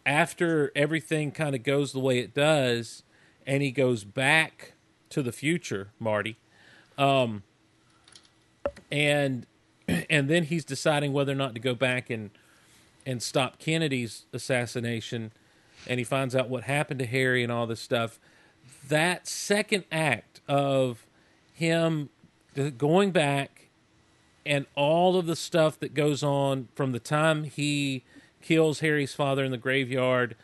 after 0.07 0.71
everything 0.77 1.33
kind 1.33 1.55
of 1.55 1.63
goes 1.63 1.93
the 1.93 2.01
way 2.01 2.19
it 2.19 2.35
does, 2.35 3.03
and 3.47 3.63
he 3.63 3.71
goes 3.71 4.05
back 4.05 4.75
to 5.11 5.23
the 5.23 5.33
future, 5.33 5.91
Marty. 5.99 6.37
Um, 6.97 7.43
and 8.91 9.47
and 9.89 10.29
then 10.29 10.45
he's 10.45 10.65
deciding 10.65 11.13
whether 11.13 11.33
or 11.33 11.37
not 11.37 11.55
to 11.55 11.61
go 11.61 11.75
back 11.75 12.11
and 12.11 12.31
and 13.07 13.23
stop 13.23 13.59
Kennedy's 13.59 14.27
assassination. 14.33 15.33
And 15.87 15.99
he 15.99 16.05
finds 16.05 16.37
out 16.37 16.51
what 16.51 16.65
happened 16.65 17.01
to 17.01 17.07
Harry 17.07 17.43
and 17.43 17.51
all 17.51 17.67
this 17.67 17.81
stuff. 17.81 18.21
That 18.87 19.27
second 19.27 19.85
act 19.91 20.41
of 20.47 21.07
him 21.53 22.11
going 22.77 23.11
back 23.11 23.69
and 24.45 24.67
all 24.75 25.17
of 25.17 25.27
the 25.27 25.37
stuff 25.37 25.79
that 25.81 25.95
goes 25.95 26.23
on 26.23 26.69
from 26.75 26.93
the 26.93 26.99
time 26.99 27.45
he 27.45 28.05
kills 28.43 28.81
Harry's 28.81 29.15
father 29.15 29.45
in 29.45 29.51
the 29.51 29.59
graveyard 29.59 30.35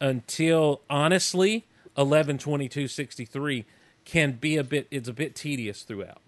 until 0.00 0.82
honestly 0.90 1.64
112263 1.94 3.64
can 4.04 4.32
be 4.32 4.56
a 4.56 4.64
bit 4.64 4.86
it's 4.90 5.08
a 5.08 5.12
bit 5.12 5.34
tedious 5.34 5.82
throughout 5.82 6.20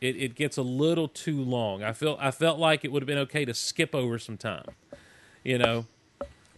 it, 0.00 0.16
it 0.16 0.34
gets 0.34 0.56
a 0.56 0.62
little 0.62 1.08
too 1.08 1.40
long. 1.42 1.82
I 1.82 1.92
felt 1.92 2.18
I 2.20 2.30
felt 2.30 2.58
like 2.58 2.84
it 2.84 2.92
would 2.92 3.02
have 3.02 3.06
been 3.08 3.18
okay 3.18 3.44
to 3.44 3.54
skip 3.54 3.94
over 3.94 4.18
some 4.18 4.36
time, 4.36 4.66
you 5.44 5.58
know, 5.58 5.86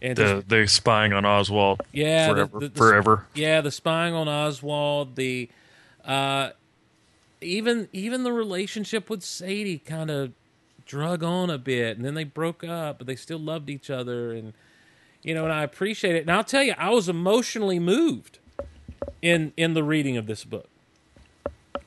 and 0.01 0.17
just- 0.17 0.47
the 0.49 0.57
the 0.61 0.67
spying 0.67 1.13
on 1.13 1.25
Oswald. 1.25 1.81
yeah, 1.91 2.29
forever, 2.29 2.59
the- 2.59 2.67
the- 2.69 2.77
forever. 2.77 3.25
yeah, 3.33 3.61
the 3.61 3.71
spying 3.71 4.13
on 4.13 4.27
Oswald, 4.27 5.15
the 5.15 5.49
uh, 6.05 6.51
even 7.41 7.87
even 7.93 8.23
the 8.23 8.31
relationship 8.33 9.09
with 9.09 9.23
Sadie 9.23 9.79
kind 9.79 10.09
of 10.11 10.31
drug 10.85 11.23
on 11.23 11.49
a 11.49 11.57
bit, 11.57 11.95
and 11.97 12.05
then 12.05 12.13
they 12.15 12.23
broke 12.25 12.63
up, 12.63 12.97
but 12.97 13.07
they 13.07 13.15
still 13.15 13.39
loved 13.39 13.69
each 13.69 13.89
other, 13.89 14.31
and 14.33 14.53
you 15.23 15.33
know, 15.33 15.43
and 15.45 15.53
I 15.53 15.63
appreciate 15.63 16.15
it. 16.15 16.21
And 16.21 16.31
I'll 16.31 16.43
tell 16.43 16.63
you, 16.63 16.73
I 16.77 16.89
was 16.89 17.07
emotionally 17.09 17.79
moved 17.79 18.39
in 19.21 19.53
in 19.57 19.73
the 19.73 19.83
reading 19.83 20.17
of 20.17 20.25
this 20.27 20.43
book. 20.43 20.67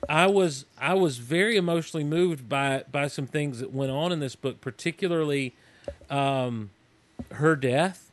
I 0.08 0.26
was 0.26 0.66
I 0.78 0.94
was 0.94 1.18
very 1.18 1.56
emotionally 1.56 2.04
moved 2.04 2.48
by 2.48 2.84
by 2.90 3.08
some 3.08 3.26
things 3.26 3.60
that 3.60 3.72
went 3.72 3.90
on 3.90 4.12
in 4.12 4.20
this 4.20 4.36
book, 4.36 4.60
particularly 4.60 5.54
um, 6.10 6.70
her 7.32 7.56
death, 7.56 8.10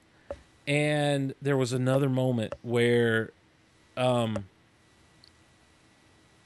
and 0.67 1.33
there 1.41 1.57
was 1.57 1.73
another 1.73 2.09
moment 2.09 2.55
where, 2.61 3.31
um, 3.97 4.45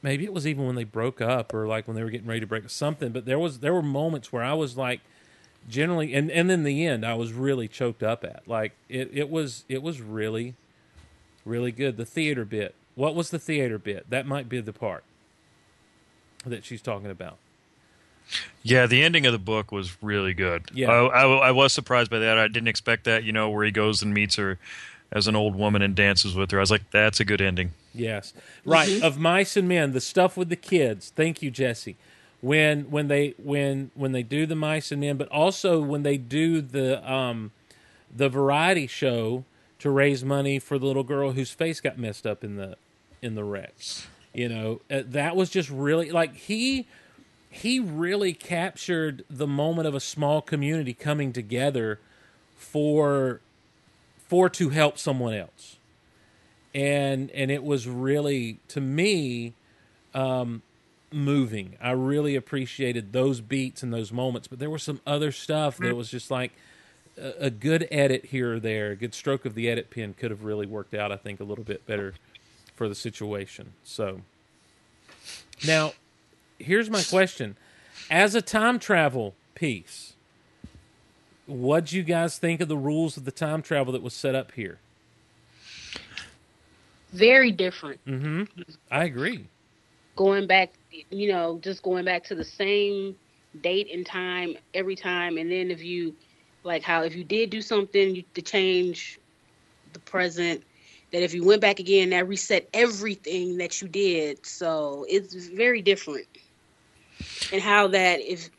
maybe 0.01 0.23
it 0.23 0.33
was 0.33 0.47
even 0.47 0.65
when 0.65 0.75
they 0.75 0.83
broke 0.83 1.21
up 1.21 1.53
or 1.53 1.67
like 1.67 1.87
when 1.87 1.95
they 1.95 2.03
were 2.03 2.09
getting 2.09 2.27
ready 2.27 2.39
to 2.39 2.47
break 2.47 2.63
up 2.63 2.71
something. 2.71 3.11
But 3.11 3.25
there 3.25 3.39
was 3.39 3.59
there 3.59 3.73
were 3.73 3.83
moments 3.83 4.31
where 4.31 4.43
I 4.43 4.53
was 4.53 4.77
like, 4.77 5.01
generally, 5.67 6.13
and 6.13 6.31
and 6.31 6.51
in 6.51 6.63
the 6.63 6.85
end, 6.85 7.05
I 7.05 7.15
was 7.15 7.33
really 7.33 7.67
choked 7.67 8.03
up 8.03 8.23
at 8.23 8.47
like 8.47 8.73
it 8.89 9.09
it 9.13 9.29
was 9.29 9.65
it 9.67 9.81
was 9.81 10.01
really, 10.01 10.55
really 11.43 11.71
good. 11.71 11.97
The 11.97 12.05
theater 12.05 12.45
bit. 12.45 12.75
What 12.95 13.13
was 13.13 13.29
the 13.29 13.39
theater 13.39 13.77
bit? 13.77 14.09
That 14.09 14.25
might 14.25 14.47
be 14.47 14.61
the 14.61 14.71
part 14.71 15.03
that 16.45 16.65
she's 16.65 16.81
talking 16.81 17.09
about. 17.09 17.37
Yeah, 18.63 18.87
the 18.87 19.03
ending 19.03 19.25
of 19.25 19.33
the 19.33 19.39
book 19.39 19.71
was 19.71 20.01
really 20.01 20.33
good. 20.33 20.63
Yeah. 20.73 20.91
I, 20.91 21.23
I, 21.23 21.47
I 21.47 21.51
was 21.51 21.73
surprised 21.73 22.09
by 22.09 22.19
that. 22.19 22.37
I 22.37 22.47
didn't 22.47 22.67
expect 22.67 23.03
that. 23.03 23.23
You 23.23 23.31
know, 23.31 23.49
where 23.49 23.63
he 23.63 23.71
goes 23.71 24.01
and 24.01 24.13
meets 24.13 24.35
her 24.37 24.57
as 25.11 25.27
an 25.27 25.35
old 25.35 25.55
woman 25.55 25.81
and 25.81 25.95
dances 25.95 26.35
with 26.35 26.51
her. 26.51 26.57
I 26.57 26.61
was 26.61 26.71
like, 26.71 26.89
that's 26.91 27.19
a 27.19 27.25
good 27.25 27.41
ending. 27.41 27.71
Yes, 27.93 28.33
right. 28.65 29.01
Of 29.01 29.19
mice 29.19 29.55
and 29.55 29.67
men, 29.67 29.91
the 29.91 30.01
stuff 30.01 30.35
with 30.35 30.49
the 30.49 30.55
kids. 30.55 31.13
Thank 31.15 31.41
you, 31.41 31.51
Jesse. 31.51 31.95
When 32.41 32.91
when 32.91 33.07
they 33.07 33.35
when 33.37 33.91
when 33.93 34.11
they 34.11 34.23
do 34.23 34.45
the 34.45 34.55
mice 34.55 34.91
and 34.91 35.01
men, 35.01 35.17
but 35.17 35.27
also 35.29 35.79
when 35.81 36.03
they 36.03 36.17
do 36.17 36.61
the 36.61 37.09
um 37.11 37.51
the 38.13 38.29
variety 38.29 38.87
show 38.87 39.45
to 39.79 39.89
raise 39.89 40.23
money 40.23 40.59
for 40.59 40.77
the 40.79 40.85
little 40.85 41.03
girl 41.03 41.31
whose 41.31 41.51
face 41.51 41.79
got 41.81 41.97
messed 41.97 42.25
up 42.25 42.43
in 42.43 42.55
the 42.55 42.75
in 43.21 43.35
the 43.35 43.43
wreck. 43.43 43.75
You 44.35 44.49
know, 44.49 44.81
uh, 44.91 45.03
that 45.07 45.35
was 45.35 45.49
just 45.49 45.69
really 45.69 46.11
like 46.11 46.35
he 46.35 46.87
he 47.49 47.79
really 47.79 48.33
captured 48.33 49.23
the 49.29 49.47
moment 49.47 49.87
of 49.87 49.95
a 49.95 49.99
small 49.99 50.41
community 50.41 50.93
coming 50.93 51.31
together 51.31 51.99
for 52.57 53.39
for 54.17 54.49
to 54.49 54.69
help 54.69 54.97
someone 54.97 55.33
else. 55.33 55.77
And 56.73 57.31
and 57.31 57.49
it 57.49 57.63
was 57.63 57.87
really 57.87 58.59
to 58.69 58.81
me 58.81 59.53
um 60.13 60.61
moving. 61.13 61.77
I 61.81 61.91
really 61.91 62.35
appreciated 62.35 63.13
those 63.13 63.39
beats 63.39 63.83
and 63.83 63.93
those 63.93 64.11
moments 64.11 64.47
but 64.49 64.59
there 64.59 64.69
was 64.69 64.83
some 64.83 64.99
other 65.07 65.31
stuff 65.31 65.77
that 65.77 65.95
was 65.95 66.09
just 66.11 66.29
like 66.29 66.51
a, 67.17 67.45
a 67.45 67.49
good 67.49 67.87
edit 67.91 68.25
here 68.25 68.55
or 68.55 68.59
there 68.59 68.91
a 68.91 68.95
good 68.95 69.13
stroke 69.13 69.45
of 69.45 69.55
the 69.55 69.69
edit 69.69 69.89
pen 69.89 70.13
could 70.13 70.31
have 70.31 70.43
really 70.43 70.65
worked 70.65 70.93
out 70.93 71.11
i 71.11 71.15
think 71.15 71.39
a 71.39 71.43
little 71.43 71.63
bit 71.63 71.85
better 71.85 72.13
for 72.75 72.87
the 72.87 72.95
situation. 72.95 73.73
So 73.83 74.21
now 75.65 75.93
here's 76.59 76.89
my 76.89 77.03
question. 77.03 77.57
As 78.09 78.35
a 78.35 78.41
time 78.41 78.79
travel 78.79 79.33
piece 79.55 80.15
what'd 81.47 81.91
you 81.91 82.03
guys 82.03 82.37
think 82.37 82.61
of 82.61 82.67
the 82.67 82.77
rules 82.77 83.17
of 83.17 83.25
the 83.25 83.31
time 83.31 83.61
travel 83.61 83.93
that 83.93 84.01
was 84.01 84.13
set 84.13 84.35
up 84.35 84.51
here? 84.53 84.79
Very 87.13 87.51
different. 87.51 88.03
mm-hmm. 88.05 88.43
I 88.91 89.05
agree. 89.05 89.47
Going 90.15 90.47
back, 90.47 90.73
you 91.09 91.31
know, 91.31 91.59
just 91.61 91.83
going 91.83 92.05
back 92.05 92.23
to 92.25 92.35
the 92.35 92.43
same 92.43 93.15
date 93.61 93.89
and 93.93 94.05
time 94.05 94.55
every 94.73 94.95
time, 94.95 95.37
and 95.37 95.51
then 95.51 95.71
if 95.71 95.81
you, 95.81 96.13
like, 96.63 96.83
how 96.83 97.03
if 97.03 97.15
you 97.15 97.23
did 97.23 97.49
do 97.49 97.61
something 97.61 98.15
you, 98.15 98.23
to 98.33 98.41
change 98.41 99.19
the 99.93 99.99
present, 99.99 100.63
that 101.11 101.23
if 101.23 101.33
you 101.33 101.45
went 101.45 101.61
back 101.61 101.79
again, 101.79 102.09
that 102.09 102.27
reset 102.27 102.67
everything 102.73 103.57
that 103.57 103.81
you 103.81 103.87
did. 103.87 104.45
So 104.45 105.05
it's 105.07 105.33
very 105.33 105.81
different. 105.81 106.27
And 107.51 107.61
how 107.61 107.87
that 107.87 108.19
if 108.21 108.49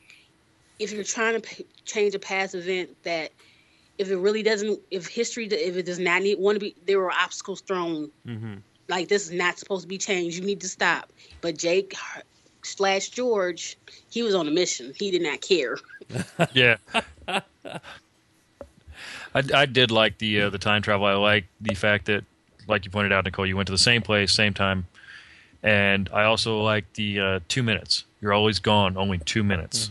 if 0.78 0.92
you're 0.92 1.04
trying 1.04 1.40
to 1.40 1.40
p- 1.40 1.66
change 1.84 2.14
a 2.14 2.18
past 2.18 2.54
event 2.54 2.96
that 3.02 3.32
if 3.98 4.10
it 4.10 4.16
really 4.16 4.42
doesn't 4.42 4.80
if 4.90 5.06
history 5.06 5.46
if 5.46 5.76
it 5.76 5.84
does 5.84 5.98
not 5.98 6.22
need 6.22 6.38
want 6.38 6.56
to 6.56 6.60
be 6.60 6.74
there 6.86 6.98
were 6.98 7.12
obstacles 7.12 7.60
thrown 7.60 8.10
mm-hmm 8.26 8.56
like 8.88 9.08
this 9.08 9.26
is 9.26 9.32
not 9.32 9.58
supposed 9.58 9.82
to 9.82 9.88
be 9.88 9.98
changed. 9.98 10.38
You 10.38 10.44
need 10.44 10.60
to 10.60 10.68
stop. 10.68 11.12
But 11.40 11.58
Jake 11.58 11.94
slash 12.62 13.08
George, 13.08 13.76
he 14.10 14.22
was 14.22 14.34
on 14.34 14.46
a 14.48 14.50
mission. 14.50 14.92
He 14.96 15.10
did 15.10 15.22
not 15.22 15.40
care. 15.40 15.78
Yeah. 16.52 16.76
I, 19.34 19.42
I 19.52 19.66
did 19.66 19.90
like 19.90 20.18
the 20.18 20.42
uh, 20.42 20.50
the 20.50 20.58
time 20.58 20.80
travel. 20.80 21.06
I 21.06 21.14
like 21.14 21.46
the 21.60 21.74
fact 21.74 22.06
that, 22.06 22.24
like 22.68 22.84
you 22.84 22.90
pointed 22.90 23.12
out, 23.12 23.24
Nicole, 23.24 23.46
you 23.46 23.56
went 23.56 23.66
to 23.66 23.72
the 23.72 23.78
same 23.78 24.02
place, 24.02 24.32
same 24.32 24.54
time, 24.54 24.86
and 25.62 26.08
I 26.12 26.24
also 26.24 26.60
like 26.62 26.92
the 26.94 27.20
uh, 27.20 27.40
two 27.48 27.62
minutes. 27.62 28.04
You're 28.20 28.32
always 28.32 28.58
gone, 28.58 28.96
only 28.96 29.18
two 29.18 29.44
minutes. 29.44 29.90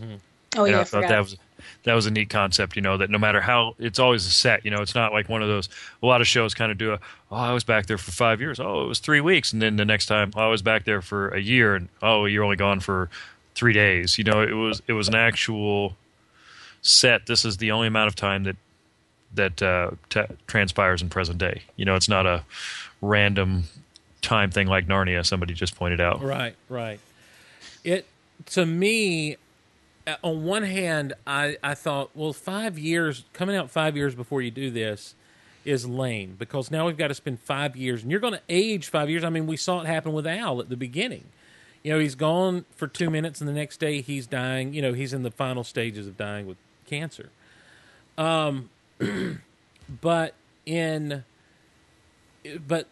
Oh 0.55 0.63
And 0.63 0.71
yeah, 0.71 0.77
I 0.77 0.81
I 0.81 0.83
thought 0.83 1.03
forgot. 1.03 1.09
that 1.09 1.19
was 1.19 1.37
that 1.83 1.93
was 1.93 2.05
a 2.05 2.11
neat 2.11 2.29
concept. 2.29 2.75
You 2.75 2.81
know 2.81 2.97
that 2.97 3.09
no 3.09 3.17
matter 3.17 3.41
how 3.41 3.75
it's 3.79 3.99
always 3.99 4.25
a 4.25 4.29
set. 4.29 4.65
You 4.65 4.71
know 4.71 4.81
it's 4.81 4.95
not 4.95 5.13
like 5.13 5.29
one 5.29 5.41
of 5.41 5.47
those. 5.47 5.69
A 6.01 6.05
lot 6.05 6.21
of 6.21 6.27
shows 6.27 6.53
kind 6.53 6.71
of 6.71 6.77
do 6.77 6.93
a. 6.93 6.99
Oh, 7.31 7.35
I 7.35 7.53
was 7.53 7.63
back 7.63 7.85
there 7.87 7.97
for 7.97 8.11
five 8.11 8.39
years. 8.41 8.59
Oh, 8.59 8.83
it 8.83 8.87
was 8.87 8.99
three 8.99 9.21
weeks, 9.21 9.53
and 9.53 9.61
then 9.61 9.75
the 9.75 9.85
next 9.85 10.05
time, 10.07 10.31
oh, 10.35 10.41
I 10.41 10.47
was 10.47 10.61
back 10.61 10.85
there 10.85 11.01
for 11.01 11.29
a 11.29 11.39
year, 11.39 11.75
and 11.75 11.89
oh, 12.01 12.25
you're 12.25 12.43
only 12.43 12.55
gone 12.55 12.79
for 12.79 13.09
three 13.53 13.73
days. 13.73 14.17
You 14.17 14.23
know, 14.23 14.41
it 14.41 14.53
was 14.53 14.81
it 14.87 14.93
was 14.93 15.07
an 15.07 15.15
actual 15.15 15.95
set. 16.81 17.25
This 17.27 17.45
is 17.45 17.57
the 17.57 17.71
only 17.71 17.87
amount 17.87 18.07
of 18.07 18.15
time 18.15 18.43
that 18.43 18.55
that 19.35 19.61
uh, 19.61 19.91
t- 20.09 20.21
transpires 20.47 21.01
in 21.01 21.09
present 21.09 21.37
day. 21.37 21.63
You 21.75 21.85
know, 21.85 21.95
it's 21.95 22.09
not 22.09 22.25
a 22.25 22.43
random 23.01 23.65
time 24.21 24.51
thing 24.51 24.67
like 24.67 24.87
Narnia. 24.87 25.25
Somebody 25.25 25.53
just 25.53 25.75
pointed 25.75 26.01
out. 26.01 26.21
Right, 26.21 26.55
right. 26.69 26.99
It 27.83 28.05
to 28.47 28.65
me, 28.65 29.37
uh, 30.07 30.15
on 30.21 30.43
one 30.43 30.63
hand, 30.63 31.13
I, 31.25 31.57
I 31.63 31.73
thought, 31.73 32.11
well, 32.13 32.33
five 32.33 32.77
years 32.77 33.23
coming 33.33 33.55
out 33.55 33.69
five 33.69 33.95
years 33.95 34.15
before 34.15 34.41
you 34.41 34.51
do 34.51 34.69
this 34.69 35.15
is 35.63 35.87
lame 35.87 36.35
because 36.37 36.69
now 36.69 36.85
we've 36.85 36.97
got 36.97 37.07
to 37.07 37.15
spend 37.15 37.39
five 37.39 37.75
years, 37.75 38.03
and 38.03 38.11
you're 38.11 38.19
going 38.19 38.33
to 38.33 38.41
age 38.49 38.87
five 38.89 39.09
years. 39.09 39.23
I 39.23 39.29
mean, 39.29 39.47
we 39.47 39.57
saw 39.57 39.81
it 39.81 39.87
happen 39.87 40.13
with 40.13 40.27
Al 40.27 40.59
at 40.59 40.69
the 40.69 40.77
beginning. 40.77 41.25
You 41.83 41.93
know, 41.93 41.99
he's 41.99 42.15
gone 42.15 42.65
for 42.75 42.87
two 42.87 43.09
minutes, 43.09 43.41
and 43.41 43.47
the 43.47 43.53
next 43.53 43.77
day 43.77 44.01
he's 44.01 44.25
dying. 44.27 44.73
You 44.73 44.81
know, 44.81 44.93
he's 44.93 45.13
in 45.13 45.23
the 45.23 45.31
final 45.31 45.63
stages 45.63 46.07
of 46.07 46.17
dying 46.17 46.47
with 46.47 46.57
cancer. 46.87 47.29
Um, 48.17 48.69
but 50.01 50.33
in, 50.65 51.23
but, 52.67 52.87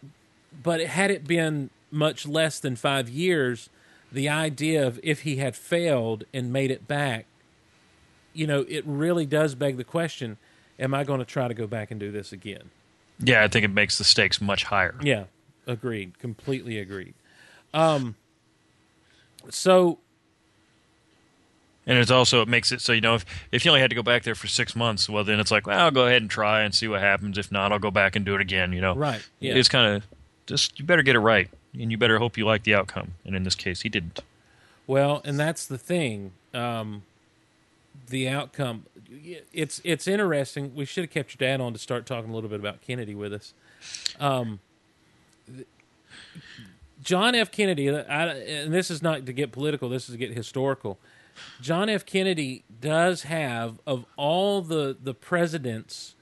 but 0.62 0.80
had 0.80 1.10
it 1.10 1.26
been 1.26 1.70
much 1.90 2.26
less 2.26 2.58
than 2.58 2.76
five 2.76 3.08
years, 3.08 3.68
the 4.12 4.28
idea 4.28 4.86
of 4.86 5.00
if 5.02 5.22
he 5.22 5.36
had 5.36 5.56
failed 5.56 6.24
and 6.32 6.52
made 6.52 6.70
it 6.70 6.86
back, 6.86 7.26
you 8.32 8.46
know, 8.46 8.64
it 8.68 8.84
really 8.86 9.26
does 9.26 9.54
beg 9.54 9.76
the 9.76 9.84
question: 9.84 10.36
Am 10.78 10.94
I 10.94 11.04
going 11.04 11.20
to 11.20 11.24
try 11.24 11.48
to 11.48 11.54
go 11.54 11.66
back 11.66 11.90
and 11.90 12.00
do 12.00 12.10
this 12.10 12.32
again? 12.32 12.70
Yeah, 13.20 13.44
I 13.44 13.48
think 13.48 13.64
it 13.64 13.72
makes 13.72 13.98
the 13.98 14.04
stakes 14.04 14.40
much 14.40 14.64
higher. 14.64 14.94
Yeah, 15.02 15.24
agreed. 15.66 16.18
Completely 16.18 16.78
agreed. 16.78 17.14
Um, 17.72 18.16
so 19.50 19.98
And 21.86 21.98
it's 21.98 22.10
also 22.10 22.40
it 22.40 22.48
makes 22.48 22.72
it 22.72 22.80
so 22.80 22.92
you 22.92 23.00
know 23.02 23.14
if 23.14 23.26
if 23.52 23.64
you 23.64 23.70
only 23.70 23.80
had 23.80 23.90
to 23.90 23.96
go 23.96 24.02
back 24.02 24.22
there 24.22 24.34
for 24.34 24.46
six 24.46 24.74
months, 24.74 25.08
well 25.08 25.22
then 25.24 25.38
it's 25.38 25.50
like 25.50 25.66
well 25.66 25.78
I'll 25.78 25.90
go 25.90 26.06
ahead 26.06 26.22
and 26.22 26.30
try 26.30 26.62
and 26.62 26.74
see 26.74 26.88
what 26.88 27.00
happens. 27.00 27.36
If 27.36 27.52
not, 27.52 27.72
I'll 27.72 27.78
go 27.78 27.90
back 27.90 28.16
and 28.16 28.24
do 28.24 28.34
it 28.34 28.40
again. 28.40 28.72
You 28.72 28.80
know, 28.80 28.94
Right, 28.94 29.26
yeah. 29.38 29.54
It's 29.54 29.68
kind 29.68 29.96
of 29.96 30.06
just 30.46 30.78
you 30.78 30.84
better 30.84 31.02
get 31.02 31.14
it 31.14 31.20
right, 31.20 31.50
and 31.78 31.90
you 31.90 31.98
better 31.98 32.18
hope 32.18 32.38
you 32.38 32.46
like 32.46 32.62
the 32.64 32.74
outcome. 32.74 33.14
And 33.24 33.36
in 33.36 33.42
this 33.42 33.54
case, 33.54 33.82
he 33.82 33.88
didn't. 33.88 34.20
Well, 34.86 35.20
and 35.24 35.38
that's 35.38 35.66
the 35.66 35.78
thing. 35.78 36.32
Um, 36.52 37.02
the 38.08 38.28
outcome. 38.28 38.86
It's 39.52 39.80
it's 39.84 40.08
interesting. 40.08 40.74
We 40.74 40.84
should 40.84 41.04
have 41.04 41.10
kept 41.10 41.38
your 41.38 41.48
dad 41.48 41.60
on 41.60 41.72
to 41.72 41.78
start 41.78 42.06
talking 42.06 42.30
a 42.30 42.34
little 42.34 42.50
bit 42.50 42.60
about 42.60 42.80
Kennedy 42.80 43.14
with 43.14 43.32
us. 43.32 43.52
Um, 44.18 44.60
th- 45.46 45.66
John 47.02 47.34
F. 47.34 47.50
Kennedy, 47.50 47.90
I, 47.90 48.26
and 48.26 48.72
this 48.72 48.90
is 48.90 49.02
not 49.02 49.26
to 49.26 49.32
get 49.32 49.52
political. 49.52 49.88
This 49.88 50.08
is 50.08 50.14
to 50.14 50.18
get 50.18 50.34
historical. 50.34 50.98
John 51.60 51.88
F. 51.88 52.04
Kennedy 52.06 52.64
does 52.80 53.22
have 53.22 53.78
of 53.86 54.04
all 54.16 54.62
the 54.62 54.96
the 55.00 55.14
presidents, 55.14 56.14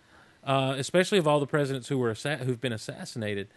uh, 0.45 0.75
especially 0.77 1.19
of 1.19 1.27
all 1.27 1.41
the 1.41 1.47
presidents 1.47 1.89
who 1.89 1.99
were 1.99 2.11
assa- 2.11 2.39
who've 2.39 2.61
been 2.61 2.73
assassinated, 2.73 3.49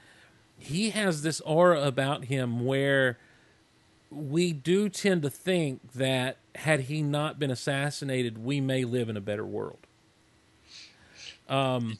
he 0.58 0.92
has 0.92 1.22
this 1.22 1.42
aura 1.42 1.82
about 1.84 2.26
him 2.26 2.66
where 2.66 3.18
we 4.10 4.54
do 4.54 4.88
tend 4.90 5.22
to 5.24 5.30
think 5.30 5.94
that 5.94 6.38
had 6.56 6.82
he 6.82 7.02
not 7.02 7.38
been 7.38 7.52
assassinated, 7.52 8.44
we 8.44 8.62
may 8.62 8.86
live 8.86 9.10
in 9.10 9.18
a 9.18 9.22
better 9.22 9.46
world. 9.46 9.80
Um, 11.50 12.00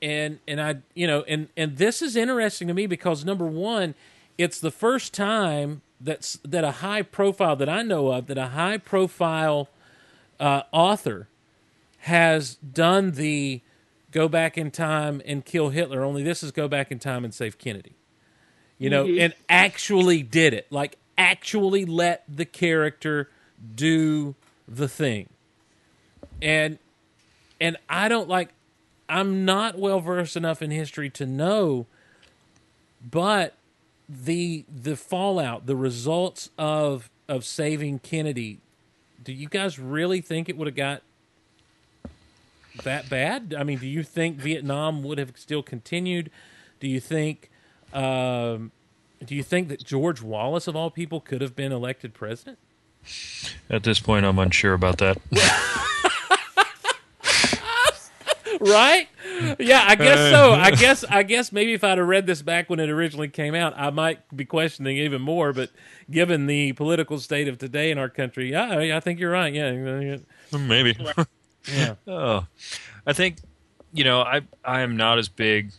and 0.00 0.38
and 0.46 0.60
I, 0.60 0.76
you 0.94 1.06
know, 1.06 1.22
and 1.22 1.48
and 1.56 1.76
this 1.76 2.02
is 2.02 2.16
interesting 2.16 2.68
to 2.68 2.74
me 2.74 2.86
because 2.86 3.24
number 3.24 3.46
one, 3.46 3.94
it's 4.38 4.60
the 4.60 4.70
first 4.70 5.12
time 5.12 5.82
that's 6.00 6.38
that 6.44 6.64
a 6.64 6.70
high 6.72 7.02
profile 7.02 7.56
that 7.56 7.68
I 7.68 7.82
know 7.82 8.08
of 8.08 8.26
that 8.26 8.38
a 8.38 8.48
high 8.48 8.78
profile 8.78 9.68
uh, 10.38 10.62
author 10.72 11.28
has 12.00 12.56
done 12.56 13.12
the 13.12 13.60
go 14.10 14.28
back 14.28 14.58
in 14.58 14.70
time 14.70 15.22
and 15.24 15.44
kill 15.44 15.70
Hitler. 15.70 16.04
Only 16.04 16.22
this 16.22 16.42
is 16.42 16.50
go 16.52 16.68
back 16.68 16.90
in 16.92 16.98
time 16.98 17.24
and 17.24 17.32
save 17.32 17.58
Kennedy 17.58 17.94
you 18.78 18.90
know, 18.90 19.06
and 19.06 19.34
actually 19.48 20.22
did 20.22 20.52
it. 20.52 20.66
Like 20.70 20.98
actually 21.16 21.84
let 21.84 22.24
the 22.28 22.44
character 22.44 23.30
do 23.74 24.34
the 24.66 24.88
thing. 24.88 25.28
And 26.42 26.78
and 27.60 27.76
I 27.88 28.08
don't 28.08 28.28
like 28.28 28.50
I'm 29.08 29.44
not 29.44 29.78
well 29.78 30.00
versed 30.00 30.36
enough 30.36 30.60
in 30.60 30.70
history 30.70 31.10
to 31.10 31.26
know 31.26 31.86
but 33.10 33.54
the 34.08 34.64
the 34.68 34.96
fallout, 34.96 35.66
the 35.66 35.76
results 35.76 36.50
of 36.58 37.10
of 37.28 37.44
saving 37.44 38.00
Kennedy, 38.00 38.58
do 39.22 39.32
you 39.32 39.48
guys 39.48 39.78
really 39.78 40.20
think 40.20 40.48
it 40.48 40.56
would 40.56 40.66
have 40.66 40.76
got 40.76 41.02
that 42.82 43.08
bad? 43.08 43.54
I 43.56 43.62
mean, 43.62 43.78
do 43.78 43.86
you 43.86 44.02
think 44.02 44.36
Vietnam 44.36 45.02
would 45.02 45.18
have 45.18 45.32
still 45.36 45.62
continued? 45.62 46.30
Do 46.80 46.88
you 46.88 47.00
think 47.00 47.50
um, 47.92 48.72
do 49.24 49.34
you 49.34 49.42
think 49.42 49.68
that 49.68 49.82
George 49.84 50.20
Wallace, 50.20 50.66
of 50.66 50.76
all 50.76 50.90
people, 50.90 51.20
could 51.20 51.40
have 51.40 51.56
been 51.56 51.72
elected 51.72 52.14
president? 52.14 52.58
At 53.70 53.82
this 53.84 54.00
point, 54.00 54.24
I'm 54.26 54.38
unsure 54.38 54.74
about 54.74 54.98
that. 54.98 55.18
Right? 58.60 59.08
Yeah, 59.58 59.84
I 59.86 59.94
guess 59.94 60.18
uh, 60.18 60.30
so. 60.30 60.52
I 60.54 60.70
guess 60.70 61.04
I 61.04 61.22
guess 61.22 61.52
maybe 61.52 61.72
if 61.72 61.84
I'd 61.84 61.98
have 61.98 62.06
read 62.06 62.26
this 62.26 62.42
back 62.42 62.70
when 62.70 62.80
it 62.80 62.90
originally 62.90 63.28
came 63.28 63.54
out, 63.54 63.74
I 63.76 63.90
might 63.90 64.20
be 64.34 64.44
questioning 64.44 64.96
even 64.98 65.22
more. 65.22 65.52
But 65.52 65.70
given 66.10 66.46
the 66.46 66.72
political 66.72 67.18
state 67.18 67.48
of 67.48 67.58
today 67.58 67.90
in 67.90 67.98
our 67.98 68.08
country, 68.08 68.50
yeah, 68.50 68.96
I 68.96 69.00
think 69.00 69.20
you're 69.20 69.32
right. 69.32 69.52
Yeah, 69.52 70.18
Maybe. 70.52 70.96
yeah, 71.72 71.94
Oh, 72.06 72.46
I 73.06 73.12
think 73.12 73.38
you 73.92 74.04
know 74.04 74.20
I 74.20 74.42
I 74.64 74.80
am 74.80 74.96
not 74.96 75.18
as 75.18 75.28
big 75.28 75.70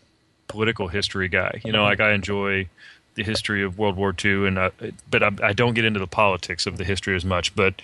political 0.47 0.87
history 0.87 1.27
guy. 1.27 1.61
You 1.63 1.71
know, 1.71 1.83
like 1.83 1.99
I 1.99 2.13
enjoy 2.13 2.67
the 3.15 3.23
history 3.23 3.63
of 3.63 3.77
World 3.77 3.95
War 3.95 4.13
II, 4.23 4.47
and 4.47 4.59
I, 4.59 4.71
but 5.09 5.23
I, 5.23 5.31
I 5.41 5.53
don't 5.53 5.73
get 5.73 5.85
into 5.85 5.99
the 5.99 6.07
politics 6.07 6.65
of 6.65 6.77
the 6.77 6.83
history 6.83 7.15
as 7.15 7.25
much. 7.25 7.55
But 7.55 7.81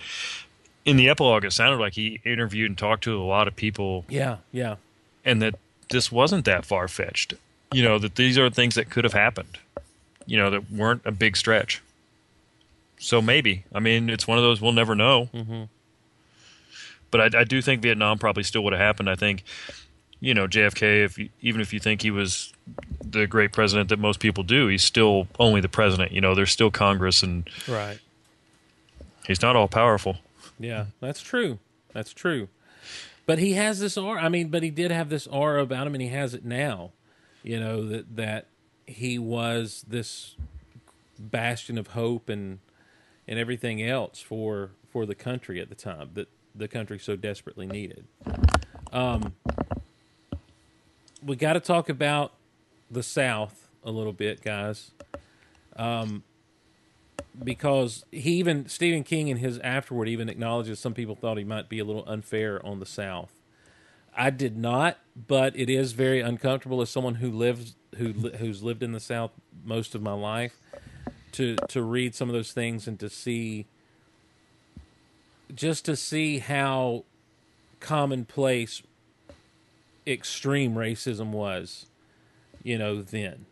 in 0.86 0.98
the 0.98 1.10
epilogue, 1.10 1.46
it 1.46 1.54
sounded 1.54 1.80
like 1.80 1.94
he 1.94 2.22
interviewed 2.24 2.70
and 2.70 2.78
talked 2.78 3.04
to 3.06 3.18
a 3.18 3.24
lot 3.24 3.48
of 3.48 3.56
people, 3.56 4.06
yeah, 4.10 4.38
yeah. 4.52 4.76
And 5.26 5.42
that 5.42 5.56
this 5.90 6.12
wasn't 6.12 6.46
that 6.46 6.66
far 6.66 6.88
fetched. 6.88 7.34
You 7.74 7.84
know, 7.84 8.00
that 8.00 8.16
these 8.16 8.38
are 8.38 8.50
things 8.50 8.76
that 8.76 8.90
could 8.90 9.04
have 9.04 9.14
happened. 9.14 9.58
You 10.26 10.38
know, 10.38 10.50
that 10.50 10.72
weren't 10.72 11.02
a 11.06 11.12
big 11.12 11.38
stretch. 11.38 11.82
So 13.00 13.22
maybe, 13.22 13.64
I 13.74 13.80
mean, 13.80 14.10
it's 14.10 14.28
one 14.28 14.38
of 14.38 14.44
those 14.44 14.62
we'll 14.62 14.72
never 14.74 14.94
know. 14.96 15.30
Mm-hmm. 15.34 15.64
But 17.10 17.36
I, 17.36 17.40
I 17.42 17.44
do 17.44 17.62
think 17.62 17.82
Vietnam 17.82 18.20
probably 18.20 18.44
still 18.44 18.64
would 18.64 18.74
have 18.74 18.80
happened. 18.82 19.10
I 19.10 19.16
think, 19.16 19.44
you 20.20 20.34
know, 20.34 20.48
JFK. 20.48 21.04
If 21.06 21.18
you, 21.18 21.30
even 21.42 21.60
if 21.62 21.74
you 21.74 21.80
think 21.80 22.02
he 22.04 22.12
was 22.12 22.54
the 23.04 23.26
great 23.28 23.52
president 23.52 23.90
that 23.90 24.00
most 24.00 24.20
people 24.20 24.44
do, 24.44 24.68
he's 24.68 24.84
still 24.84 25.28
only 25.40 25.62
the 25.62 25.68
president. 25.70 26.12
You 26.12 26.22
know, 26.22 26.36
there's 26.36 26.52
still 26.52 26.72
Congress, 26.72 27.24
and 27.24 27.50
Right. 27.68 28.00
he's 29.28 29.42
not 29.42 29.56
all 29.56 29.68
powerful. 29.68 30.18
Yeah, 30.60 30.86
that's 31.00 31.22
true. 31.22 31.58
That's 31.94 32.14
true. 32.14 32.48
But 33.32 33.40
he 33.40 33.54
has 33.54 33.80
this 33.80 33.98
aura. 33.98 34.22
I 34.22 34.28
mean, 34.28 34.50
but 34.50 34.62
he 34.62 34.70
did 34.70 34.92
have 34.92 35.08
this 35.08 35.26
aura 35.26 35.64
about 35.64 35.88
him, 35.88 35.96
and 35.96 36.02
he 36.02 36.10
has 36.10 36.34
it 36.34 36.44
now. 36.44 36.92
You 37.44 37.62
know 37.62 37.88
that 37.88 38.18
that 38.18 38.48
he 38.86 39.18
was 39.18 39.86
this 39.88 40.36
bastion 41.18 41.78
of 41.78 41.88
hope 41.88 42.28
and 42.28 42.60
and 43.30 43.40
everything 43.40 43.82
else 43.82 44.20
for 44.20 44.72
for 44.90 45.06
the 45.06 45.16
country 45.16 45.62
at 45.62 45.70
the 45.70 45.76
time 45.76 46.10
that 46.16 46.28
the 46.54 46.68
country 46.68 47.00
so 47.00 47.16
desperately 47.16 47.66
needed. 47.66 48.04
Um, 48.92 49.34
we 51.26 51.38
got 51.38 51.54
to 51.54 51.62
talk 51.62 51.88
about 51.88 52.34
the 52.90 53.02
South 53.02 53.70
a 53.86 53.92
little 53.92 54.12
bit, 54.12 54.42
guys. 54.42 54.92
Um, 55.78 56.26
because 57.44 58.06
he 58.12 58.34
even 58.34 58.68
Stephen 58.68 59.04
King 59.04 59.28
in 59.28 59.38
his 59.38 59.60
afterward 59.60 60.08
even 60.08 60.30
acknowledges 60.30 60.80
some 60.80 60.94
people 60.94 61.16
thought 61.16 61.38
he 61.38 61.44
might 61.44 61.70
be 61.70 61.80
a 61.80 61.86
little 61.86 62.08
unfair 62.08 62.64
on 62.66 62.80
the 62.80 62.86
South. 62.86 63.32
I 64.16 64.30
did 64.30 64.58
not, 64.58 64.98
but 65.28 65.56
it 65.56 65.70
is 65.70 65.94
very 65.94 66.20
uncomfortable 66.20 66.82
as 66.82 66.90
someone 66.90 67.16
who 67.16 67.32
lives 67.32 67.76
who 67.98 68.12
who's 68.12 68.64
lived 68.64 68.84
in 68.84 68.92
the 68.92 69.00
South 69.00 69.32
most 69.64 69.96
of 69.96 70.02
my 70.02 70.14
life 70.14 70.60
to 71.34 71.56
to 71.70 71.82
read 71.82 72.16
some 72.16 72.30
of 72.30 72.34
those 72.34 72.52
things 72.52 72.88
and 72.88 73.00
to 73.00 73.10
see 73.10 73.66
just 75.54 75.86
to 75.86 75.96
see 75.96 76.40
how 76.40 77.04
commonplace 77.80 78.82
extreme 80.08 80.76
racism 80.76 81.32
was, 81.32 81.88
you 82.64 82.78
know, 82.78 83.02
then. 83.02 83.46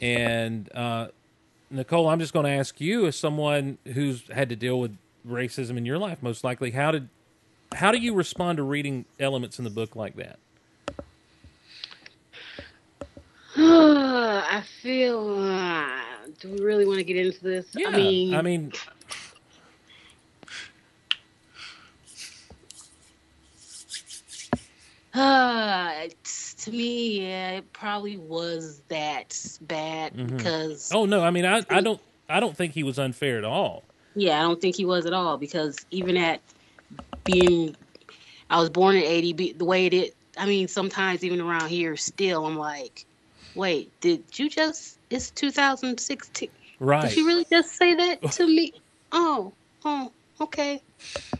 And 0.00 0.70
uh, 0.74 1.08
Nicole, 1.70 2.08
I'm 2.08 2.20
just 2.20 2.32
going 2.32 2.44
to 2.46 2.50
ask 2.52 2.80
you, 2.80 3.06
as 3.06 3.16
someone 3.16 3.78
who's 3.92 4.28
had 4.28 4.48
to 4.50 4.56
deal 4.56 4.78
with 4.78 4.96
racism 5.26 5.76
in 5.76 5.84
your 5.84 5.98
life, 5.98 6.22
most 6.22 6.44
likely, 6.44 6.70
how 6.70 6.90
did 6.92 7.08
how 7.74 7.90
do 7.90 7.98
you 7.98 8.14
respond 8.14 8.58
to 8.58 8.62
reading 8.62 9.04
elements 9.18 9.58
in 9.58 9.64
the 9.64 9.70
book 9.70 9.96
like 9.96 10.14
that? 10.16 10.38
I 13.56 14.62
feel. 14.82 15.38
Uh, 15.40 16.00
do 16.40 16.50
we 16.50 16.60
really 16.60 16.86
want 16.86 16.98
to 16.98 17.04
get 17.04 17.16
into 17.16 17.42
this? 17.42 17.66
Yeah, 17.74 17.88
I 17.88 17.96
mean, 17.96 18.34
I 18.34 18.42
mean, 18.42 18.72
uh, 25.14 25.92
it's- 26.04 26.45
to 26.66 26.72
me, 26.72 27.20
yeah, 27.20 27.50
it 27.52 27.72
probably 27.72 28.16
was 28.16 28.82
that 28.88 29.38
bad 29.62 30.14
Mhm. 30.14 30.36
because 30.36 30.90
oh 30.92 31.06
no, 31.06 31.22
I 31.22 31.30
mean, 31.30 31.46
I, 31.46 31.62
I 31.70 31.80
don't 31.80 32.00
I 32.28 32.40
don't 32.40 32.56
think 32.56 32.74
he 32.74 32.82
was 32.82 32.98
unfair 32.98 33.38
at 33.38 33.44
all. 33.44 33.84
Yeah, 34.16 34.40
I 34.40 34.42
don't 34.42 34.60
think 34.60 34.74
he 34.74 34.84
was 34.84 35.06
at 35.06 35.12
all 35.12 35.36
because 35.36 35.76
even 35.92 36.16
at 36.16 36.40
being, 37.24 37.76
I 38.50 38.60
was 38.60 38.68
born 38.70 38.96
in 38.96 39.04
'80. 39.04 39.52
The 39.52 39.64
way 39.64 39.86
it 39.86 39.94
is, 39.94 40.12
I 40.36 40.46
mean, 40.46 40.66
sometimes 40.66 41.22
even 41.22 41.40
around 41.40 41.68
here, 41.68 41.96
still, 41.96 42.44
I'm 42.46 42.56
like, 42.56 43.06
wait, 43.54 43.92
did 44.00 44.24
you 44.36 44.50
just? 44.50 44.98
It's 45.08 45.30
2016. 45.30 46.48
Right. 46.80 47.08
Did 47.08 47.16
you 47.16 47.26
really 47.28 47.46
just 47.48 47.76
say 47.76 47.94
that 47.94 48.22
to 48.32 48.46
me? 48.46 48.74
Oh, 49.12 49.52
oh, 49.84 50.10
okay. 50.40 50.82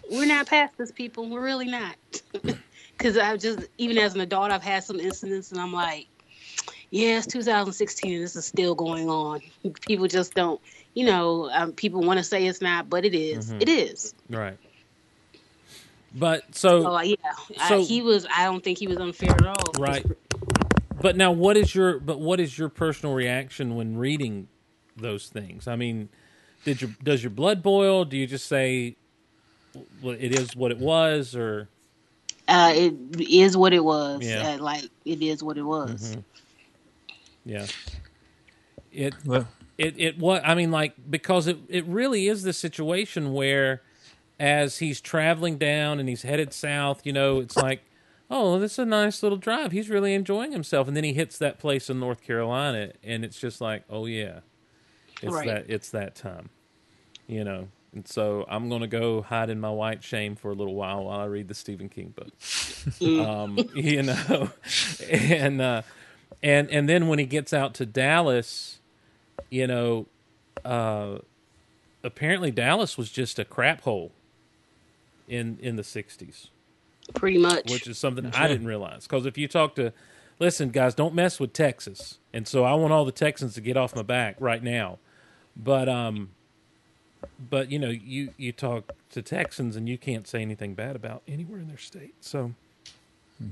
We're 0.09 0.27
not 0.27 0.47
past 0.47 0.78
this, 0.78 0.93
people. 0.93 1.28
We're 1.28 1.43
really 1.43 1.66
not. 1.66 1.97
Because 2.97 3.18
I've 3.18 3.40
just, 3.40 3.60
even 3.78 3.98
as 3.98 4.14
an 4.14 4.20
adult, 4.20 4.51
I've 4.51 4.62
had 4.62 4.82
some 4.85 4.98
incidents, 5.01 5.52
and 5.52 5.60
I'm 5.60 5.73
like, 5.73 6.06
yeah, 6.90 7.18
it's 7.18 7.27
2016, 7.27 8.14
and 8.14 8.23
this 8.24 8.36
is 8.36 8.47
still 8.47 8.74
going 8.74 9.09
on. 9.10 9.40
People 9.82 10.06
just 10.06 10.35
don't, 10.35 10.60
you 10.94 11.05
know, 11.05 11.51
um, 11.52 11.73
people 11.73 12.01
want 12.01 12.18
to 12.18 12.24
say 12.24 12.47
it's 12.47 12.60
not, 12.62 12.89
but 12.89 13.05
it 13.05 13.14
is. 13.14 13.52
Mhm. 13.52 13.62
It 13.62 13.68
is. 13.68 14.14
Right. 14.31 14.56
But 16.14 16.55
so 16.55 16.82
So, 16.82 16.94
uh, 16.97 17.02
yeah, 17.02 17.16
so- 17.68 17.81
I, 17.81 17.82
he 17.82 18.01
was. 18.01 18.27
I 18.35 18.44
don't 18.44 18.64
think 18.64 18.78
he 18.78 18.86
was 18.86 18.97
unfair 18.97 19.32
at 19.32 19.47
all. 19.47 19.73
Right. 19.78 20.06
But 21.02 21.16
now, 21.16 21.31
what 21.32 21.59
is 21.59 21.74
your 21.74 21.98
but 21.98 22.18
what 22.20 22.40
is 22.40 22.56
your 22.56 22.70
personal 22.70 23.14
reaction 23.14 23.74
when 23.74 23.98
reading 23.98 24.48
those 24.97 25.28
things? 25.28 25.68
I 25.68 25.77
mean, 25.77 26.09
did 26.64 26.81
your 26.81 26.90
does 27.02 27.23
your 27.23 27.31
blood 27.31 27.62
boil? 27.62 28.06
Do 28.06 28.16
you 28.16 28.27
just 28.27 28.47
say, 28.47 28.97
"Well, 30.01 30.16
it 30.18 30.32
is 30.39 30.56
what 30.56 30.70
it 30.70 30.78
was," 30.78 31.36
or 31.36 31.68
Uh, 32.48 32.73
it 32.74 32.94
is 33.20 33.56
what 33.56 33.73
it 33.73 33.85
was. 33.85 34.23
Yeah. 34.24 34.51
Uh, 34.55 34.62
like 34.62 34.85
it 35.05 35.23
is 35.23 35.43
what 35.43 35.59
it 35.59 35.62
was. 35.62 36.16
Mhm. 36.16 36.24
yeah, 37.44 37.66
it 38.93 39.14
Well, 39.24 39.48
it 39.78 39.94
it 39.98 40.18
what 40.18 40.43
I 40.47 40.55
mean, 40.55 40.70
like 40.70 40.94
because 41.10 41.47
it 41.47 41.59
it 41.68 41.85
really 41.86 42.28
is 42.28 42.43
the 42.44 42.52
situation 42.52 43.32
where, 43.32 43.82
as 44.39 44.78
he's 44.78 45.01
traveling 45.01 45.59
down 45.59 45.98
and 45.98 46.09
he's 46.09 46.23
headed 46.23 46.52
south, 46.52 47.05
you 47.05 47.12
know, 47.12 47.40
it's 47.40 47.56
like, 47.56 47.82
oh, 48.31 48.59
this 48.59 48.73
is 48.74 48.78
a 48.81 48.86
nice 48.86 49.23
little 49.23 49.39
drive. 49.39 49.73
He's 49.73 49.90
really 49.90 50.14
enjoying 50.14 50.52
himself, 50.52 50.86
and 50.89 50.97
then 50.97 51.05
he 51.05 51.12
hits 51.14 51.39
that 51.39 51.59
place 51.59 51.90
in 51.90 51.98
North 51.98 52.23
Carolina, 52.23 52.93
and 53.02 53.24
it's 53.24 53.39
just 53.40 53.60
like, 53.60 53.82
oh 53.90 54.06
yeah, 54.06 54.40
it's 55.20 55.32
Right. 55.35 55.47
that 55.47 55.64
it's 55.68 55.90
that 55.90 56.14
time, 56.14 56.51
you 57.27 57.43
know. 57.44 57.68
And 57.97 58.06
so 58.06 58.44
I'm 58.47 58.68
gonna 58.68 58.86
go 58.86 59.23
hide 59.23 59.48
in 59.48 59.59
my 59.59 59.70
white 59.70 60.05
shame 60.05 60.36
for 60.36 60.51
a 60.51 60.55
little 60.55 60.74
while 60.74 61.05
while 61.05 61.18
I 61.18 61.24
read 61.24 61.48
the 61.48 61.55
Stephen 61.55 61.89
King 61.89 62.12
book 62.14 62.28
um, 63.27 63.59
you 63.74 64.02
know, 64.02 64.51
and 65.10 65.62
uh, 65.62 65.81
and 66.43 66.68
and 66.70 66.86
then 66.90 67.09
when 67.09 67.18
he 67.18 67.24
gets 67.24 67.55
out 67.55 67.73
to 67.77 67.86
Dallas, 67.86 68.81
you 69.48 69.66
know, 69.66 70.09
uh, 70.62 71.20
apparently 72.05 72.51
Dallas 72.51 72.98
was 72.98 73.10
just 73.10 73.39
a 73.39 73.47
crap 73.47 73.81
hole 73.81 74.12
in 75.27 75.56
in 75.62 75.77
the 75.77 75.82
'60s, 75.82 76.48
Pretty 77.14 77.39
much. 77.39 77.70
which 77.70 77.86
is 77.86 77.97
something 77.97 78.27
I 78.27 78.47
didn't 78.47 78.66
realize. 78.66 79.05
Because 79.06 79.24
if 79.24 79.39
you 79.39 79.48
talk 79.48 79.74
to, 79.77 79.94
listen, 80.39 80.68
guys, 80.68 80.94
don't 80.94 81.14
mess 81.14 81.40
with 81.40 81.55
Texas, 81.55 82.18
and 82.35 82.47
so 82.47 82.62
I 82.62 82.74
want 82.74 82.93
all 82.93 83.06
the 83.06 83.10
Texans 83.10 83.55
to 83.55 83.62
get 83.62 83.78
off 83.78 83.97
my 83.97 84.02
back 84.02 84.36
right 84.39 84.62
now, 84.62 84.98
but 85.56 85.89
um. 85.89 86.28
But 87.51 87.70
you 87.70 87.78
know, 87.78 87.90
you 87.90 88.31
you 88.36 88.53
talk 88.53 88.93
to 89.11 89.23
Texans 89.23 89.77
and 89.77 89.89
you 89.89 89.98
can't 89.98 90.27
say 90.27 90.43
anything 90.43 90.74
bad 90.74 90.97
about 90.97 91.23
anywhere 91.28 91.59
in 91.61 91.69
their 91.69 91.78
state. 91.78 92.15
So 92.20 92.53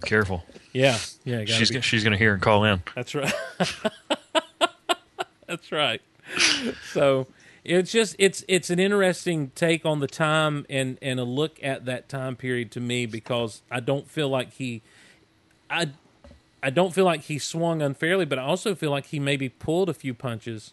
careful. 0.05 0.45
yeah, 0.73 0.99
yeah, 1.25 1.45
She's 1.45 1.69
be- 1.69 1.75
gonna, 1.75 1.83
she's 1.83 2.03
going 2.05 2.13
to 2.13 2.19
hear 2.19 2.33
and 2.35 2.43
call 2.43 2.65
in. 2.65 2.83
That's 2.95 3.15
right. 3.15 3.33
That's 5.47 5.71
right. 5.73 6.01
So 6.93 7.27
it's 7.65 7.93
just 7.93 8.17
it's 8.19 8.45
it's 8.49 8.71
an 8.71 8.79
interesting 8.79 9.51
take 9.55 9.85
on 9.85 10.01
the 10.01 10.07
time 10.07 10.65
and 10.71 10.99
and 11.03 11.21
a 11.21 11.25
look 11.25 11.63
at 11.63 11.85
that 11.85 12.09
time 12.09 12.35
period 12.37 12.71
to 12.73 12.81
me 12.81 13.07
because 13.07 13.63
I 13.71 13.81
don't 13.81 14.11
feel 14.11 14.29
like 14.29 14.55
he 14.55 14.83
I 15.71 15.91
I 16.63 16.71
don't 16.71 16.95
feel 16.95 17.05
like 17.05 17.23
he 17.23 17.39
swung 17.39 17.83
unfairly, 17.83 18.25
but 18.25 18.39
I 18.39 18.43
also 18.43 18.75
feel 18.75 18.91
like 18.91 19.07
he 19.07 19.21
maybe 19.21 19.51
pulled 19.51 19.91
a 19.91 19.95
few 19.95 20.15
punches, 20.15 20.73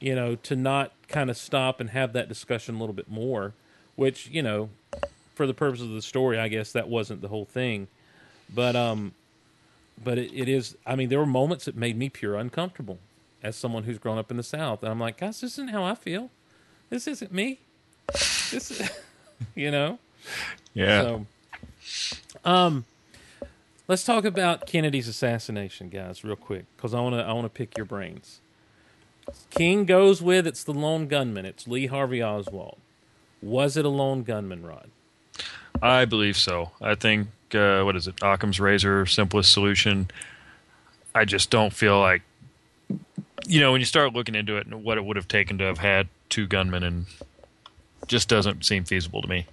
you 0.00 0.14
know, 0.14 0.34
to 0.36 0.56
not 0.56 0.92
kind 1.08 1.30
of 1.30 1.36
stop 1.36 1.80
and 1.80 1.90
have 1.90 2.12
that 2.12 2.28
discussion 2.28 2.76
a 2.76 2.78
little 2.78 2.94
bit 2.94 3.10
more, 3.10 3.54
which, 3.94 4.28
you 4.28 4.42
know, 4.42 4.70
for 5.34 5.46
the 5.46 5.54
purpose 5.54 5.80
of 5.80 5.90
the 5.90 6.02
story, 6.02 6.38
I 6.38 6.48
guess 6.48 6.72
that 6.72 6.88
wasn't 6.88 7.20
the 7.20 7.28
whole 7.28 7.44
thing. 7.44 7.88
But 8.52 8.76
um 8.76 9.12
but 10.02 10.18
it, 10.18 10.30
it 10.34 10.48
is 10.48 10.76
i 10.86 10.94
mean 10.94 11.08
there 11.08 11.18
were 11.18 11.26
moments 11.26 11.64
that 11.64 11.74
made 11.74 11.96
me 11.96 12.08
pure 12.10 12.36
uncomfortable 12.36 12.98
as 13.42 13.56
someone 13.56 13.84
who's 13.84 13.98
grown 13.98 14.18
up 14.18 14.30
in 14.30 14.36
the 14.36 14.42
south. 14.42 14.82
And 14.82 14.90
i'm 14.90 15.00
like 15.00 15.18
guys 15.18 15.40
this 15.40 15.52
isn't 15.52 15.68
how 15.68 15.84
i 15.84 15.94
feel. 15.94 16.30
This 16.88 17.08
isn't 17.08 17.32
me. 17.32 17.58
This 18.12 18.70
is, 18.70 18.90
you 19.54 19.70
know? 19.70 19.98
Yeah. 20.74 21.02
so 21.02 21.26
um 22.44 22.84
let's 23.88 24.04
talk 24.04 24.24
about 24.24 24.66
kennedy's 24.66 25.08
assassination 25.08 25.88
guys 25.88 26.24
real 26.24 26.36
quick 26.36 26.64
because 26.76 26.94
i 26.94 27.00
want 27.00 27.14
to 27.14 27.22
i 27.22 27.32
want 27.32 27.44
to 27.44 27.50
pick 27.50 27.76
your 27.76 27.86
brains 27.86 28.40
king 29.50 29.84
goes 29.84 30.22
with 30.22 30.46
it's 30.46 30.64
the 30.64 30.72
lone 30.74 31.06
gunman 31.08 31.44
it's 31.44 31.66
lee 31.66 31.86
harvey 31.86 32.22
oswald 32.22 32.76
was 33.42 33.76
it 33.76 33.84
a 33.84 33.88
lone 33.88 34.22
gunman 34.22 34.64
rod 34.64 34.90
I 35.82 36.06
believe 36.06 36.38
so. 36.38 36.70
I 36.80 36.94
think 36.94 37.28
uh, 37.54 37.82
what 37.82 37.96
is 37.96 38.08
it? 38.08 38.14
Occam's 38.22 38.58
razor, 38.58 39.04
simplest 39.04 39.52
solution. 39.52 40.10
I 41.14 41.26
just 41.26 41.50
don't 41.50 41.70
feel 41.72 42.00
like 42.00 42.22
you 43.46 43.60
know 43.60 43.72
when 43.72 43.80
you 43.82 43.84
start 43.84 44.14
looking 44.14 44.34
into 44.34 44.56
it 44.56 44.66
and 44.66 44.82
what 44.82 44.96
it 44.96 45.04
would 45.04 45.16
have 45.16 45.28
taken 45.28 45.58
to 45.58 45.64
have 45.64 45.76
had 45.76 46.08
two 46.30 46.46
gunmen 46.46 46.82
and 46.82 47.04
just 48.06 48.28
doesn't 48.28 48.64
seem 48.64 48.84
feasible 48.84 49.20
to 49.20 49.28
me. 49.28 49.46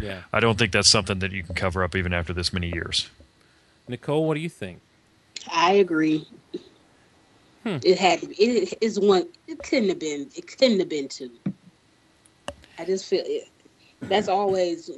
yeah 0.00 0.22
I 0.32 0.40
don't 0.40 0.58
think 0.58 0.72
that's 0.72 0.88
something 0.88 1.20
that 1.20 1.30
you 1.30 1.44
can 1.44 1.54
cover 1.54 1.84
up 1.84 1.94
even 1.94 2.12
after 2.12 2.32
this 2.32 2.52
many 2.52 2.72
years. 2.72 3.08
nicole 3.86 4.26
what 4.26 4.34
do 4.34 4.40
you 4.40 4.48
think 4.48 4.80
I 5.50 5.74
agree. 5.74 6.26
Hmm. 7.64 7.78
It 7.82 7.98
had 7.98 8.20
to 8.20 8.28
be. 8.28 8.34
It 8.36 8.78
is 8.80 8.98
one. 9.00 9.28
It 9.46 9.62
couldn't 9.62 9.88
have 9.88 9.98
been. 9.98 10.28
It 10.36 10.46
couldn't 10.46 10.78
have 10.78 10.88
been 10.88 11.08
two. 11.08 11.30
I 12.78 12.84
just 12.84 13.06
feel 13.06 13.22
it. 13.24 13.48
That's 14.02 14.28
always 14.28 14.90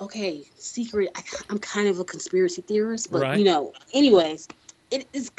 okay. 0.00 0.44
Secret. 0.56 1.10
I, 1.14 1.22
I'm 1.50 1.58
kind 1.58 1.88
of 1.88 2.00
a 2.00 2.04
conspiracy 2.04 2.62
theorist, 2.62 3.12
but 3.12 3.22
Right. 3.22 3.38
you 3.38 3.44
know. 3.44 3.72
Anyways, 3.94 4.48
it 4.90 5.06
is. 5.12 5.30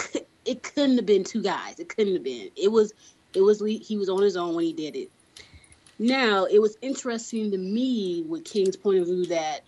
It 0.46 0.62
couldn't 0.62 0.98
have 0.98 1.06
been 1.06 1.24
two 1.24 1.42
guys. 1.42 1.80
It 1.80 1.88
couldn't 1.88 2.14
have 2.16 2.24
been. 2.24 2.50
It 2.58 2.70
was. 2.72 2.94
It 3.34 3.42
was. 3.42 3.62
He 3.62 3.96
was 3.98 4.10
on 4.10 4.22
his 4.22 4.36
own 4.36 4.56
when 4.56 4.66
he 4.66 4.74
did 4.74 4.96
it. 4.96 5.10
Now 6.00 6.46
it 6.46 6.60
was 6.62 6.78
interesting 6.82 7.52
to 7.52 7.58
me 7.58 8.24
with 8.28 8.44
King's 8.44 8.76
point 8.76 9.00
of 9.00 9.06
view 9.06 9.26
that 9.28 9.62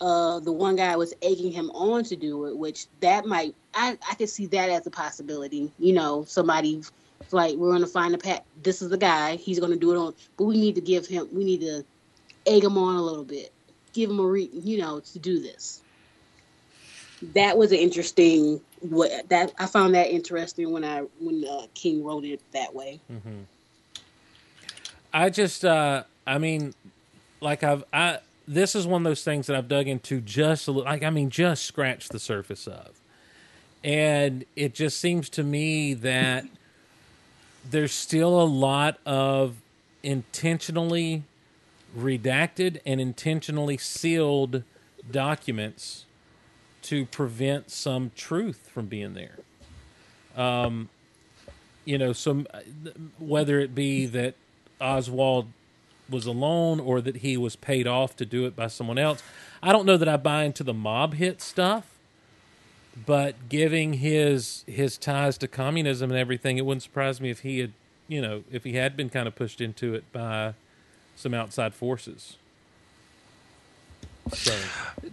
uh, 0.00 0.40
the 0.40 0.50
one 0.52 0.76
guy 0.76 0.96
was 0.96 1.14
egging 1.22 1.52
him 1.52 1.70
on 1.70 2.02
to 2.04 2.16
do 2.16 2.46
it, 2.46 2.56
which 2.56 2.86
that 3.00 3.26
might 3.26 3.54
I 3.74 3.98
I 4.10 4.14
could 4.14 4.28
see 4.28 4.46
that 4.46 4.70
as 4.70 4.86
a 4.86 4.90
possibility. 4.90 5.72
You 5.78 5.92
know, 5.94 6.24
somebody 6.24 6.82
like 7.30 7.56
we're 7.56 7.72
gonna 7.72 7.86
find 7.86 8.14
a 8.14 8.18
pat. 8.18 8.44
This 8.62 8.82
is 8.82 8.90
the 8.90 8.98
guy. 8.98 9.36
He's 9.36 9.60
gonna 9.60 9.76
do 9.76 9.92
it 9.92 9.96
on, 9.98 10.14
but 10.36 10.44
we 10.44 10.58
need 10.58 10.74
to 10.74 10.80
give 10.80 11.06
him. 11.06 11.28
We 11.32 11.44
need 11.44 11.60
to 11.60 11.84
egg 12.46 12.64
him 12.64 12.78
on 12.78 12.96
a 12.96 13.02
little 13.02 13.24
bit, 13.24 13.52
give 13.92 14.10
him 14.10 14.18
a 14.18 14.26
re, 14.26 14.50
you 14.52 14.78
know, 14.78 15.00
to 15.00 15.18
do 15.18 15.40
this. 15.40 15.82
That 17.34 17.56
was 17.56 17.72
an 17.72 17.78
interesting. 17.78 18.60
What 18.80 19.28
that 19.28 19.52
I 19.58 19.66
found 19.66 19.94
that 19.94 20.10
interesting 20.10 20.72
when 20.72 20.84
I 20.84 21.02
when 21.20 21.44
uh, 21.48 21.66
King 21.74 22.02
wrote 22.02 22.24
it 22.24 22.40
that 22.52 22.74
way. 22.74 23.00
I 25.14 25.28
just, 25.30 25.64
uh, 25.64 26.04
I 26.26 26.38
mean, 26.38 26.74
like 27.40 27.62
I've, 27.62 27.84
I, 27.92 28.20
this 28.48 28.74
is 28.74 28.86
one 28.86 29.02
of 29.02 29.10
those 29.10 29.22
things 29.22 29.46
that 29.46 29.56
I've 29.56 29.68
dug 29.68 29.86
into 29.86 30.20
just 30.20 30.68
a 30.68 30.72
little, 30.72 30.90
like, 30.90 31.02
I 31.02 31.10
mean, 31.10 31.28
just 31.28 31.64
scratch 31.64 32.08
the 32.08 32.18
surface 32.18 32.66
of. 32.66 32.98
And 33.84 34.44
it 34.54 34.74
just 34.74 35.00
seems 35.00 35.28
to 35.30 35.42
me 35.42 35.94
that 35.94 36.44
there's 37.68 37.92
still 37.92 38.40
a 38.40 38.44
lot 38.44 38.98
of 39.04 39.56
intentionally 40.02 41.24
redacted 41.96 42.80
and 42.86 43.00
intentionally 43.00 43.76
sealed 43.76 44.62
documents 45.10 46.04
to 46.82 47.06
prevent 47.06 47.70
some 47.70 48.10
truth 48.16 48.68
from 48.72 48.86
being 48.86 49.14
there. 49.14 49.38
Um, 50.36 50.88
you 51.84 51.98
know, 51.98 52.12
some 52.12 52.46
whether 53.18 53.60
it 53.60 53.74
be 53.74 54.06
that 54.06 54.34
Oswald 54.80 55.48
was 56.08 56.26
alone 56.26 56.80
or 56.80 57.00
that 57.00 57.16
he 57.16 57.36
was 57.36 57.56
paid 57.56 57.86
off 57.86 58.16
to 58.16 58.26
do 58.26 58.46
it 58.46 58.54
by 58.54 58.66
someone 58.66 58.98
else. 58.98 59.22
I 59.62 59.72
don't 59.72 59.86
know 59.86 59.96
that 59.96 60.08
I 60.08 60.16
buy 60.16 60.44
into 60.44 60.64
the 60.64 60.74
mob 60.74 61.14
hit 61.14 61.40
stuff, 61.40 61.91
but 63.06 63.48
giving 63.48 63.94
his 63.94 64.64
his 64.66 64.98
ties 64.98 65.38
to 65.38 65.48
communism 65.48 66.10
and 66.10 66.18
everything, 66.18 66.58
it 66.58 66.66
wouldn't 66.66 66.82
surprise 66.82 67.20
me 67.20 67.30
if 67.30 67.40
he 67.40 67.60
had, 67.60 67.72
you 68.08 68.20
know, 68.20 68.44
if 68.50 68.64
he 68.64 68.74
had 68.74 68.96
been 68.96 69.08
kind 69.08 69.26
of 69.26 69.34
pushed 69.34 69.60
into 69.60 69.94
it 69.94 70.10
by 70.12 70.54
some 71.16 71.34
outside 71.34 71.74
forces. 71.74 72.36
So, 74.32 74.56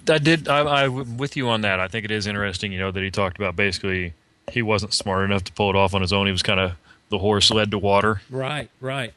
I 0.07 0.17
did. 0.19 0.47
I, 0.47 0.87
with 0.87 1.35
you 1.35 1.49
on 1.49 1.61
that. 1.61 1.79
I 1.79 1.87
think 1.87 2.05
it 2.05 2.11
is 2.11 2.27
interesting. 2.27 2.71
You 2.71 2.79
know 2.79 2.91
that 2.91 3.01
he 3.01 3.09
talked 3.09 3.37
about 3.37 3.55
basically 3.55 4.13
he 4.51 4.61
wasn't 4.61 4.93
smart 4.93 5.25
enough 5.25 5.43
to 5.45 5.53
pull 5.53 5.69
it 5.69 5.75
off 5.75 5.93
on 5.93 6.01
his 6.01 6.13
own. 6.13 6.25
He 6.25 6.31
was 6.31 6.43
kind 6.43 6.59
of 6.59 6.73
the 7.09 7.17
horse 7.17 7.49
led 7.49 7.71
to 7.71 7.77
water. 7.77 8.21
right, 8.29 8.69
right, 8.79 9.13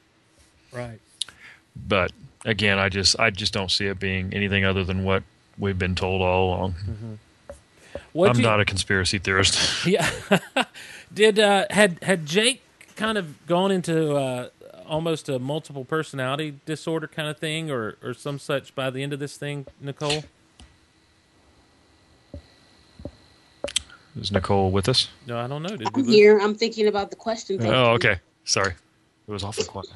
right. 0.72 0.98
But 1.76 2.12
again, 2.44 2.78
I 2.78 2.89
just 2.89 3.18
I 3.18 3.30
just 3.30 3.52
don't 3.52 3.70
see 3.70 3.86
it 3.86 3.98
being 3.98 4.32
anything 4.32 4.64
other 4.64 4.84
than 4.84 5.05
what 5.05 5.22
we've 5.59 5.78
been 5.78 5.94
told 5.94 6.22
all 6.22 6.48
along. 6.48 6.72
Mm-hmm. 6.72 7.14
What 8.12 8.31
I'm 8.31 8.43
not 8.43 8.60
a 8.60 8.64
conspiracy 8.64 9.19
theorist. 9.19 9.86
Yeah. 9.86 10.09
Did 11.14 11.39
uh, 11.39 11.66
had 11.70 12.02
had 12.02 12.27
Jake 12.27 12.62
kind 12.97 13.19
of 13.19 13.47
gone 13.47 13.70
into 13.70 14.14
uh, 14.16 14.48
almost 14.86 15.28
a 15.28 15.39
multiple 15.39 15.85
personality 15.85 16.59
disorder 16.64 17.06
kind 17.06 17.28
of 17.28 17.39
thing, 17.39 17.70
or 17.70 17.97
or 18.02 18.14
some 18.14 18.39
such 18.39 18.74
by 18.74 18.90
the 18.90 19.02
end 19.02 19.12
of 19.12 19.19
this 19.19 19.36
thing, 19.36 19.66
Nicole? 19.81 20.24
Is 24.20 24.31
Nicole 24.31 24.70
with 24.70 24.89
us? 24.89 25.09
No, 25.27 25.39
I 25.39 25.47
don't 25.47 25.62
know. 25.62 25.77
Did 25.77 25.89
I'm 25.94 26.05
here. 26.05 26.39
I'm 26.39 26.55
thinking 26.55 26.86
about 26.86 27.10
the 27.10 27.16
question. 27.16 27.59
Thank 27.59 27.73
Oh, 27.73 27.93
okay. 27.93 28.20
Sorry, 28.44 28.73
it 29.27 29.31
was 29.31 29.43
awful 29.43 29.64
quiet. 29.64 29.89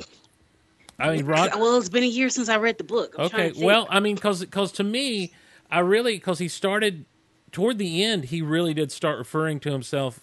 I 0.98 1.16
mean, 1.16 1.26
Rod. 1.26 1.50
Well, 1.54 1.76
it's 1.76 1.90
been 1.90 2.04
a 2.04 2.06
year 2.06 2.30
since 2.30 2.48
I 2.48 2.56
read 2.56 2.78
the 2.78 2.84
book. 2.84 3.14
I'm 3.18 3.26
Okay. 3.26 3.50
to. 3.52 3.64
Well, 3.64 3.86
I 3.90 4.00
mean, 4.00 4.14
because 4.14 4.40
because 4.40 4.72
to 4.72 4.84
me, 4.84 5.32
I 5.70 5.80
really 5.80 6.16
because 6.16 6.38
he 6.38 6.48
started 6.48 7.04
toward 7.52 7.78
the 7.78 8.04
end, 8.04 8.26
he 8.26 8.42
really 8.42 8.74
did 8.74 8.92
start 8.92 9.18
referring 9.18 9.60
to 9.60 9.72
himself 9.72 10.20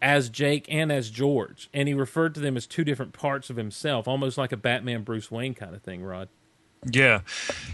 as 0.00 0.28
Jake 0.28 0.66
and 0.68 0.92
as 0.92 1.10
George, 1.10 1.68
and 1.74 1.88
he 1.88 1.94
referred 1.94 2.34
to 2.34 2.40
them 2.40 2.56
as 2.56 2.66
two 2.66 2.84
different 2.84 3.12
parts 3.12 3.50
of 3.50 3.56
himself, 3.56 4.06
almost 4.06 4.38
like 4.38 4.52
a 4.52 4.56
Batman 4.56 5.02
Bruce 5.02 5.30
Wayne 5.30 5.54
kind 5.54 5.74
of 5.74 5.82
thing. 5.82 6.02
Rod. 6.02 6.28
Yeah, 6.90 7.20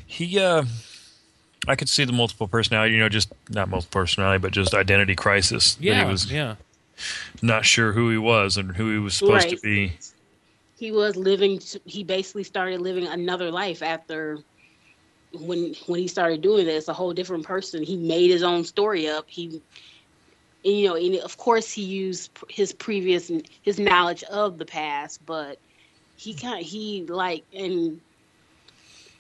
he. 0.07 0.39
uh 0.41 0.65
I 1.67 1.77
could 1.77 1.89
see 1.89 2.05
the 2.05 2.13
multiple 2.13 2.47
personality. 2.49 2.95
You 2.95 3.01
know, 3.01 3.09
just 3.09 3.33
not 3.51 3.69
multiple 3.69 4.01
personality, 4.01 4.39
but 4.41 4.53
just 4.53 4.75
identity 4.75 5.15
crisis. 5.15 5.75
that 5.77 5.85
Yeah. 5.85 6.05
he 6.05 6.11
was 6.11 6.31
yeah. 6.31 6.57
not 7.43 7.65
sure 7.65 7.93
who 7.93 8.11
he 8.11 8.19
was 8.19 8.57
and 8.57 8.75
who 8.77 8.91
he 8.93 8.99
was 8.99 9.15
supposed 9.15 9.49
to 9.51 9.57
be. 9.63 9.93
he 10.79 10.93
was 10.93 11.17
living. 11.17 11.61
He 11.87 12.05
basically 12.05 12.45
started 12.45 12.81
living 12.81 13.07
another 13.07 13.51
life 13.51 13.83
after 13.83 14.39
when 15.35 15.75
when 15.87 16.01
he 16.01 16.09
started 16.09 16.41
doing 16.41 16.67
this. 16.67 16.89
A 16.89 16.93
whole 16.93 17.13
different 17.13 17.45
person. 17.45 17.83
He 17.83 17.97
made 17.97 18.31
his 18.31 18.43
own 18.43 18.65
story 18.65 19.09
up. 19.09 19.27
He, 19.29 19.61
and, 20.65 20.79
you 20.79 20.89
know, 20.89 20.97
and 20.97 21.17
of 21.17 21.37
course 21.37 21.71
he 21.71 21.83
used 21.83 22.31
his 22.49 22.73
previous 22.73 23.31
his 23.63 23.79
knowledge 23.79 24.23
of 24.25 24.59
the 24.59 24.65
past, 24.65 25.25
but 25.27 25.59
he 26.17 26.35
kind 26.35 26.61
of 26.61 26.67
he 26.67 27.05
like 27.09 27.45
and 27.55 28.01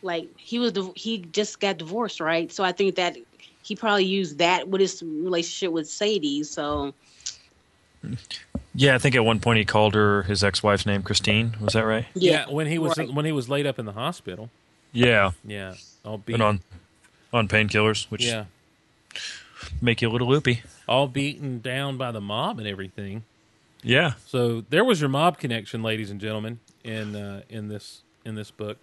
like 0.03 0.29
he 0.39 0.59
was 0.59 0.73
div- 0.73 0.93
he 0.95 1.19
just 1.19 1.61
got 1.61 1.79
divorced, 1.79 2.21
right? 2.21 2.53
So 2.53 2.65
I 2.65 2.73
think 2.73 2.97
that 2.97 3.17
he 3.63 3.75
probably 3.75 4.05
used 4.05 4.39
that 4.39 4.69
with 4.69 4.81
his 4.81 5.03
relationship 5.03 5.73
with 5.73 5.89
Sadie. 5.89 6.45
So 6.45 6.95
Yeah, 8.75 8.95
I 8.95 8.99
think 8.99 9.15
at 9.15 9.25
one 9.25 9.41
point 9.41 9.59
he 9.59 9.65
called 9.65 9.95
her 9.95 10.23
his 10.23 10.45
ex-wife's 10.45 10.87
name 10.87 11.03
Christine. 11.03 11.55
Was 11.61 11.73
that 11.73 11.85
right? 11.85 12.07
Yeah, 12.15 12.49
when 12.49 12.67
he 12.67 12.79
was 12.79 12.99
right. 12.99 13.13
when 13.13 13.25
he 13.25 13.33
was 13.33 13.49
laid 13.49 13.67
up 13.67 13.79
in 13.79 13.87
the 13.87 13.93
hospital. 13.93 14.51
Yeah, 14.93 15.33
Yeah, 15.45 15.75
all 16.05 16.19
beat. 16.19 16.35
and 16.35 16.43
on 16.43 16.61
on 17.33 17.49
painkillers, 17.49 18.11
which 18.11 18.25
yeah, 18.25 18.45
make 19.81 20.03
you 20.03 20.09
a 20.09 20.13
little 20.13 20.29
loopy. 20.29 20.63
all 20.89 21.09
beaten 21.09 21.61
down 21.61 21.97
by 21.97 22.13
the 22.13 22.21
mob 22.21 22.59
and 22.59 22.69
everything. 22.69 23.25
Yeah, 23.87 24.15
So 24.27 24.63
there 24.71 24.83
was 24.83 25.01
your 25.03 25.11
mob 25.11 25.37
connection, 25.39 25.83
ladies 25.83 26.11
and 26.11 26.19
gentlemen, 26.19 26.59
in 26.83 27.15
uh, 27.15 27.43
in 27.51 27.69
this 27.69 28.01
in 28.25 28.35
this 28.35 28.51
book. 28.51 28.79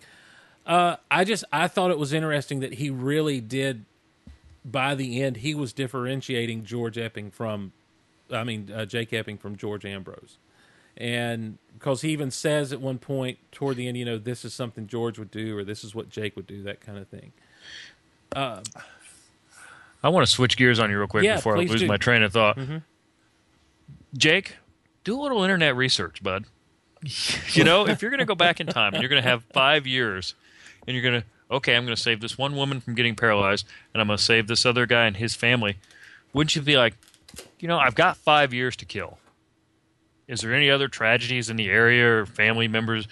Uh, 0.65 0.97
I 1.09 1.23
just 1.23 1.43
I 1.51 1.67
thought 1.67 1.89
it 1.89 1.97
was 1.97 2.13
interesting 2.13 2.59
that 2.59 2.75
he 2.75 2.89
really 2.91 3.41
did. 3.41 3.85
By 4.63 4.93
the 4.93 5.23
end, 5.23 5.37
he 5.37 5.55
was 5.55 5.73
differentiating 5.73 6.65
George 6.65 6.95
Epping 6.99 7.31
from, 7.31 7.71
I 8.31 8.43
mean 8.43 8.71
uh, 8.71 8.85
Jake 8.85 9.11
Epping 9.11 9.39
from 9.39 9.55
George 9.55 9.85
Ambrose, 9.85 10.37
and 11.01 11.57
because 11.73 12.01
he 12.01 12.11
even 12.11 12.29
says 12.29 12.71
at 12.71 12.79
one 12.79 12.99
point 12.99 13.39
toward 13.51 13.75
the 13.75 13.87
end, 13.87 13.97
you 13.97 14.05
know, 14.05 14.19
this 14.19 14.45
is 14.45 14.53
something 14.53 14.85
George 14.85 15.17
would 15.17 15.31
do, 15.31 15.57
or 15.57 15.63
this 15.63 15.83
is 15.83 15.95
what 15.95 16.09
Jake 16.09 16.35
would 16.35 16.45
do, 16.45 16.61
that 16.63 16.79
kind 16.79 16.97
of 16.99 17.07
thing. 17.07 17.31
I 18.33 20.09
want 20.09 20.25
to 20.25 20.31
switch 20.31 20.57
gears 20.57 20.79
on 20.79 20.89
you 20.91 20.97
real 20.97 21.07
quick 21.07 21.23
Yeah, 21.23 21.37
before 21.37 21.57
I 21.57 21.61
lose 21.61 21.81
do. 21.81 21.87
my 21.87 21.97
train 21.97 22.21
of 22.21 22.33
thought. 22.33 22.57
Mm-hmm. 22.57 22.77
Jake, 24.15 24.57
do 25.03 25.19
a 25.19 25.21
little 25.21 25.43
internet 25.43 25.75
research, 25.75 26.21
bud. 26.21 26.45
you 27.53 27.63
know, 27.63 27.87
if 27.87 28.01
you're 28.01 28.11
going 28.11 28.19
to 28.19 28.25
go 28.25 28.35
back 28.35 28.59
in 28.59 28.67
time 28.67 28.93
and 28.93 29.01
you're 29.01 29.09
going 29.09 29.21
to 29.21 29.27
have 29.27 29.43
five 29.53 29.87
years, 29.87 30.35
and 30.87 30.95
you're 30.95 31.03
going 31.03 31.21
to 31.21 31.27
okay, 31.49 31.75
I'm 31.75 31.83
going 31.83 31.95
to 31.95 32.01
save 32.01 32.21
this 32.21 32.37
one 32.37 32.55
woman 32.55 32.79
from 32.79 32.95
getting 32.95 33.15
paralyzed, 33.15 33.67
and 33.93 33.99
I'm 34.01 34.07
going 34.07 34.17
to 34.17 34.23
save 34.23 34.47
this 34.47 34.65
other 34.65 34.85
guy 34.85 35.05
and 35.05 35.17
his 35.17 35.35
family. 35.35 35.77
Wouldn't 36.31 36.55
you 36.55 36.61
be 36.61 36.77
like, 36.77 36.93
you 37.59 37.67
know, 37.67 37.77
I've 37.77 37.95
got 37.95 38.15
five 38.15 38.53
years 38.53 38.75
to 38.77 38.85
kill. 38.85 39.17
Is 40.31 40.39
there 40.39 40.53
any 40.53 40.69
other 40.71 40.87
tragedies 40.87 41.49
in 41.49 41.57
the 41.57 41.69
area 41.69 42.07
or 42.21 42.25
family 42.25 42.69
members, 42.69 43.05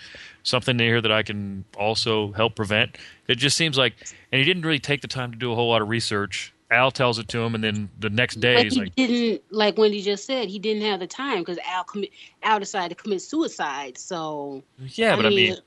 something 0.44 0.78
there 0.78 1.02
that 1.02 1.12
I 1.12 1.22
can 1.22 1.66
also 1.78 2.32
help 2.32 2.56
prevent? 2.56 2.98
It 3.28 3.36
just 3.36 3.58
seems 3.58 3.78
like, 3.78 3.94
and 4.32 4.40
he 4.40 4.46
didn't 4.46 4.64
really 4.64 4.80
take 4.80 5.02
the 5.02 5.08
time 5.10 5.32
to 5.32 5.38
do 5.38 5.52
a 5.52 5.56
whole 5.56 5.70
lot 5.70 5.82
of 5.82 5.90
research. 5.90 6.54
Al 6.72 6.92
tells 6.92 7.20
it 7.20 7.28
to 7.30 7.40
him, 7.42 7.56
and 7.56 7.64
then 7.64 7.90
the 8.00 8.10
next 8.10 8.36
day 8.40 8.64
he's 8.64 8.76
he 8.76 8.80
like, 8.82 8.96
didn't, 8.96 9.42
like 9.50 9.78
Wendy 9.78 10.02
just 10.02 10.26
said, 10.26 10.48
he 10.48 10.60
didn't 10.60 10.84
have 10.84 11.00
the 11.00 11.08
time 11.08 11.40
because 11.40 11.58
Al 11.68 11.84
commit, 11.84 12.12
Al 12.44 12.60
decided 12.60 12.96
to 12.96 13.04
commit 13.04 13.22
suicide. 13.22 13.98
So 13.98 14.64
"Yeah, 14.78 15.14
I 15.14 15.16
but 15.18 15.26
I 15.26 15.30
mean, 15.30 15.36
mean- 15.38 15.58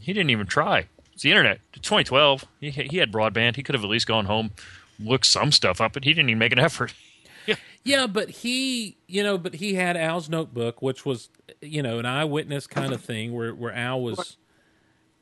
he 0.00 0.12
didn't 0.12 0.30
even 0.30 0.46
try. 0.46 0.86
It's 1.14 1.22
the 1.22 1.30
internet. 1.30 1.60
It's 1.72 1.88
2012. 1.88 2.44
He 2.60 2.70
he 2.70 2.98
had 2.98 3.10
broadband. 3.10 3.56
He 3.56 3.62
could 3.62 3.74
have 3.74 3.82
at 3.82 3.90
least 3.90 4.06
gone 4.06 4.26
home, 4.26 4.50
looked 5.00 5.26
some 5.26 5.50
stuff 5.50 5.80
up, 5.80 5.94
but 5.94 6.04
he 6.04 6.12
didn't 6.12 6.28
even 6.28 6.38
make 6.38 6.52
an 6.52 6.58
effort. 6.58 6.92
Yeah, 7.82 8.06
but 8.06 8.28
he, 8.28 8.98
you 9.06 9.22
know, 9.22 9.38
but 9.38 9.54
he 9.54 9.74
had 9.74 9.96
Al's 9.96 10.28
notebook, 10.28 10.82
which 10.82 11.06
was, 11.06 11.30
you 11.62 11.82
know, 11.82 11.98
an 11.98 12.06
eyewitness 12.06 12.66
kind 12.66 12.92
of 12.92 13.00
thing, 13.00 13.32
where 13.32 13.54
where 13.54 13.72
Al 13.72 14.02
was, 14.02 14.36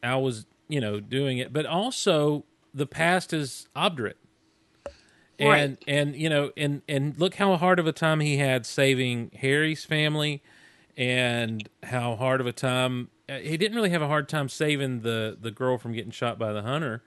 Al 0.03 0.23
was, 0.23 0.47
you 0.69 0.81
know, 0.81 0.99
doing 0.99 1.39
it. 1.39 1.53
But 1.53 1.67
also, 1.67 2.45
the 2.75 2.87
past 2.87 3.33
is 3.33 3.69
obdurate, 3.77 4.19
and 5.39 5.49
Right. 5.49 5.85
and 5.87 6.17
you 6.17 6.29
know, 6.29 6.51
and 6.57 6.83
and 6.89 7.17
look 7.19 7.37
how 7.37 7.57
hard 7.57 7.79
of 7.79 7.87
a 7.87 7.93
time 7.93 8.21
he 8.21 8.39
had 8.39 8.67
saving 8.67 9.31
Harry's 9.37 9.85
family, 9.85 10.43
and 10.97 11.69
how 11.85 12.17
hard 12.17 12.41
of 12.41 12.47
a 12.47 12.53
time 12.53 13.09
uh, 13.29 13.39
he 13.39 13.57
didn't 13.57 13.77
really 13.77 13.91
have 13.91 14.03
a 14.03 14.09
hard 14.09 14.29
time 14.29 14.49
saving 14.49 15.01
the 15.03 15.37
the 15.41 15.51
girl 15.51 15.79
from 15.79 15.93
getting 15.93 16.11
shot 16.11 16.39
by 16.39 16.53
the 16.53 16.63
hunter. 16.63 17.03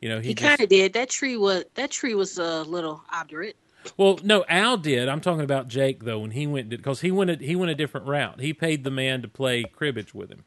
You 0.00 0.08
know, 0.08 0.20
he, 0.20 0.28
he 0.28 0.34
kind 0.34 0.60
of 0.60 0.68
did. 0.68 0.92
That 0.92 1.10
tree 1.10 1.36
was 1.36 1.64
that 1.74 1.90
tree 1.90 2.14
was 2.14 2.38
a 2.38 2.62
little 2.62 3.02
obdurate. 3.12 3.56
Well, 3.96 4.18
no, 4.22 4.44
Al 4.48 4.76
did. 4.76 5.08
I'm 5.08 5.20
talking 5.20 5.44
about 5.44 5.68
Jake 5.68 6.04
though. 6.04 6.20
When 6.20 6.32
he 6.32 6.46
went, 6.46 6.68
because 6.68 7.00
he 7.00 7.10
went, 7.10 7.30
a, 7.30 7.36
he 7.36 7.56
went 7.56 7.70
a 7.70 7.74
different 7.74 8.06
route. 8.06 8.40
He 8.40 8.52
paid 8.52 8.84
the 8.84 8.90
man 8.90 9.22
to 9.22 9.28
play 9.28 9.64
cribbage 9.64 10.14
with 10.14 10.30
him, 10.30 10.44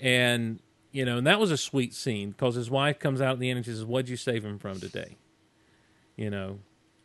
and 0.00 0.60
you 0.92 1.04
know, 1.04 1.18
and 1.18 1.26
that 1.26 1.38
was 1.38 1.50
a 1.50 1.56
sweet 1.56 1.94
scene 1.94 2.30
because 2.30 2.54
his 2.54 2.70
wife 2.70 2.98
comes 2.98 3.20
out 3.20 3.32
at 3.34 3.38
the 3.38 3.50
end 3.50 3.58
and 3.58 3.66
she 3.66 3.72
says, 3.72 3.84
"What'd 3.84 4.08
you 4.08 4.16
save 4.16 4.44
him 4.44 4.58
from 4.58 4.80
today?" 4.80 5.16
You 6.16 6.30
know, 6.30 6.58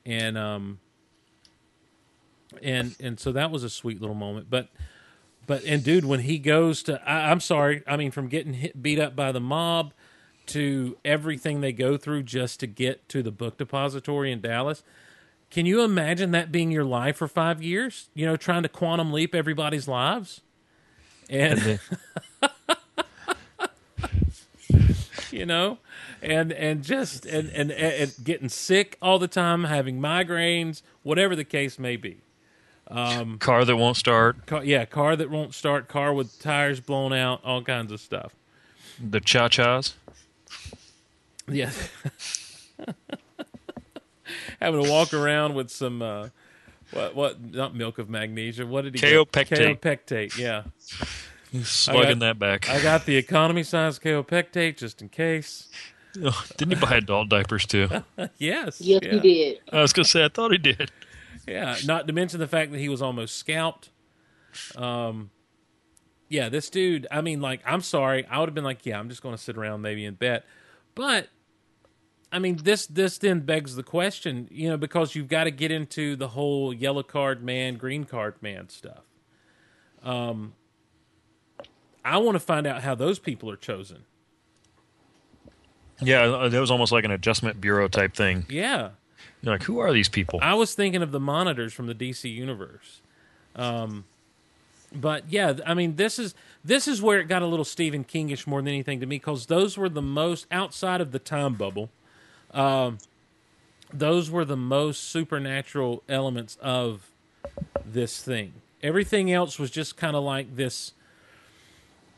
and 0.06 0.38
um, 0.38 0.80
and 2.62 2.96
and 3.00 3.20
so 3.20 3.32
that 3.34 3.52
was 3.52 3.64
a 3.64 3.70
sweet 3.70 4.00
little 4.00 4.16
moment. 4.16 4.50
But 4.50 4.70
but 5.46 5.64
and 5.66 5.84
dude, 5.84 6.06
when 6.06 6.22
he 6.22 6.40
goes 6.40 6.84
to, 6.84 7.02
I, 7.08 7.32
I'm 7.32 7.40
sorry, 7.40 7.84
I 7.86 7.98
mean, 7.98 8.12
from 8.12 8.28
getting 8.28 8.54
hit, 8.54 8.82
beat 8.82 9.00
up 9.00 9.16
by 9.16 9.32
the 9.32 9.42
mob 9.42 9.94
to 10.48 10.98
everything 11.06 11.62
they 11.62 11.72
go 11.72 11.98
through 11.98 12.24
just 12.24 12.60
to 12.62 12.68
get 12.68 13.08
to 13.10 13.24
the 13.24 13.32
book 13.32 13.58
depository 13.58 14.32
in 14.32 14.42
Dallas. 14.42 14.84
Can 15.50 15.66
you 15.66 15.84
imagine 15.84 16.32
that 16.32 16.52
being 16.52 16.72
your 16.72 16.84
life 16.84 17.18
for 17.18 17.28
five 17.28 17.62
years? 17.62 18.10
You 18.16 18.26
know, 18.26 18.36
trying 18.36 18.64
to 18.64 18.70
quantum 18.70 19.14
leap 19.14 19.36
everybody's 19.36 19.88
lives, 19.88 20.42
and 21.30 21.80
you 25.32 25.46
know, 25.46 25.78
and 26.22 26.52
and 26.52 26.84
just 26.84 27.26
and, 27.26 27.50
and 27.52 27.72
and 27.72 28.14
getting 28.24 28.50
sick 28.50 28.98
all 29.02 29.20
the 29.20 29.28
time, 29.28 29.66
having 29.66 30.00
migraines, 30.00 30.82
whatever 31.04 31.36
the 31.36 31.44
case 31.44 31.78
may 31.78 31.96
be. 31.98 32.22
Um, 32.88 33.38
car 33.40 33.66
that 33.66 33.76
won't 33.78 33.98
start, 33.98 34.46
Car, 34.46 34.64
yeah, 34.64 34.86
car 34.86 35.16
that 35.16 35.30
won't 35.30 35.54
start, 35.54 35.88
car 35.88 36.14
with 36.14 36.38
tires 36.40 36.80
blown 36.80 37.14
out, 37.14 37.42
all 37.44 37.64
kinds 37.64 37.92
of 37.92 38.00
stuff. 38.00 38.36
the 39.00 39.20
cha 39.20 39.48
chas. 39.48 39.96
Yeah. 41.48 41.72
Having 44.62 44.84
to 44.84 44.90
walk 44.90 45.14
around 45.14 45.56
with 45.56 45.70
some 45.70 46.02
uh 46.02 46.30
what 46.92 47.16
what 47.16 47.42
not 47.54 47.76
milk 47.76 47.98
of 47.98 48.10
magnesia. 48.10 48.66
What 48.66 48.84
did 48.84 48.96
he 48.96 49.02
get? 49.02 49.14
Kaopectate. 49.14 49.80
Kaopectate, 49.80 50.38
yeah. 50.38 50.64
Slugging 51.64 52.20
got- 52.20 52.20
that 52.20 52.40
back. 52.40 52.70
I 52.70 52.82
got 52.82 53.06
the 53.06 53.18
economy 53.18 53.64
size 53.64 54.00
kaopectate 54.00 54.78
just 54.78 55.02
in 55.02 55.10
case. 55.10 55.70
Oh, 56.24 56.46
didn't 56.58 56.78
he 56.78 56.86
buy 56.86 56.98
adult 56.98 57.30
diapers 57.30 57.66
too? 57.66 57.90
Yes. 58.38 58.80
Yes, 58.80 59.02
yeah. 59.02 59.14
he 59.14 59.20
did. 59.20 59.62
I 59.72 59.82
was 59.82 59.94
gonna 59.94 60.06
say 60.06 60.24
I 60.24 60.28
thought 60.28 60.52
he 60.52 60.60
did. 60.60 60.92
Yeah, 61.48 61.76
not 61.86 62.06
to 62.06 62.14
mention 62.14 62.40
the 62.40 62.48
fact 62.48 62.72
that 62.72 62.78
he 62.78 62.88
was 62.88 63.02
almost 63.02 63.36
scalped. 63.36 63.90
Um 64.76 65.32
yeah, 66.30 66.50
this 66.50 66.70
dude, 66.70 67.08
I 67.10 67.22
mean 67.22 67.42
like 67.42 67.62
I'm 67.66 67.82
sorry, 67.82 68.28
I 68.28 68.40
would 68.40 68.48
have 68.48 68.54
been 68.54 68.64
like, 68.64 68.86
yeah, 68.86 69.00
I'm 69.00 69.10
just 69.10 69.24
going 69.24 69.36
to 69.36 69.42
sit 69.42 69.58
around 69.58 69.82
maybe 69.82 70.06
and 70.06 70.18
bet. 70.18 70.46
But 70.94 71.30
I 72.34 72.40
mean, 72.40 72.58
this 72.64 72.88
this 72.88 73.20
then 73.20 73.42
begs 73.42 73.76
the 73.76 73.84
question, 73.84 74.48
you 74.52 74.68
know, 74.68 74.76
because 74.76 75.14
you've 75.14 75.28
got 75.28 75.44
to 75.44 75.52
get 75.52 75.72
into 75.72 76.16
the 76.16 76.30
whole 76.30 76.74
yellow 76.74 77.04
card 77.04 77.44
man, 77.44 77.76
green 77.76 78.06
card 78.06 78.36
man 78.42 78.70
stuff. 78.70 79.04
Um, 80.04 80.54
I 82.04 82.18
want 82.18 82.36
to 82.36 82.40
find 82.40 82.66
out 82.66 82.82
how 82.82 82.96
those 82.96 83.20
people 83.20 83.52
are 83.52 83.56
chosen. 83.56 84.06
Yeah, 86.02 86.24
uh, 86.24 86.50
that 86.50 86.60
was 86.60 86.72
almost 86.72 86.92
like 86.92 87.06
an 87.06 87.12
adjustment 87.12 87.62
bureau 87.62 87.88
type 87.88 88.16
thing. 88.16 88.48
Yeah. 88.50 88.90
You're 89.42 89.54
like, 89.54 89.64
who 89.64 89.78
are 89.78 89.94
these 89.94 90.10
people? 90.10 90.40
I 90.42 90.56
was 90.56 90.74
thinking 90.74 91.04
of 91.04 91.12
the 91.12 91.20
monitors 91.20 91.72
from 91.72 91.86
the 91.86 91.96
DC 91.96 92.34
universe. 92.34 93.02
Um, 93.56 94.06
but 94.92 95.26
yeah, 95.30 95.54
I 95.66 95.76
mean, 95.76 95.98
this 95.98 96.18
is 96.18 96.34
this 96.64 96.88
is 96.88 97.02
where 97.02 97.20
it 97.20 97.26
got 97.28 97.44
a 97.44 97.46
little 97.46 97.66
Stephen 97.66 98.04
Kingish 98.04 98.48
more 98.48 98.60
than 98.60 98.70
anything 98.70 99.00
to 99.02 99.06
me 99.06 99.18
because 99.18 99.46
those 99.46 99.78
were 99.78 99.90
the 99.90 100.02
most 100.02 100.48
outside 100.52 101.00
of 101.00 101.12
the 101.12 101.20
time 101.20 101.54
bubble. 101.54 101.90
Um, 102.54 103.00
those 103.92 104.30
were 104.30 104.46
the 104.46 104.58
most 104.58 105.04
supernatural 105.04 106.04
elements 106.10 106.58
of 106.62 107.12
this 107.86 108.22
thing. 108.22 108.54
Everything 108.82 109.32
else 109.32 109.60
was 109.60 109.72
just 109.72 109.98
kind 109.98 110.16
of 110.16 110.24
like 110.24 110.56
this 110.56 110.94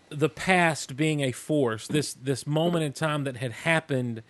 the 0.09 0.29
past 0.29 0.95
being 0.95 1.21
a 1.21 1.31
force, 1.31 1.87
this 1.87 2.13
this 2.13 2.45
moment 2.47 2.83
in 2.83 2.93
time 2.93 3.23
that 3.23 3.37
had 3.37 3.51
happened 3.51 4.23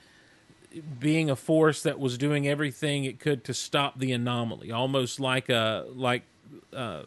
being 1.00 1.30
a 1.30 1.36
force 1.36 1.84
that 1.84 2.00
was 2.00 2.18
doing 2.18 2.48
everything 2.48 3.06
it 3.06 3.20
could 3.20 3.44
to 3.46 3.54
stop 3.54 4.00
the 4.00 4.12
anomaly, 4.12 4.72
almost 4.72 5.20
like 5.20 5.50
a 5.50 5.86
like 5.94 6.24
uh, 6.74 7.04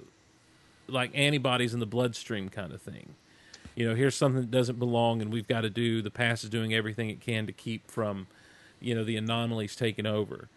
like 0.87 1.11
antibodies 1.15 1.75
in 1.75 1.81
the 1.81 1.87
bloodstream 1.87 2.49
kind 2.49 2.73
of 2.73 2.81
thing. 2.81 3.15
You 3.75 3.89
know, 3.89 3.95
here's 3.95 4.17
something 4.17 4.41
that 4.41 4.51
doesn't 4.51 4.79
belong, 4.79 5.23
and 5.23 5.33
we've 5.33 5.47
got 5.47 5.61
to 5.61 5.71
do. 5.71 6.03
The 6.03 6.11
past 6.11 6.45
is 6.45 6.51
doing 6.51 6.75
everything 6.75 7.11
it 7.11 7.21
can 7.21 7.47
to 7.47 7.53
keep 7.53 7.89
from, 7.91 8.27
you 8.81 8.95
know, 8.95 9.05
the 9.05 9.17
anomalies 9.17 9.77
taking 9.77 10.07
over. 10.07 10.49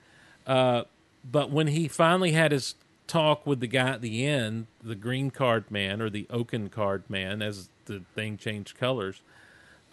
Uh, 0.46 0.84
but 1.30 1.52
when 1.52 1.68
he 1.68 1.88
finally 1.88 2.32
had 2.32 2.52
his 2.52 2.76
talk 3.08 3.46
with 3.46 3.60
the 3.60 3.68
guy 3.68 3.90
at 3.90 4.02
the 4.02 4.26
end, 4.26 4.68
the 4.84 4.96
green 4.96 5.30
card 5.32 5.70
man 5.70 6.02
or 6.02 6.10
the 6.10 6.26
oaken 6.30 6.70
card 6.70 7.04
man, 7.10 7.42
as 7.42 7.70
the 7.86 8.02
thing 8.16 8.38
changed 8.38 8.78
colors, 8.78 9.22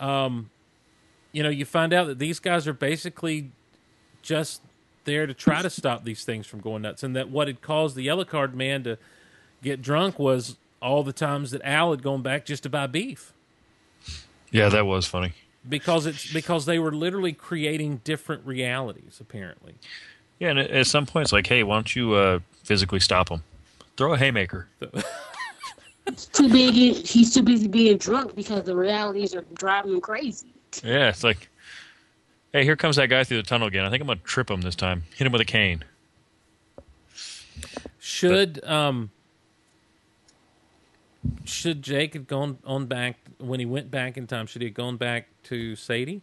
um, 0.00 0.50
you 1.32 1.42
know, 1.42 1.48
you 1.48 1.64
find 1.64 1.92
out 1.92 2.06
that 2.06 2.18
these 2.18 2.38
guys 2.38 2.66
are 2.66 2.72
basically 2.72 3.50
just 4.22 4.62
there 5.04 5.26
to 5.26 5.34
try 5.34 5.62
to 5.62 5.70
stop 5.70 6.04
these 6.04 6.24
things 6.24 6.46
from 6.46 6.60
going 6.60 6.82
nuts, 6.82 7.02
and 7.02 7.14
that 7.16 7.28
what 7.28 7.48
had 7.48 7.60
caused 7.60 7.96
the 7.96 8.02
yellow 8.02 8.24
card 8.24 8.54
man 8.54 8.84
to 8.84 8.98
get 9.62 9.82
drunk 9.82 10.18
was 10.18 10.56
all 10.80 11.02
the 11.02 11.12
times 11.12 11.50
that 11.50 11.60
Al 11.64 11.90
had 11.90 12.02
gone 12.02 12.22
back 12.22 12.44
just 12.44 12.62
to 12.62 12.68
buy 12.68 12.86
beef 12.86 13.32
yeah, 14.50 14.68
that 14.68 14.86
was 14.86 15.06
funny. 15.06 15.32
Because 15.66 16.06
it's 16.06 16.32
because 16.32 16.66
they 16.66 16.78
were 16.78 16.92
literally 16.92 17.32
creating 17.32 18.00
different 18.04 18.44
realities 18.46 19.18
apparently. 19.20 19.74
Yeah, 20.38 20.50
and 20.50 20.58
at- 20.58 20.70
at 20.70 20.86
some 20.86 21.06
point 21.06 21.24
it's 21.24 21.32
like, 21.32 21.46
hey, 21.46 21.62
why 21.62 21.76
don't 21.76 21.96
you 21.96 22.14
uh, 22.14 22.40
physically 22.62 23.00
stop 23.00 23.28
them? 23.28 23.42
Throw 23.96 24.12
a 24.12 24.18
haymaker. 24.18 24.68
He's 26.08 26.26
too 26.26 26.48
big. 26.48 26.74
He's 26.74 27.34
too 27.34 27.42
busy 27.42 27.68
being 27.68 27.98
drunk 27.98 28.34
because 28.34 28.64
the 28.64 28.74
realities 28.76 29.34
are 29.34 29.44
driving 29.54 29.92
him 29.92 30.00
crazy. 30.00 30.46
Yeah, 30.82 31.08
it's 31.08 31.22
like, 31.24 31.48
hey, 32.52 32.64
here 32.64 32.76
comes 32.76 32.96
that 32.96 33.08
guy 33.08 33.24
through 33.24 33.38
the 33.38 33.42
tunnel 33.42 33.68
again. 33.68 33.84
I 33.84 33.90
think 33.90 34.00
I'm 34.00 34.06
gonna 34.06 34.20
trip 34.20 34.50
him 34.50 34.60
this 34.62 34.76
time. 34.76 35.02
Hit 35.16 35.26
him 35.26 35.32
with 35.32 35.40
a 35.42 35.44
cane. 35.44 35.84
Should 37.98 38.64
um 38.64 39.10
should 41.44 41.82
Jake 41.82 42.14
have 42.14 42.26
gone 42.26 42.58
on 42.64 42.86
back 42.86 43.16
when 43.38 43.60
he 43.60 43.66
went 43.66 43.90
back 43.90 44.16
in 44.16 44.26
time? 44.26 44.46
Should 44.46 44.62
he 44.62 44.68
have 44.68 44.74
gone 44.74 44.96
back 44.96 45.28
to 45.48 45.76
Sadie 45.76 46.22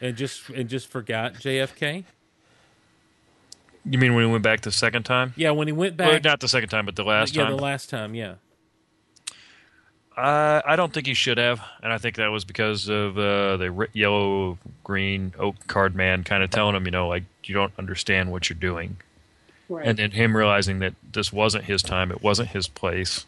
and 0.00 0.16
just 0.16 0.48
and 0.50 0.68
just 0.68 0.88
forgot 0.88 1.34
JFK? 1.34 2.04
You 3.84 3.98
mean 3.98 4.14
when 4.14 4.24
he 4.26 4.30
went 4.30 4.44
back 4.44 4.60
the 4.60 4.70
second 4.72 5.02
time? 5.04 5.32
Yeah, 5.36 5.50
when 5.50 5.66
he 5.66 5.72
went 5.72 5.98
Well, 5.98 6.12
back. 6.12 6.24
not 6.24 6.40
the 6.40 6.48
second 6.48 6.68
time, 6.68 6.86
but 6.86 6.94
the 6.96 7.02
last 7.04 7.34
yeah, 7.34 7.44
time. 7.44 7.56
the 7.56 7.62
last 7.62 7.90
time. 7.90 8.14
Yeah, 8.14 8.34
Uh, 10.16 10.60
I 10.66 10.76
don't 10.76 10.92
think 10.92 11.06
he 11.06 11.14
should 11.14 11.38
have, 11.38 11.60
and 11.82 11.92
I 11.92 11.98
think 11.98 12.16
that 12.16 12.28
was 12.28 12.44
because 12.44 12.88
of 12.88 13.16
uh, 13.18 13.56
the 13.56 13.70
ri- 13.72 13.88
yellow, 13.94 14.58
green 14.84 15.32
oak 15.38 15.56
card 15.66 15.94
man 15.96 16.22
kind 16.22 16.42
of 16.44 16.50
telling 16.50 16.76
him, 16.76 16.84
you 16.84 16.90
know, 16.90 17.08
like 17.08 17.24
you 17.44 17.54
don't 17.54 17.72
understand 17.78 18.30
what 18.30 18.48
you're 18.50 18.58
doing, 18.58 18.98
Right. 19.68 19.86
and 19.86 19.98
then 19.98 20.10
him 20.12 20.36
realizing 20.36 20.80
that 20.80 20.94
this 21.12 21.32
wasn't 21.32 21.64
his 21.64 21.82
time, 21.82 22.10
it 22.12 22.22
wasn't 22.22 22.50
his 22.50 22.68
place, 22.68 23.24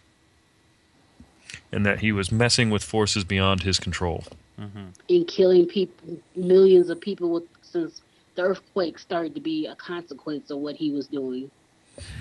and 1.74 1.84
that 1.84 2.00
he 2.00 2.12
was 2.12 2.30
messing 2.32 2.70
with 2.70 2.82
forces 2.84 3.24
beyond 3.24 3.62
his 3.62 3.78
control. 3.78 4.24
Mm-hmm. 4.60 4.84
and 5.08 5.26
killing 5.26 5.66
people, 5.66 6.16
millions 6.36 6.88
of 6.88 7.00
people 7.00 7.28
with, 7.30 7.42
since 7.62 8.02
the 8.36 8.42
earthquake 8.42 9.00
started 9.00 9.34
to 9.34 9.40
be 9.40 9.66
a 9.66 9.74
consequence 9.74 10.48
of 10.48 10.58
what 10.58 10.76
he 10.76 10.92
was 10.92 11.08
doing. 11.08 11.50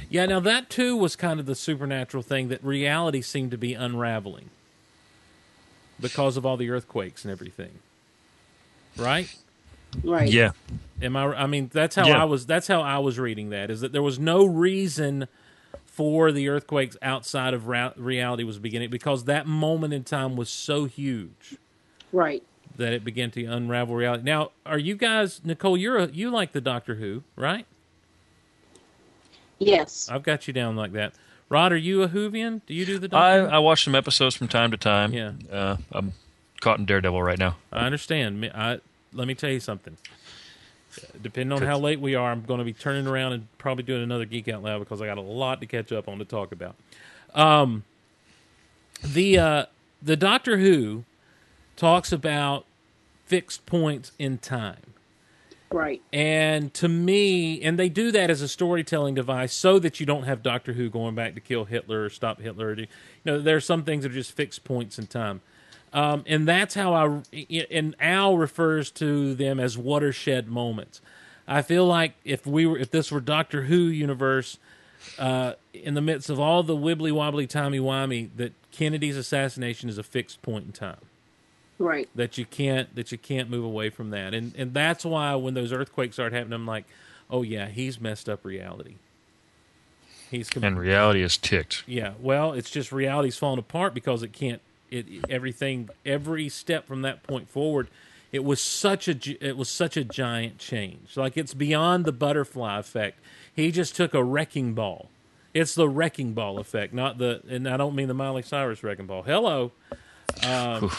yeah. 0.09 0.25
Now 0.25 0.39
that 0.39 0.69
too 0.71 0.97
was 0.97 1.15
kind 1.15 1.39
of 1.39 1.45
the 1.45 1.53
supernatural 1.53 2.23
thing 2.23 2.47
that 2.47 2.63
reality 2.63 3.21
seemed 3.21 3.51
to 3.51 3.57
be 3.57 3.75
unraveling 3.75 4.49
because 5.99 6.35
of 6.35 6.43
all 6.45 6.57
the 6.57 6.71
earthquakes 6.71 7.23
and 7.23 7.31
everything. 7.31 7.79
Right? 8.97 9.33
Right. 10.03 10.29
Yeah, 10.29 10.51
Am 11.03 11.15
I? 11.15 11.25
I 11.25 11.45
mean, 11.45 11.69
that's 11.71 11.95
how 11.95 12.07
Yeah. 12.07 12.21
I 12.21 12.25
was. 12.25 12.47
That's 12.47 12.67
how 12.67 12.81
I 12.81 12.97
was 12.97 13.19
reading 13.19 13.51
that. 13.51 13.69
Is 13.69 13.81
that 13.81 13.91
there 13.91 14.01
was 14.01 14.17
no 14.17 14.43
reason 14.43 15.27
for 15.93 16.31
the 16.31 16.49
earthquakes 16.49 16.97
outside 17.03 17.53
of 17.53 17.67
reality 17.67 18.43
was 18.43 18.57
beginning 18.57 18.89
because 18.89 19.25
that 19.25 19.45
moment 19.45 19.93
in 19.93 20.03
time 20.03 20.35
was 20.35 20.49
so 20.49 20.85
huge 20.85 21.55
Right. 22.11 22.41
that 22.77 22.93
it 22.93 23.03
began 23.05 23.29
to 23.31 23.45
unravel 23.45 23.93
reality. 23.95 24.23
Now, 24.23 24.49
are 24.65 24.79
you 24.79 24.95
guys, 24.95 25.41
Nicole? 25.43 25.77
You're 25.77 25.97
a, 25.99 26.07
you 26.07 26.31
like 26.31 26.51
the 26.51 26.61
Doctor 26.61 26.95
Who, 26.95 27.21
right? 27.35 27.67
Yes. 29.59 30.09
I've 30.11 30.23
got 30.23 30.47
you 30.47 30.53
down 30.53 30.75
like 30.75 30.93
that. 30.93 31.13
Rod, 31.49 31.71
are 31.71 31.77
you 31.77 32.01
a 32.01 32.07
Whovian? 32.09 32.61
Do 32.65 32.73
you 32.73 32.85
do 32.85 32.97
the 32.97 33.15
I, 33.15 33.37
Doctor? 33.37 33.53
I 33.55 33.59
watch 33.59 33.83
some 33.83 33.93
episodes 33.95 34.35
from 34.35 34.47
time 34.47 34.71
to 34.71 34.77
time. 34.77 35.13
Yeah. 35.13 35.33
uh, 35.51 35.77
I'm 35.91 36.13
caught 36.59 36.79
in 36.79 36.85
Daredevil 36.85 37.21
right 37.21 37.37
now. 37.37 37.57
I 37.71 37.85
understand. 37.85 38.43
I, 38.55 38.79
let 39.13 39.27
me 39.27 39.35
tell 39.35 39.51
you 39.51 39.59
something. 39.59 39.95
Depending 41.21 41.51
on 41.51 41.61
how 41.61 41.77
late 41.79 41.99
we 41.99 42.15
are, 42.15 42.31
I'm 42.31 42.43
going 42.43 42.59
to 42.59 42.65
be 42.65 42.73
turning 42.73 43.07
around 43.07 43.33
and 43.33 43.47
probably 43.57 43.83
doing 43.83 44.03
another 44.03 44.25
Geek 44.25 44.47
Out 44.47 44.63
Loud 44.63 44.79
because 44.79 45.01
I 45.01 45.05
got 45.05 45.17
a 45.17 45.21
lot 45.21 45.61
to 45.61 45.67
catch 45.67 45.91
up 45.91 46.07
on 46.07 46.19
to 46.19 46.25
talk 46.25 46.51
about. 46.51 46.75
Um, 47.33 47.83
the 49.03 49.37
uh, 49.37 49.65
the 50.01 50.15
Doctor 50.15 50.57
Who 50.57 51.03
talks 51.75 52.11
about 52.11 52.65
fixed 53.25 53.65
points 53.65 54.11
in 54.19 54.37
time. 54.37 54.93
Right. 55.71 56.03
And 56.13 56.71
to 56.75 56.87
me, 56.87 57.59
and 57.63 57.79
they 57.79 57.89
do 57.89 58.11
that 58.11 58.29
as 58.29 58.41
a 58.41 58.47
storytelling 58.47 59.15
device 59.15 59.53
so 59.53 59.79
that 59.79 59.99
you 59.99 60.05
don't 60.05 60.23
have 60.23 60.43
Doctor 60.43 60.73
Who 60.73 60.87
going 60.89 61.15
back 61.15 61.33
to 61.33 61.41
kill 61.41 61.65
Hitler 61.65 62.05
or 62.05 62.09
stop 62.09 62.39
Hitler. 62.39 62.67
Or 62.67 62.75
do, 62.75 62.81
you 62.83 62.87
know, 63.25 63.41
there 63.41 63.55
are 63.55 63.61
some 63.61 63.83
things 63.83 64.03
that 64.03 64.11
are 64.11 64.15
just 64.15 64.33
fixed 64.33 64.63
points 64.63 64.99
in 64.99 65.07
time. 65.07 65.41
Um, 65.93 66.23
and 66.25 66.47
that's 66.47 66.73
how 66.73 66.93
I, 66.95 67.45
and 67.69 67.95
Al 67.99 68.35
refers 68.37 68.89
to 68.91 69.35
them 69.35 69.59
as 69.59 69.77
watershed 69.77 70.47
moments. 70.47 71.01
I 71.47 71.61
feel 71.61 71.85
like 71.85 72.13
if 72.25 72.47
we 72.47 72.65
were, 72.65 72.77
if 72.79 72.89
this 72.89 73.11
were 73.11 73.19
Doctor 73.21 73.63
Who 73.63 73.75
universe, 73.75 74.57
uh, 75.19 75.53
in 75.73 75.93
the 75.93 76.01
midst 76.01 76.29
of 76.31 76.39
all 76.39 76.63
the 76.63 76.75
wibbly 76.75 77.11
wobbly, 77.11 77.45
timey 77.45 77.79
wimey, 77.79 78.29
that 78.37 78.53
Kennedy's 78.71 79.17
assassination 79.17 79.87
is 79.87 79.97
a 79.99 80.03
fixed 80.03 80.41
point 80.41 80.65
in 80.65 80.71
time 80.71 80.97
Right. 81.77 82.09
that 82.15 82.37
you 82.39 82.45
can't 82.45 82.95
that 82.95 83.11
you 83.11 83.17
can't 83.19 83.49
move 83.49 83.63
away 83.65 83.89
from 83.89 84.09
that 84.11 84.33
and 84.33 84.53
and 84.55 84.73
that's 84.73 85.03
why 85.05 85.35
when 85.35 85.53
those 85.53 85.73
earthquakes 85.73 86.15
start 86.15 86.31
happening 86.31 86.53
i'm 86.53 86.65
like 86.65 86.85
oh 87.29 87.41
yeah 87.41 87.67
he's 87.67 87.99
messed 87.99 88.29
up 88.29 88.45
reality 88.45 88.95
he's 90.31 90.49
com- 90.49 90.63
And 90.63 90.79
reality 90.79 91.21
is 91.21 91.35
ticked. 91.37 91.83
yeah 91.85 92.13
well 92.19 92.53
it's 92.53 92.69
just 92.69 92.91
reality's 92.91 93.37
falling 93.37 93.59
apart 93.59 93.93
because 93.93 94.23
it 94.23 94.31
can't 94.33 94.61
it 94.93 95.25
everything 95.29 95.89
every 96.05 96.49
step 96.49 96.87
from 96.87 97.01
that 97.01 97.23
point 97.23 97.49
forward 97.49 97.87
it 98.33 98.43
was 98.43 98.59
such 98.59 99.07
a 99.07 99.47
it 99.47 99.55
was 99.55 99.69
such 99.69 99.95
a 99.95 100.03
giant 100.03 100.57
change. 100.57 101.15
Like 101.15 101.37
it's 101.37 101.53
beyond 101.53 102.03
the 102.03 102.11
butterfly 102.11 102.79
effect. 102.79 103.19
He 103.55 103.71
just 103.71 103.95
took 103.95 104.15
a 104.15 104.23
wrecking 104.23 104.73
ball. 104.73 105.09
It's 105.53 105.75
the 105.75 105.87
wrecking 105.87 106.33
ball 106.33 106.57
effect 106.57 106.95
not 106.95 107.19
the 107.19 107.43
and 107.47 107.69
i 107.69 107.77
don't 107.77 107.93
mean 107.93 108.07
the 108.07 108.15
miley 108.15 108.41
cyrus 108.41 108.83
wrecking 108.83 109.05
ball. 109.05 109.21
Hello. 109.21 109.71
Um, 110.43 110.89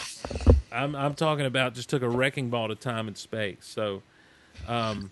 I'm 0.71 0.95
I'm 0.95 1.13
talking 1.13 1.45
about 1.45 1.73
just 1.75 1.89
took 1.89 2.01
a 2.01 2.09
wrecking 2.09 2.49
ball 2.49 2.69
to 2.69 2.75
time 2.75 3.09
and 3.09 3.17
space. 3.17 3.57
So, 3.61 4.01
um, 4.65 5.11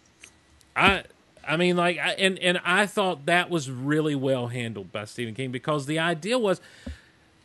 I 0.77 1.03
I 1.45 1.57
mean 1.57 1.75
like 1.75 1.97
I, 1.97 2.13
and 2.13 2.39
and 2.39 2.61
I 2.63 2.85
thought 2.85 3.25
that 3.25 3.49
was 3.49 3.69
really 3.69 4.15
well 4.15 4.47
handled 4.47 4.93
by 4.93 5.03
Stephen 5.03 5.35
King 5.35 5.51
because 5.51 5.87
the 5.87 5.99
idea 5.99 6.39
was 6.39 6.61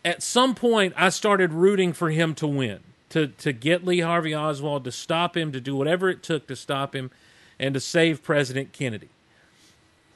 at 0.08 0.22
some 0.22 0.54
point 0.54 0.94
I 0.96 1.10
started 1.10 1.52
rooting 1.52 1.92
for 1.92 2.08
him 2.08 2.34
to 2.36 2.46
win 2.46 2.80
to 3.10 3.26
to 3.28 3.52
get 3.52 3.84
Lee 3.84 4.00
Harvey 4.00 4.34
Oswald 4.34 4.84
to 4.84 4.92
stop 4.92 5.36
him 5.36 5.52
to 5.52 5.60
do 5.60 5.76
whatever 5.76 6.08
it 6.08 6.22
took 6.22 6.46
to 6.46 6.56
stop 6.56 6.96
him 6.96 7.10
and 7.58 7.74
to 7.74 7.80
save 7.80 8.22
President 8.22 8.72
Kennedy. 8.72 9.10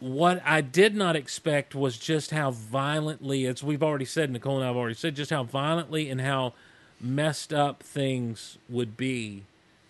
What 0.01 0.43
I 0.47 0.63
did 0.63 0.97
not 0.97 1.15
expect 1.15 1.75
was 1.75 1.99
just 1.99 2.31
how 2.31 2.51
violently, 2.51 3.47
as 3.47 3.63
we've 3.63 3.83
already 3.83 4.05
said, 4.05 4.31
Nicole 4.31 4.57
and 4.57 4.65
I 4.65 4.69
have 4.69 4.77
already 4.77 4.95
said, 4.97 5.15
just 5.15 5.31
how 5.31 5.45
violently 5.45 6.09
and 6.09 6.21
how 6.21 6.55
messed 7.01 7.53
up 7.53 7.83
things 7.83 8.59
would 8.69 8.97
be 8.97 9.45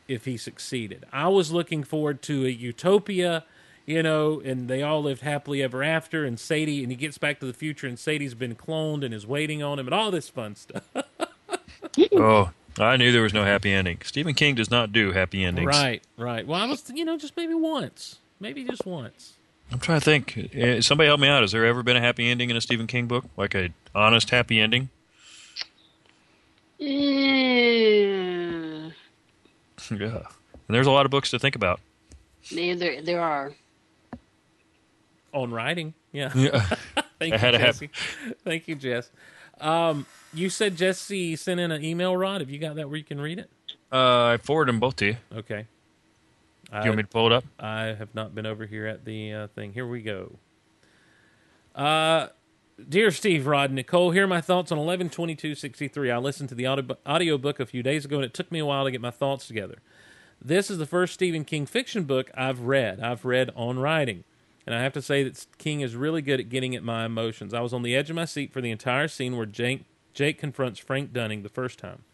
if 0.08 0.24
he 0.24 0.36
succeeded. 0.36 1.06
I 1.12 1.28
was 1.28 1.52
looking 1.52 1.82
forward 1.82 2.20
to 2.22 2.44
a 2.44 2.50
utopia 2.50 3.44
you 3.86 4.02
know, 4.02 4.40
and 4.44 4.68
they 4.68 4.82
all 4.82 5.02
lived 5.02 5.22
happily 5.22 5.62
ever 5.62 5.82
after. 5.82 6.24
And 6.24 6.38
Sadie, 6.38 6.82
and 6.82 6.90
he 6.92 6.96
gets 6.96 7.18
back 7.18 7.40
to 7.40 7.46
the 7.46 7.52
future, 7.52 7.86
and 7.86 7.98
Sadie's 7.98 8.34
been 8.34 8.54
cloned 8.54 9.04
and 9.04 9.12
is 9.14 9.26
waiting 9.26 9.62
on 9.62 9.78
him, 9.78 9.86
and 9.86 9.94
all 9.94 10.10
this 10.10 10.28
fun 10.28 10.54
stuff. 10.56 10.84
Oh, 12.14 12.50
I 12.78 12.96
knew 12.96 13.12
there 13.12 13.20
was 13.22 13.34
no 13.34 13.44
happy 13.44 13.70
ending. 13.70 13.98
Stephen 14.02 14.32
King 14.32 14.54
does 14.54 14.70
not 14.70 14.92
do 14.92 15.12
happy 15.12 15.44
endings. 15.44 15.66
right, 15.66 16.02
right. 16.16 16.46
Well, 16.46 16.58
I 16.58 16.64
was, 16.64 16.90
you 16.94 17.04
know, 17.04 17.18
just 17.18 17.36
maybe 17.36 17.52
once, 17.52 18.18
maybe 18.40 18.64
just 18.64 18.86
once. 18.86 19.34
I'm 19.70 19.78
trying 19.78 20.00
to 20.00 20.04
think. 20.04 20.48
Eh, 20.54 20.80
Somebody 20.80 21.08
help 21.08 21.20
me 21.20 21.28
out. 21.28 21.42
Has 21.42 21.52
there 21.52 21.66
ever 21.66 21.82
been 21.82 21.96
a 21.96 22.00
happy 22.00 22.30
ending 22.30 22.48
in 22.48 22.56
a 22.56 22.62
Stephen 22.62 22.86
King 22.86 23.06
book? 23.08 23.26
Like 23.36 23.54
a 23.54 23.70
honest 23.94 24.30
happy 24.30 24.58
ending? 24.58 24.88
Yeah. 27.72 28.90
yeah. 29.90 30.22
And 30.68 30.74
there's 30.74 30.86
a 30.86 30.90
lot 30.90 31.04
of 31.04 31.10
books 31.10 31.30
to 31.30 31.38
think 31.38 31.54
about. 31.56 31.80
Yeah, 32.44 32.74
there, 32.74 33.02
there 33.02 33.20
are. 33.20 33.52
On 35.32 35.50
writing, 35.50 35.94
yeah. 36.12 36.30
Yeah. 36.34 36.60
Thank 37.18 37.32
you, 37.32 37.38
had 37.38 37.50
to 37.52 37.58
have- 37.58 37.74
Jesse. 37.80 37.90
Thank 38.44 38.68
you, 38.68 38.74
Jess. 38.74 39.10
Um, 39.60 40.06
you 40.34 40.50
said 40.50 40.76
Jesse 40.76 41.36
sent 41.36 41.60
in 41.60 41.70
an 41.70 41.84
email, 41.84 42.16
Rod. 42.16 42.40
Have 42.40 42.50
you 42.50 42.58
got 42.58 42.76
that 42.76 42.88
where 42.88 42.98
you 42.98 43.04
can 43.04 43.20
read 43.20 43.38
it? 43.38 43.50
Uh, 43.92 44.24
I 44.26 44.36
forwarded 44.38 44.72
them 44.74 44.80
both 44.80 44.96
to 44.96 45.06
you. 45.06 45.16
Okay. 45.34 45.66
Do 46.70 46.78
you 46.78 46.84
want 46.84 46.96
me 46.96 47.02
to 47.02 47.08
pull 47.08 47.26
it 47.26 47.32
up? 47.32 47.44
I 47.60 47.84
have 47.98 48.14
not 48.14 48.34
been 48.34 48.46
over 48.46 48.64
here 48.64 48.86
at 48.86 49.04
the 49.04 49.32
uh, 49.32 49.46
thing. 49.48 49.72
Here 49.74 49.86
we 49.86 50.00
go. 50.00 50.36
Uh, 51.74 52.28
dear 52.88 53.10
Steve, 53.10 53.46
Rod, 53.46 53.70
Nicole, 53.72 54.10
here 54.10 54.24
are 54.24 54.28
my 54.28 54.40
thoughts 54.40 54.72
on 54.72 54.78
eleven 54.78 55.10
twenty 55.10 55.34
two 55.34 55.54
sixty 55.54 55.86
three. 55.88 56.10
I 56.10 56.16
listened 56.18 56.48
to 56.48 56.54
the 56.54 56.66
audio 56.66 56.96
audiobook 57.06 57.60
a 57.60 57.66
few 57.66 57.82
days 57.82 58.04
ago, 58.06 58.16
and 58.16 58.24
it 58.24 58.34
took 58.34 58.50
me 58.50 58.58
a 58.58 58.66
while 58.66 58.84
to 58.84 58.90
get 58.90 59.00
my 59.00 59.10
thoughts 59.10 59.46
together. 59.46 59.78
This 60.40 60.70
is 60.70 60.78
the 60.78 60.86
first 60.86 61.14
Stephen 61.14 61.44
King 61.44 61.66
fiction 61.66 62.04
book 62.04 62.30
I've 62.34 62.60
read. 62.60 63.00
I've 63.00 63.24
read 63.24 63.50
on 63.54 63.78
writing. 63.78 64.24
And 64.66 64.74
I 64.74 64.82
have 64.82 64.92
to 64.92 65.02
say 65.02 65.24
that 65.24 65.46
King 65.58 65.80
is 65.80 65.96
really 65.96 66.22
good 66.22 66.40
at 66.40 66.48
getting 66.48 66.76
at 66.76 66.84
my 66.84 67.04
emotions. 67.04 67.52
I 67.52 67.60
was 67.60 67.72
on 67.72 67.82
the 67.82 67.96
edge 67.96 68.10
of 68.10 68.16
my 68.16 68.24
seat 68.24 68.52
for 68.52 68.60
the 68.60 68.70
entire 68.70 69.08
scene 69.08 69.36
where 69.36 69.46
Jake, 69.46 69.84
Jake 70.14 70.38
confronts 70.38 70.78
Frank 70.78 71.12
Dunning 71.12 71.42
the 71.42 71.48
first 71.48 71.78
time. 71.78 72.04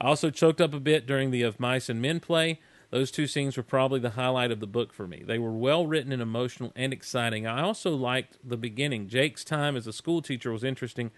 I 0.00 0.08
also 0.08 0.30
choked 0.30 0.60
up 0.60 0.74
a 0.74 0.80
bit 0.80 1.06
during 1.06 1.30
the 1.30 1.42
Of 1.42 1.58
Mice 1.58 1.88
and 1.88 2.02
Men 2.02 2.20
play. 2.20 2.60
Those 2.90 3.10
two 3.10 3.26
scenes 3.26 3.56
were 3.56 3.62
probably 3.62 3.98
the 3.98 4.10
highlight 4.10 4.50
of 4.50 4.60
the 4.60 4.66
book 4.66 4.92
for 4.92 5.06
me. 5.06 5.22
They 5.26 5.38
were 5.38 5.52
well 5.52 5.86
written 5.86 6.12
and 6.12 6.22
emotional 6.22 6.72
and 6.76 6.92
exciting. 6.92 7.46
I 7.46 7.62
also 7.62 7.94
liked 7.96 8.38
the 8.44 8.56
beginning. 8.56 9.08
Jake's 9.08 9.42
time 9.44 9.76
as 9.76 9.86
a 9.86 9.92
school 9.92 10.22
teacher 10.22 10.52
was 10.52 10.62
interesting, 10.62 11.10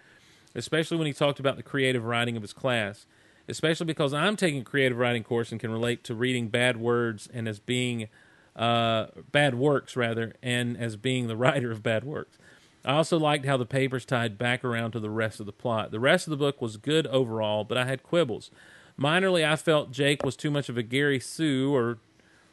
especially 0.55 0.97
when 0.97 1.07
he 1.07 1.13
talked 1.13 1.41
about 1.41 1.57
the 1.57 1.63
creative 1.63 2.05
writing 2.05 2.37
of 2.37 2.43
his 2.43 2.53
class. 2.53 3.07
Especially 3.51 3.87
because 3.87 4.13
I'm 4.13 4.37
taking 4.37 4.61
a 4.61 4.65
creative 4.65 4.99
writing 4.99 5.25
course 5.25 5.51
and 5.53 5.61
can 5.61 5.71
relate 5.71 6.05
to 6.05 6.15
reading 6.15 6.49
bad 6.49 6.77
words 6.77 7.29
and 7.33 7.49
as 7.49 7.59
being 7.59 8.09
uh, 8.59 9.06
bad 9.30 9.55
works 9.55 9.97
rather, 9.97 10.35
and 10.43 10.76
as 10.76 10.97
being 10.97 11.28
the 11.28 11.36
writer 11.44 11.70
of 11.70 11.82
bad 11.82 12.05
works. 12.05 12.36
I 12.85 12.94
also 12.94 13.18
liked 13.18 13.47
how 13.47 13.56
the 13.56 13.66
papers 13.66 14.05
tied 14.05 14.39
back 14.39 14.64
around 14.64 14.93
to 14.93 15.01
the 15.01 15.10
rest 15.10 15.40
of 15.40 15.47
the 15.47 15.52
plot. 15.52 15.90
The 15.90 16.01
rest 16.01 16.26
of 16.26 16.30
the 16.30 16.36
book 16.36 16.60
was 16.60 16.76
good 16.76 17.06
overall, 17.09 17.64
but 17.64 17.78
I 17.78 17.85
had 17.85 18.02
quibbles. 18.02 18.51
Minorly, 18.98 19.48
I 19.48 19.56
felt 19.56 19.93
Jake 19.93 20.24
was 20.24 20.36
too 20.36 20.51
much 20.51 20.68
of 20.68 20.76
a 20.76 20.82
Gary 20.82 21.20
Sue 21.20 21.74
or 21.74 21.98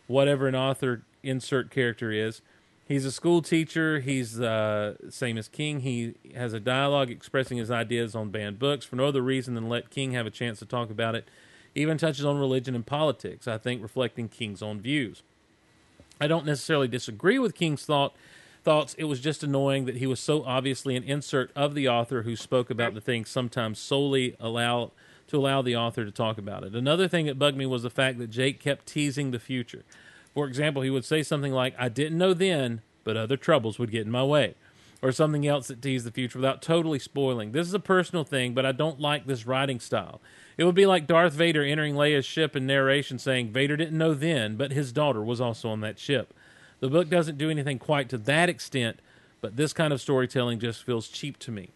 whatever 0.08 0.48
an 0.48 0.56
author 0.56 1.04
insert 1.24 1.72
character 1.72 2.12
is. 2.12 2.42
He's 2.88 3.06
a 3.06 3.12
school 3.12 3.42
teacher. 3.42 4.00
He's 4.00 4.40
uh, 4.40 4.96
same 5.10 5.40
as 5.40 5.48
King. 5.48 5.80
He 5.80 6.16
has 6.36 6.54
a 6.54 6.60
dialogue 6.60 7.10
expressing 7.10 7.58
his 7.58 7.72
ideas 7.72 8.14
on 8.14 8.30
banned 8.30 8.60
books 8.60 8.86
for 8.86 8.96
no 8.96 9.08
other 9.08 9.24
reason 9.24 9.56
than 9.56 9.70
let 9.70 9.90
King 9.90 10.12
have 10.12 10.28
a 10.28 10.32
chance 10.32 10.60
to 10.60 10.66
talk 10.66 10.92
about 10.92 11.16
it. 11.16 11.28
Even 11.74 11.98
touches 11.98 12.26
on 12.26 12.38
religion 12.38 12.76
and 12.76 12.86
politics. 12.86 13.48
I 13.48 13.58
think 13.58 13.82
reflecting 13.82 14.30
King's 14.30 14.62
own 14.62 14.80
views. 14.82 15.24
I 16.20 16.28
don't 16.28 16.46
necessarily 16.46 16.88
disagree 16.88 17.40
with 17.40 17.56
King's 17.56 17.86
thought 17.86 18.16
thoughts. 18.64 18.96
It 18.96 19.04
was 19.04 19.20
just 19.20 19.44
annoying 19.44 19.86
that 19.86 19.98
he 19.98 20.08
was 20.08 20.20
so 20.20 20.44
obviously 20.44 20.96
an 20.96 21.04
insert 21.04 21.52
of 21.56 21.76
the 21.76 21.88
author 21.88 22.24
who 22.24 22.36
spoke 22.36 22.70
about 22.70 22.96
the 22.96 23.02
things 23.02 23.30
sometimes 23.30 23.80
solely 23.80 24.36
allow 24.40 24.92
to 25.28 25.38
allow 25.38 25.62
the 25.62 25.76
author 25.76 26.04
to 26.06 26.12
talk 26.12 26.38
about 26.38 26.64
it. 26.64 26.76
Another 26.76 27.08
thing 27.08 27.26
that 27.26 27.40
bugged 27.40 27.58
me 27.58 27.66
was 27.66 27.84
the 27.84 27.90
fact 27.90 28.18
that 28.20 28.30
Jake 28.30 28.60
kept 28.60 28.86
teasing 28.86 29.32
the 29.32 29.40
future. 29.40 29.84
For 30.34 30.48
example, 30.48 30.82
he 30.82 30.90
would 30.90 31.06
say 31.06 31.24
something 31.24 31.54
like, 31.54 31.74
"I 31.80 31.90
didn't 31.90 32.18
know 32.18 32.34
then, 32.34 32.82
but 33.04 33.18
other 33.18 33.38
troubles 33.38 33.80
would 33.80 33.92
get 33.92 34.06
in 34.06 34.12
my 34.12 34.24
way." 34.24 34.56
Or 35.02 35.12
something 35.12 35.46
else 35.46 35.68
that 35.68 35.82
teased 35.82 36.06
the 36.06 36.12
future 36.12 36.40
without 36.40 36.62
totally 36.62 37.00
spoiling. 37.00 37.52
This 37.52 37.68
is 37.68 37.74
a 37.74 37.80
personal 37.80 38.24
thing, 38.24 38.54
but 38.54 38.66
I 38.66 38.72
don't 38.72 39.00
like 39.00 39.28
this 39.28 39.46
writing 39.46 39.80
style. 39.80 40.20
It 40.58 40.64
would 40.64 40.76
be 40.76 40.86
like 40.86 41.06
Darth 41.06 41.34
Vader 41.34 41.64
entering 41.64 41.96
Leia's 41.96 42.26
ship 42.26 42.56
in 42.56 42.66
narration 42.66 43.20
saying 43.20 43.52
Vader 43.52 43.78
didn't 43.78 43.98
know 43.98 44.14
then, 44.14 44.56
but 44.56 44.72
his 44.72 44.92
daughter 44.92 45.22
was 45.22 45.42
also 45.42 45.70
on 45.70 45.82
that 45.82 46.00
ship. 46.00 46.34
The 46.80 46.90
book 46.90 47.10
doesn't 47.10 47.38
do 47.38 47.50
anything 47.50 47.78
quite 47.78 48.10
to 48.10 48.18
that 48.20 48.50
extent, 48.50 49.00
but 49.42 49.58
this 49.58 49.74
kind 49.74 49.94
of 49.94 50.02
storytelling 50.02 50.60
just 50.60 50.84
feels 50.84 51.08
cheap 51.08 51.38
to 51.40 51.52
me. 51.52 51.70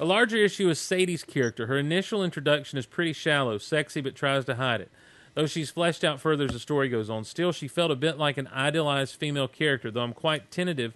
A 0.00 0.04
larger 0.04 0.38
issue 0.38 0.68
is 0.68 0.78
Sadie's 0.80 1.24
character. 1.24 1.66
Her 1.66 1.78
initial 1.78 2.24
introduction 2.24 2.78
is 2.78 2.86
pretty 2.86 3.12
shallow, 3.12 3.58
sexy, 3.58 4.00
but 4.00 4.14
tries 4.14 4.44
to 4.46 4.56
hide 4.56 4.80
it. 4.80 4.90
Though 5.34 5.46
she's 5.46 5.70
fleshed 5.70 6.04
out 6.04 6.20
further 6.20 6.44
as 6.44 6.52
the 6.52 6.58
story 6.58 6.88
goes 6.88 7.08
on, 7.08 7.24
still 7.24 7.52
she 7.52 7.68
felt 7.68 7.90
a 7.90 7.96
bit 7.96 8.18
like 8.18 8.36
an 8.36 8.48
idealized 8.48 9.16
female 9.16 9.48
character, 9.48 9.90
though 9.90 10.02
I'm 10.02 10.12
quite 10.12 10.50
tentative 10.50 10.94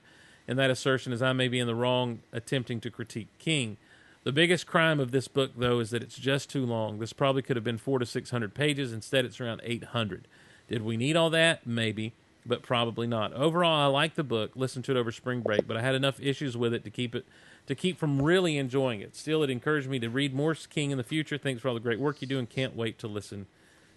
in 0.49 0.57
that 0.57 0.71
assertion 0.71 1.13
as 1.13 1.23
I 1.23 1.33
may 1.33 1.49
be 1.49 1.59
in 1.59 1.67
the 1.67 1.75
wrong 1.75 2.21
attempting 2.33 2.81
to 2.81 2.91
critique 2.91 3.29
King. 3.39 3.77
The 4.25 4.33
biggest 4.33 4.67
crime 4.67 4.99
of 4.99 5.13
this 5.13 5.29
book, 5.29 5.53
though, 5.57 5.79
is 5.79 5.91
that 5.91 6.03
it's 6.03 6.19
just 6.19 6.51
too 6.51 6.67
long. 6.67 6.99
This 6.99 7.13
probably 7.13 7.43
could 7.43 7.57
have 7.57 7.65
been 7.65 7.79
four 7.79 8.01
to 8.01 8.07
six 8.07 8.31
hundred 8.31 8.55
pages. 8.55 8.93
Instead, 8.93 9.25
it's 9.25 9.41
around 9.41 9.61
eight 9.63 9.85
hundred. 9.85 10.27
Did 10.69 10.83
we 10.83 10.97
need 10.97 11.15
all 11.15 11.31
that? 11.31 11.65
Maybe, 11.65 12.13
but 12.45 12.63
probably 12.63 13.07
not. 13.07 13.33
Overall, 13.35 13.85
I 13.85 13.87
like 13.87 14.17
the 14.17 14.25
book. 14.25 14.51
Listened 14.57 14.85
to 14.87 14.91
it 14.93 14.99
over 14.99 15.13
spring 15.13 15.43
break, 15.43 15.69
but 15.69 15.77
I 15.77 15.81
had 15.81 15.95
enough 15.95 16.21
issues 16.21 16.57
with 16.57 16.75
it 16.75 16.83
to 16.83 16.91
keep 16.91 17.15
it 17.15 17.25
to 17.69 17.75
keep 17.77 17.99
from 17.99 18.21
really 18.21 18.59
enjoying 18.59 19.01
it. 19.01 19.15
Still, 19.15 19.45
it 19.45 19.51
encouraged 19.51 19.89
me 19.89 20.01
to 20.01 20.09
read 20.09 20.35
more 20.35 20.55
King 20.55 20.91
in 20.91 20.99
the 20.99 21.05
future. 21.05 21.39
Thanks 21.39 21.63
for 21.63 21.69
all 21.69 21.75
the 21.75 21.81
great 21.81 22.01
work 22.01 22.21
you 22.21 22.27
do, 22.27 22.39
and 22.39 22.51
can't 22.51 22.75
wait 22.75 22.99
to 22.99 23.07
listen 23.07 23.47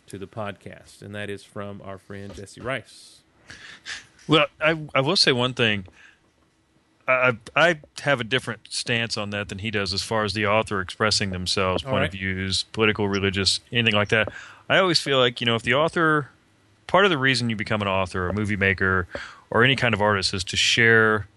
to 0.06 0.20
the 0.20 0.28
podcast. 0.28 1.02
And 1.02 1.16
that 1.16 1.32
is 1.32 1.44
from 1.44 1.82
our 1.84 1.98
friend 1.98 2.36
Jesse 2.36 2.62
Rice. 2.62 3.22
Well, 4.28 4.46
I 4.62 4.80
I 4.94 5.02
will 5.02 5.16
say 5.16 5.32
one 5.32 5.56
thing. 5.56 5.88
I 7.10 7.38
I 7.56 7.80
have 8.02 8.22
a 8.22 8.24
different 8.24 8.62
stance 8.70 9.18
on 9.18 9.32
that 9.32 9.50
than 9.50 9.60
he 9.60 9.72
does 9.72 9.94
as 9.94 10.02
far 10.02 10.24
as 10.24 10.34
the 10.34 10.46
author 10.46 10.82
expressing 10.82 11.32
themselves, 11.32 11.84
point 11.84 11.96
right. 11.96 12.06
of 12.06 12.12
views, 12.12 12.64
political, 12.72 13.08
religious, 13.08 13.60
anything 13.72 13.96
like 13.96 14.10
that. 14.10 14.32
I 14.70 14.78
always 14.78 15.00
feel 15.00 15.18
like 15.18 15.42
you 15.42 15.46
know 15.46 15.56
if 15.56 15.64
the 15.64 15.74
author, 15.74 16.30
part 16.88 17.06
of 17.06 17.12
the 17.12 17.18
reason 17.18 17.50
you 17.50 17.56
become 17.56 17.82
an 17.82 17.88
author, 17.88 18.30
a 18.30 18.34
movie 18.34 18.56
maker, 18.56 19.08
or 19.50 19.64
any 19.64 19.76
kind 19.76 19.94
of 19.94 20.02
artist 20.02 20.34
is 20.34 20.44
to 20.46 20.58
share 20.58 21.28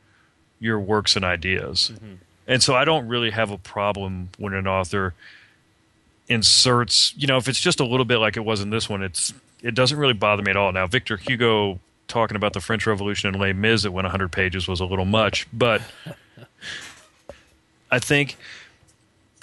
your 0.60 0.78
works 0.78 1.16
and 1.16 1.24
ideas. 1.24 1.90
Mm-hmm. 1.94 2.14
And 2.46 2.62
so 2.62 2.74
I 2.74 2.84
don't 2.84 3.08
really 3.08 3.30
have 3.30 3.50
a 3.50 3.58
problem 3.58 4.28
when 4.36 4.52
an 4.52 4.66
author 4.66 5.14
inserts, 6.28 7.14
you 7.16 7.26
know, 7.26 7.36
if 7.36 7.48
it's 7.48 7.60
just 7.60 7.80
a 7.80 7.84
little 7.84 8.04
bit 8.04 8.18
like 8.18 8.36
it 8.36 8.44
was 8.44 8.60
in 8.60 8.70
this 8.70 8.88
one, 8.88 9.02
it's 9.02 9.32
it 9.62 9.74
doesn't 9.74 9.96
really 9.96 10.12
bother 10.12 10.42
me 10.42 10.50
at 10.50 10.56
all. 10.56 10.72
Now, 10.72 10.86
Victor 10.86 11.16
Hugo 11.16 11.78
talking 12.12 12.36
about 12.36 12.52
the 12.52 12.60
French 12.60 12.86
Revolution 12.86 13.28
and 13.28 13.40
Les 13.40 13.54
Mis 13.54 13.84
that 13.84 13.90
went 13.90 14.04
100 14.04 14.30
pages 14.30 14.68
was 14.68 14.80
a 14.80 14.84
little 14.84 15.06
much, 15.06 15.46
but 15.50 15.80
I 17.90 17.98
think, 17.98 18.36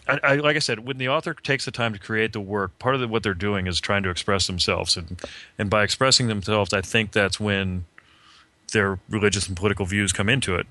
I, 0.08 0.20
I, 0.24 0.36
like 0.36 0.56
I 0.56 0.60
said, 0.60 0.86
when 0.86 1.00
the 1.00 1.10
author 1.10 1.34
takes 1.34 1.66
the 1.66 1.72
time 1.72 1.94
to 1.94 2.00
create 2.00 2.32
the 2.32 2.40
work, 2.40 2.78
part 2.78 2.94
of 2.94 3.02
the, 3.02 3.08
what 3.08 3.24
they're 3.24 3.34
doing 3.34 3.66
is 3.66 3.80
trying 3.80 4.04
to 4.04 4.12
express 4.12 4.46
themselves, 4.46 4.96
and 4.96 5.20
and 5.58 5.70
by 5.70 5.84
expressing 5.84 6.28
themselves, 6.28 6.72
I 6.72 6.82
think 6.82 7.12
that's 7.12 7.40
when 7.40 7.86
their 8.72 9.00
religious 9.10 9.48
and 9.48 9.58
political 9.58 9.88
views 9.88 10.14
come 10.14 10.30
into 10.30 10.56
it. 10.56 10.68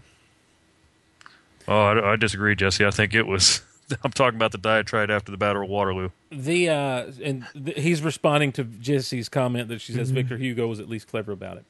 Oh, 1.66 1.81
I, 1.81 2.12
I 2.12 2.16
disagree, 2.16 2.55
Jesse. 2.55 2.87
I 2.87 2.91
think 2.93 3.12
it 3.12 3.27
was. 3.27 3.62
I'm 4.05 4.12
talking 4.12 4.37
about 4.37 4.53
the 4.53 4.59
diatribe 4.59 5.11
after 5.11 5.33
the 5.33 5.39
Battle 5.39 5.62
of 5.62 5.69
Waterloo. 5.69 6.11
The 6.31 6.69
uh, 6.69 7.11
and 7.25 7.45
th- 7.55 7.77
he's 7.77 8.03
responding 8.03 8.53
to 8.53 8.65
Jesse's 8.65 9.29
comment 9.29 9.69
that 9.69 9.81
she 9.81 9.93
says 9.95 10.11
Victor 10.11 10.37
Hugo 10.37 10.69
was 10.69 10.79
at 10.79 10.89
least 10.89 11.09
clever 11.09 11.33
about 11.33 11.57
it. 11.57 11.65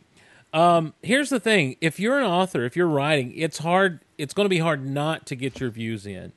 Um, 0.52 0.94
here's 1.02 1.30
the 1.30 1.40
thing: 1.40 1.76
if 1.80 2.00
you're 2.00 2.18
an 2.18 2.24
author, 2.24 2.64
if 2.64 2.76
you're 2.76 2.88
writing, 2.88 3.32
it's 3.36 3.58
hard. 3.58 4.00
It's 4.16 4.34
going 4.34 4.46
to 4.46 4.50
be 4.50 4.58
hard 4.58 4.84
not 4.86 5.26
to 5.26 5.36
get 5.36 5.60
your 5.60 5.70
views 5.70 6.06
in. 6.06 6.32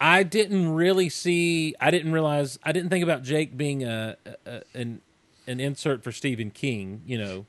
I 0.00 0.22
didn't 0.22 0.72
really 0.74 1.08
see. 1.08 1.74
I 1.80 1.90
didn't 1.90 2.12
realize. 2.12 2.58
I 2.62 2.72
didn't 2.72 2.90
think 2.90 3.02
about 3.02 3.22
Jake 3.22 3.56
being 3.56 3.84
a, 3.84 4.16
a 4.46 4.62
an 4.74 5.00
an 5.46 5.60
insert 5.60 6.02
for 6.02 6.12
Stephen 6.12 6.50
King. 6.50 7.02
You 7.06 7.18
know, 7.18 7.46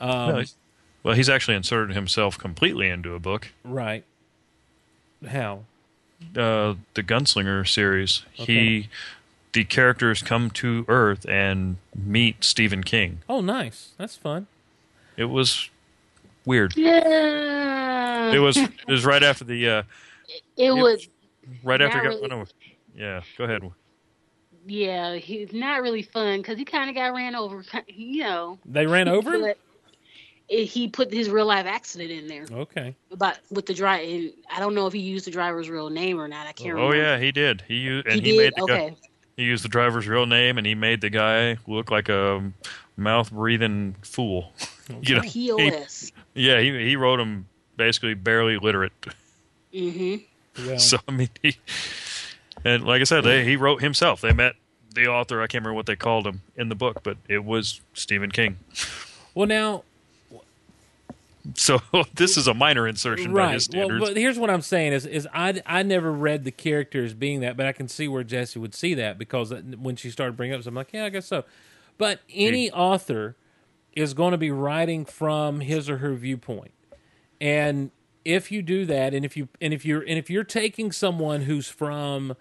um, 0.00 0.28
No, 0.34 0.44
well, 1.02 1.14
he's 1.14 1.28
actually 1.28 1.56
inserted 1.56 1.96
himself 1.96 2.38
completely 2.38 2.88
into 2.88 3.14
a 3.14 3.18
book, 3.18 3.48
right? 3.64 4.04
How? 5.26 5.64
uh, 6.36 6.74
the 6.94 7.02
Gunslinger 7.02 7.66
series. 7.66 8.24
Okay. 8.38 8.54
He, 8.54 8.88
the 9.52 9.64
characters 9.64 10.22
come 10.22 10.50
to 10.50 10.84
Earth 10.86 11.26
and 11.28 11.76
meet 11.94 12.44
Stephen 12.44 12.84
King. 12.84 13.20
Oh, 13.28 13.40
nice. 13.40 13.92
That's 13.98 14.16
fun. 14.16 14.46
It 15.20 15.26
was 15.28 15.68
weird. 16.46 16.74
Yeah. 16.76 18.32
It 18.32 18.38
was. 18.38 18.56
It 18.56 18.70
was 18.88 19.04
right 19.04 19.22
after 19.22 19.44
the. 19.44 19.68
Uh, 19.68 19.82
It 20.56 20.70
was. 20.72 21.08
right 21.62 21.80
after. 21.80 21.98
Not 21.98 22.04
he 22.04 22.08
got 22.08 22.14
really. 22.16 22.22
run 22.22 22.32
over. 22.32 22.50
Yeah, 22.96 23.20
go 23.36 23.44
ahead. 23.44 23.70
Yeah, 24.66 25.16
he's 25.16 25.52
not 25.52 25.82
really 25.82 26.02
fun 26.02 26.38
because 26.38 26.56
he 26.56 26.64
kind 26.64 26.88
of 26.88 26.96
got 26.96 27.14
ran 27.14 27.34
over. 27.34 27.62
You 27.86 28.22
know. 28.22 28.58
They 28.64 28.86
ran 28.86 29.08
over 29.08 29.34
him. 29.34 29.40
But 29.42 29.58
it, 30.48 30.64
he 30.64 30.88
put 30.88 31.12
his 31.12 31.28
real 31.28 31.46
life 31.46 31.66
accident 31.66 32.10
in 32.10 32.26
there 32.26 32.46
Okay. 32.50 32.94
about 33.10 33.38
with 33.50 33.66
the 33.66 33.74
driver. 33.74 34.02
And 34.02 34.32
I 34.50 34.58
don't 34.58 34.74
know 34.74 34.86
if 34.86 34.92
he 34.94 35.00
used 35.00 35.26
the 35.26 35.30
driver's 35.30 35.68
real 35.68 35.90
name 35.90 36.18
or 36.18 36.28
not. 36.28 36.46
I 36.46 36.52
can't 36.52 36.70
remember. 36.74 36.82
Oh 36.82 36.90
remember. 36.98 37.10
yeah, 37.12 37.18
he 37.24 37.30
did. 37.30 37.62
He 37.68 37.74
used 37.74 38.06
and 38.06 38.20
he, 38.22 38.32
he, 38.32 38.38
made 38.38 38.54
did. 38.54 38.62
the 38.62 38.66
guy, 38.66 38.74
Okay. 38.84 38.96
he 39.36 39.42
used 39.44 39.64
the 39.64 39.68
driver's 39.68 40.08
real 40.08 40.24
name 40.26 40.56
and 40.58 40.66
he 40.66 40.74
made 40.74 41.00
the 41.02 41.10
guy 41.10 41.56
look 41.66 41.90
like 41.90 42.08
a 42.08 42.52
mouth 42.96 43.30
breathing 43.30 43.96
fool. 44.02 44.52
you 45.02 45.14
know, 45.16 45.20
he- 45.22 45.72
yeah, 46.34 46.60
he 46.60 46.70
he 46.88 46.96
wrote 46.96 47.16
them 47.18 47.46
basically 47.76 48.14
barely 48.14 48.58
literate. 48.58 48.92
mm-hmm. 49.72 50.68
Well, 50.68 50.78
So 50.78 50.98
I 51.08 51.12
mean, 51.12 51.28
he, 51.42 51.56
and 52.64 52.84
like 52.84 53.00
I 53.00 53.04
said, 53.04 53.24
they, 53.24 53.44
he 53.44 53.56
wrote 53.56 53.80
himself. 53.82 54.20
They 54.20 54.32
met 54.32 54.54
the 54.94 55.06
author. 55.06 55.40
I 55.40 55.46
can't 55.46 55.62
remember 55.64 55.74
what 55.74 55.86
they 55.86 55.96
called 55.96 56.26
him 56.26 56.42
in 56.56 56.68
the 56.68 56.74
book, 56.74 57.02
but 57.02 57.16
it 57.28 57.44
was 57.44 57.80
Stephen 57.94 58.30
King. 58.30 58.58
well 59.34 59.46
now, 59.46 59.84
So 61.54 61.80
this 62.14 62.36
is 62.36 62.46
a 62.48 62.54
minor 62.54 62.86
insertion 62.86 63.32
by 63.32 63.52
his 63.54 63.68
right. 63.72 63.88
Well, 63.88 63.98
but 64.00 64.16
here's 64.16 64.38
what 64.38 64.50
I'm 64.50 64.62
saying 64.62 64.92
is 64.92 65.06
is 65.06 65.26
I 65.32 65.62
I 65.64 65.82
never 65.82 66.12
read 66.12 66.44
the 66.44 66.50
character 66.50 67.04
as 67.04 67.14
being 67.14 67.40
that, 67.40 67.56
but 67.56 67.66
I 67.66 67.72
can 67.72 67.88
see 67.88 68.08
where 68.08 68.24
Jesse 68.24 68.58
would 68.58 68.74
see 68.74 68.94
that 68.94 69.16
because 69.18 69.52
when 69.52 69.96
she 69.96 70.10
started 70.10 70.36
bringing 70.36 70.58
up, 70.58 70.66
I'm 70.66 70.74
like, 70.74 70.92
yeah, 70.92 71.06
I 71.06 71.08
guess 71.08 71.26
so. 71.26 71.44
But 71.96 72.20
any 72.32 72.70
author 72.70 73.36
is 74.00 74.14
going 74.14 74.32
to 74.32 74.38
be 74.38 74.50
writing 74.50 75.04
from 75.04 75.60
his 75.60 75.88
or 75.90 75.98
her 75.98 76.14
viewpoint, 76.14 76.72
and 77.40 77.90
if 78.24 78.52
you 78.52 78.62
do 78.62 78.84
that, 78.86 79.14
and 79.14 79.24
if 79.24 79.36
you 79.36 79.48
and 79.60 79.72
if 79.72 79.84
you're 79.84 80.02
and 80.02 80.18
if 80.18 80.28
you're 80.28 80.44
taking 80.44 80.92
someone 80.92 81.42
who's 81.42 81.68
from 81.68 82.36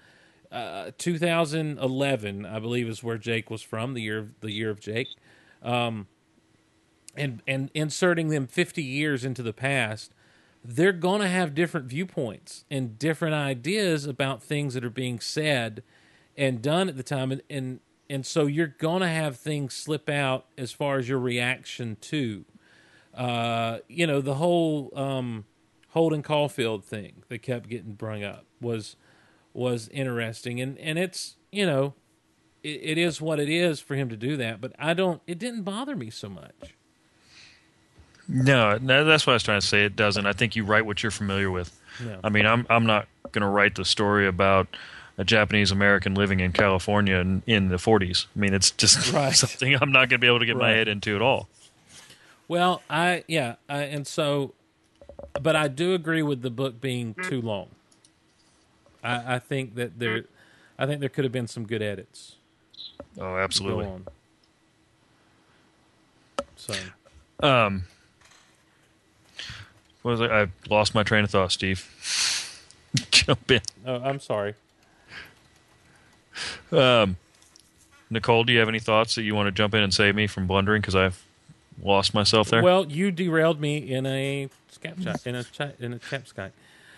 uh, 0.52 0.91
2011, 0.98 2.45
I 2.45 2.60
believe 2.60 2.88
is 2.88 3.03
where 3.03 3.18
Jake 3.18 3.49
was 3.49 3.61
from, 3.61 3.94
the 3.94 4.02
year 4.02 4.19
of, 4.19 4.40
the 4.41 4.52
year 4.52 4.69
of 4.69 4.80
Jake, 4.80 5.07
um, 5.61 6.07
and 7.15 7.41
and 7.48 7.72
inserting 7.73 8.30
them 8.30 8.48
50 8.48 8.84
years 8.84 9.23
into 9.23 9.41
the 9.41 9.53
past, 9.53 10.11
they're 10.64 10.91
going 10.91 11.22
to 11.22 11.27
have 11.27 11.56
different 11.56 11.88
viewpoints 11.88 12.65
and 12.69 12.99
different 12.99 13.36
ideas 13.36 14.06
about 14.06 14.44
things 14.44 14.73
that 14.73 14.84
are 14.84 14.90
being 14.90 15.19
said 15.19 15.84
and 16.36 16.61
done 16.61 16.90
at 16.90 16.98
the 16.98 17.03
time, 17.03 17.31
and 17.31 17.41
and 17.49 17.80
and 18.10 18.26
so 18.26 18.45
you're 18.45 18.68
going 18.68 19.02
to 19.02 19.07
have 19.07 19.38
things 19.38 19.73
slip 19.73 20.10
out 20.10 20.45
as 20.57 20.72
far 20.72 20.98
as 20.98 21.07
your 21.07 21.19
reaction 21.19 21.98
to, 22.02 22.45
uh, 23.14 23.80
you 23.88 24.07
know, 24.07 24.19
the 24.22 24.36
whole 24.36 24.91
um, 24.95 25.45
Holden 25.90 26.23
Caulfield 26.23 26.84
thing 26.84 27.23
that 27.30 27.41
kept 27.41 27.69
getting 27.69 27.94
brung 27.94 28.23
up 28.23 28.45
was 28.60 28.95
was 29.53 29.88
interesting, 29.90 30.60
and 30.61 30.77
and 30.80 30.98
it's 30.98 31.36
you 31.52 31.65
know, 31.65 31.94
it, 32.64 32.80
it 32.81 32.98
is 32.98 33.22
what 33.22 33.40
it 33.40 33.49
is 33.49 33.80
for 33.80 33.95
him 33.95 34.10
to 34.10 34.18
do 34.18 34.38
that, 34.38 34.61
but 34.61 34.73
I 34.80 34.94
don't. 34.94 35.22
It 35.27 35.40
didn't 35.40 35.64
bother 35.64 35.95
me 35.95 36.10
so 36.10 36.30
much. 36.30 36.76
No, 38.27 38.77
no, 38.77 39.06
that's 39.06 39.26
what 39.26 39.34
I 39.34 39.36
was 39.36 39.44
trying 39.44 39.60
to 39.60 39.65
say. 39.65 39.86
It 39.86 39.95
doesn't. 39.95 40.26
I 40.26 40.34
think 40.34 40.56
you 40.56 40.64
write 40.64 40.86
what 40.86 41.02
you're 41.02 41.11
familiar 41.11 41.49
with. 41.49 41.80
Yeah. 42.03 42.18
I 42.23 42.30
mean, 42.30 42.45
I'm 42.45 42.65
I'm 42.69 42.86
not 42.86 43.07
going 43.31 43.41
to 43.41 43.48
write 43.48 43.76
the 43.76 43.86
story 43.86 44.27
about 44.27 44.68
a 45.19 45.23
Japanese 45.25 45.69
American 45.69 46.15
living 46.15 46.39
in 46.39 46.51
California 46.53 47.17
in, 47.17 47.43
in 47.45 47.67
the 47.67 47.75
40s. 47.75 48.25
I 48.35 48.39
mean, 48.39 48.53
it's 48.53 48.71
just 48.71 49.11
Right. 49.13 49.35
something 49.35 49.75
I'm 49.79 49.91
not 49.91 50.07
going 50.09 50.11
to 50.11 50.17
be 50.19 50.27
able 50.27 50.39
to 50.39 50.45
get 50.45 50.55
my 50.57 50.71
head 50.71 50.87
into 50.87 51.15
at 51.15 51.21
all. 51.21 51.47
Well, 52.47 52.81
I 52.89 53.23
yeah, 53.27 53.55
I, 53.67 53.81
and 53.83 54.07
so, 54.07 54.53
but 55.39 55.55
I 55.55 55.67
do 55.67 55.93
agree 55.93 56.23
with 56.23 56.41
the 56.41 56.49
book 56.49 56.81
being 56.81 57.13
too 57.13 57.41
long. 57.41 57.67
I, 59.03 59.35
I 59.35 59.39
think 59.39 59.75
that 59.75 59.99
there, 59.99 60.23
I 60.79 60.85
think 60.87 60.99
there 61.01 61.09
could 61.09 61.25
have 61.25 61.31
been 61.33 61.47
some 61.47 61.65
good 61.67 61.81
edits. 61.83 62.37
Oh, 63.19 63.35
absolutely. 63.37 63.87
So 66.55 66.73
Um, 67.41 67.83
what 70.01 70.11
was 70.11 70.21
it? 70.21 70.31
I 70.31 70.47
lost 70.69 70.95
my 70.95 71.03
train 71.03 71.23
of 71.25 71.29
thought, 71.29 71.51
Steve. 71.51 71.85
Jump 73.11 73.51
in. 73.51 73.61
oh, 73.85 74.01
I'm 74.01 74.19
sorry. 74.19 74.55
Um, 76.72 77.18
Nicole, 78.10 78.44
do 78.44 78.52
you 78.53 78.60
have 78.60 78.70
any 78.70 78.80
thoughts 78.80 79.16
that 79.16 79.24
you 79.24 79.36
want 79.36 79.48
to 79.48 79.52
jump 79.52 79.74
in 79.74 79.82
and 79.82 79.94
save 79.94 80.16
me 80.16 80.28
from 80.28 80.48
blundering 80.48 80.82
because 80.82 80.95
I've 80.95 81.24
lost 81.82 82.14
myself 82.14 82.49
there? 82.49 82.61
Well, 82.64 82.86
you 82.86 83.11
derailed 83.11 83.60
me 83.61 83.78
in 83.78 84.06
a 84.06 84.49
scap 84.74 85.28
in 85.28 85.36
a 85.36 85.44
chat 85.44 85.76
in 85.80 85.94
a 85.94 85.99
Skype. 85.99 86.52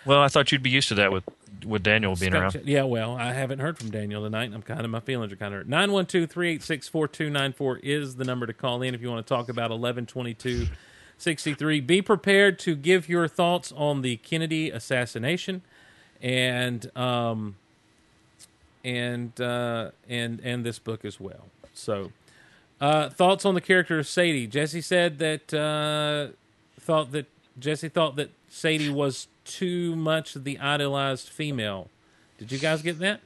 Well, 0.04 0.20
I 0.20 0.26
thought 0.28 0.50
you'd 0.50 0.62
be 0.62 0.70
used 0.70 0.88
to 0.88 0.94
that 0.96 1.12
with 1.12 1.22
with 1.64 1.82
Daniel 1.82 2.16
being 2.16 2.34
around. 2.34 2.60
Yeah, 2.64 2.84
well, 2.84 3.14
I 3.16 3.34
haven't 3.34 3.58
heard 3.60 3.78
from 3.78 3.90
Daniel 3.90 4.24
tonight. 4.24 4.46
and 4.46 4.54
I'm 4.54 4.62
kind 4.62 4.80
of 4.80 4.90
my 4.90 5.00
feelings 5.00 5.32
are 5.32 5.36
kind 5.36 5.54
of 5.54 5.60
hurt. 5.60 5.68
912-386-4294 5.68 7.80
is 7.82 8.16
the 8.16 8.24
number 8.24 8.46
to 8.46 8.52
call 8.52 8.82
in 8.82 8.94
if 8.94 9.02
you 9.02 9.08
want 9.10 9.24
to 9.24 9.34
talk 9.34 9.48
about 9.48 9.70
1122-63. 9.70 11.86
Be 11.86 12.02
prepared 12.02 12.58
to 12.60 12.74
give 12.74 13.08
your 13.08 13.28
thoughts 13.28 13.72
on 13.76 14.02
the 14.02 14.16
Kennedy 14.16 14.70
assassination 14.70 15.62
and 16.20 16.90
um 16.96 17.54
and 18.84 19.40
uh 19.40 19.90
and 20.08 20.40
and 20.40 20.64
this 20.64 20.78
book 20.78 21.04
as 21.04 21.20
well. 21.20 21.46
So, 21.74 22.12
uh 22.80 23.08
thoughts 23.10 23.44
on 23.44 23.54
the 23.54 23.60
character 23.60 23.98
of 23.98 24.06
Sadie. 24.06 24.46
Jesse 24.46 24.80
said 24.80 25.18
that 25.18 25.52
uh 25.54 26.34
thought 26.80 27.12
that 27.12 27.26
Jesse 27.58 27.88
thought 27.88 28.16
that 28.16 28.30
Sadie 28.48 28.90
was 28.90 29.28
too 29.44 29.96
much 29.96 30.34
the 30.34 30.58
idolized 30.58 31.28
female. 31.28 31.88
Did 32.38 32.52
you 32.52 32.58
guys 32.58 32.82
get 32.82 32.98
that? 32.98 33.20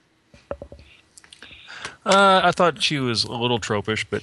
Uh, 2.05 2.41
I 2.45 2.53
thought 2.53 2.83
she 2.83 2.99
was 2.99 3.25
a 3.25 3.33
little 3.33 3.59
tropish, 3.59 4.07
but 4.09 4.23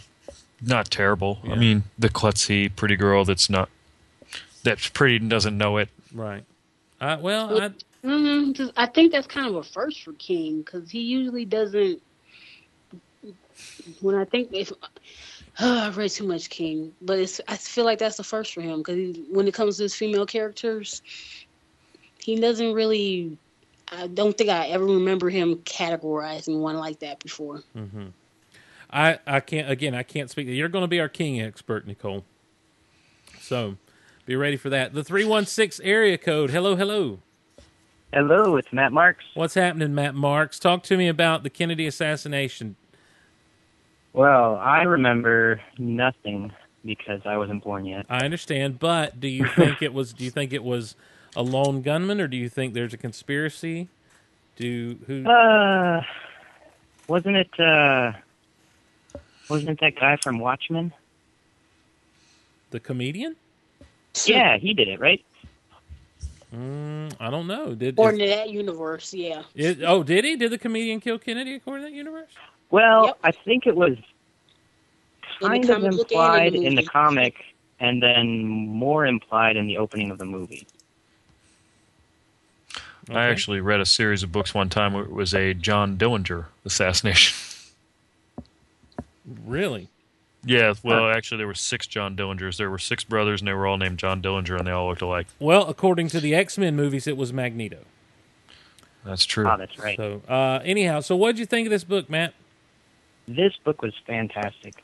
not 0.61 0.89
terrible. 0.89 1.39
I 1.43 1.55
mean, 1.55 1.83
the 1.99 2.09
klutzy 2.09 2.73
pretty 2.73 2.95
girl 2.95 3.25
that's 3.25 3.49
not 3.49 3.69
that's 4.63 4.87
pretty 4.87 5.17
and 5.17 5.29
doesn't 5.29 5.57
know 5.57 5.77
it. 5.77 5.89
Right. 6.13 6.45
Uh, 7.01 7.17
well, 7.19 7.61
I, 7.61 7.71
Mm, 8.03 8.53
just- 8.53 8.73
I 8.75 8.85
think 8.85 9.11
that's 9.11 9.27
kind 9.27 9.47
of 9.47 9.55
a 9.55 9.63
first 9.63 10.03
for 10.03 10.13
King 10.13 10.61
because 10.61 10.89
he 10.91 11.01
usually 11.01 11.45
doesn't. 11.45 12.01
When 14.01 14.15
I 14.15 14.25
think 14.25 14.49
if 14.51 14.71
I've 15.59 15.97
read 15.97 16.09
too 16.11 16.27
much 16.27 16.49
King, 16.49 16.93
but 17.01 17.19
it's 17.19 17.39
I 17.47 17.55
feel 17.55 17.85
like 17.85 17.99
that's 17.99 18.17
the 18.17 18.23
first 18.23 18.53
for 18.53 18.61
him 18.61 18.79
because 18.79 19.17
when 19.29 19.47
it 19.47 19.53
comes 19.53 19.77
to 19.77 19.83
his 19.83 19.95
female 19.95 20.25
characters, 20.25 21.01
he 22.19 22.39
doesn't 22.39 22.73
really. 22.73 23.37
I 23.91 24.07
don't 24.07 24.35
think 24.37 24.49
I 24.49 24.67
ever 24.67 24.85
remember 24.85 25.29
him 25.29 25.57
categorizing 25.57 26.59
one 26.59 26.77
like 26.77 26.99
that 26.99 27.19
before. 27.19 27.61
I, 28.89 29.19
I 29.27 29.39
can't. 29.39 29.69
Again, 29.69 29.93
I 29.95 30.03
can't 30.03 30.29
speak. 30.29 30.47
You're 30.47 30.69
going 30.69 30.83
to 30.83 30.87
be 30.87 30.99
our 30.99 31.09
king 31.09 31.39
expert, 31.41 31.85
Nicole. 31.85 32.25
So, 33.39 33.77
be 34.25 34.35
ready 34.35 34.57
for 34.57 34.69
that. 34.69 34.93
The 34.93 35.03
three 35.03 35.25
one 35.25 35.45
six 35.45 35.79
area 35.81 36.17
code. 36.17 36.49
Hello, 36.51 36.75
hello. 36.75 37.19
Hello, 38.13 38.57
it's 38.57 38.71
Matt 38.71 38.91
Marks. 38.91 39.25
What's 39.33 39.55
happening, 39.55 39.95
Matt 39.95 40.13
Marks? 40.13 40.59
Talk 40.59 40.83
to 40.83 40.97
me 40.97 41.07
about 41.07 41.41
the 41.41 41.49
Kennedy 41.49 41.87
assassination. 41.87 42.75
Well, 44.13 44.55
I 44.57 44.83
remember 44.83 45.59
nothing 45.79 46.51
because 46.85 47.21
I 47.25 47.37
wasn't 47.37 47.63
born 47.63 47.85
yet. 47.85 48.05
I 48.11 48.23
understand, 48.23 48.77
but 48.77 49.19
do 49.19 49.27
you 49.27 49.47
think 49.47 49.81
it 49.81 49.95
was? 49.95 50.13
Do 50.13 50.23
you 50.25 50.29
think 50.29 50.53
it 50.53 50.63
was 50.63 50.95
a 51.35 51.41
lone 51.41 51.81
gunman, 51.81 52.21
or 52.21 52.27
do 52.27 52.37
you 52.37 52.49
think 52.49 52.75
there's 52.75 52.93
a 52.93 52.97
conspiracy? 52.97 53.87
Do 54.57 54.99
who? 55.07 55.27
Uh, 55.27 56.03
wasn't 57.07 57.37
it? 57.37 57.59
Uh, 57.59 58.11
wasn't 59.49 59.71
it 59.71 59.79
that 59.79 59.99
guy 59.99 60.17
from 60.17 60.37
Watchmen? 60.37 60.93
The 62.69 62.79
comedian? 62.79 63.35
Yeah, 64.25 64.57
he 64.57 64.75
did 64.75 64.87
it, 64.87 64.99
right? 64.99 65.25
Mm, 66.53 67.13
I 67.19 67.29
don't 67.31 67.47
know. 67.47 67.73
Did 67.73 67.95
According 67.95 68.19
to 68.19 68.27
that 68.27 68.49
universe, 68.49 69.13
yeah. 69.13 69.41
it, 69.55 69.79
oh 69.83 70.03
did 70.03 70.23
he? 70.23 70.35
Did 70.35 70.51
the 70.51 70.57
comedian 70.57 70.99
kill 70.99 71.17
Kennedy 71.17 71.55
according 71.55 71.85
to 71.85 71.89
that 71.89 71.95
universe? 71.95 72.29
Well, 72.69 73.07
Yep. 73.07 73.17
I 73.23 73.31
think 73.31 73.65
it 73.65 73.75
was 73.75 73.97
kind 75.41 75.67
of 75.69 75.81
comic 75.81 75.81
book 75.81 75.81
and 75.81 75.85
in 75.85 75.95
the 75.95 76.01
implied 76.01 76.55
in 76.55 76.75
the 76.75 76.83
comic, 76.83 77.35
and 77.79 78.03
then 78.03 78.67
more 78.67 79.05
implied 79.05 79.55
in 79.55 79.65
the 79.65 79.77
opening 79.77 80.11
of 80.11 80.19
the 80.19 80.25
movie. 80.25 80.67
Okay. 83.09 83.19
I 83.19 83.25
actually 83.27 83.59
read 83.59 83.81
a 83.81 83.85
series 83.85 84.23
of 84.23 84.31
books 84.31 84.53
one 84.53 84.69
time 84.69 84.93
where 84.93 85.03
it 85.03 85.11
was 85.11 85.33
a 85.33 85.53
John 85.53 85.97
Dillinger 85.97 86.45
assassination. 86.65 87.35
really. 89.45 89.89
Yeah, 90.45 90.73
well, 90.83 91.09
actually, 91.09 91.37
there 91.37 91.47
were 91.47 91.53
six 91.53 91.87
John 91.87 92.15
Dillingers. 92.15 92.57
There 92.57 92.69
were 92.69 92.79
six 92.79 93.03
brothers, 93.03 93.41
and 93.41 93.47
they 93.47 93.53
were 93.53 93.65
all 93.65 93.77
named 93.77 93.97
John 93.97 94.21
Dillinger, 94.21 94.57
and 94.57 94.67
they 94.67 94.71
all 94.71 94.89
looked 94.89 95.01
alike. 95.01 95.27
Well, 95.39 95.67
according 95.67 96.09
to 96.09 96.19
the 96.19 96.35
X 96.35 96.57
Men 96.57 96.75
movies, 96.75 97.07
it 97.07 97.15
was 97.15 97.31
Magneto. 97.31 97.79
That's 99.05 99.25
true. 99.25 99.47
Oh, 99.47 99.57
that's 99.57 99.77
right. 99.79 99.97
So, 99.97 100.21
uh, 100.27 100.59
anyhow, 100.63 101.01
so 101.01 101.15
what 101.15 101.33
did 101.33 101.39
you 101.39 101.45
think 101.45 101.67
of 101.67 101.71
this 101.71 101.83
book, 101.83 102.09
Matt? 102.09 102.33
This 103.27 103.53
book 103.63 103.81
was 103.81 103.93
fantastic. 104.05 104.83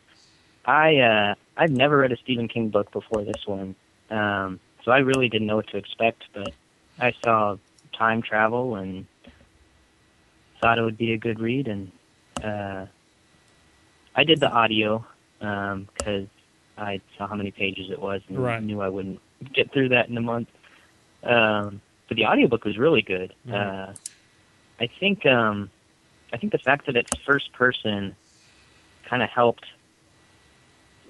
I 0.66 0.98
uh, 0.98 1.36
I've 1.58 1.72
never 1.72 1.98
read 1.98 2.12
a 2.12 2.18
Stephen 2.18 2.48
King 2.48 2.70
book 2.70 2.92
before 2.92 3.24
this 3.24 3.46
one, 3.46 3.76
um, 4.10 4.60
so 4.84 4.92
I 4.92 5.00
really 5.00 5.30
didn't 5.30 5.48
know 5.48 5.58
what 5.58 5.68
to 5.70 5.78
expect. 5.78 6.24
But 6.34 6.54
I 7.00 7.14
saw 7.24 7.58
time 7.94 8.22
travel 8.22 8.76
and 8.76 9.06
thought 10.62 10.78
it 10.78 10.84
would 10.84 10.98
be 10.98 11.14
a 11.14 11.18
good 11.18 11.40
read, 11.40 11.68
and 11.68 11.92
uh, 12.44 12.86
I 14.16 14.24
did 14.24 14.40
the 14.40 14.50
audio 14.50 15.06
because 15.40 16.28
I 16.78 17.02
saw 17.18 17.28
how 17.28 17.36
many 17.36 17.52
pages 17.52 17.90
it 17.92 18.00
was 18.00 18.22
and 18.28 18.38
Right. 18.38 18.62
knew 18.62 18.82
I 18.82 18.90
wouldn't 18.90 19.20
get 19.54 19.72
through 19.72 19.90
that 19.90 20.10
in 20.10 20.18
a 20.18 20.22
month. 20.22 20.50
Um, 21.24 21.82
but 22.08 22.18
the 22.18 22.26
audiobook 22.26 22.66
was 22.66 22.78
really 22.78 23.02
good. 23.02 23.34
Uh, 23.52 23.94
I 24.80 24.88
think 25.00 25.26
um, 25.26 25.70
I 26.32 26.38
think 26.38 26.52
the 26.52 26.58
fact 26.60 26.86
that 26.86 26.96
it's 26.96 27.12
first 27.26 27.52
person 27.54 28.16
kind 29.06 29.22
of 29.24 29.30
helped 29.30 29.66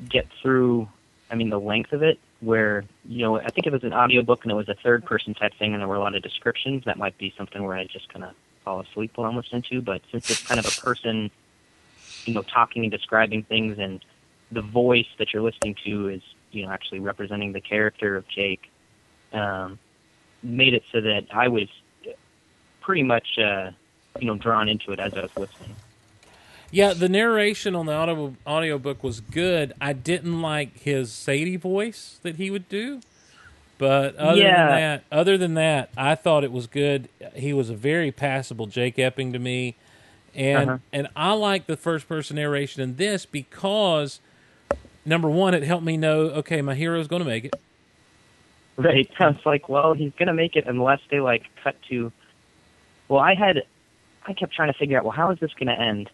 get 0.08 0.28
through. 0.42 0.88
I 1.32 1.36
mean, 1.36 1.50
the 1.50 1.60
length 1.60 1.94
of 1.94 2.02
it, 2.02 2.20
where 2.40 2.84
you 3.08 3.22
know, 3.22 3.40
I 3.40 3.50
think 3.50 3.68
if 3.68 3.74
it 3.74 3.74
was 3.74 3.84
an 3.84 3.94
audiobook 3.94 4.44
and 4.44 4.52
it 4.52 4.56
was 4.56 4.70
a 4.70 4.76
third 4.76 5.06
person 5.06 5.34
type 5.34 5.54
thing, 5.60 5.74
and 5.74 5.82
there 5.82 5.88
were 5.88 5.96
a 5.96 6.00
lot 6.00 6.16
of 6.16 6.24
descriptions, 6.24 6.84
that 6.86 6.98
might 6.98 7.18
be 7.18 7.34
something 7.38 7.64
where 7.64 7.78
I 7.78 7.86
just 7.86 8.12
kind 8.12 8.26
of 8.26 8.34
fall 8.66 8.82
asleep 8.82 9.12
while 9.16 9.30
I'm 9.30 9.36
listening 9.36 9.64
to. 9.70 9.82
But 9.82 10.02
since 10.12 10.30
it's 10.30 10.44
kind 10.44 10.60
of 10.60 10.66
a 10.66 10.82
person, 10.82 11.30
you 12.26 12.34
know, 12.34 12.42
talking 12.42 12.84
and 12.84 12.92
describing 12.92 13.44
things, 13.44 13.78
and 13.78 14.04
the 14.52 14.62
voice 14.62 15.06
that 15.18 15.34
you're 15.34 15.44
listening 15.44 15.76
to 15.86 16.10
is, 16.10 16.22
you 16.52 16.64
know, 16.64 16.72
actually 16.72 17.00
representing 17.00 17.52
the 17.54 17.62
character 17.62 18.16
of 18.16 18.26
Jake, 18.28 18.62
um, 19.34 19.80
made 20.42 20.74
it 20.74 20.84
so 20.92 21.02
that 21.02 21.28
I 21.32 21.48
was 21.48 21.68
pretty 22.82 23.04
much, 23.04 23.28
uh, 23.38 23.72
you 24.20 24.28
know, 24.28 24.36
drawn 24.36 24.68
into 24.70 24.92
it 24.92 25.00
as 25.00 25.12
I 25.16 25.22
was 25.22 25.32
listening. 25.38 25.76
Yeah, 26.72 26.94
the 26.94 27.10
narration 27.10 27.76
on 27.76 27.88
the 27.88 27.94
audio 27.94 28.36
audiobook 28.46 29.04
was 29.04 29.22
good. 29.22 29.74
I 29.82 29.94
didn't 29.94 30.42
like 30.42 30.78
his 30.80 31.12
Sadie 31.12 31.56
voice 31.58 32.20
that 32.24 32.36
he 32.36 32.52
would 32.52 32.70
do. 32.70 33.02
But 33.80 34.16
other 34.18 34.44
Yeah. 34.44 34.58
than 34.58 34.68
that, 34.68 35.04
other 35.12 35.38
than 35.38 35.54
that, 35.54 35.90
I 35.96 36.14
thought 36.14 36.44
it 36.44 36.52
was 36.52 36.68
good. 36.68 37.08
He 37.34 37.54
was 37.54 37.70
a 37.70 37.76
very 37.76 38.12
passable 38.12 38.68
Jake 38.68 39.00
Epping 39.00 39.32
to 39.34 39.40
me. 39.40 39.78
And 40.36 40.70
Uh-huh. 40.70 40.78
and 40.92 41.08
I 41.16 41.32
like 41.34 41.66
the 41.66 41.78
first 41.78 42.08
person 42.08 42.36
narration 42.36 42.84
in 42.84 42.98
this 42.98 43.26
because 43.26 44.20
number 45.06 45.30
one, 45.30 45.54
it 45.54 45.64
helped 45.64 45.86
me 45.86 45.98
know, 45.98 46.22
okay, 46.30 46.62
my 46.62 46.76
hero's 46.76 47.08
gonna 47.08 47.26
make 47.26 47.46
it. 47.46 47.54
Right. 48.78 49.10
I 49.20 49.28
was 49.28 49.46
like, 49.46 49.70
well, 49.70 49.94
he's 49.94 50.14
gonna 50.18 50.34
make 50.34 50.56
it 50.56 50.66
unless 50.68 51.00
they 51.10 51.20
like 51.20 51.44
cut 51.64 51.76
to. 51.90 52.12
Well, 53.08 53.20
I 53.20 53.34
had, 53.36 53.64
I 54.26 54.34
kept 54.34 54.54
trying 54.54 54.72
to 54.72 54.78
figure 54.78 54.98
out, 54.98 55.04
well, 55.04 55.14
how 55.14 55.32
is 55.32 55.40
this 55.40 55.54
gonna 55.54 55.74
end? 55.74 56.10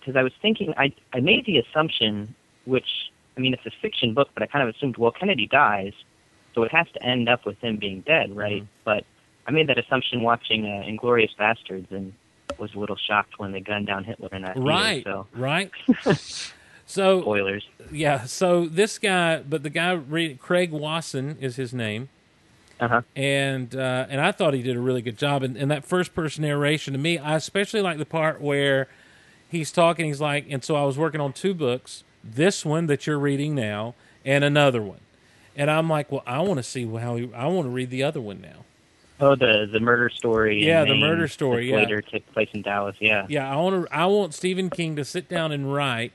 Because 0.00 0.16
I 0.16 0.22
was 0.22 0.32
thinking, 0.40 0.72
I 0.76 0.92
I 1.12 1.20
made 1.20 1.46
the 1.46 1.58
assumption, 1.58 2.34
which 2.64 3.10
I 3.36 3.40
mean, 3.40 3.52
it's 3.52 3.66
a 3.66 3.70
fiction 3.82 4.14
book, 4.14 4.30
but 4.34 4.42
I 4.42 4.46
kind 4.46 4.66
of 4.66 4.74
assumed, 4.74 4.96
well, 4.96 5.10
Kennedy 5.10 5.46
dies, 5.46 5.92
so 6.54 6.62
it 6.62 6.72
has 6.72 6.86
to 6.94 7.02
end 7.02 7.28
up 7.28 7.44
with 7.44 7.58
him 7.60 7.76
being 7.76 8.00
dead, 8.02 8.34
right? 8.34 8.62
Mhm. 8.62 8.66
But 8.84 9.04
I 9.46 9.50
made 9.50 9.68
that 9.68 9.78
assumption 9.78 10.22
watching 10.22 10.64
uh, 10.64 10.84
Inglourious 10.86 11.34
Basterds 11.38 11.90
and 11.90 12.12
was 12.58 12.74
a 12.74 12.78
little 12.78 12.96
shocked 12.96 13.38
when 13.38 13.52
they 13.52 13.60
gunned 13.60 13.86
down 13.88 14.04
Hitler 14.04 14.28
in 14.32 14.42
that 14.42 14.54
theater, 14.54 14.66
Right. 14.68 15.04
So 15.04 15.26
Right. 15.34 15.70
so 16.86 17.20
spoilers. 17.20 17.68
yeah, 17.92 18.24
so 18.24 18.66
this 18.66 18.98
guy 18.98 19.42
but 19.42 19.62
the 19.62 19.70
guy 19.70 20.00
Craig 20.40 20.72
Wasson 20.72 21.36
is 21.40 21.56
his 21.56 21.74
name. 21.74 22.08
Uh 22.78 22.88
huh. 22.88 23.02
and 23.14 23.74
uh, 23.74 24.06
and 24.10 24.20
I 24.20 24.32
thought 24.32 24.52
he 24.52 24.62
did 24.62 24.76
a 24.76 24.80
really 24.80 25.00
good 25.00 25.16
job. 25.16 25.42
And, 25.42 25.56
and 25.56 25.70
that 25.70 25.82
first 25.84 26.14
person 26.14 26.42
narration 26.42 26.92
to 26.92 26.98
me, 26.98 27.16
I 27.18 27.36
especially 27.36 27.80
like 27.80 27.96
the 27.96 28.04
part 28.04 28.40
where 28.40 28.88
he's 29.48 29.72
talking. 29.72 30.04
He's 30.06 30.20
like, 30.20 30.46
and 30.50 30.62
so 30.62 30.76
I 30.76 30.84
was 30.84 30.98
working 30.98 31.20
on 31.20 31.32
two 31.32 31.54
books, 31.54 32.04
this 32.22 32.66
one 32.66 32.86
that 32.88 33.06
you're 33.06 33.18
reading 33.18 33.54
now, 33.54 33.94
and 34.26 34.44
another 34.44 34.82
one. 34.82 35.00
And 35.56 35.70
I'm 35.70 35.88
like, 35.88 36.12
well, 36.12 36.22
I 36.26 36.40
want 36.40 36.58
to 36.58 36.62
see 36.62 36.86
how 36.86 37.16
he, 37.16 37.32
I 37.32 37.46
want 37.46 37.64
to 37.66 37.70
read 37.70 37.88
the 37.88 38.02
other 38.02 38.20
one 38.20 38.42
now. 38.42 38.64
Oh, 39.18 39.34
the 39.34 39.66
the 39.72 39.80
murder 39.80 40.10
story. 40.10 40.62
Yeah, 40.62 40.84
the 40.84 40.90
Maine 40.90 41.00
murder 41.00 41.28
story, 41.28 41.70
yeah. 41.70 41.76
Later 41.76 42.02
took 42.02 42.30
place 42.34 42.50
in 42.52 42.60
Dallas. 42.60 42.96
Yeah. 43.00 43.24
Yeah, 43.30 43.50
I 43.50 43.56
want 43.56 43.86
to. 43.86 43.94
I 43.94 44.04
want 44.04 44.34
Stephen 44.34 44.68
King 44.68 44.96
to 44.96 45.04
sit 45.06 45.30
down 45.30 45.52
and 45.52 45.72
write 45.72 46.12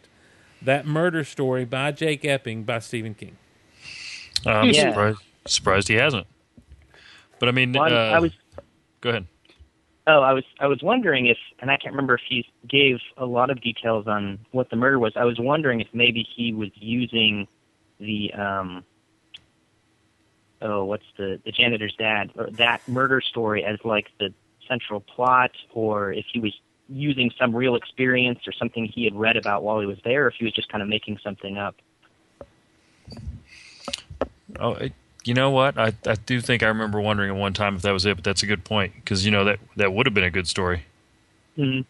that 0.62 0.86
murder 0.86 1.24
story 1.24 1.66
by 1.66 1.92
Jake 1.92 2.24
Epping 2.26 2.64
by 2.64 2.80
Stephen 2.80 3.14
King. 3.14 3.38
I'm 4.46 4.72
Yeah. 4.72 4.90
surprised, 4.90 5.20
surprised 5.46 5.88
he 5.88 5.96
hasn't. 5.96 6.28
But 7.40 7.50
I 7.50 7.52
mean, 7.52 7.74
Well, 7.74 7.92
uh, 7.94 8.12
I 8.12 8.20
was 8.20 8.32
go 9.02 9.10
ahead. 9.10 9.28
Oh, 10.08 10.22
I 10.22 10.34
was 10.34 10.44
I 10.60 10.68
was 10.68 10.82
wondering 10.82 11.28
if, 11.28 11.38
and 11.60 11.70
I 11.70 11.78
can't 11.78 11.94
remember 11.94 12.16
if 12.16 12.22
he 12.28 12.46
gave 12.68 13.00
a 13.18 13.26
lot 13.26 13.50
of 13.50 13.62
details 13.62 14.08
on 14.08 14.40
what 14.52 14.70
the 14.70 14.76
murder 14.76 15.00
was. 15.00 15.14
I 15.16 15.26
was 15.26 15.40
wondering 15.40 15.80
if 15.80 15.88
maybe 15.94 16.24
he 16.36 16.54
was 16.54 16.70
using 16.76 17.48
the 18.00 18.34
um, 18.34 18.84
oh, 20.62 20.86
what's 20.86 21.06
the 21.18 21.40
the 21.46 21.52
janitor's 21.52 21.96
dad 21.98 22.32
or 22.36 22.50
that 22.52 22.88
murder 22.88 23.22
story 23.22 23.64
as 23.64 23.78
like 23.84 24.08
the 24.20 24.34
central 24.68 25.02
plot, 25.02 25.52
or 25.74 26.12
if 26.14 26.26
he 26.34 26.40
was 26.40 26.54
using 26.90 27.32
some 27.40 27.56
real 27.56 27.76
experience 27.76 28.40
or 28.48 28.52
something 28.52 28.86
he 28.86 29.04
had 29.06 29.16
read 29.16 29.38
about 29.38 29.64
while 29.64 29.80
he 29.80 29.86
was 29.86 29.98
there, 30.04 30.26
or 30.26 30.28
if 30.30 30.36
he 30.36 30.46
was 30.46 30.54
just 30.54 30.70
kind 30.70 30.82
of 30.82 30.88
making 30.90 31.18
something 31.24 31.58
up. 31.58 31.76
Oh, 34.60 34.74
it, 34.74 34.94
you 35.24 35.34
know 35.34 35.50
what? 35.50 35.78
I 35.78 35.94
I 36.06 36.16
do 36.16 36.42
think 36.42 36.64
I 36.64 36.68
remember 36.68 37.00
wondering 37.00 37.30
at 37.30 37.36
one 37.36 37.54
time 37.54 37.76
if 37.76 37.82
that 37.84 37.92
was 37.92 38.06
it, 38.06 38.16
but 38.16 38.24
that's 38.24 38.44
a 38.44 38.48
good 38.48 38.64
point 38.64 38.94
because 38.96 39.26
you 39.26 39.32
know 39.32 39.46
that 39.46 39.60
that 39.78 39.94
would 39.94 40.06
have 40.06 40.14
been 40.14 40.24
a 40.24 40.30
good 40.32 40.48
story. 40.48 40.86
Mm-hmm. 41.58 41.82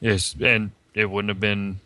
Yes, 0.00 0.34
and 0.40 0.70
it 0.94 1.10
wouldn't 1.10 1.30
have 1.30 1.40
been. 1.40 1.80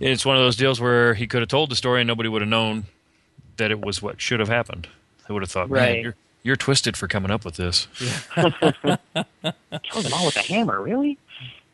It's 0.00 0.24
one 0.24 0.36
of 0.36 0.42
those 0.42 0.56
deals 0.56 0.80
where 0.80 1.14
he 1.14 1.26
could 1.26 1.40
have 1.42 1.48
told 1.48 1.70
the 1.70 1.76
story 1.76 2.00
and 2.00 2.08
nobody 2.08 2.28
would 2.28 2.42
have 2.42 2.48
known 2.48 2.84
that 3.56 3.70
it 3.70 3.80
was 3.80 4.00
what 4.00 4.20
should 4.20 4.38
have 4.40 4.48
happened. 4.48 4.88
They 5.26 5.34
would 5.34 5.42
have 5.42 5.50
thought, 5.50 5.68
man, 5.68 5.78
Right. 5.82 6.02
you're 6.02 6.14
you're 6.42 6.56
twisted 6.56 6.96
for 6.96 7.06
coming 7.08 7.30
up 7.30 7.44
with 7.44 7.56
this. 7.56 7.86
Killed 8.34 10.04
them 10.04 10.12
all 10.14 10.26
with 10.26 10.36
a 10.36 10.42
hammer, 10.46 10.80
really? 10.80 11.18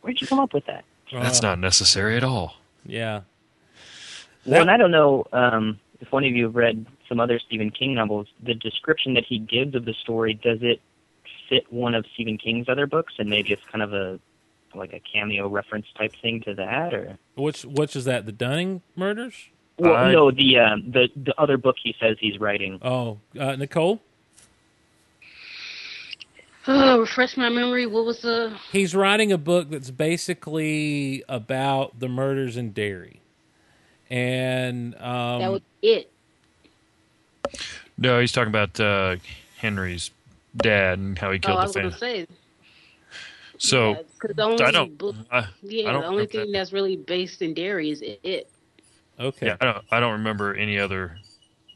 Where'd 0.00 0.20
you 0.20 0.26
come 0.26 0.38
up 0.40 0.52
with 0.54 0.66
that? 0.66 0.84
That's 1.12 1.42
Uh, 1.42 1.48
not 1.48 1.58
necessary 1.58 2.16
at 2.16 2.24
all. 2.24 2.56
Yeah. 2.84 3.22
Well, 4.44 4.60
and 4.60 4.70
I 4.70 4.76
don't 4.76 4.90
know 4.90 5.26
um, 5.32 5.80
if 6.00 6.10
one 6.12 6.24
of 6.24 6.30
you 6.32 6.44
have 6.44 6.54
read 6.56 6.86
some 7.08 7.20
other 7.20 7.38
Stephen 7.38 7.70
King 7.70 7.94
novels. 7.94 8.26
The 8.42 8.54
description 8.54 9.14
that 9.14 9.24
he 9.24 9.38
gives 9.38 9.74
of 9.74 9.84
the 9.84 9.94
story 9.94 10.34
does 10.34 10.58
it 10.62 10.80
fit 11.48 11.72
one 11.72 11.94
of 11.94 12.04
Stephen 12.14 12.38
King's 12.38 12.68
other 12.68 12.86
books, 12.86 13.14
and 13.18 13.28
maybe 13.30 13.52
it's 13.52 13.62
kind 13.70 13.82
of 13.82 13.92
a 13.92 14.18
like 14.74 14.92
a 14.92 15.00
cameo 15.00 15.48
reference 15.48 15.86
type 15.96 16.12
thing 16.20 16.42
to 16.42 16.54
that, 16.54 16.92
or 16.92 17.16
Which 17.34 17.64
which 17.64 17.96
is 17.96 18.04
that? 18.04 18.26
The 18.26 18.32
Dunning 18.32 18.82
murders? 18.94 19.34
well, 19.78 19.94
I- 19.94 20.12
no, 20.12 20.30
the 20.30 20.58
um, 20.58 20.90
the 20.90 21.08
the 21.16 21.34
other 21.40 21.56
book 21.56 21.76
he 21.82 21.94
says 22.00 22.16
he's 22.20 22.38
writing. 22.38 22.78
Oh, 22.82 23.18
uh, 23.38 23.56
Nicole. 23.56 24.00
Oh, 26.68 27.00
refresh 27.00 27.36
my 27.36 27.48
memory. 27.48 27.86
What 27.86 28.04
was 28.04 28.20
the? 28.20 28.56
He's 28.72 28.94
writing 28.94 29.32
a 29.32 29.38
book 29.38 29.70
that's 29.70 29.90
basically 29.90 31.22
about 31.28 31.98
the 32.00 32.08
murders 32.08 32.56
in 32.56 32.72
Derry, 32.72 33.20
and 34.10 34.94
um, 34.96 35.40
that 35.40 35.50
was 35.52 35.62
it. 35.82 36.10
No, 37.98 38.20
he's 38.20 38.32
talking 38.32 38.48
about 38.50 38.78
uh, 38.78 39.16
Henry's 39.58 40.10
dad 40.56 40.98
and 40.98 41.18
how 41.18 41.30
he 41.30 41.38
Oh, 41.38 41.40
killed 41.46 41.58
I 41.58 41.60
the 41.62 41.66
was 41.66 41.74
gonna 41.76 41.90
family. 41.90 42.26
say. 42.26 42.26
So 43.58 43.90
yeah, 43.90 44.02
'cause 44.18 44.32
the 44.36 44.42
only 44.44 44.64
I 44.64 44.70
don't. 44.70 44.98
book, 44.98 45.16
I, 45.30 45.46
yeah, 45.62 45.88
I 45.88 45.92
don't 45.92 46.02
the 46.02 46.08
only 46.08 46.26
thing 46.26 46.52
that. 46.52 46.58
that's 46.58 46.72
really 46.72 46.96
based 46.96 47.40
in 47.40 47.54
Derry 47.54 47.90
is 47.90 48.02
it. 48.02 48.20
it. 48.22 48.50
okay, 49.18 49.46
yeah, 49.46 49.56
I 49.60 49.64
don't. 49.64 49.84
I 49.90 50.00
don't 50.00 50.12
remember 50.12 50.54
any 50.54 50.78
other. 50.78 51.16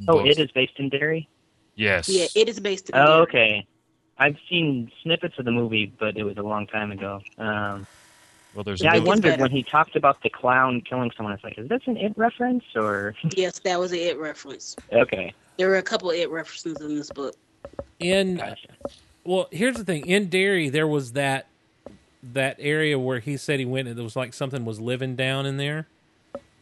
Oh, 0.09 0.19
books. 0.19 0.31
it 0.37 0.39
is 0.43 0.51
based 0.53 0.75
in 0.79 0.89
Derry. 0.91 1.29
Yes. 1.75 2.09
Yeah, 2.09 2.27
it 2.35 2.49
is 2.51 2.61
based 2.61 2.91
in. 2.91 2.97
Oh, 2.97 3.07
Derry. 3.07 3.23
okay. 3.23 3.67
I've 4.21 4.37
seen 4.49 4.93
snippets 5.03 5.39
of 5.39 5.47
the 5.47 5.51
movie, 5.51 5.93
but 5.99 6.17
it 6.17 6.23
was 6.25 6.37
a 6.37 6.43
long 6.43 6.67
time 6.67 6.93
ago. 6.93 7.21
Um, 7.39 7.87
Well, 8.55 8.63
there's. 8.65 8.83
yeah, 8.83 8.93
a 8.93 8.97
I 8.97 8.99
wondered 9.01 9.41
when 9.41 9.51
he 9.51 9.63
talked 9.63 9.97
about 9.97 10.23
the 10.23 10.29
clown 10.31 10.83
killing 10.83 11.11
someone. 11.17 11.33
It's 11.35 11.43
like, 11.43 11.59
is 11.59 11.69
this 11.69 11.81
an 11.87 11.97
it 11.97 12.13
reference 12.17 12.65
or? 12.77 13.15
Yes, 13.37 13.59
that 13.61 13.81
was 13.81 13.93
an 13.93 13.99
it 13.99 14.19
reference. 14.19 14.77
okay, 14.93 15.33
There 15.57 15.69
were 15.69 15.77
a 15.79 15.83
couple 15.83 16.11
of 16.11 16.17
it 16.17 16.31
references 16.31 16.77
in 16.81 16.97
this 16.97 17.11
book. 17.11 17.35
in 17.99 18.37
gotcha. 18.37 18.69
well, 19.25 19.49
here's 19.51 19.77
the 19.77 19.85
thing. 19.85 20.07
In 20.07 20.29
Derry, 20.29 20.69
there 20.69 20.87
was 20.87 21.13
that 21.13 21.47
that 22.35 22.57
area 22.61 22.99
where 22.99 23.19
he 23.21 23.39
said 23.39 23.59
he 23.59 23.65
went, 23.65 23.89
and 23.89 23.97
there 23.97 24.05
was 24.05 24.17
like 24.17 24.35
something 24.35 24.65
was 24.67 24.79
living 24.81 25.17
down 25.17 25.47
in 25.47 25.57
there. 25.57 25.87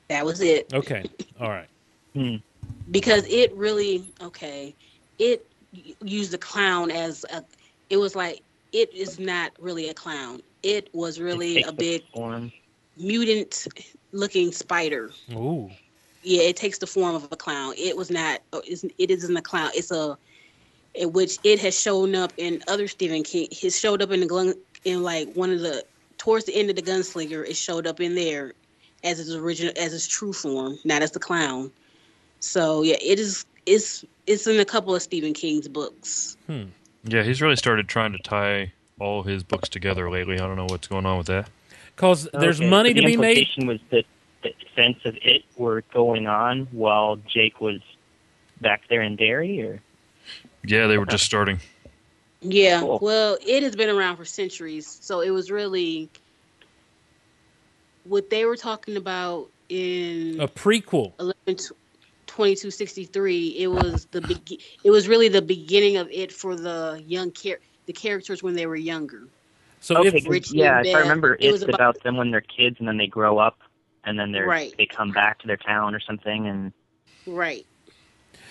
That 0.09 0.25
was 0.25 0.41
it. 0.41 0.73
Okay, 0.73 1.05
all 1.41 1.49
right. 1.51 1.69
Hmm. 2.15 2.37
because 2.91 3.27
it 3.29 3.53
really 3.55 4.03
okay 4.23 4.75
it 5.19 5.47
y- 5.73 5.95
used 6.05 6.31
the 6.33 6.39
clown 6.39 6.91
as 6.91 7.25
a 7.33 7.45
it 7.91 7.97
was 7.97 8.15
like 8.17 8.43
it 8.73 8.93
is 8.95 9.19
not 9.19 9.53
really 9.59 9.89
a 9.89 9.95
clown. 9.95 10.41
It 10.63 10.89
was 10.95 11.21
really 11.21 11.55
takes 11.57 11.69
a 11.69 11.73
big 11.73 12.03
form. 12.13 12.53
mutant 12.97 13.67
looking 14.13 14.53
spider. 14.53 15.11
Ooh, 15.33 15.71
yeah 16.23 16.43
it 16.43 16.57
takes 16.57 16.79
the 16.79 16.87
form 16.87 17.15
of 17.15 17.29
a 17.31 17.37
clown. 17.37 17.75
It 17.79 17.97
was 17.97 18.11
not 18.11 18.41
uh, 18.53 18.61
it's, 18.67 18.85
it 18.99 19.11
isn't 19.11 19.37
a 19.37 19.43
clown. 19.43 19.71
It's 19.75 19.91
a 19.91 20.19
in 20.95 21.13
which 21.13 21.39
it 21.45 21.61
has 21.61 21.79
shown 21.79 22.15
up 22.15 22.33
in 22.39 22.63
other 22.69 22.89
stephen 22.89 23.23
king. 23.23 23.49
Has 23.63 23.79
showed 23.79 24.03
up 24.03 24.11
in 24.11 24.21
the 24.21 24.27
gun 24.27 24.55
in 24.85 25.03
like 25.03 25.33
one 25.35 25.51
of 25.53 25.61
the 25.61 25.85
towards 26.19 26.47
the 26.47 26.55
end 26.55 26.71
of 26.71 26.77
the 26.77 26.83
gunslinger 26.83 27.47
it 27.47 27.57
showed 27.57 27.87
up 27.87 28.01
in 28.01 28.15
there 28.15 28.55
as 29.05 29.21
its 29.21 29.31
original 29.31 29.73
as 29.77 29.95
its 29.95 30.07
true 30.07 30.33
form 30.33 30.79
not 30.85 31.03
as 31.03 31.13
the 31.13 31.21
clown. 31.21 31.71
So 32.41 32.83
yeah 32.83 32.97
it 33.01 33.19
is 33.19 33.45
it's 33.69 34.05
it's 34.27 34.47
in 34.47 34.59
a 34.61 34.65
couple 34.65 34.95
of 34.95 35.03
stephen 35.03 35.33
king's 35.35 35.69
books 35.69 36.37
hmm. 36.47 36.65
Yeah, 37.05 37.23
he's 37.23 37.41
really 37.41 37.57
started 37.57 37.89
trying 37.89 38.13
to 38.13 38.19
tie 38.19 38.73
all 38.99 39.23
his 39.23 39.43
books 39.45 39.69
together 39.69 40.11
lately. 40.11 40.35
I 40.35 40.47
don't 40.49 40.57
know 40.57 40.67
what's 40.67 40.89
going 40.89 41.07
on 41.07 41.17
with 41.17 41.29
that. 41.29 41.49
because 41.95 42.29
there's 42.35 42.61
Okay, 42.61 42.69
money 42.69 42.91
so 42.91 42.95
to 42.97 43.01
the 43.03 43.07
be 43.07 43.17
made. 43.17 43.39
implication 43.39 43.67
was 43.69 43.79
that, 43.91 44.05
that 44.43 44.53
events 44.73 45.01
of 45.07 45.17
it 45.23 45.45
were 45.57 45.85
going 45.95 46.27
on 46.27 46.67
while 46.73 47.17
Jake 47.33 47.61
was 47.61 47.81
back 48.61 48.83
there 48.91 49.01
in 49.01 49.15
Derry, 49.15 49.63
or 49.63 49.81
Yeah, 50.67 50.89
they 50.89 50.99
were 50.99 51.07
just 51.07 51.25
starting. 51.25 51.61
Yeah, 52.41 52.81
Cool. 52.81 52.99
well, 53.01 53.39
it 53.47 53.63
has 53.63 53.77
been 53.77 53.89
around 53.89 54.17
for 54.17 54.25
centuries, 54.25 54.99
so 55.01 55.21
it 55.21 55.31
was 55.31 55.51
really 55.53 56.11
what 58.05 58.29
they 58.29 58.45
were 58.45 58.57
talking 58.57 58.97
about 58.97 59.49
in 59.69 60.41
A 60.41 60.49
prequel. 60.49 61.13
11 61.21 61.57
2263 62.39 63.49
it 63.59 63.67
was 63.67 64.05
the 64.13 64.21
be- 64.21 64.61
it 64.85 64.93
was 64.93 65.09
really 65.09 65.27
the 65.27 65.43
beginning 65.43 65.97
of 65.97 66.09
it 66.13 66.31
for 66.31 66.55
the 66.55 67.03
young 67.05 67.33
char- 67.33 67.59
the 67.87 67.93
characters 67.93 68.45
when 68.45 68.55
they 68.55 68.65
were 68.67 68.77
younger 68.77 69.25
So 69.81 69.97
okay, 69.99 70.07
if, 70.09 70.15
'cause- 70.15 70.27
Richie 70.29 70.59
yeah, 70.59 70.79
and 70.79 70.87
if 70.87 70.95
I 70.95 71.01
remember, 71.01 71.37
it 71.41 71.51
was 71.51 71.63
it's 71.63 71.69
about- 71.69 71.97
about, 71.97 72.03
them 72.05 72.17
when 72.17 72.31
they're 72.31 72.41
kids 72.41 72.77
and 72.79 72.87
then 72.87 72.97
they 72.97 73.09
grow 73.09 73.39
up 73.39 73.59
and 74.05 74.17
then 74.17 74.31
they're 74.31 74.47
Right. 74.47 74.73
they 74.79 74.87
come 74.87 75.11
back 75.11 75.41
to 75.41 75.49
their 75.49 75.57
town 75.57 75.97
or 75.97 76.01
something. 76.01 76.47
And 76.47 76.73
right 77.27 77.67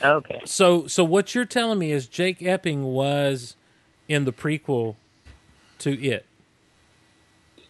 okay, 0.04 0.42
so 0.44 0.86
so 0.88 1.06
what 1.06 1.34
you're 1.34 1.46
telling 1.46 1.80
me 1.80 1.92
is 1.94 2.08
Jake 2.08 2.42
Epping 2.42 2.84
was 2.84 3.56
in 4.10 4.26
the 4.26 4.34
prequel 4.34 4.96
to 5.80 5.92
it. 6.02 6.26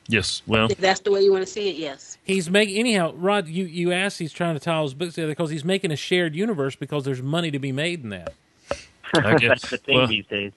Yes. 0.10 0.42
Well, 0.48 0.72
if 0.72 0.78
that's 0.78 1.02
the 1.02 1.12
way 1.12 1.22
you 1.22 1.32
want 1.34 1.46
to 1.46 1.52
see 1.52 1.70
it 1.70 1.76
yes 1.76 2.18
He's 2.24 2.50
making 2.50 2.78
anyhow, 2.78 3.14
Rod. 3.16 3.48
You 3.48 3.66
you 3.66 3.92
asked 3.92 4.20
he's 4.20 4.32
trying 4.34 4.56
to 4.56 4.60
tie 4.60 4.76
all 4.76 4.84
his 4.84 4.94
books 4.94 5.16
together 5.16 5.32
because 5.34 5.50
he's 5.50 5.66
making 5.66 5.92
a 5.92 5.96
shared 5.98 6.36
universe 6.36 6.76
because 6.76 7.04
there's 7.06 7.22
money 7.22 7.52
to 7.52 7.60
be 7.60 7.72
made 7.72 8.04
in 8.04 8.10
that. 8.10 8.34
I 9.14 9.36
guess. 9.38 9.50
that's 9.62 9.70
the 9.72 9.78
thing 9.78 9.98
Well- 9.98 10.08
these 10.08 10.26
days. 10.28 10.52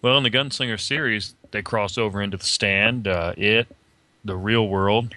Well, 0.00 0.16
in 0.16 0.22
the 0.22 0.30
Gunslinger 0.30 0.78
series, 0.78 1.34
they 1.50 1.60
cross 1.60 1.98
over 1.98 2.22
into 2.22 2.36
the 2.36 2.44
Stand, 2.44 3.08
uh, 3.08 3.32
It, 3.36 3.66
the 4.24 4.36
Real 4.36 4.68
World. 4.68 5.14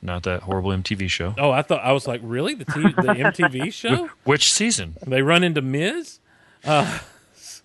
Not 0.00 0.22
that 0.22 0.42
horrible 0.44 0.70
MTV 0.70 1.10
show. 1.10 1.34
Oh, 1.36 1.50
I 1.50 1.62
thought 1.62 1.82
I 1.82 1.90
was 1.90 2.06
like, 2.06 2.20
really 2.22 2.54
the 2.54 2.64
T- 2.64 2.80
the 2.82 2.88
MTV 2.92 3.72
show? 3.72 4.10
Which 4.22 4.52
season? 4.52 4.94
They 5.04 5.20
run 5.20 5.42
into 5.42 5.62
Miz. 5.62 6.20
Uh, 6.64 7.00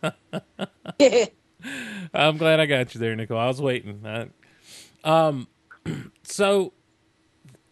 I'm 2.14 2.38
glad 2.38 2.60
I 2.60 2.66
got 2.66 2.94
you 2.96 3.00
there, 3.00 3.16
Nicole. 3.16 3.38
I 3.38 3.48
was 3.48 3.62
waiting. 3.62 4.02
I, 4.06 4.28
um, 5.04 5.48
so 6.24 6.74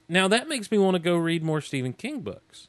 now 0.08 0.28
that 0.28 0.48
makes 0.50 0.72
me 0.72 0.78
want 0.78 0.96
to 0.96 1.00
go 1.00 1.16
read 1.18 1.44
more 1.44 1.62
Stephen 1.62 1.94
King 1.94 2.22
books. 2.22 2.68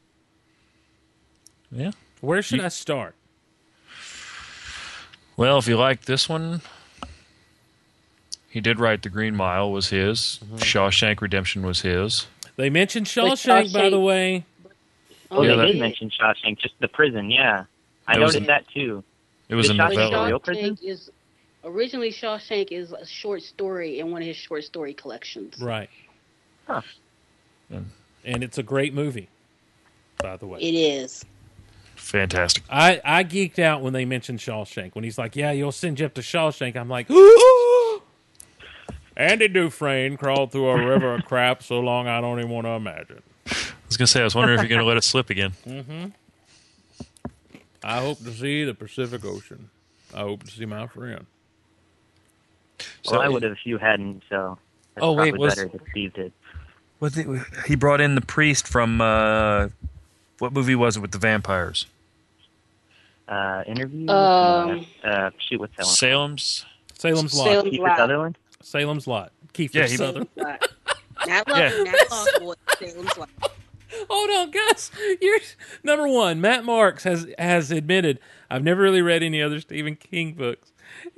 Yeah. 1.71 1.93
Where 2.21 2.43
should 2.43 2.59
You- 2.61 2.65
I 2.67 2.69
start? 2.69 3.15
Well, 5.37 5.59
if 5.59 5.67
you 5.67 5.77
like 5.79 6.03
this 6.05 6.29
one, 6.29 6.61
he 8.51 8.61
did 8.61 8.79
write 8.79 9.03
The 9.03 9.09
Green 9.09 9.35
Mile 9.35 9.71
was 9.73 9.89
his. 9.89 10.39
Mm-hmm. 10.45 10.57
Shawshank 10.57 11.21
Redemption 11.23 11.65
was 11.65 11.81
his. 11.81 12.27
They 12.57 12.69
mentioned 12.69 13.07
Shawshank, 13.07 13.73
by 13.73 13.85
Shawshank- 13.85 13.91
the 13.93 14.01
way. 14.01 14.45
Oh, 15.31 15.43
Yeah, 15.43 15.51
they 15.51 15.57
that- 15.57 15.67
did 15.69 15.81
mention 15.81 16.11
Shawshank, 16.11 16.59
just 16.59 16.75
the 16.81 16.89
prison. 16.89 17.31
Yeah, 17.31 17.65
I 18.07 18.15
That 18.15 18.21
noticed 18.21 18.39
a- 18.39 18.47
that 18.47 18.69
too. 18.69 19.03
It 19.49 19.55
was 19.55 19.71
a 19.71 19.73
Did 19.73 19.81
Shawshank 19.81 19.95
novella. 19.97 20.27
Real 20.27 20.41
prison? 20.41 20.77
Shawshank 20.77 20.83
is 20.85 21.11
originally 21.65 22.11
Shawshank 22.11 22.69
is 22.71 22.93
a 22.93 23.07
short 23.07 23.43
story 23.43 24.01
in 24.01 24.11
one 24.11 24.23
of 24.23 24.29
his 24.29 24.37
short 24.37 24.65
story 24.65 24.95
collections 24.95 25.61
Right. 25.61 25.91
Huh. 26.67 26.83
And 28.25 28.45
it's 28.45 28.59
a 28.59 28.63
great 28.63 28.93
movie, 28.95 29.29
by 30.19 30.37
the 30.37 30.47
way. 30.47 30.61
it 30.61 30.75
is 30.75 31.25
Fantastic. 31.97 32.65
I, 32.71 33.01
I 33.05 33.25
geeked 33.25 33.59
out 33.59 33.83
when 33.83 33.93
they 33.93 34.05
mentioned 34.05 34.39
Shawshank. 34.39 34.95
When 34.95 35.05
he's 35.05 35.19
like, 35.19 35.37
"Yeah, 35.37 35.53
you'll 35.53 35.71
send 35.71 35.99
Jeff 35.99 36.15
to 36.15 36.23
Shawshank," 36.23 36.75
I'm 36.75 36.89
like, 36.89 37.11
ooh! 37.11 38.03
Andy 39.17 39.49
Dufresne 39.49 40.17
crawled 40.17 40.51
through 40.51 40.69
a 40.71 40.87
river 40.87 41.15
of 41.15 41.27
crap 41.27 41.63
so 41.63 41.79
long 41.79 42.09
I 42.09 42.23
don't 42.23 42.39
even 42.39 42.51
want 42.51 42.67
to 42.67 42.71
imagine. 42.71 43.23
I 43.47 43.53
was 43.87 43.99
going 43.99 44.07
to 44.07 44.13
say, 44.13 44.23
I 44.23 44.25
was 44.25 44.35
wondering 44.35 44.59
if 44.59 44.63
you're 44.63 44.71
going 44.71 44.81
to 44.81 44.87
let 44.87 44.97
it 44.97 45.05
slip 45.05 45.29
again. 45.29 45.53
Mm-hmm. 45.67 46.07
I 47.83 48.01
hope 48.01 48.19
to 48.25 48.33
see 48.33 48.65
the 48.65 48.73
Pacific 48.73 49.23
Ocean. 49.25 49.69
I 50.15 50.21
hope 50.21 50.45
to 50.45 50.51
see 50.51 50.65
my 50.65 50.87
friend. 50.87 51.27
So 53.03 53.13
well, 53.13 53.23
I 53.23 53.29
would 53.29 53.43
have 53.43 53.53
if 53.53 53.65
you 53.65 53.79
hadn't. 53.79 54.23
So 54.29 54.59
that's 54.95 55.05
Oh, 55.05 55.13
wait, 55.13 55.37
was- 55.37 55.55
better 55.55 55.69
that 55.69 55.81
Steve 55.91 56.13
did. 56.15 56.33
Was 57.01 57.17
it, 57.17 57.27
he 57.67 57.77
brought 57.77 58.03
in 58.03 58.15
the 58.15 58.21
priest 58.21 58.69
from 58.69 59.01
uh, 59.01 59.69
what 60.39 60.53
movie 60.53 60.75
was 60.75 60.99
it 60.99 61.01
with 61.01 61.13
the 61.13 61.19
vampires? 61.19 61.87
Uh, 63.29 63.63
interview. 63.67 64.09
Um, 64.09 64.87
uh, 65.05 65.07
uh, 65.07 65.31
shoot, 65.39 65.61
what's 65.61 65.75
that 65.77 65.87
one? 65.87 65.95
Salem's. 65.95 66.65
Salem's 66.99 67.33
Lot. 67.35 67.45
Salem's 67.47 67.71
Kiefer 67.73 67.79
Lot. 67.89 67.97
Sutherland. 67.97 68.39
Salem's 68.63 69.07
Lot. 69.07 69.33
Kiefer 69.55 69.75
Yeah, 69.75 69.87
he- 69.87 69.97
Sutherland. 69.97 70.29
not 70.37 71.49
lost, 71.49 71.49
Yeah. 71.49 71.85
not 71.85 72.43
lost 72.43 72.59
Salem's 72.79 73.17
Lot. 73.19 73.31
Hold 74.09 74.31
on, 74.31 74.51
Gus. 74.51 74.91
You're 75.21 75.39
number 75.83 76.07
one. 76.09 76.41
Matt 76.41 76.65
Marks 76.65 77.05
has 77.05 77.27
has 77.39 77.71
admitted 77.71 78.21
I've 78.51 78.63
never 78.63 78.83
really 78.83 79.03
read 79.03 79.23
any 79.23 79.43
other 79.43 79.59
Stephen 79.61 79.97
King 79.97 80.33
books, 80.35 80.71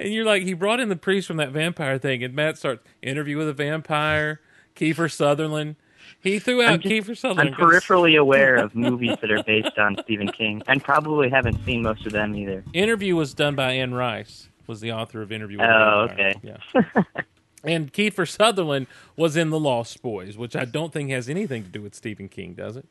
and 0.02 0.12
you're 0.12 0.24
like 0.24 0.42
he 0.42 0.54
brought 0.54 0.80
in 0.80 0.88
the 0.88 0.96
priest 0.96 1.26
from 1.26 1.36
that 1.38 1.50
vampire 1.50 1.98
thing, 1.98 2.22
and 2.24 2.34
Matt 2.34 2.58
starts 2.58 2.82
interview 3.02 3.38
with 3.38 3.48
a 3.48 3.52
vampire, 3.52 4.40
Kiefer 4.76 5.10
Sutherland. 5.10 5.76
He 6.20 6.38
threw 6.38 6.62
out 6.62 6.74
I'm 6.74 6.80
just- 6.80 6.92
Kiefer 7.08 7.16
Sutherland. 7.16 7.54
I'm 7.54 7.60
peripherally 7.60 8.18
aware 8.20 8.56
of 8.56 8.74
movies 8.74 9.16
that 9.20 9.30
are 9.30 9.42
based 9.44 9.78
on 9.78 9.96
Stephen 10.04 10.28
King, 10.30 10.62
and 10.68 10.82
probably 10.82 11.28
haven't 11.30 11.64
seen 11.64 11.82
most 11.82 12.06
of 12.06 12.12
them 12.12 12.34
either. 12.36 12.62
Interview 12.72 13.16
was 13.16 13.34
done 13.34 13.54
by 13.56 13.72
Anne 13.72 13.94
Rice, 13.94 14.48
was 14.66 14.80
the 14.80 14.92
author 14.92 15.22
of 15.22 15.32
Interview 15.32 15.58
with 15.58 15.66
Oh, 15.68 16.06
Vampire. 16.08 16.34
okay. 16.36 16.40
Yeah. 16.42 17.02
and 17.64 17.92
Kiefer 17.92 18.28
Sutherland 18.28 18.86
was 19.16 19.36
in 19.36 19.50
The 19.50 19.58
Lost 19.58 20.00
Boys, 20.02 20.36
which 20.36 20.54
I 20.54 20.64
don't 20.64 20.92
think 20.92 21.10
has 21.10 21.28
anything 21.28 21.64
to 21.64 21.68
do 21.70 21.82
with 21.82 21.94
Stephen 21.94 22.28
King, 22.28 22.54
does 22.54 22.76
it? 22.76 22.86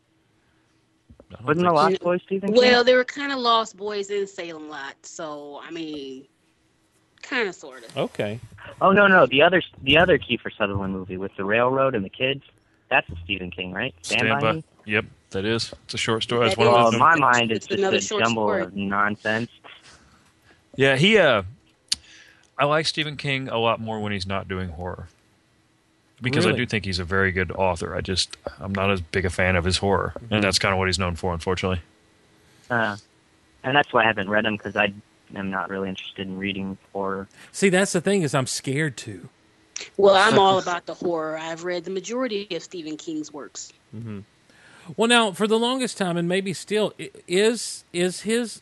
Wasn't 1.46 1.66
the. 1.66 1.72
Lost 1.72 2.02
Boys 2.02 2.20
Stephen 2.26 2.50
King? 2.50 2.58
Well, 2.58 2.84
they 2.84 2.96
were 2.96 3.06
kind 3.06 3.32
of 3.32 3.40
lost 3.40 3.78
boys 3.78 4.10
in 4.10 4.28
Salem 4.28 4.68
Lot, 4.70 4.96
so 5.04 5.62
I 5.64 5.72
mean, 5.72 6.28
kind 7.32 7.48
of, 7.48 7.56
sort 7.56 7.84
of. 7.86 7.98
Okay. 7.98 8.40
Oh 8.82 8.92
no, 8.92 9.08
no, 9.08 9.26
the 9.26 9.42
other 9.42 9.62
the 9.82 9.98
other 9.98 10.18
Kiefer 10.20 10.56
Sutherland 10.56 10.94
movie 10.94 11.18
with 11.18 11.36
the 11.36 11.44
railroad 11.46 11.96
and 11.96 12.04
the 12.06 12.10
kids. 12.10 12.44
That's 12.90 13.10
a 13.10 13.16
Stephen 13.24 13.50
King, 13.52 13.72
right? 13.72 13.94
Stand, 14.02 14.28
by, 14.42 14.52
Me. 14.52 14.64
Yep, 14.86 15.06
that 15.32 15.46
is. 15.46 15.74
It's 15.86 15.94
a 15.94 15.98
short 15.98 16.24
story. 16.24 16.46
That's 16.46 16.58
That 16.58 16.66
one 16.66 16.74
Well, 16.74 16.88
of 16.88 16.94
in 16.94 17.00
those. 17.00 17.00
my 17.00 17.16
mind, 17.16 17.52
It's 17.52 17.66
it's 17.66 17.68
just 17.68 17.80
another 17.80 17.98
a 17.98 18.02
short 18.02 18.24
jumble 18.24 18.44
story. 18.48 18.62
of 18.64 18.76
nonsense. 18.76 19.50
Yeah, 20.76 20.96
he. 20.98 21.18
Uh, 21.18 21.44
I 22.58 22.66
like 22.66 22.86
Stephen 22.86 23.18
King 23.18 23.48
a 23.50 23.58
lot 23.58 23.80
more 23.80 24.00
when 24.00 24.12
he's 24.12 24.28
not 24.28 24.48
doing 24.48 24.70
horror, 24.70 25.08
because 26.22 26.46
I 26.46 26.52
do 26.52 26.66
think 26.66 26.86
he's 26.86 27.00
a 27.00 27.04
very 27.06 27.32
good 27.32 27.52
author. 27.52 27.96
I 27.96 28.02
just 28.02 28.36
I'm 28.60 28.74
not 28.76 28.92
as 28.92 29.02
big 29.02 29.26
a 29.26 29.30
fan 29.30 29.56
of 29.56 29.64
his 29.64 29.78
horror, 29.78 30.14
and 30.30 30.44
that's 30.44 30.60
kind 30.60 30.72
of 30.74 30.78
what 30.78 30.88
he's 30.88 31.00
known 31.00 31.16
for, 31.16 31.34
unfortunately. 31.34 31.80
Uh, 32.70 32.98
and 33.64 33.76
that's 33.76 33.92
why 33.94 34.04
I 34.04 34.06
haven't 34.06 34.30
read 34.30 34.46
him 34.46 34.58
because 34.58 34.76
I 34.76 34.94
am 35.36 35.50
not 35.50 35.70
really 35.70 35.90
interested 35.90 36.28
in 36.28 36.38
reading 36.38 36.78
horror. 36.94 37.28
See, 37.52 37.70
that's 37.70 37.94
the 37.94 38.02
thing 38.02 38.22
is 38.22 38.34
I'm 38.34 38.48
scared 38.48 38.98
to. 38.98 39.30
Well, 39.98 40.16
I'm 40.16 40.38
all 40.38 40.60
about 40.60 40.86
the 40.86 40.94
horror. 40.94 41.38
I've 41.38 41.64
read 41.64 41.86
the 41.86 41.92
majority 41.92 42.48
of 42.52 42.62
Stephen 42.62 42.98
King's 42.98 43.34
works. 43.34 43.74
Mm-hmm. 43.96 44.20
Well, 44.98 45.08
now 45.08 45.32
for 45.32 45.48
the 45.48 45.60
longest 45.60 45.98
time, 45.98 46.18
and 46.18 46.28
maybe 46.28 46.54
still, 46.54 46.94
is 47.28 47.84
is 47.94 48.22
his 48.22 48.62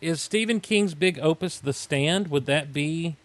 is 0.00 0.20
Stephen 0.20 0.60
King's 0.60 0.94
big 0.94 1.18
opus 1.20 1.58
The 1.58 1.72
Stand? 1.72 2.28
Would 2.28 2.46
that 2.46 2.72
be? 2.72 3.16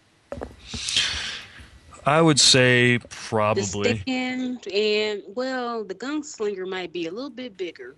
I 2.04 2.20
would 2.20 2.38
say 2.38 2.98
The 2.98 3.08
probably. 3.08 3.98
Stand 3.98 4.66
and 4.72 5.22
well, 5.34 5.84
the 5.84 5.94
Gunslinger 5.94 6.68
might 6.68 6.92
be 6.92 7.06
a 7.06 7.10
little 7.10 7.30
bit 7.30 7.56
bigger. 7.56 7.96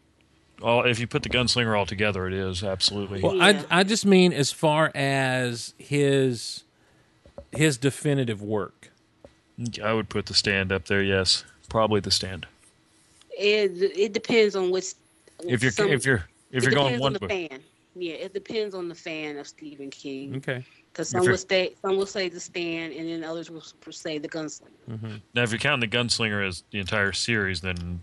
Well, 0.61 0.83
if 0.83 0.99
you 0.99 1.07
put 1.07 1.23
the 1.23 1.29
Gunslinger 1.29 1.79
all 1.79 1.87
together, 1.87 2.27
it 2.27 2.33
is 2.35 2.65
absolutely. 2.65 3.21
Well, 3.23 3.37
Yeah. 3.37 3.63
I 3.71 3.81
I 3.81 3.83
just 3.85 4.05
mean 4.05 4.33
as 4.33 4.51
far 4.53 4.91
as 4.95 5.75
his 5.79 6.65
his 7.53 7.77
definitive 7.79 8.43
work. 8.43 8.91
I 9.83 9.93
would 9.93 10.09
put 10.09 10.27
the 10.27 10.35
stand 10.35 10.71
up 10.73 10.87
there. 10.87 11.03
Yes, 11.03 11.45
probably 11.69 12.01
the 12.01 12.11
stand. 12.11 12.47
It 13.39 13.71
it 13.97 14.13
depends 14.13 14.57
on 14.57 14.71
which. 14.71 14.95
If 15.45 15.63
you're 15.63 15.71
some- 15.73 15.91
if 15.91 16.05
you're 16.05 16.27
if 16.51 16.63
you're 16.65 16.73
going 16.73 16.95
depends 16.99 17.03
one 17.03 17.15
on 17.15 17.21
the 17.21 17.29
fan. 17.29 17.61
Yeah, 17.95 18.15
it 18.15 18.33
depends 18.33 18.75
on 18.75 18.89
the 18.89 18.95
fan 18.95 19.39
of 19.39 19.47
Stephen 19.49 19.91
King. 19.91 20.37
Okay. 20.37 20.65
Because 20.93 21.09
some 21.11 21.25
will 21.25 21.37
say 21.37 21.75
some 21.83 21.97
will 21.97 22.07
say 22.07 22.29
the 22.29 22.41
stand, 22.41 22.93
and 22.93 23.09
then 23.09 23.23
others 23.25 23.51
will 23.51 23.63
say 23.93 24.19
the 24.19 24.29
Gunslinger. 24.29 24.69
Mm-hmm. 24.91 25.15
now 25.35 25.43
if 25.43 25.53
you 25.53 25.59
count 25.59 25.81
the 25.81 25.87
Gunslinger 25.89 26.47
as 26.47 26.65
the 26.71 26.79
entire 26.79 27.13
series, 27.13 27.61
then 27.61 28.03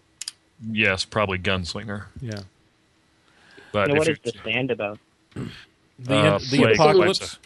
yes, 0.71 1.05
probably 1.05 1.37
Gunslinger. 1.39 2.05
Yeah. 2.21 2.39
But 3.71 3.87
You 3.89 3.93
know, 3.95 3.95
if 3.95 3.99
what 3.99 4.07
you 4.07 4.13
is 4.13 4.33
the 4.33 4.39
stand 4.39 4.71
about? 4.71 4.99
The 5.33 6.15
Uh, 6.15 6.37
the 6.39 6.57
plague 6.57 6.75
apocalypse. 6.75 7.37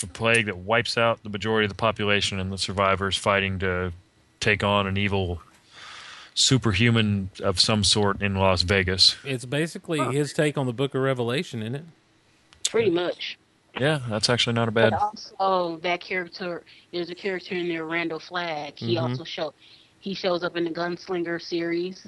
the 0.00 0.06
plague 0.06 0.46
that 0.46 0.56
wipes 0.58 0.96
out 0.96 1.22
the 1.22 1.28
majority 1.30 1.64
of 1.64 1.70
the 1.70 1.74
population 1.74 2.38
and 2.38 2.52
the 2.52 2.58
survivors 2.58 3.16
fighting 3.16 3.58
to 3.58 3.92
take 4.40 4.62
on 4.62 4.86
an 4.86 4.96
evil 4.96 5.42
superhuman 6.34 7.30
of 7.42 7.58
some 7.58 7.82
sort 7.82 8.22
in 8.22 8.36
Las 8.36 8.62
Vegas. 8.62 9.16
It's 9.24 9.44
basically 9.44 9.98
his 10.14 10.32
take 10.32 10.56
on 10.56 10.66
the 10.66 10.72
Book 10.72 10.94
of 10.94 11.02
Revelation, 11.02 11.62
isn't 11.62 11.74
it? 11.74 11.84
Pretty 12.70 12.90
much. 12.90 13.36
Yeah, 13.80 14.00
that's 14.08 14.28
actually 14.28 14.54
not 14.54 14.68
a 14.68 14.70
bad. 14.70 14.90
But 14.90 15.00
also, 15.00 15.78
that 15.82 16.00
character, 16.00 16.62
there's 16.92 17.10
a 17.10 17.14
character 17.14 17.54
in 17.56 17.68
there, 17.68 17.84
Randall 17.84 18.20
Flagg. 18.20 18.74
He 18.78 18.94
Mhm. 18.96 19.02
also 19.02 19.24
showed, 19.24 19.52
He 20.00 20.14
shows 20.14 20.44
up 20.44 20.56
in 20.56 20.64
the 20.64 20.70
Gunslinger 20.70 21.40
series, 21.40 22.06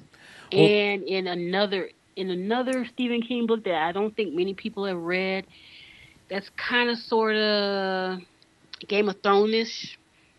Well- 0.53 0.67
and 0.67 1.03
in 1.05 1.27
another 1.27 1.91
in 2.17 2.31
another 2.31 2.85
Stephen 2.85 3.23
King 3.23 3.47
book 3.47 3.65
that 3.65 3.83
I 3.83 3.93
don't 3.93 4.15
think 4.15 4.35
many 4.35 4.53
people 4.53 4.85
have 4.85 4.99
read. 4.99 5.47
That's 6.29 6.51
kind 6.51 6.91
of 6.91 6.99
sort 6.99 7.35
of 7.35 8.21
Game 8.87 9.09
of 9.09 9.21
Thrones-ish 9.23 9.99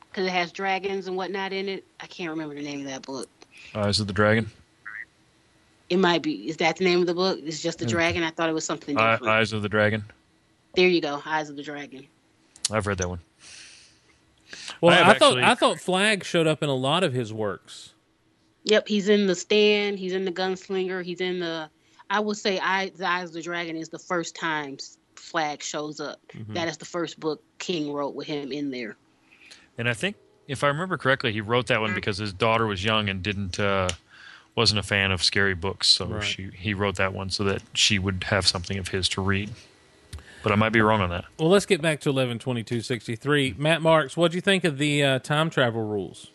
because 0.09 0.27
it 0.27 0.31
has 0.31 0.51
dragons 0.51 1.07
and 1.07 1.15
whatnot 1.15 1.53
in 1.53 1.69
it. 1.69 1.85
I 1.99 2.07
can't 2.07 2.29
remember 2.29 2.55
the 2.55 2.61
name 2.61 2.81
of 2.81 2.87
that 2.87 3.01
book. 3.03 3.29
Uh, 3.73 3.81
Eyes 3.81 3.99
of 3.99 4.07
the 4.07 4.13
Dragon. 4.13 4.49
It 5.89 5.97
might 5.97 6.21
be. 6.21 6.49
Is 6.49 6.57
that 6.57 6.77
the 6.77 6.85
name 6.85 7.01
of 7.01 7.07
the 7.07 7.13
book? 7.13 7.39
It's 7.43 7.61
just 7.61 7.79
the 7.79 7.85
hmm. 7.85 7.91
dragon. 7.91 8.23
I 8.23 8.31
thought 8.31 8.49
it 8.49 8.53
was 8.53 8.65
something 8.65 8.95
different. 8.95 9.27
Eyes 9.27 9.51
of 9.53 9.61
the 9.61 9.69
Dragon. 9.69 10.03
there 10.75 10.87
you 10.87 11.01
go. 11.01 11.21
Eyes 11.25 11.49
of 11.49 11.55
the 11.55 11.63
Dragon. 11.63 12.07
I've 12.71 12.87
read 12.87 12.97
that 12.99 13.09
one. 13.09 13.19
Well, 14.81 14.93
I 14.93 15.11
I, 15.11 15.17
thought 15.17 15.37
actually- 15.37 15.43
I 15.43 15.55
thought 15.55 15.79
Flagg 15.79 16.23
showed 16.23 16.47
up 16.47 16.61
in 16.63 16.69
a 16.69 16.75
lot 16.75 17.03
of 17.03 17.13
his 17.13 17.31
works. 17.33 17.93
Yep, 18.63 18.87
he's 18.87 19.09
in 19.09 19.25
the 19.27 19.35
stand. 19.35 19.97
He's 19.97 20.13
in 20.13 20.23
the 20.25 20.31
Gunslinger. 20.31 21.03
He's 21.03 21.21
in 21.21 21.39
the. 21.39 21.69
I 22.09 22.19
would 22.19 22.37
say, 22.37 22.59
I, 22.59 22.89
the 22.89 23.07
Eyes 23.09 23.29
of 23.29 23.33
the 23.33 23.41
Dragon 23.41 23.75
is 23.77 23.89
the 23.89 23.97
first 23.97 24.35
time 24.35 24.77
Flagg 25.15 25.63
shows 25.63 25.99
up. 25.99 26.19
Mm-hmm. 26.33 26.53
That 26.53 26.67
is 26.67 26.77
the 26.77 26.85
first 26.85 27.19
book 27.19 27.41
King 27.57 27.91
wrote 27.93 28.13
with 28.15 28.27
him 28.27 28.51
in 28.51 28.69
there. 28.69 28.97
And 29.77 29.87
I 29.89 29.93
think, 29.93 30.17
if 30.47 30.63
I 30.63 30.67
remember 30.67 30.97
correctly, 30.97 31.31
he 31.31 31.41
wrote 31.41 31.67
that 31.67 31.79
one 31.81 31.95
because 31.95 32.17
his 32.17 32.33
daughter 32.33 32.67
was 32.67 32.83
young 32.83 33.07
and 33.09 33.23
didn't 33.23 33.59
uh, 33.59 33.87
wasn't 34.55 34.79
a 34.79 34.83
fan 34.83 35.11
of 35.11 35.23
scary 35.23 35.55
books. 35.55 35.87
So 35.87 36.05
Right. 36.05 36.23
she 36.23 36.49
he 36.53 36.73
wrote 36.73 36.97
that 36.97 37.13
one 37.13 37.29
so 37.29 37.43
that 37.45 37.61
she 37.73 37.97
would 37.97 38.25
have 38.25 38.45
something 38.45 38.77
of 38.77 38.89
his 38.89 39.07
to 39.09 39.21
read. 39.21 39.49
But 40.43 40.51
I 40.51 40.55
might 40.55 40.73
be 40.73 40.81
wrong 40.81 41.01
on 41.01 41.09
that. 41.11 41.25
Well, 41.37 41.49
let's 41.49 41.65
get 41.65 41.81
back 41.81 41.99
to 42.01 42.09
eleven 42.09 42.39
twenty 42.39 42.63
two 42.63 42.81
sixty 42.81 43.15
three. 43.15 43.53
Matt 43.57 43.81
Marks, 43.81 44.17
what 44.17 44.31
do 44.31 44.37
you 44.37 44.41
think 44.41 44.63
of 44.63 44.77
the 44.77 45.03
uh, 45.03 45.19
time 45.19 45.49
travel 45.49 45.83
rules? 45.83 46.31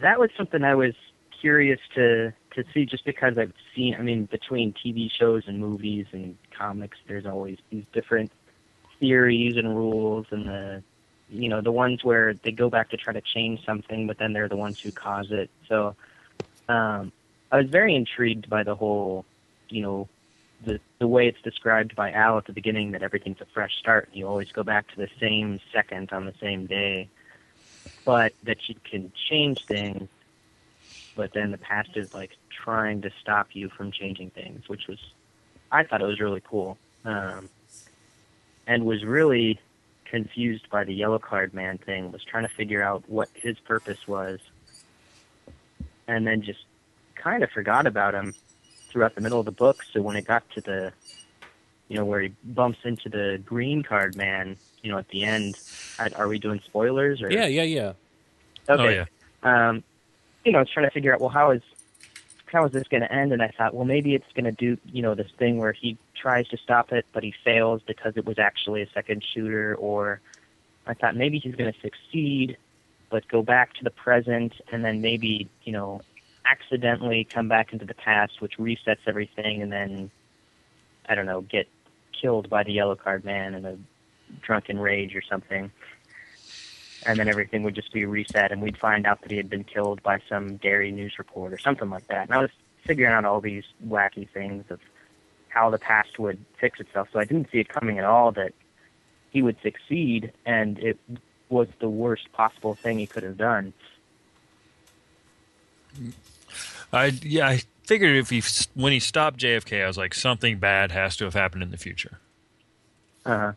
that 0.00 0.18
was 0.18 0.30
something 0.36 0.62
I 0.64 0.74
was 0.74 0.94
curious 1.40 1.80
to 1.94 2.32
to 2.54 2.64
see 2.72 2.86
just 2.86 3.04
because 3.04 3.38
I've 3.38 3.52
seen 3.74 3.94
I 3.94 4.02
mean 4.02 4.24
between 4.24 4.72
TV 4.72 5.10
shows 5.10 5.44
and 5.46 5.58
movies 5.58 6.06
and 6.12 6.36
comics 6.50 6.98
there's 7.06 7.26
always 7.26 7.58
these 7.70 7.84
different 7.92 8.32
theories 8.98 9.56
and 9.56 9.76
rules 9.76 10.26
and 10.30 10.46
the 10.46 10.82
you 11.30 11.48
know 11.48 11.60
the 11.60 11.70
ones 11.72 12.02
where 12.02 12.34
they 12.34 12.50
go 12.50 12.68
back 12.70 12.90
to 12.90 12.96
try 12.96 13.12
to 13.12 13.20
change 13.20 13.64
something 13.64 14.06
but 14.06 14.18
then 14.18 14.32
they're 14.32 14.48
the 14.48 14.56
ones 14.56 14.80
who 14.80 14.90
cause 14.90 15.30
it 15.30 15.50
so 15.68 15.94
um 16.68 17.12
I 17.52 17.58
was 17.58 17.70
very 17.70 17.94
intrigued 17.94 18.50
by 18.50 18.62
the 18.62 18.74
whole 18.74 19.24
you 19.68 19.82
know 19.82 20.08
the 20.64 20.80
the 20.98 21.06
way 21.06 21.28
it's 21.28 21.40
described 21.42 21.94
by 21.94 22.10
Al 22.12 22.38
at 22.38 22.46
the 22.46 22.52
beginning 22.52 22.92
that 22.92 23.02
everything's 23.02 23.40
a 23.40 23.46
fresh 23.54 23.76
start 23.78 24.08
and 24.08 24.16
you 24.16 24.26
always 24.26 24.50
go 24.50 24.62
back 24.62 24.88
to 24.88 24.96
the 24.96 25.08
same 25.20 25.60
second 25.72 26.12
on 26.12 26.26
the 26.26 26.34
same 26.40 26.66
day 26.66 27.08
but 28.04 28.32
that 28.44 28.68
you 28.68 28.74
can 28.90 29.12
change 29.28 29.64
things, 29.66 30.08
but 31.14 31.32
then 31.32 31.50
the 31.50 31.58
past 31.58 31.90
is 31.94 32.14
like 32.14 32.30
trying 32.50 33.02
to 33.02 33.10
stop 33.20 33.48
you 33.52 33.68
from 33.68 33.92
changing 33.92 34.30
things, 34.30 34.68
which 34.68 34.86
was, 34.88 34.98
I 35.70 35.84
thought 35.84 36.00
it 36.00 36.06
was 36.06 36.20
really 36.20 36.42
cool, 36.42 36.78
um, 37.04 37.48
and 38.66 38.84
was 38.84 39.04
really 39.04 39.60
confused 40.04 40.70
by 40.70 40.84
the 40.84 40.94
yellow 40.94 41.18
card 41.18 41.52
man 41.52 41.78
thing. 41.78 42.10
Was 42.12 42.24
trying 42.24 42.44
to 42.44 42.54
figure 42.54 42.82
out 42.82 43.04
what 43.08 43.28
his 43.34 43.58
purpose 43.58 44.06
was, 44.08 44.40
and 46.06 46.26
then 46.26 46.42
just 46.42 46.60
kind 47.14 47.42
of 47.42 47.50
forgot 47.50 47.86
about 47.86 48.14
him 48.14 48.34
throughout 48.90 49.14
the 49.14 49.20
middle 49.20 49.38
of 49.38 49.44
the 49.46 49.52
book. 49.52 49.82
So 49.92 50.00
when 50.00 50.16
it 50.16 50.26
got 50.26 50.48
to 50.54 50.60
the, 50.60 50.92
you 51.88 51.96
know, 51.96 52.04
where 52.04 52.20
he 52.20 52.32
bumps 52.44 52.78
into 52.84 53.08
the 53.08 53.40
green 53.44 53.82
card 53.82 54.16
man, 54.16 54.56
you 54.82 54.90
know, 54.90 54.98
at 54.98 55.08
the 55.08 55.24
end, 55.24 55.58
I- 55.98 56.08
are 56.10 56.28
we 56.28 56.38
doing 56.38 56.60
spoilers 56.64 57.22
or? 57.22 57.30
Yeah, 57.30 57.46
yeah, 57.46 57.62
yeah. 57.62 57.92
Okay. 58.68 58.82
Oh 58.82 58.88
yeah. 58.88 59.68
um, 59.68 59.82
you 60.44 60.52
know, 60.52 60.58
I 60.58 60.62
was 60.62 60.70
trying 60.70 60.86
to 60.86 60.90
figure 60.92 61.12
out, 61.12 61.20
well, 61.20 61.30
how 61.30 61.50
is 61.50 61.62
how 62.46 62.64
is 62.64 62.72
this 62.72 62.88
going 62.88 63.02
to 63.02 63.12
end? 63.12 63.32
And 63.32 63.42
I 63.42 63.48
thought, 63.58 63.74
well, 63.74 63.84
maybe 63.84 64.14
it's 64.14 64.32
going 64.34 64.46
to 64.46 64.52
do, 64.52 64.78
you 64.86 65.02
know, 65.02 65.14
this 65.14 65.30
thing 65.38 65.58
where 65.58 65.72
he 65.72 65.98
tries 66.14 66.48
to 66.48 66.56
stop 66.56 66.92
it, 66.92 67.04
but 67.12 67.22
he 67.22 67.34
fails 67.44 67.82
because 67.86 68.14
it 68.16 68.24
was 68.24 68.38
actually 68.38 68.80
a 68.80 68.88
second 68.94 69.22
shooter. 69.34 69.74
Or 69.74 70.20
I 70.86 70.94
thought 70.94 71.14
maybe 71.14 71.38
he's 71.38 71.54
going 71.54 71.70
to 71.72 71.80
succeed, 71.80 72.56
but 73.10 73.28
go 73.28 73.42
back 73.42 73.74
to 73.74 73.84
the 73.84 73.90
present, 73.90 74.54
and 74.72 74.82
then 74.82 75.02
maybe, 75.02 75.48
you 75.64 75.72
know, 75.72 76.00
accidentally 76.50 77.24
come 77.24 77.48
back 77.48 77.72
into 77.72 77.84
the 77.84 77.94
past, 77.94 78.40
which 78.40 78.58
resets 78.58 78.98
everything, 79.06 79.62
and 79.62 79.72
then 79.72 80.10
I 81.08 81.14
don't 81.14 81.26
know, 81.26 81.42
get 81.42 81.68
killed 82.12 82.50
by 82.50 82.64
the 82.64 82.72
yellow 82.72 82.96
card 82.96 83.24
man 83.24 83.54
in 83.54 83.64
a 83.64 83.76
drunken 84.42 84.78
rage 84.78 85.14
or 85.14 85.22
something 85.22 85.70
and 87.06 87.18
then 87.18 87.28
everything 87.28 87.62
would 87.62 87.74
just 87.74 87.92
be 87.92 88.04
reset, 88.04 88.52
and 88.52 88.60
we'd 88.60 88.76
find 88.76 89.06
out 89.06 89.20
that 89.22 89.30
he 89.30 89.36
had 89.36 89.48
been 89.48 89.64
killed 89.64 90.02
by 90.02 90.20
some 90.28 90.56
Derry 90.56 90.90
news 90.90 91.18
report 91.18 91.52
or 91.52 91.58
something 91.58 91.90
like 91.90 92.06
that. 92.08 92.28
And 92.28 92.34
I 92.34 92.38
was 92.38 92.50
figuring 92.84 93.12
out 93.12 93.24
all 93.24 93.40
these 93.40 93.64
wacky 93.86 94.28
things 94.28 94.64
of 94.70 94.80
how 95.48 95.70
the 95.70 95.78
past 95.78 96.18
would 96.18 96.44
fix 96.58 96.80
itself. 96.80 97.08
So 97.12 97.20
I 97.20 97.24
didn't 97.24 97.50
see 97.50 97.58
it 97.58 97.68
coming 97.68 97.98
at 97.98 98.04
all 98.04 98.32
that 98.32 98.52
he 99.30 99.42
would 99.42 99.56
succeed, 99.62 100.32
and 100.44 100.78
it 100.78 100.98
was 101.48 101.68
the 101.78 101.88
worst 101.88 102.30
possible 102.32 102.74
thing 102.74 102.98
he 102.98 103.06
could 103.06 103.22
have 103.22 103.38
done. 103.38 103.72
I 106.92 107.06
yeah. 107.22 107.48
I 107.48 107.62
figured 107.84 108.16
if 108.16 108.30
he 108.30 108.42
when 108.74 108.92
he 108.92 109.00
stopped 109.00 109.38
JFK, 109.40 109.82
I 109.84 109.86
was 109.86 109.98
like 109.98 110.14
something 110.14 110.58
bad 110.58 110.92
has 110.92 111.16
to 111.16 111.24
have 111.24 111.34
happened 111.34 111.62
in 111.62 111.70
the 111.70 111.76
future. 111.76 112.18
Uh, 113.24 113.52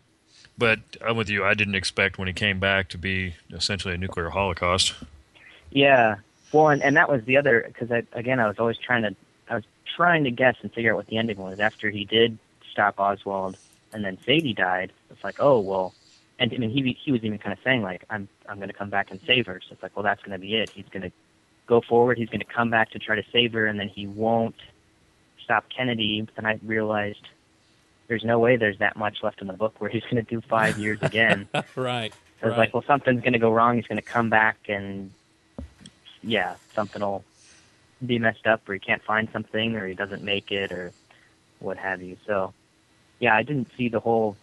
But 0.58 0.80
I'm 1.06 1.16
with 1.18 1.30
you. 1.30 1.46
I 1.46 1.54
didn't 1.54 1.76
expect 1.76 2.18
when 2.18 2.28
he 2.28 2.34
came 2.34 2.60
back 2.60 2.90
to 2.90 2.98
be 2.98 3.36
essentially 3.52 3.94
a 3.94 3.98
nuclear 3.98 4.30
holocaust. 4.30 4.94
yeah. 5.72 6.18
Well, 6.52 6.68
and, 6.68 6.84
and 6.84 6.98
that 6.98 7.10
was 7.10 7.24
the 7.24 7.38
other 7.38 7.64
because 7.66 7.90
I, 7.92 8.04
again 8.12 8.40
I 8.40 8.48
was 8.48 8.60
always 8.60 8.78
trying 8.78 9.04
to 9.04 9.16
I 9.50 9.56
was 9.56 9.64
trying 9.96 10.26
to 10.26 10.32
guess 10.32 10.56
and 10.62 10.72
figure 10.74 10.92
out 10.92 10.98
what 10.98 11.08
the 11.08 11.18
ending 11.18 11.38
was 11.38 11.60
after 11.62 11.90
he 11.90 12.04
did 12.04 12.38
stop 12.72 13.00
Oswald 13.00 13.58
and 13.94 14.04
then 14.04 14.18
Sadie 14.26 14.54
died. 14.54 14.92
It's 15.10 15.24
like 15.24 15.38
oh 15.40 15.60
well, 15.62 15.94
and 16.40 16.54
I 16.54 16.58
mean 16.58 16.70
he 16.70 16.92
he 17.02 17.12
was 17.14 17.24
even 17.24 17.38
kind 17.38 17.54
of 17.54 17.60
saying 17.64 17.84
like 17.84 18.04
I'm 18.10 18.28
I'm 18.50 18.58
going 18.58 18.68
to 18.68 18.74
come 18.74 18.90
back 18.90 19.12
and 19.12 19.20
save 19.26 19.46
her. 19.46 19.62
So 19.66 19.72
it's 19.72 19.82
like 19.84 19.96
well 19.96 20.04
that's 20.04 20.22
going 20.22 20.34
to 20.34 20.40
be 20.40 20.56
it. 20.56 20.70
He's 20.72 20.90
going 20.92 21.04
to 21.04 21.12
go 21.72 21.80
forward. 21.80 22.18
He's 22.18 22.28
going 22.28 22.42
to 22.42 22.46
come 22.46 22.70
back 22.70 22.92
to 22.92 23.00
try 23.00 23.16
to 23.16 23.24
save 23.32 23.54
her, 23.54 23.66
and 23.66 23.80
then 23.80 23.88
he 23.88 24.06
won't 24.06 24.58
stop 25.42 25.66
Kennedy. 25.76 26.22
But 26.22 26.36
then 26.36 26.46
I 26.46 26.60
realized 26.66 27.26
there's 28.08 28.26
no 28.26 28.40
way 28.40 28.58
there's 28.58 28.80
that 28.80 28.98
much 28.98 29.24
left 29.24 29.40
in 29.42 29.48
the 29.48 29.54
book 29.54 29.76
where 29.80 29.90
he's 29.90 30.04
going 30.04 30.18
to 30.18 30.30
do 30.30 30.42
five 30.42 30.78
years 30.78 31.00
again. 31.02 31.48
right. 31.76 32.14
So 32.42 32.50
it's 32.50 32.58
like, 32.58 32.74
well, 32.74 32.84
something's 32.86 33.22
going 33.22 33.34
to 33.34 33.40
go 33.40 33.52
wrong. 33.52 33.78
He's 33.78 33.88
going 33.88 34.02
to 34.02 34.10
come 34.18 34.30
back, 34.30 34.58
and 34.68 35.12
yeah, 36.22 36.56
something 36.76 37.02
will 37.02 37.24
be 38.06 38.20
messed 38.20 38.48
up, 38.48 38.68
or 38.68 38.74
he 38.74 38.80
can't 38.80 39.02
find 39.04 39.30
something, 39.32 39.76
or 39.78 39.88
he 39.88 39.94
doesn't 39.94 40.24
make 40.24 40.52
it, 40.52 40.74
or 40.74 40.92
what 41.60 41.78
have 41.78 42.02
you. 42.02 42.18
So, 42.28 42.54
yeah, 43.20 43.34
I 43.34 43.44
didn't 43.44 43.70
see 43.78 43.88
the 43.88 44.02
whole, 44.02 44.36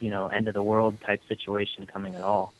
you 0.00 0.10
know, 0.10 0.28
end 0.28 0.48
of 0.48 0.54
the 0.54 0.62
world 0.62 0.98
type 1.02 1.20
situation 1.28 1.86
coming 1.86 2.14
at 2.14 2.22
all. 2.22 2.54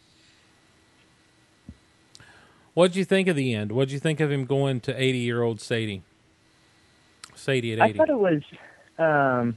What'd 2.75 2.97
you 2.97 3.05
think 3.05 3.29
of 3.29 3.37
the 3.37 3.55
end? 3.55 3.73
What'd 3.73 3.93
you 3.93 4.01
think 4.01 4.21
of 4.21 4.31
him 4.31 4.45
going 4.45 4.81
to 4.83 5.01
eighty 5.01 5.19
year 5.19 5.43
old 5.43 5.61
Sadie? 5.61 6.03
Sadie 7.35 7.73
at 7.73 7.79
eighty. 7.81 7.95
I 7.95 7.97
thought 7.97 8.11
it 8.11 8.19
was, 8.19 8.43
um, 8.99 9.57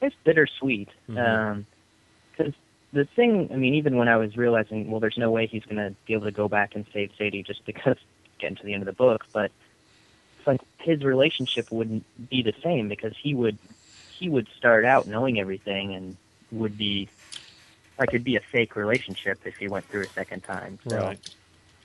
it's 0.00 0.14
bittersweet. 0.24 0.88
Because 1.06 2.52
the 2.92 3.04
thing, 3.06 3.48
I 3.52 3.56
mean, 3.56 3.74
even 3.74 3.96
when 3.96 4.08
I 4.08 4.16
was 4.16 4.36
realizing, 4.36 4.90
well, 4.90 5.00
there's 5.00 5.18
no 5.18 5.30
way 5.30 5.46
he's 5.46 5.64
going 5.64 5.76
to 5.76 5.94
be 6.06 6.12
able 6.12 6.26
to 6.26 6.30
go 6.30 6.46
back 6.48 6.74
and 6.74 6.84
save 6.92 7.10
Sadie 7.16 7.42
just 7.42 7.64
because 7.66 7.96
getting 8.38 8.56
to 8.56 8.64
the 8.64 8.74
end 8.74 8.82
of 8.82 8.86
the 8.86 8.92
book, 8.92 9.24
but 9.32 9.50
it's 10.38 10.46
like 10.46 10.60
his 10.78 11.02
relationship 11.04 11.70
wouldn't 11.70 12.04
be 12.28 12.42
the 12.42 12.54
same 12.62 12.88
because 12.88 13.16
he 13.16 13.34
would 13.34 13.56
he 14.10 14.28
would 14.28 14.48
start 14.56 14.84
out 14.84 15.06
knowing 15.06 15.40
everything 15.40 15.94
and 15.94 16.16
would 16.50 16.76
be 16.76 17.08
like 17.98 18.10
it'd 18.10 18.24
be 18.24 18.36
a 18.36 18.40
fake 18.40 18.76
relationship 18.76 19.38
if 19.44 19.56
he 19.56 19.68
went 19.68 19.86
through 19.86 20.02
a 20.02 20.08
second 20.08 20.42
time. 20.42 20.78
So 20.88 20.96
Right. 20.96 21.34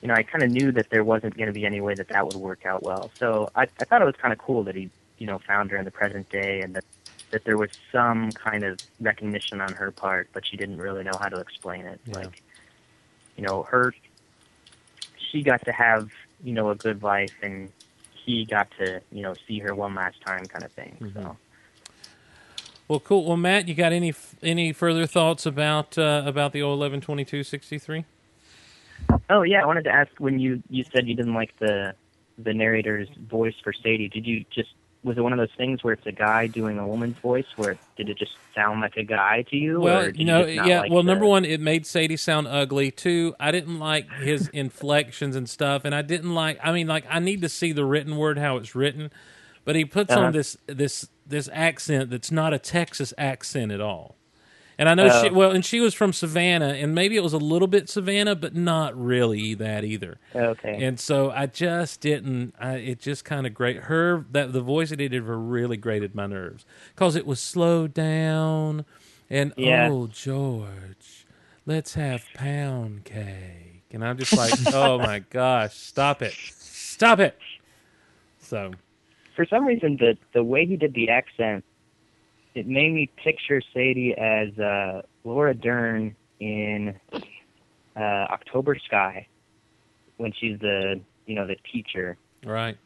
You 0.02 0.08
know, 0.08 0.14
I 0.14 0.24
kind 0.24 0.44
of 0.44 0.52
knew 0.52 0.72
that 0.74 0.90
there 0.90 1.04
wasn't 1.04 1.36
going 1.36 1.48
to 1.48 1.54
be 1.54 1.66
any 1.66 1.82
way 1.82 1.96
that 1.96 2.10
that 2.10 2.26
would 2.26 2.36
work 2.36 2.66
out 2.66 2.84
well. 2.84 3.12
So 3.18 3.50
I, 3.56 3.64
I 3.64 3.86
thought 3.86 4.02
it 4.02 4.06
was 4.06 4.16
kind 4.16 4.32
of 4.32 4.40
cool 4.40 4.64
that 4.64 4.76
he, 4.76 4.90
you 5.18 5.28
know, 5.28 5.40
found 5.40 5.72
her 5.72 5.78
in 5.78 5.86
the 5.86 5.92
present 5.92 6.30
day 6.30 6.62
and 6.62 6.76
that 6.76 6.86
that 7.32 7.44
there 7.44 7.58
was 7.58 7.72
some 7.92 8.32
kind 8.32 8.64
of 8.64 8.80
recognition 9.02 9.60
on 9.60 9.74
her 9.74 9.92
part, 9.92 10.30
but 10.32 10.46
she 10.46 10.56
didn't 10.56 10.78
really 10.78 11.04
know 11.04 11.18
how 11.20 11.28
to 11.28 11.38
explain 11.40 11.86
it. 11.86 12.00
Yeah. 12.06 12.20
Like, 12.20 12.42
you 13.36 13.44
know, 13.44 13.64
her, 13.64 13.94
she 15.18 15.44
got 15.44 15.66
to 15.66 15.74
have, 15.74 16.10
you 16.42 16.54
know, 16.54 16.70
a 16.70 16.76
good 16.76 17.04
life 17.04 17.34
and 17.42 17.70
he 18.14 18.46
got 18.46 18.72
to, 18.80 19.02
you 19.12 19.24
know, 19.24 19.34
see 19.46 19.60
her 19.60 19.76
one 19.76 19.94
last 19.94 20.22
time 20.22 20.46
kind 20.46 20.64
of 20.64 20.72
thing. 20.72 21.12
So. 21.14 21.36
Well, 22.88 23.02
cool. 23.02 23.26
Well, 23.26 23.36
Matt, 23.36 23.68
you 23.68 23.74
got 23.74 23.92
any 23.92 24.14
any 24.42 24.72
further 24.72 25.06
thoughts 25.06 25.46
about 25.46 25.98
uh, 25.98 26.24
about 26.26 26.54
the 26.54 26.62
old 26.62 26.80
eleven 26.80 27.02
twenty 27.02 27.26
two 27.26 27.44
sixty 27.44 27.78
three? 27.78 28.06
Oh 29.30 29.42
yeah, 29.44 29.62
I 29.62 29.66
wanted 29.66 29.84
to 29.86 29.92
ask 29.92 30.12
when 30.20 30.40
you 30.40 30.62
you 30.70 30.84
said 30.84 31.08
you 31.08 31.16
didn't 31.16 31.34
like 31.34 31.58
the 31.60 31.94
the 32.38 32.54
narrator's 32.54 33.10
voice 33.30 33.56
for 33.64 33.74
Sadie. 33.74 34.10
Did 34.10 34.26
you 34.26 34.46
just 34.52 34.70
was 35.04 35.18
it 35.18 35.22
one 35.22 35.32
of 35.32 35.38
those 35.40 35.54
things 35.56 35.84
where 35.84 35.94
it's 35.94 36.06
a 36.06 36.12
guy 36.12 36.48
doing 36.48 36.78
a 36.80 36.88
woman's 36.88 37.18
voice? 37.20 37.46
Where 37.56 37.78
did 37.96 38.10
it 38.10 38.18
just 38.18 38.32
sound 38.54 38.82
like 38.82 38.98
a 38.98 39.04
guy 39.04 39.44
to 39.44 39.56
you? 39.56 39.80
Well, 39.80 40.10
you 40.10 40.26
know, 40.26 40.40
not 40.42 40.68
yeah. 40.68 40.82
like 40.82 40.92
well, 40.92 41.04
the- 41.04 41.08
number 41.12 41.26
one, 41.26 41.46
it 41.46 41.62
made 41.62 41.86
Sadie 41.86 42.18
sound 42.18 42.48
ugly. 42.48 42.92
Two, 42.92 43.34
I 43.40 43.52
didn't 43.52 43.80
like 43.80 44.12
his 44.14 44.48
inflections 44.54 45.36
and 45.36 45.50
stuff, 45.50 45.86
and 45.86 45.94
I 45.96 46.02
didn't 46.02 46.34
like. 46.34 46.60
I 46.64 46.72
mean, 46.74 46.88
like, 46.88 47.06
I 47.10 47.20
need 47.20 47.42
to 47.42 47.50
see 47.50 47.72
the 47.72 47.86
written 47.86 48.18
word 48.18 48.38
how 48.38 48.58
it's 48.58 48.76
written, 48.76 49.12
but 49.64 49.76
he 49.76 49.86
puts 49.86 50.12
Uh-huh. 50.12 50.26
on 50.26 50.34
this 50.34 50.58
this 50.68 51.08
this 51.26 51.48
accent 51.54 52.10
that's 52.10 52.32
not 52.32 52.54
a 52.54 52.60
Texas 52.60 53.14
accent 53.18 53.72
at 53.72 53.80
all. 53.82 54.17
And 54.80 54.88
I 54.88 54.94
know 54.94 55.10
she 55.22 55.30
Oh. 55.30 55.34
well, 55.34 55.52
and 55.52 55.66
she 55.66 55.80
was 55.80 55.94
from 55.96 56.14
Savannah, 56.14 56.74
and 56.74 56.94
maybe 56.94 57.16
it 57.18 57.24
was 57.24 57.34
a 57.34 57.40
little 57.40 57.68
bit 57.68 57.90
Savannah, 57.90 58.36
but 58.36 58.56
not 58.56 58.96
really 58.96 59.56
that 59.56 59.84
either. 59.84 60.20
Okay. 60.36 60.84
And 60.86 61.00
so 61.00 61.32
I 61.32 61.48
just 61.48 62.00
didn't. 62.02 62.54
I, 62.60 62.76
it 62.76 63.00
just 63.00 63.26
kind 63.26 63.48
of 63.48 63.54
great. 63.56 63.78
Her 63.84 64.26
that 64.32 64.54
the 64.54 64.62
voice 64.62 64.92
that 64.92 65.00
he 65.00 65.08
did 65.08 65.24
her 65.24 65.38
really 65.38 65.78
grated 65.78 66.14
my 66.14 66.28
nerves 66.28 66.64
because 66.94 67.16
it 67.16 67.26
was 67.26 67.40
slowed 67.42 67.94
down, 67.96 68.86
and 69.32 69.52
Yeah. 69.58 69.90
oh 69.92 70.08
George, 70.08 71.26
let's 71.66 71.96
have 71.96 72.24
pound 72.36 73.04
cake, 73.06 73.84
and 73.92 74.06
I'm 74.06 74.18
just 74.18 74.38
like, 74.38 74.54
oh 74.76 75.00
my 75.10 75.20
gosh, 75.20 75.74
stop 75.76 76.22
it, 76.22 76.34
stop 76.34 77.20
it. 77.20 77.36
So 78.40 78.72
For 79.36 79.46
some 79.46 79.66
reason, 79.66 79.98
the 79.98 80.18
the 80.34 80.44
way 80.44 80.66
he 80.68 80.78
did 80.78 80.94
the 80.94 81.10
accent, 81.10 81.64
it 82.58 82.66
made 82.66 82.92
me 82.92 83.08
picture 83.24 83.62
Sadie 83.72 84.16
as 84.18 84.58
uh, 84.58 85.04
Laura 85.24 85.54
Dern 85.54 86.16
in 86.40 86.96
uh, 87.96 88.00
October 88.00 88.76
Sky, 88.84 89.28
when 90.18 90.34
she's 90.34 90.60
the 90.60 91.00
you 91.28 91.36
know 91.36 91.46
the 91.46 91.56
teacher. 91.72 92.18
right, 92.44 92.78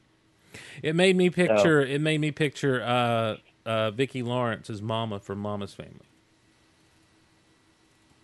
it 0.84 0.93
made 0.93 1.15
me 1.15 1.30
picture. 1.30 1.81
It 1.81 2.02
made 2.02 2.19
me 2.19 2.31
picture 2.31 2.84
uh, 2.84 3.38
uh, 3.65 3.91
Vicki 3.91 4.22
Lawrence's 4.22 4.81
mama 4.81 5.19
from 5.19 5.39
Mama's 5.39 5.73
Family. 5.73 6.07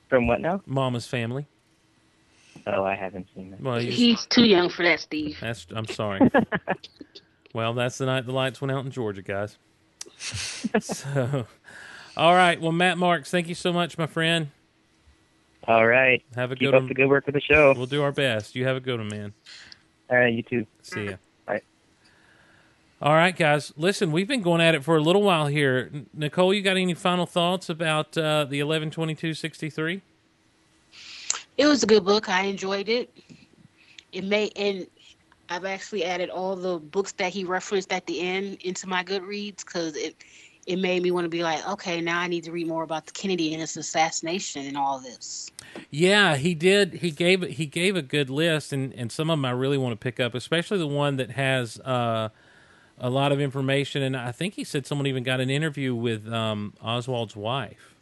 From 0.09 0.27
what 0.27 0.41
now? 0.41 0.61
Mama's 0.65 1.07
Family. 1.07 1.47
Oh, 2.65 2.83
I 2.83 2.95
haven't 2.95 3.27
seen 3.33 3.51
that. 3.51 3.61
Well, 3.61 3.81
you, 3.81 3.91
He's 3.91 4.25
too 4.25 4.43
young 4.43 4.69
for 4.69 4.83
that, 4.83 4.99
Steve. 4.99 5.37
That's 5.39 5.65
I'm 5.73 5.87
sorry. 5.87 6.29
well, 7.53 7.73
that's 7.73 7.97
the 7.99 8.05
night 8.05 8.25
the 8.25 8.33
lights 8.33 8.59
went 8.59 8.73
out 8.73 8.83
in 8.83 8.91
Georgia, 8.91 9.21
guys. 9.21 9.57
so, 10.79 11.45
all 12.15 12.33
right. 12.33 12.59
Well, 12.59 12.71
Matt 12.71 12.97
Marks, 12.97 13.29
thank 13.29 13.47
you 13.47 13.55
so 13.55 13.71
much, 13.73 13.97
my 13.97 14.07
friend. 14.07 14.49
All 15.67 15.85
right. 15.85 16.23
Have 16.35 16.51
a 16.51 16.55
good. 16.55 16.59
Keep 16.59 16.67
good 16.67 16.75
up 16.75 16.81
one. 16.81 16.87
the 16.87 16.93
good 16.93 17.09
work 17.09 17.25
with 17.25 17.35
the 17.35 17.41
show. 17.41 17.73
We'll 17.75 17.85
do 17.85 18.01
our 18.01 18.11
best. 18.11 18.55
You 18.55 18.65
have 18.65 18.77
a 18.77 18.79
good 18.79 18.99
one, 18.99 19.09
man. 19.09 19.33
All 20.09 20.17
right, 20.17 20.33
you 20.33 20.43
too. 20.43 20.65
See 20.81 21.05
ya. 21.05 21.15
Bye. 21.45 21.61
All 23.01 23.13
right, 23.13 23.35
guys. 23.35 23.73
Listen, 23.75 24.11
we've 24.11 24.27
been 24.27 24.41
going 24.41 24.61
at 24.61 24.75
it 24.75 24.83
for 24.83 24.95
a 24.95 25.01
little 25.01 25.21
while 25.21 25.47
here. 25.47 25.91
Nicole, 26.13 26.53
you 26.53 26.61
got 26.61 26.77
any 26.77 26.93
final 26.93 27.25
thoughts 27.25 27.69
about 27.69 28.17
uh, 28.17 28.45
the 28.45 28.59
eleven 28.59 28.89
twenty 28.89 29.13
two 29.13 29.33
sixty 29.33 29.69
three? 29.69 30.01
It 31.57 31.65
was 31.65 31.83
a 31.83 31.87
good 31.87 32.05
book. 32.05 32.29
I 32.29 32.43
enjoyed 32.43 32.87
it. 32.87 33.11
It 34.13 34.23
made 34.23 34.53
and 34.55 34.87
I've 35.49 35.65
actually 35.65 36.03
added 36.05 36.29
all 36.29 36.55
the 36.55 36.79
books 36.79 37.13
that 37.13 37.33
he 37.33 37.43
referenced 37.45 37.91
at 37.93 38.05
the 38.07 38.21
end 38.21 38.57
into 38.63 38.87
my 38.87 39.03
Goodreads 39.03 39.65
because 39.65 39.95
it 39.95 40.15
it 40.67 40.77
made 40.77 41.01
me 41.03 41.11
want 41.11 41.25
to 41.25 41.29
be 41.29 41.43
like, 41.43 41.65
okay, 41.67 42.01
now 42.01 42.19
I 42.19 42.27
need 42.27 42.43
to 42.45 42.51
read 42.51 42.67
more 42.67 42.83
about 42.83 43.05
the 43.05 43.13
Kennedy 43.13 43.53
and 43.53 43.61
his 43.61 43.77
assassination 43.77 44.65
and 44.67 44.77
all 44.77 44.99
this. 44.99 45.49
Yeah, 45.89 46.35
he 46.37 46.53
did. 46.55 46.95
He 46.95 47.11
gave 47.11 47.41
he 47.43 47.65
gave 47.65 47.95
a 47.95 48.01
good 48.01 48.29
list, 48.29 48.73
and 48.73 48.93
and 48.93 49.11
some 49.11 49.29
of 49.29 49.37
them 49.37 49.45
I 49.45 49.51
really 49.51 49.77
want 49.77 49.93
to 49.93 49.97
pick 49.97 50.19
up, 50.19 50.35
especially 50.35 50.77
the 50.79 50.87
one 50.87 51.17
that 51.17 51.31
has 51.31 51.79
uh, 51.81 52.29
a 52.97 53.09
lot 53.09 53.31
of 53.31 53.39
information. 53.41 54.03
And 54.03 54.17
I 54.17 54.31
think 54.31 54.55
he 54.55 54.63
said 54.63 54.85
someone 54.85 55.07
even 55.07 55.23
got 55.23 55.39
an 55.39 55.49
interview 55.49 55.95
with 55.95 56.31
um, 56.31 56.73
Oswald's 56.81 57.35
wife, 57.35 57.95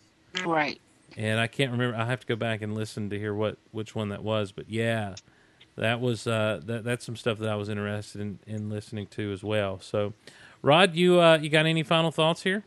Right. 0.45 0.81
and 1.15 1.39
I 1.39 1.47
can't 1.47 1.71
remember. 1.71 1.97
I 1.97 2.05
have 2.05 2.21
to 2.21 2.27
go 2.27 2.35
back 2.35 2.61
and 2.61 2.75
listen 2.75 3.09
to 3.11 3.19
hear 3.19 3.33
what 3.33 3.57
which 3.71 3.95
one 3.95 4.09
that 4.09 4.23
was. 4.23 4.51
But 4.51 4.69
yeah, 4.69 5.15
that 5.77 5.99
was 5.99 6.27
uh, 6.27 6.61
that 6.65 6.83
that's 6.83 7.05
some 7.05 7.15
stuff 7.15 7.37
that 7.39 7.49
I 7.49 7.55
was 7.55 7.69
interested 7.69 8.21
in 8.21 8.39
in 8.47 8.69
listening 8.69 9.07
to 9.07 9.31
as 9.31 9.43
well. 9.43 9.79
So, 9.79 10.13
Rod, 10.61 10.95
you 10.95 11.19
uh, 11.19 11.37
you 11.37 11.49
got 11.49 11.65
any 11.65 11.83
final 11.83 12.11
thoughts 12.11 12.43
here? 12.43 12.63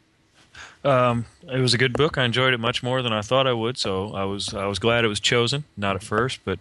Um, 0.84 1.26
it 1.50 1.60
was 1.60 1.74
a 1.74 1.78
good 1.78 1.92
book. 1.92 2.18
I 2.18 2.24
enjoyed 2.24 2.54
it 2.54 2.58
much 2.58 2.82
more 2.82 3.02
than 3.02 3.12
I 3.12 3.22
thought 3.22 3.46
I 3.46 3.52
would. 3.52 3.78
So 3.78 4.14
I 4.14 4.24
was 4.24 4.54
I 4.54 4.66
was 4.66 4.78
glad 4.78 5.04
it 5.04 5.08
was 5.08 5.20
chosen. 5.20 5.64
Not 5.76 5.96
at 5.96 6.02
first, 6.02 6.40
but 6.44 6.58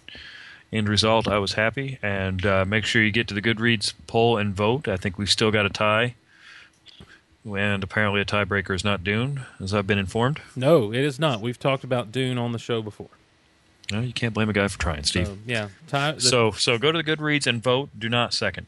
end 0.71 0.89
result, 0.89 1.27
I 1.27 1.39
was 1.39 1.53
happy. 1.53 1.97
And 2.01 2.45
uh, 2.45 2.65
make 2.65 2.85
sure 2.85 3.03
you 3.03 3.11
get 3.11 3.27
to 3.29 3.33
the 3.33 3.41
Goodreads 3.41 3.93
poll 4.07 4.37
and 4.37 4.55
vote. 4.55 4.87
I 4.87 4.97
think 4.97 5.17
we've 5.17 5.29
still 5.29 5.51
got 5.51 5.65
a 5.65 5.69
tie, 5.69 6.15
and 7.45 7.83
apparently 7.83 8.21
a 8.21 8.25
tiebreaker 8.25 8.75
is 8.75 8.83
not 8.83 9.03
Dune, 9.03 9.45
as 9.59 9.73
I've 9.73 9.87
been 9.87 9.99
informed. 9.99 10.41
No, 10.55 10.93
it 10.93 11.01
is 11.03 11.19
not. 11.19 11.41
We've 11.41 11.59
talked 11.59 11.83
about 11.83 12.11
Dune 12.11 12.37
on 12.37 12.51
the 12.51 12.59
show 12.59 12.81
before. 12.81 13.09
No, 13.91 14.01
you 14.01 14.13
can't 14.13 14.33
blame 14.33 14.49
a 14.49 14.53
guy 14.53 14.67
for 14.67 14.77
trying, 14.79 15.03
Steve. 15.03 15.27
So, 15.27 15.37
yeah, 15.45 15.69
Ty, 15.87 16.13
the- 16.13 16.21
So 16.21 16.51
so 16.51 16.77
go 16.77 16.91
to 16.91 17.01
the 17.01 17.03
Goodreads 17.03 17.47
and 17.47 17.63
vote. 17.63 17.89
Do 17.97 18.09
not 18.09 18.33
second. 18.33 18.67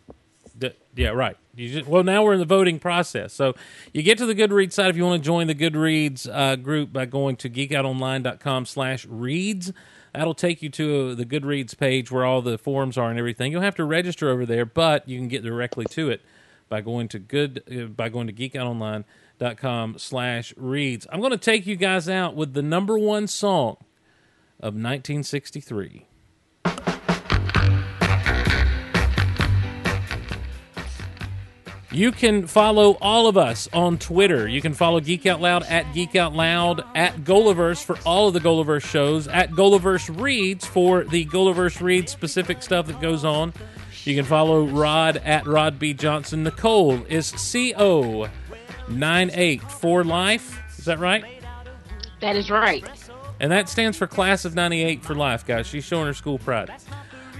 The- 0.57 0.75
yeah, 0.95 1.09
right. 1.09 1.35
You 1.55 1.69
just, 1.69 1.87
well, 1.87 2.03
now 2.03 2.23
we're 2.23 2.33
in 2.33 2.39
the 2.39 2.45
voting 2.45 2.79
process. 2.79 3.33
So 3.33 3.53
you 3.93 4.01
get 4.01 4.17
to 4.19 4.25
the 4.25 4.35
Goodreads 4.35 4.73
site 4.73 4.89
if 4.89 4.95
you 4.95 5.03
want 5.05 5.21
to 5.21 5.25
join 5.25 5.47
the 5.47 5.55
Goodreads 5.55 6.29
uh, 6.31 6.55
group 6.55 6.93
by 6.93 7.05
going 7.05 7.35
to 7.37 7.49
geekoutonline.com 7.49 8.65
slash 8.65 9.05
reads. 9.05 9.73
That'll 10.13 10.33
take 10.33 10.61
you 10.61 10.69
to 10.69 11.15
the 11.15 11.25
Goodreads 11.25 11.77
page 11.77 12.11
where 12.11 12.25
all 12.25 12.41
the 12.41 12.57
forums 12.57 12.97
are 12.97 13.09
and 13.09 13.19
everything. 13.19 13.51
You'll 13.51 13.61
have 13.61 13.75
to 13.75 13.83
register 13.83 14.29
over 14.29 14.45
there, 14.45 14.65
but 14.65 15.07
you 15.07 15.17
can 15.19 15.27
get 15.27 15.43
directly 15.43 15.85
to 15.91 16.09
it 16.09 16.21
by 16.69 16.81
going 16.81 17.07
to 17.09 17.19
good 17.19 17.63
uh, 17.71 17.85
by 17.87 18.09
going 18.09 18.27
to 18.27 18.33
geekoutonline.com 18.33 19.97
slash 19.97 20.53
reads. 20.57 21.05
I'm 21.11 21.19
going 21.19 21.31
to 21.31 21.37
take 21.37 21.65
you 21.67 21.75
guys 21.75 22.07
out 22.09 22.35
with 22.35 22.53
the 22.53 22.61
number 22.61 22.97
one 22.97 23.27
song 23.27 23.77
of 24.59 24.75
1963. 24.75 26.05
You 31.91 32.11
can 32.11 32.45
follow 32.45 32.99
all 33.01 33.25
of 33.25 33.35
us 33.35 33.67
on 33.73 33.97
Twitter. 33.97 34.47
You 34.47 34.61
can 34.61 34.75
follow 34.75 34.99
Geek 34.99 35.25
Out 35.25 35.41
Loud 35.41 35.63
at 35.63 35.91
Geek 35.91 36.15
Out 36.15 36.35
Loud, 36.35 36.83
at 36.93 37.23
GOLiverse 37.23 37.83
for 37.83 37.97
all 38.05 38.27
of 38.27 38.35
the 38.35 38.39
GOLiverse 38.39 38.85
shows, 38.85 39.27
at 39.27 39.49
GOLiverse 39.51 40.21
Reads 40.21 40.67
for 40.67 41.03
the 41.03 41.25
GOLiverse 41.25 41.81
Reads 41.81 42.11
specific 42.11 42.61
stuff 42.61 42.85
that 42.85 43.01
goes 43.01 43.25
on. 43.25 43.53
You 44.05 44.13
can 44.15 44.25
follow 44.25 44.65
Rod 44.65 45.17
at 45.17 45.47
Rod 45.47 45.79
B. 45.79 45.95
Johnson. 45.95 46.43
Nicole 46.43 47.03
is 47.05 47.31
CO98 47.31 49.61
for 49.71 50.03
life. 50.03 50.61
Is 50.77 50.85
that 50.85 50.99
right? 50.99 51.23
That 52.21 52.35
is 52.35 52.51
right. 52.51 52.85
And 53.39 53.51
that 53.51 53.69
stands 53.69 53.97
for 53.97 54.07
Class 54.07 54.45
of 54.45 54.55
98 54.55 55.03
for 55.03 55.15
life, 55.15 55.45
guys. 55.45 55.67
She's 55.67 55.83
showing 55.85 56.07
her 56.07 56.13
school 56.13 56.39
pride. 56.39 56.71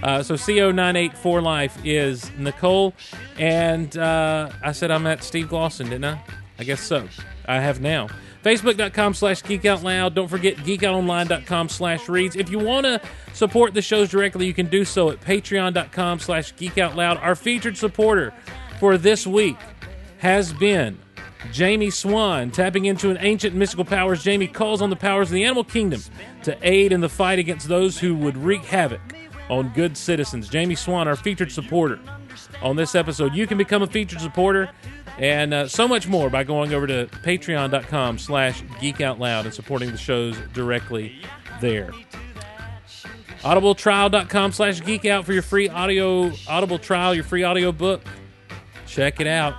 Uh, 0.02 0.22
so 0.22 0.34
CO98 0.34 1.14
for 1.14 1.42
life 1.42 1.76
is 1.84 2.30
Nicole. 2.38 2.94
And 3.38 3.96
uh, 3.98 4.50
I 4.62 4.72
said 4.72 4.90
I'm 4.90 5.06
at 5.06 5.22
Steve 5.22 5.48
Glosson, 5.48 5.84
didn't 5.84 6.04
I? 6.04 6.22
I 6.58 6.64
guess 6.64 6.80
so. 6.80 7.08
I 7.46 7.60
have 7.60 7.80
now. 7.80 8.08
Facebook.com 8.42 9.12
slash 9.14 9.42
Geek 9.42 9.66
Out 9.66 9.82
Loud. 9.82 10.14
Don't 10.14 10.28
forget 10.28 10.56
geekoutonline.com 10.56 11.68
slash 11.68 12.08
reads. 12.08 12.36
If 12.36 12.50
you 12.50 12.58
want 12.58 12.86
to 12.86 13.00
support 13.34 13.74
the 13.74 13.82
shows 13.82 14.08
directly, 14.08 14.46
you 14.46 14.54
can 14.54 14.66
do 14.66 14.84
so 14.84 15.10
at 15.10 15.20
patreon.com 15.20 16.20
slash 16.20 16.56
Geek 16.56 16.78
Out 16.78 16.96
Loud. 16.96 17.18
Our 17.18 17.34
featured 17.34 17.76
supporter 17.76 18.32
for 18.78 18.96
this 18.96 19.26
week 19.26 19.58
has 20.18 20.54
been 20.54 20.98
Jamie 21.52 21.90
Swan. 21.90 22.50
Tapping 22.50 22.84
into 22.84 23.10
an 23.10 23.18
ancient 23.20 23.54
mystical 23.54 23.84
powers, 23.84 24.22
Jamie 24.22 24.46
calls 24.46 24.82
on 24.82 24.90
the 24.90 24.96
powers 24.96 25.28
of 25.28 25.34
the 25.34 25.44
animal 25.44 25.64
kingdom 25.64 26.02
to 26.42 26.56
aid 26.62 26.92
in 26.92 27.00
the 27.00 27.08
fight 27.08 27.38
against 27.38 27.68
those 27.68 27.98
who 27.98 28.14
would 28.16 28.36
wreak 28.36 28.64
havoc 28.64 29.00
on 29.48 29.68
good 29.70 29.96
citizens. 29.96 30.48
Jamie 30.48 30.74
Swan, 30.74 31.08
our 31.08 31.16
featured 31.16 31.50
supporter 31.50 31.98
on 32.62 32.76
this 32.76 32.94
episode. 32.94 33.34
You 33.34 33.46
can 33.46 33.58
become 33.58 33.82
a 33.82 33.86
featured 33.86 34.20
supporter 34.20 34.70
and 35.18 35.52
uh, 35.52 35.68
so 35.68 35.86
much 35.86 36.08
more 36.08 36.30
by 36.30 36.44
going 36.44 36.72
over 36.72 36.86
to 36.86 37.06
patreon.com 37.24 38.18
slash 38.18 38.62
geekoutloud 38.80 39.44
and 39.44 39.52
supporting 39.52 39.90
the 39.90 39.98
shows 39.98 40.36
directly 40.54 41.20
there. 41.60 41.92
Audibletrial.com 43.40 44.52
slash 44.52 44.80
geekout 44.80 45.24
for 45.24 45.32
your 45.32 45.42
free 45.42 45.68
audio 45.68 46.30
audible 46.48 46.78
trial, 46.78 47.14
your 47.14 47.24
free 47.24 47.42
audio 47.42 47.72
book. 47.72 48.02
Check 48.86 49.20
it 49.20 49.26
out. 49.26 49.54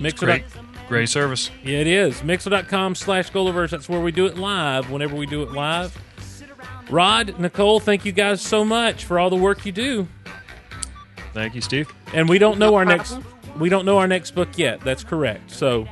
Mixer. 0.00 0.26
Great, 0.26 0.44
great 0.88 1.08
service. 1.08 1.50
Yeah, 1.64 1.78
it 1.78 1.86
is. 1.86 2.22
Mixer.com 2.22 2.94
slash 2.94 3.30
GOLiverse. 3.30 3.70
That's 3.70 3.88
where 3.88 4.00
we 4.00 4.12
do 4.12 4.26
it 4.26 4.36
live 4.36 4.90
whenever 4.90 5.16
we 5.16 5.26
do 5.26 5.42
it 5.42 5.52
live. 5.52 5.96
Rod, 6.90 7.38
Nicole, 7.38 7.80
thank 7.80 8.04
you 8.04 8.12
guys 8.12 8.40
so 8.40 8.64
much 8.64 9.04
for 9.04 9.18
all 9.18 9.30
the 9.30 9.36
work 9.36 9.66
you 9.66 9.72
do. 9.72 10.06
Thank 11.32 11.54
you, 11.54 11.60
Steve. 11.60 11.92
And 12.14 12.28
we 12.28 12.38
don't 12.38 12.58
know 12.58 12.74
our 12.76 12.84
next 12.84 13.18
we 13.58 13.68
don't 13.68 13.84
know 13.84 13.98
our 13.98 14.06
next 14.06 14.32
book 14.32 14.56
yet. 14.56 14.80
That's 14.80 15.04
correct. 15.04 15.50
So 15.50 15.86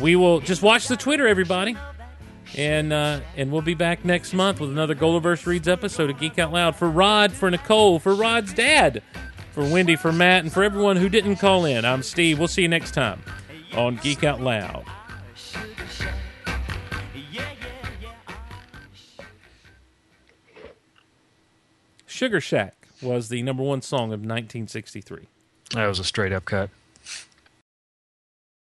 we 0.00 0.16
will 0.16 0.40
just 0.40 0.62
watch 0.62 0.88
the 0.88 0.96
Twitter, 0.96 1.26
everybody. 1.26 1.76
And 2.56 2.92
uh, 2.92 3.20
and 3.36 3.52
we'll 3.52 3.62
be 3.62 3.74
back 3.74 4.04
next 4.04 4.32
month 4.32 4.60
with 4.60 4.70
another 4.70 4.94
GOLiverse 4.94 5.44
Reads 5.46 5.68
episode 5.68 6.10
of 6.10 6.18
Geek 6.18 6.38
Out 6.38 6.52
Loud. 6.52 6.76
For 6.76 6.88
Rod, 6.88 7.32
for 7.32 7.50
Nicole, 7.50 7.98
for 7.98 8.14
Rod's 8.14 8.54
dad, 8.54 9.02
For 9.52 9.64
Wendy, 9.64 9.96
for 9.96 10.12
Matt, 10.12 10.44
and 10.44 10.52
for 10.52 10.62
everyone 10.62 10.96
who 10.96 11.08
didn't 11.08 11.36
call 11.36 11.64
in, 11.64 11.84
I'm 11.84 12.02
Steve. 12.02 12.38
We'll 12.38 12.48
see 12.48 12.62
you 12.62 12.68
next 12.68 12.92
time 12.92 13.22
on 13.74 13.96
Geek 13.96 14.22
Out 14.22 14.40
Loud. 14.40 14.84
Sugar 22.06 22.40
Shack 22.40 22.88
was 23.02 23.28
the 23.28 23.42
number 23.42 23.62
one 23.62 23.82
song 23.82 24.06
of 24.12 24.20
1963. 24.20 25.28
That 25.74 25.86
was 25.86 25.98
a 25.98 26.04
straight 26.04 26.32
up 26.32 26.44
cut. 26.44 26.70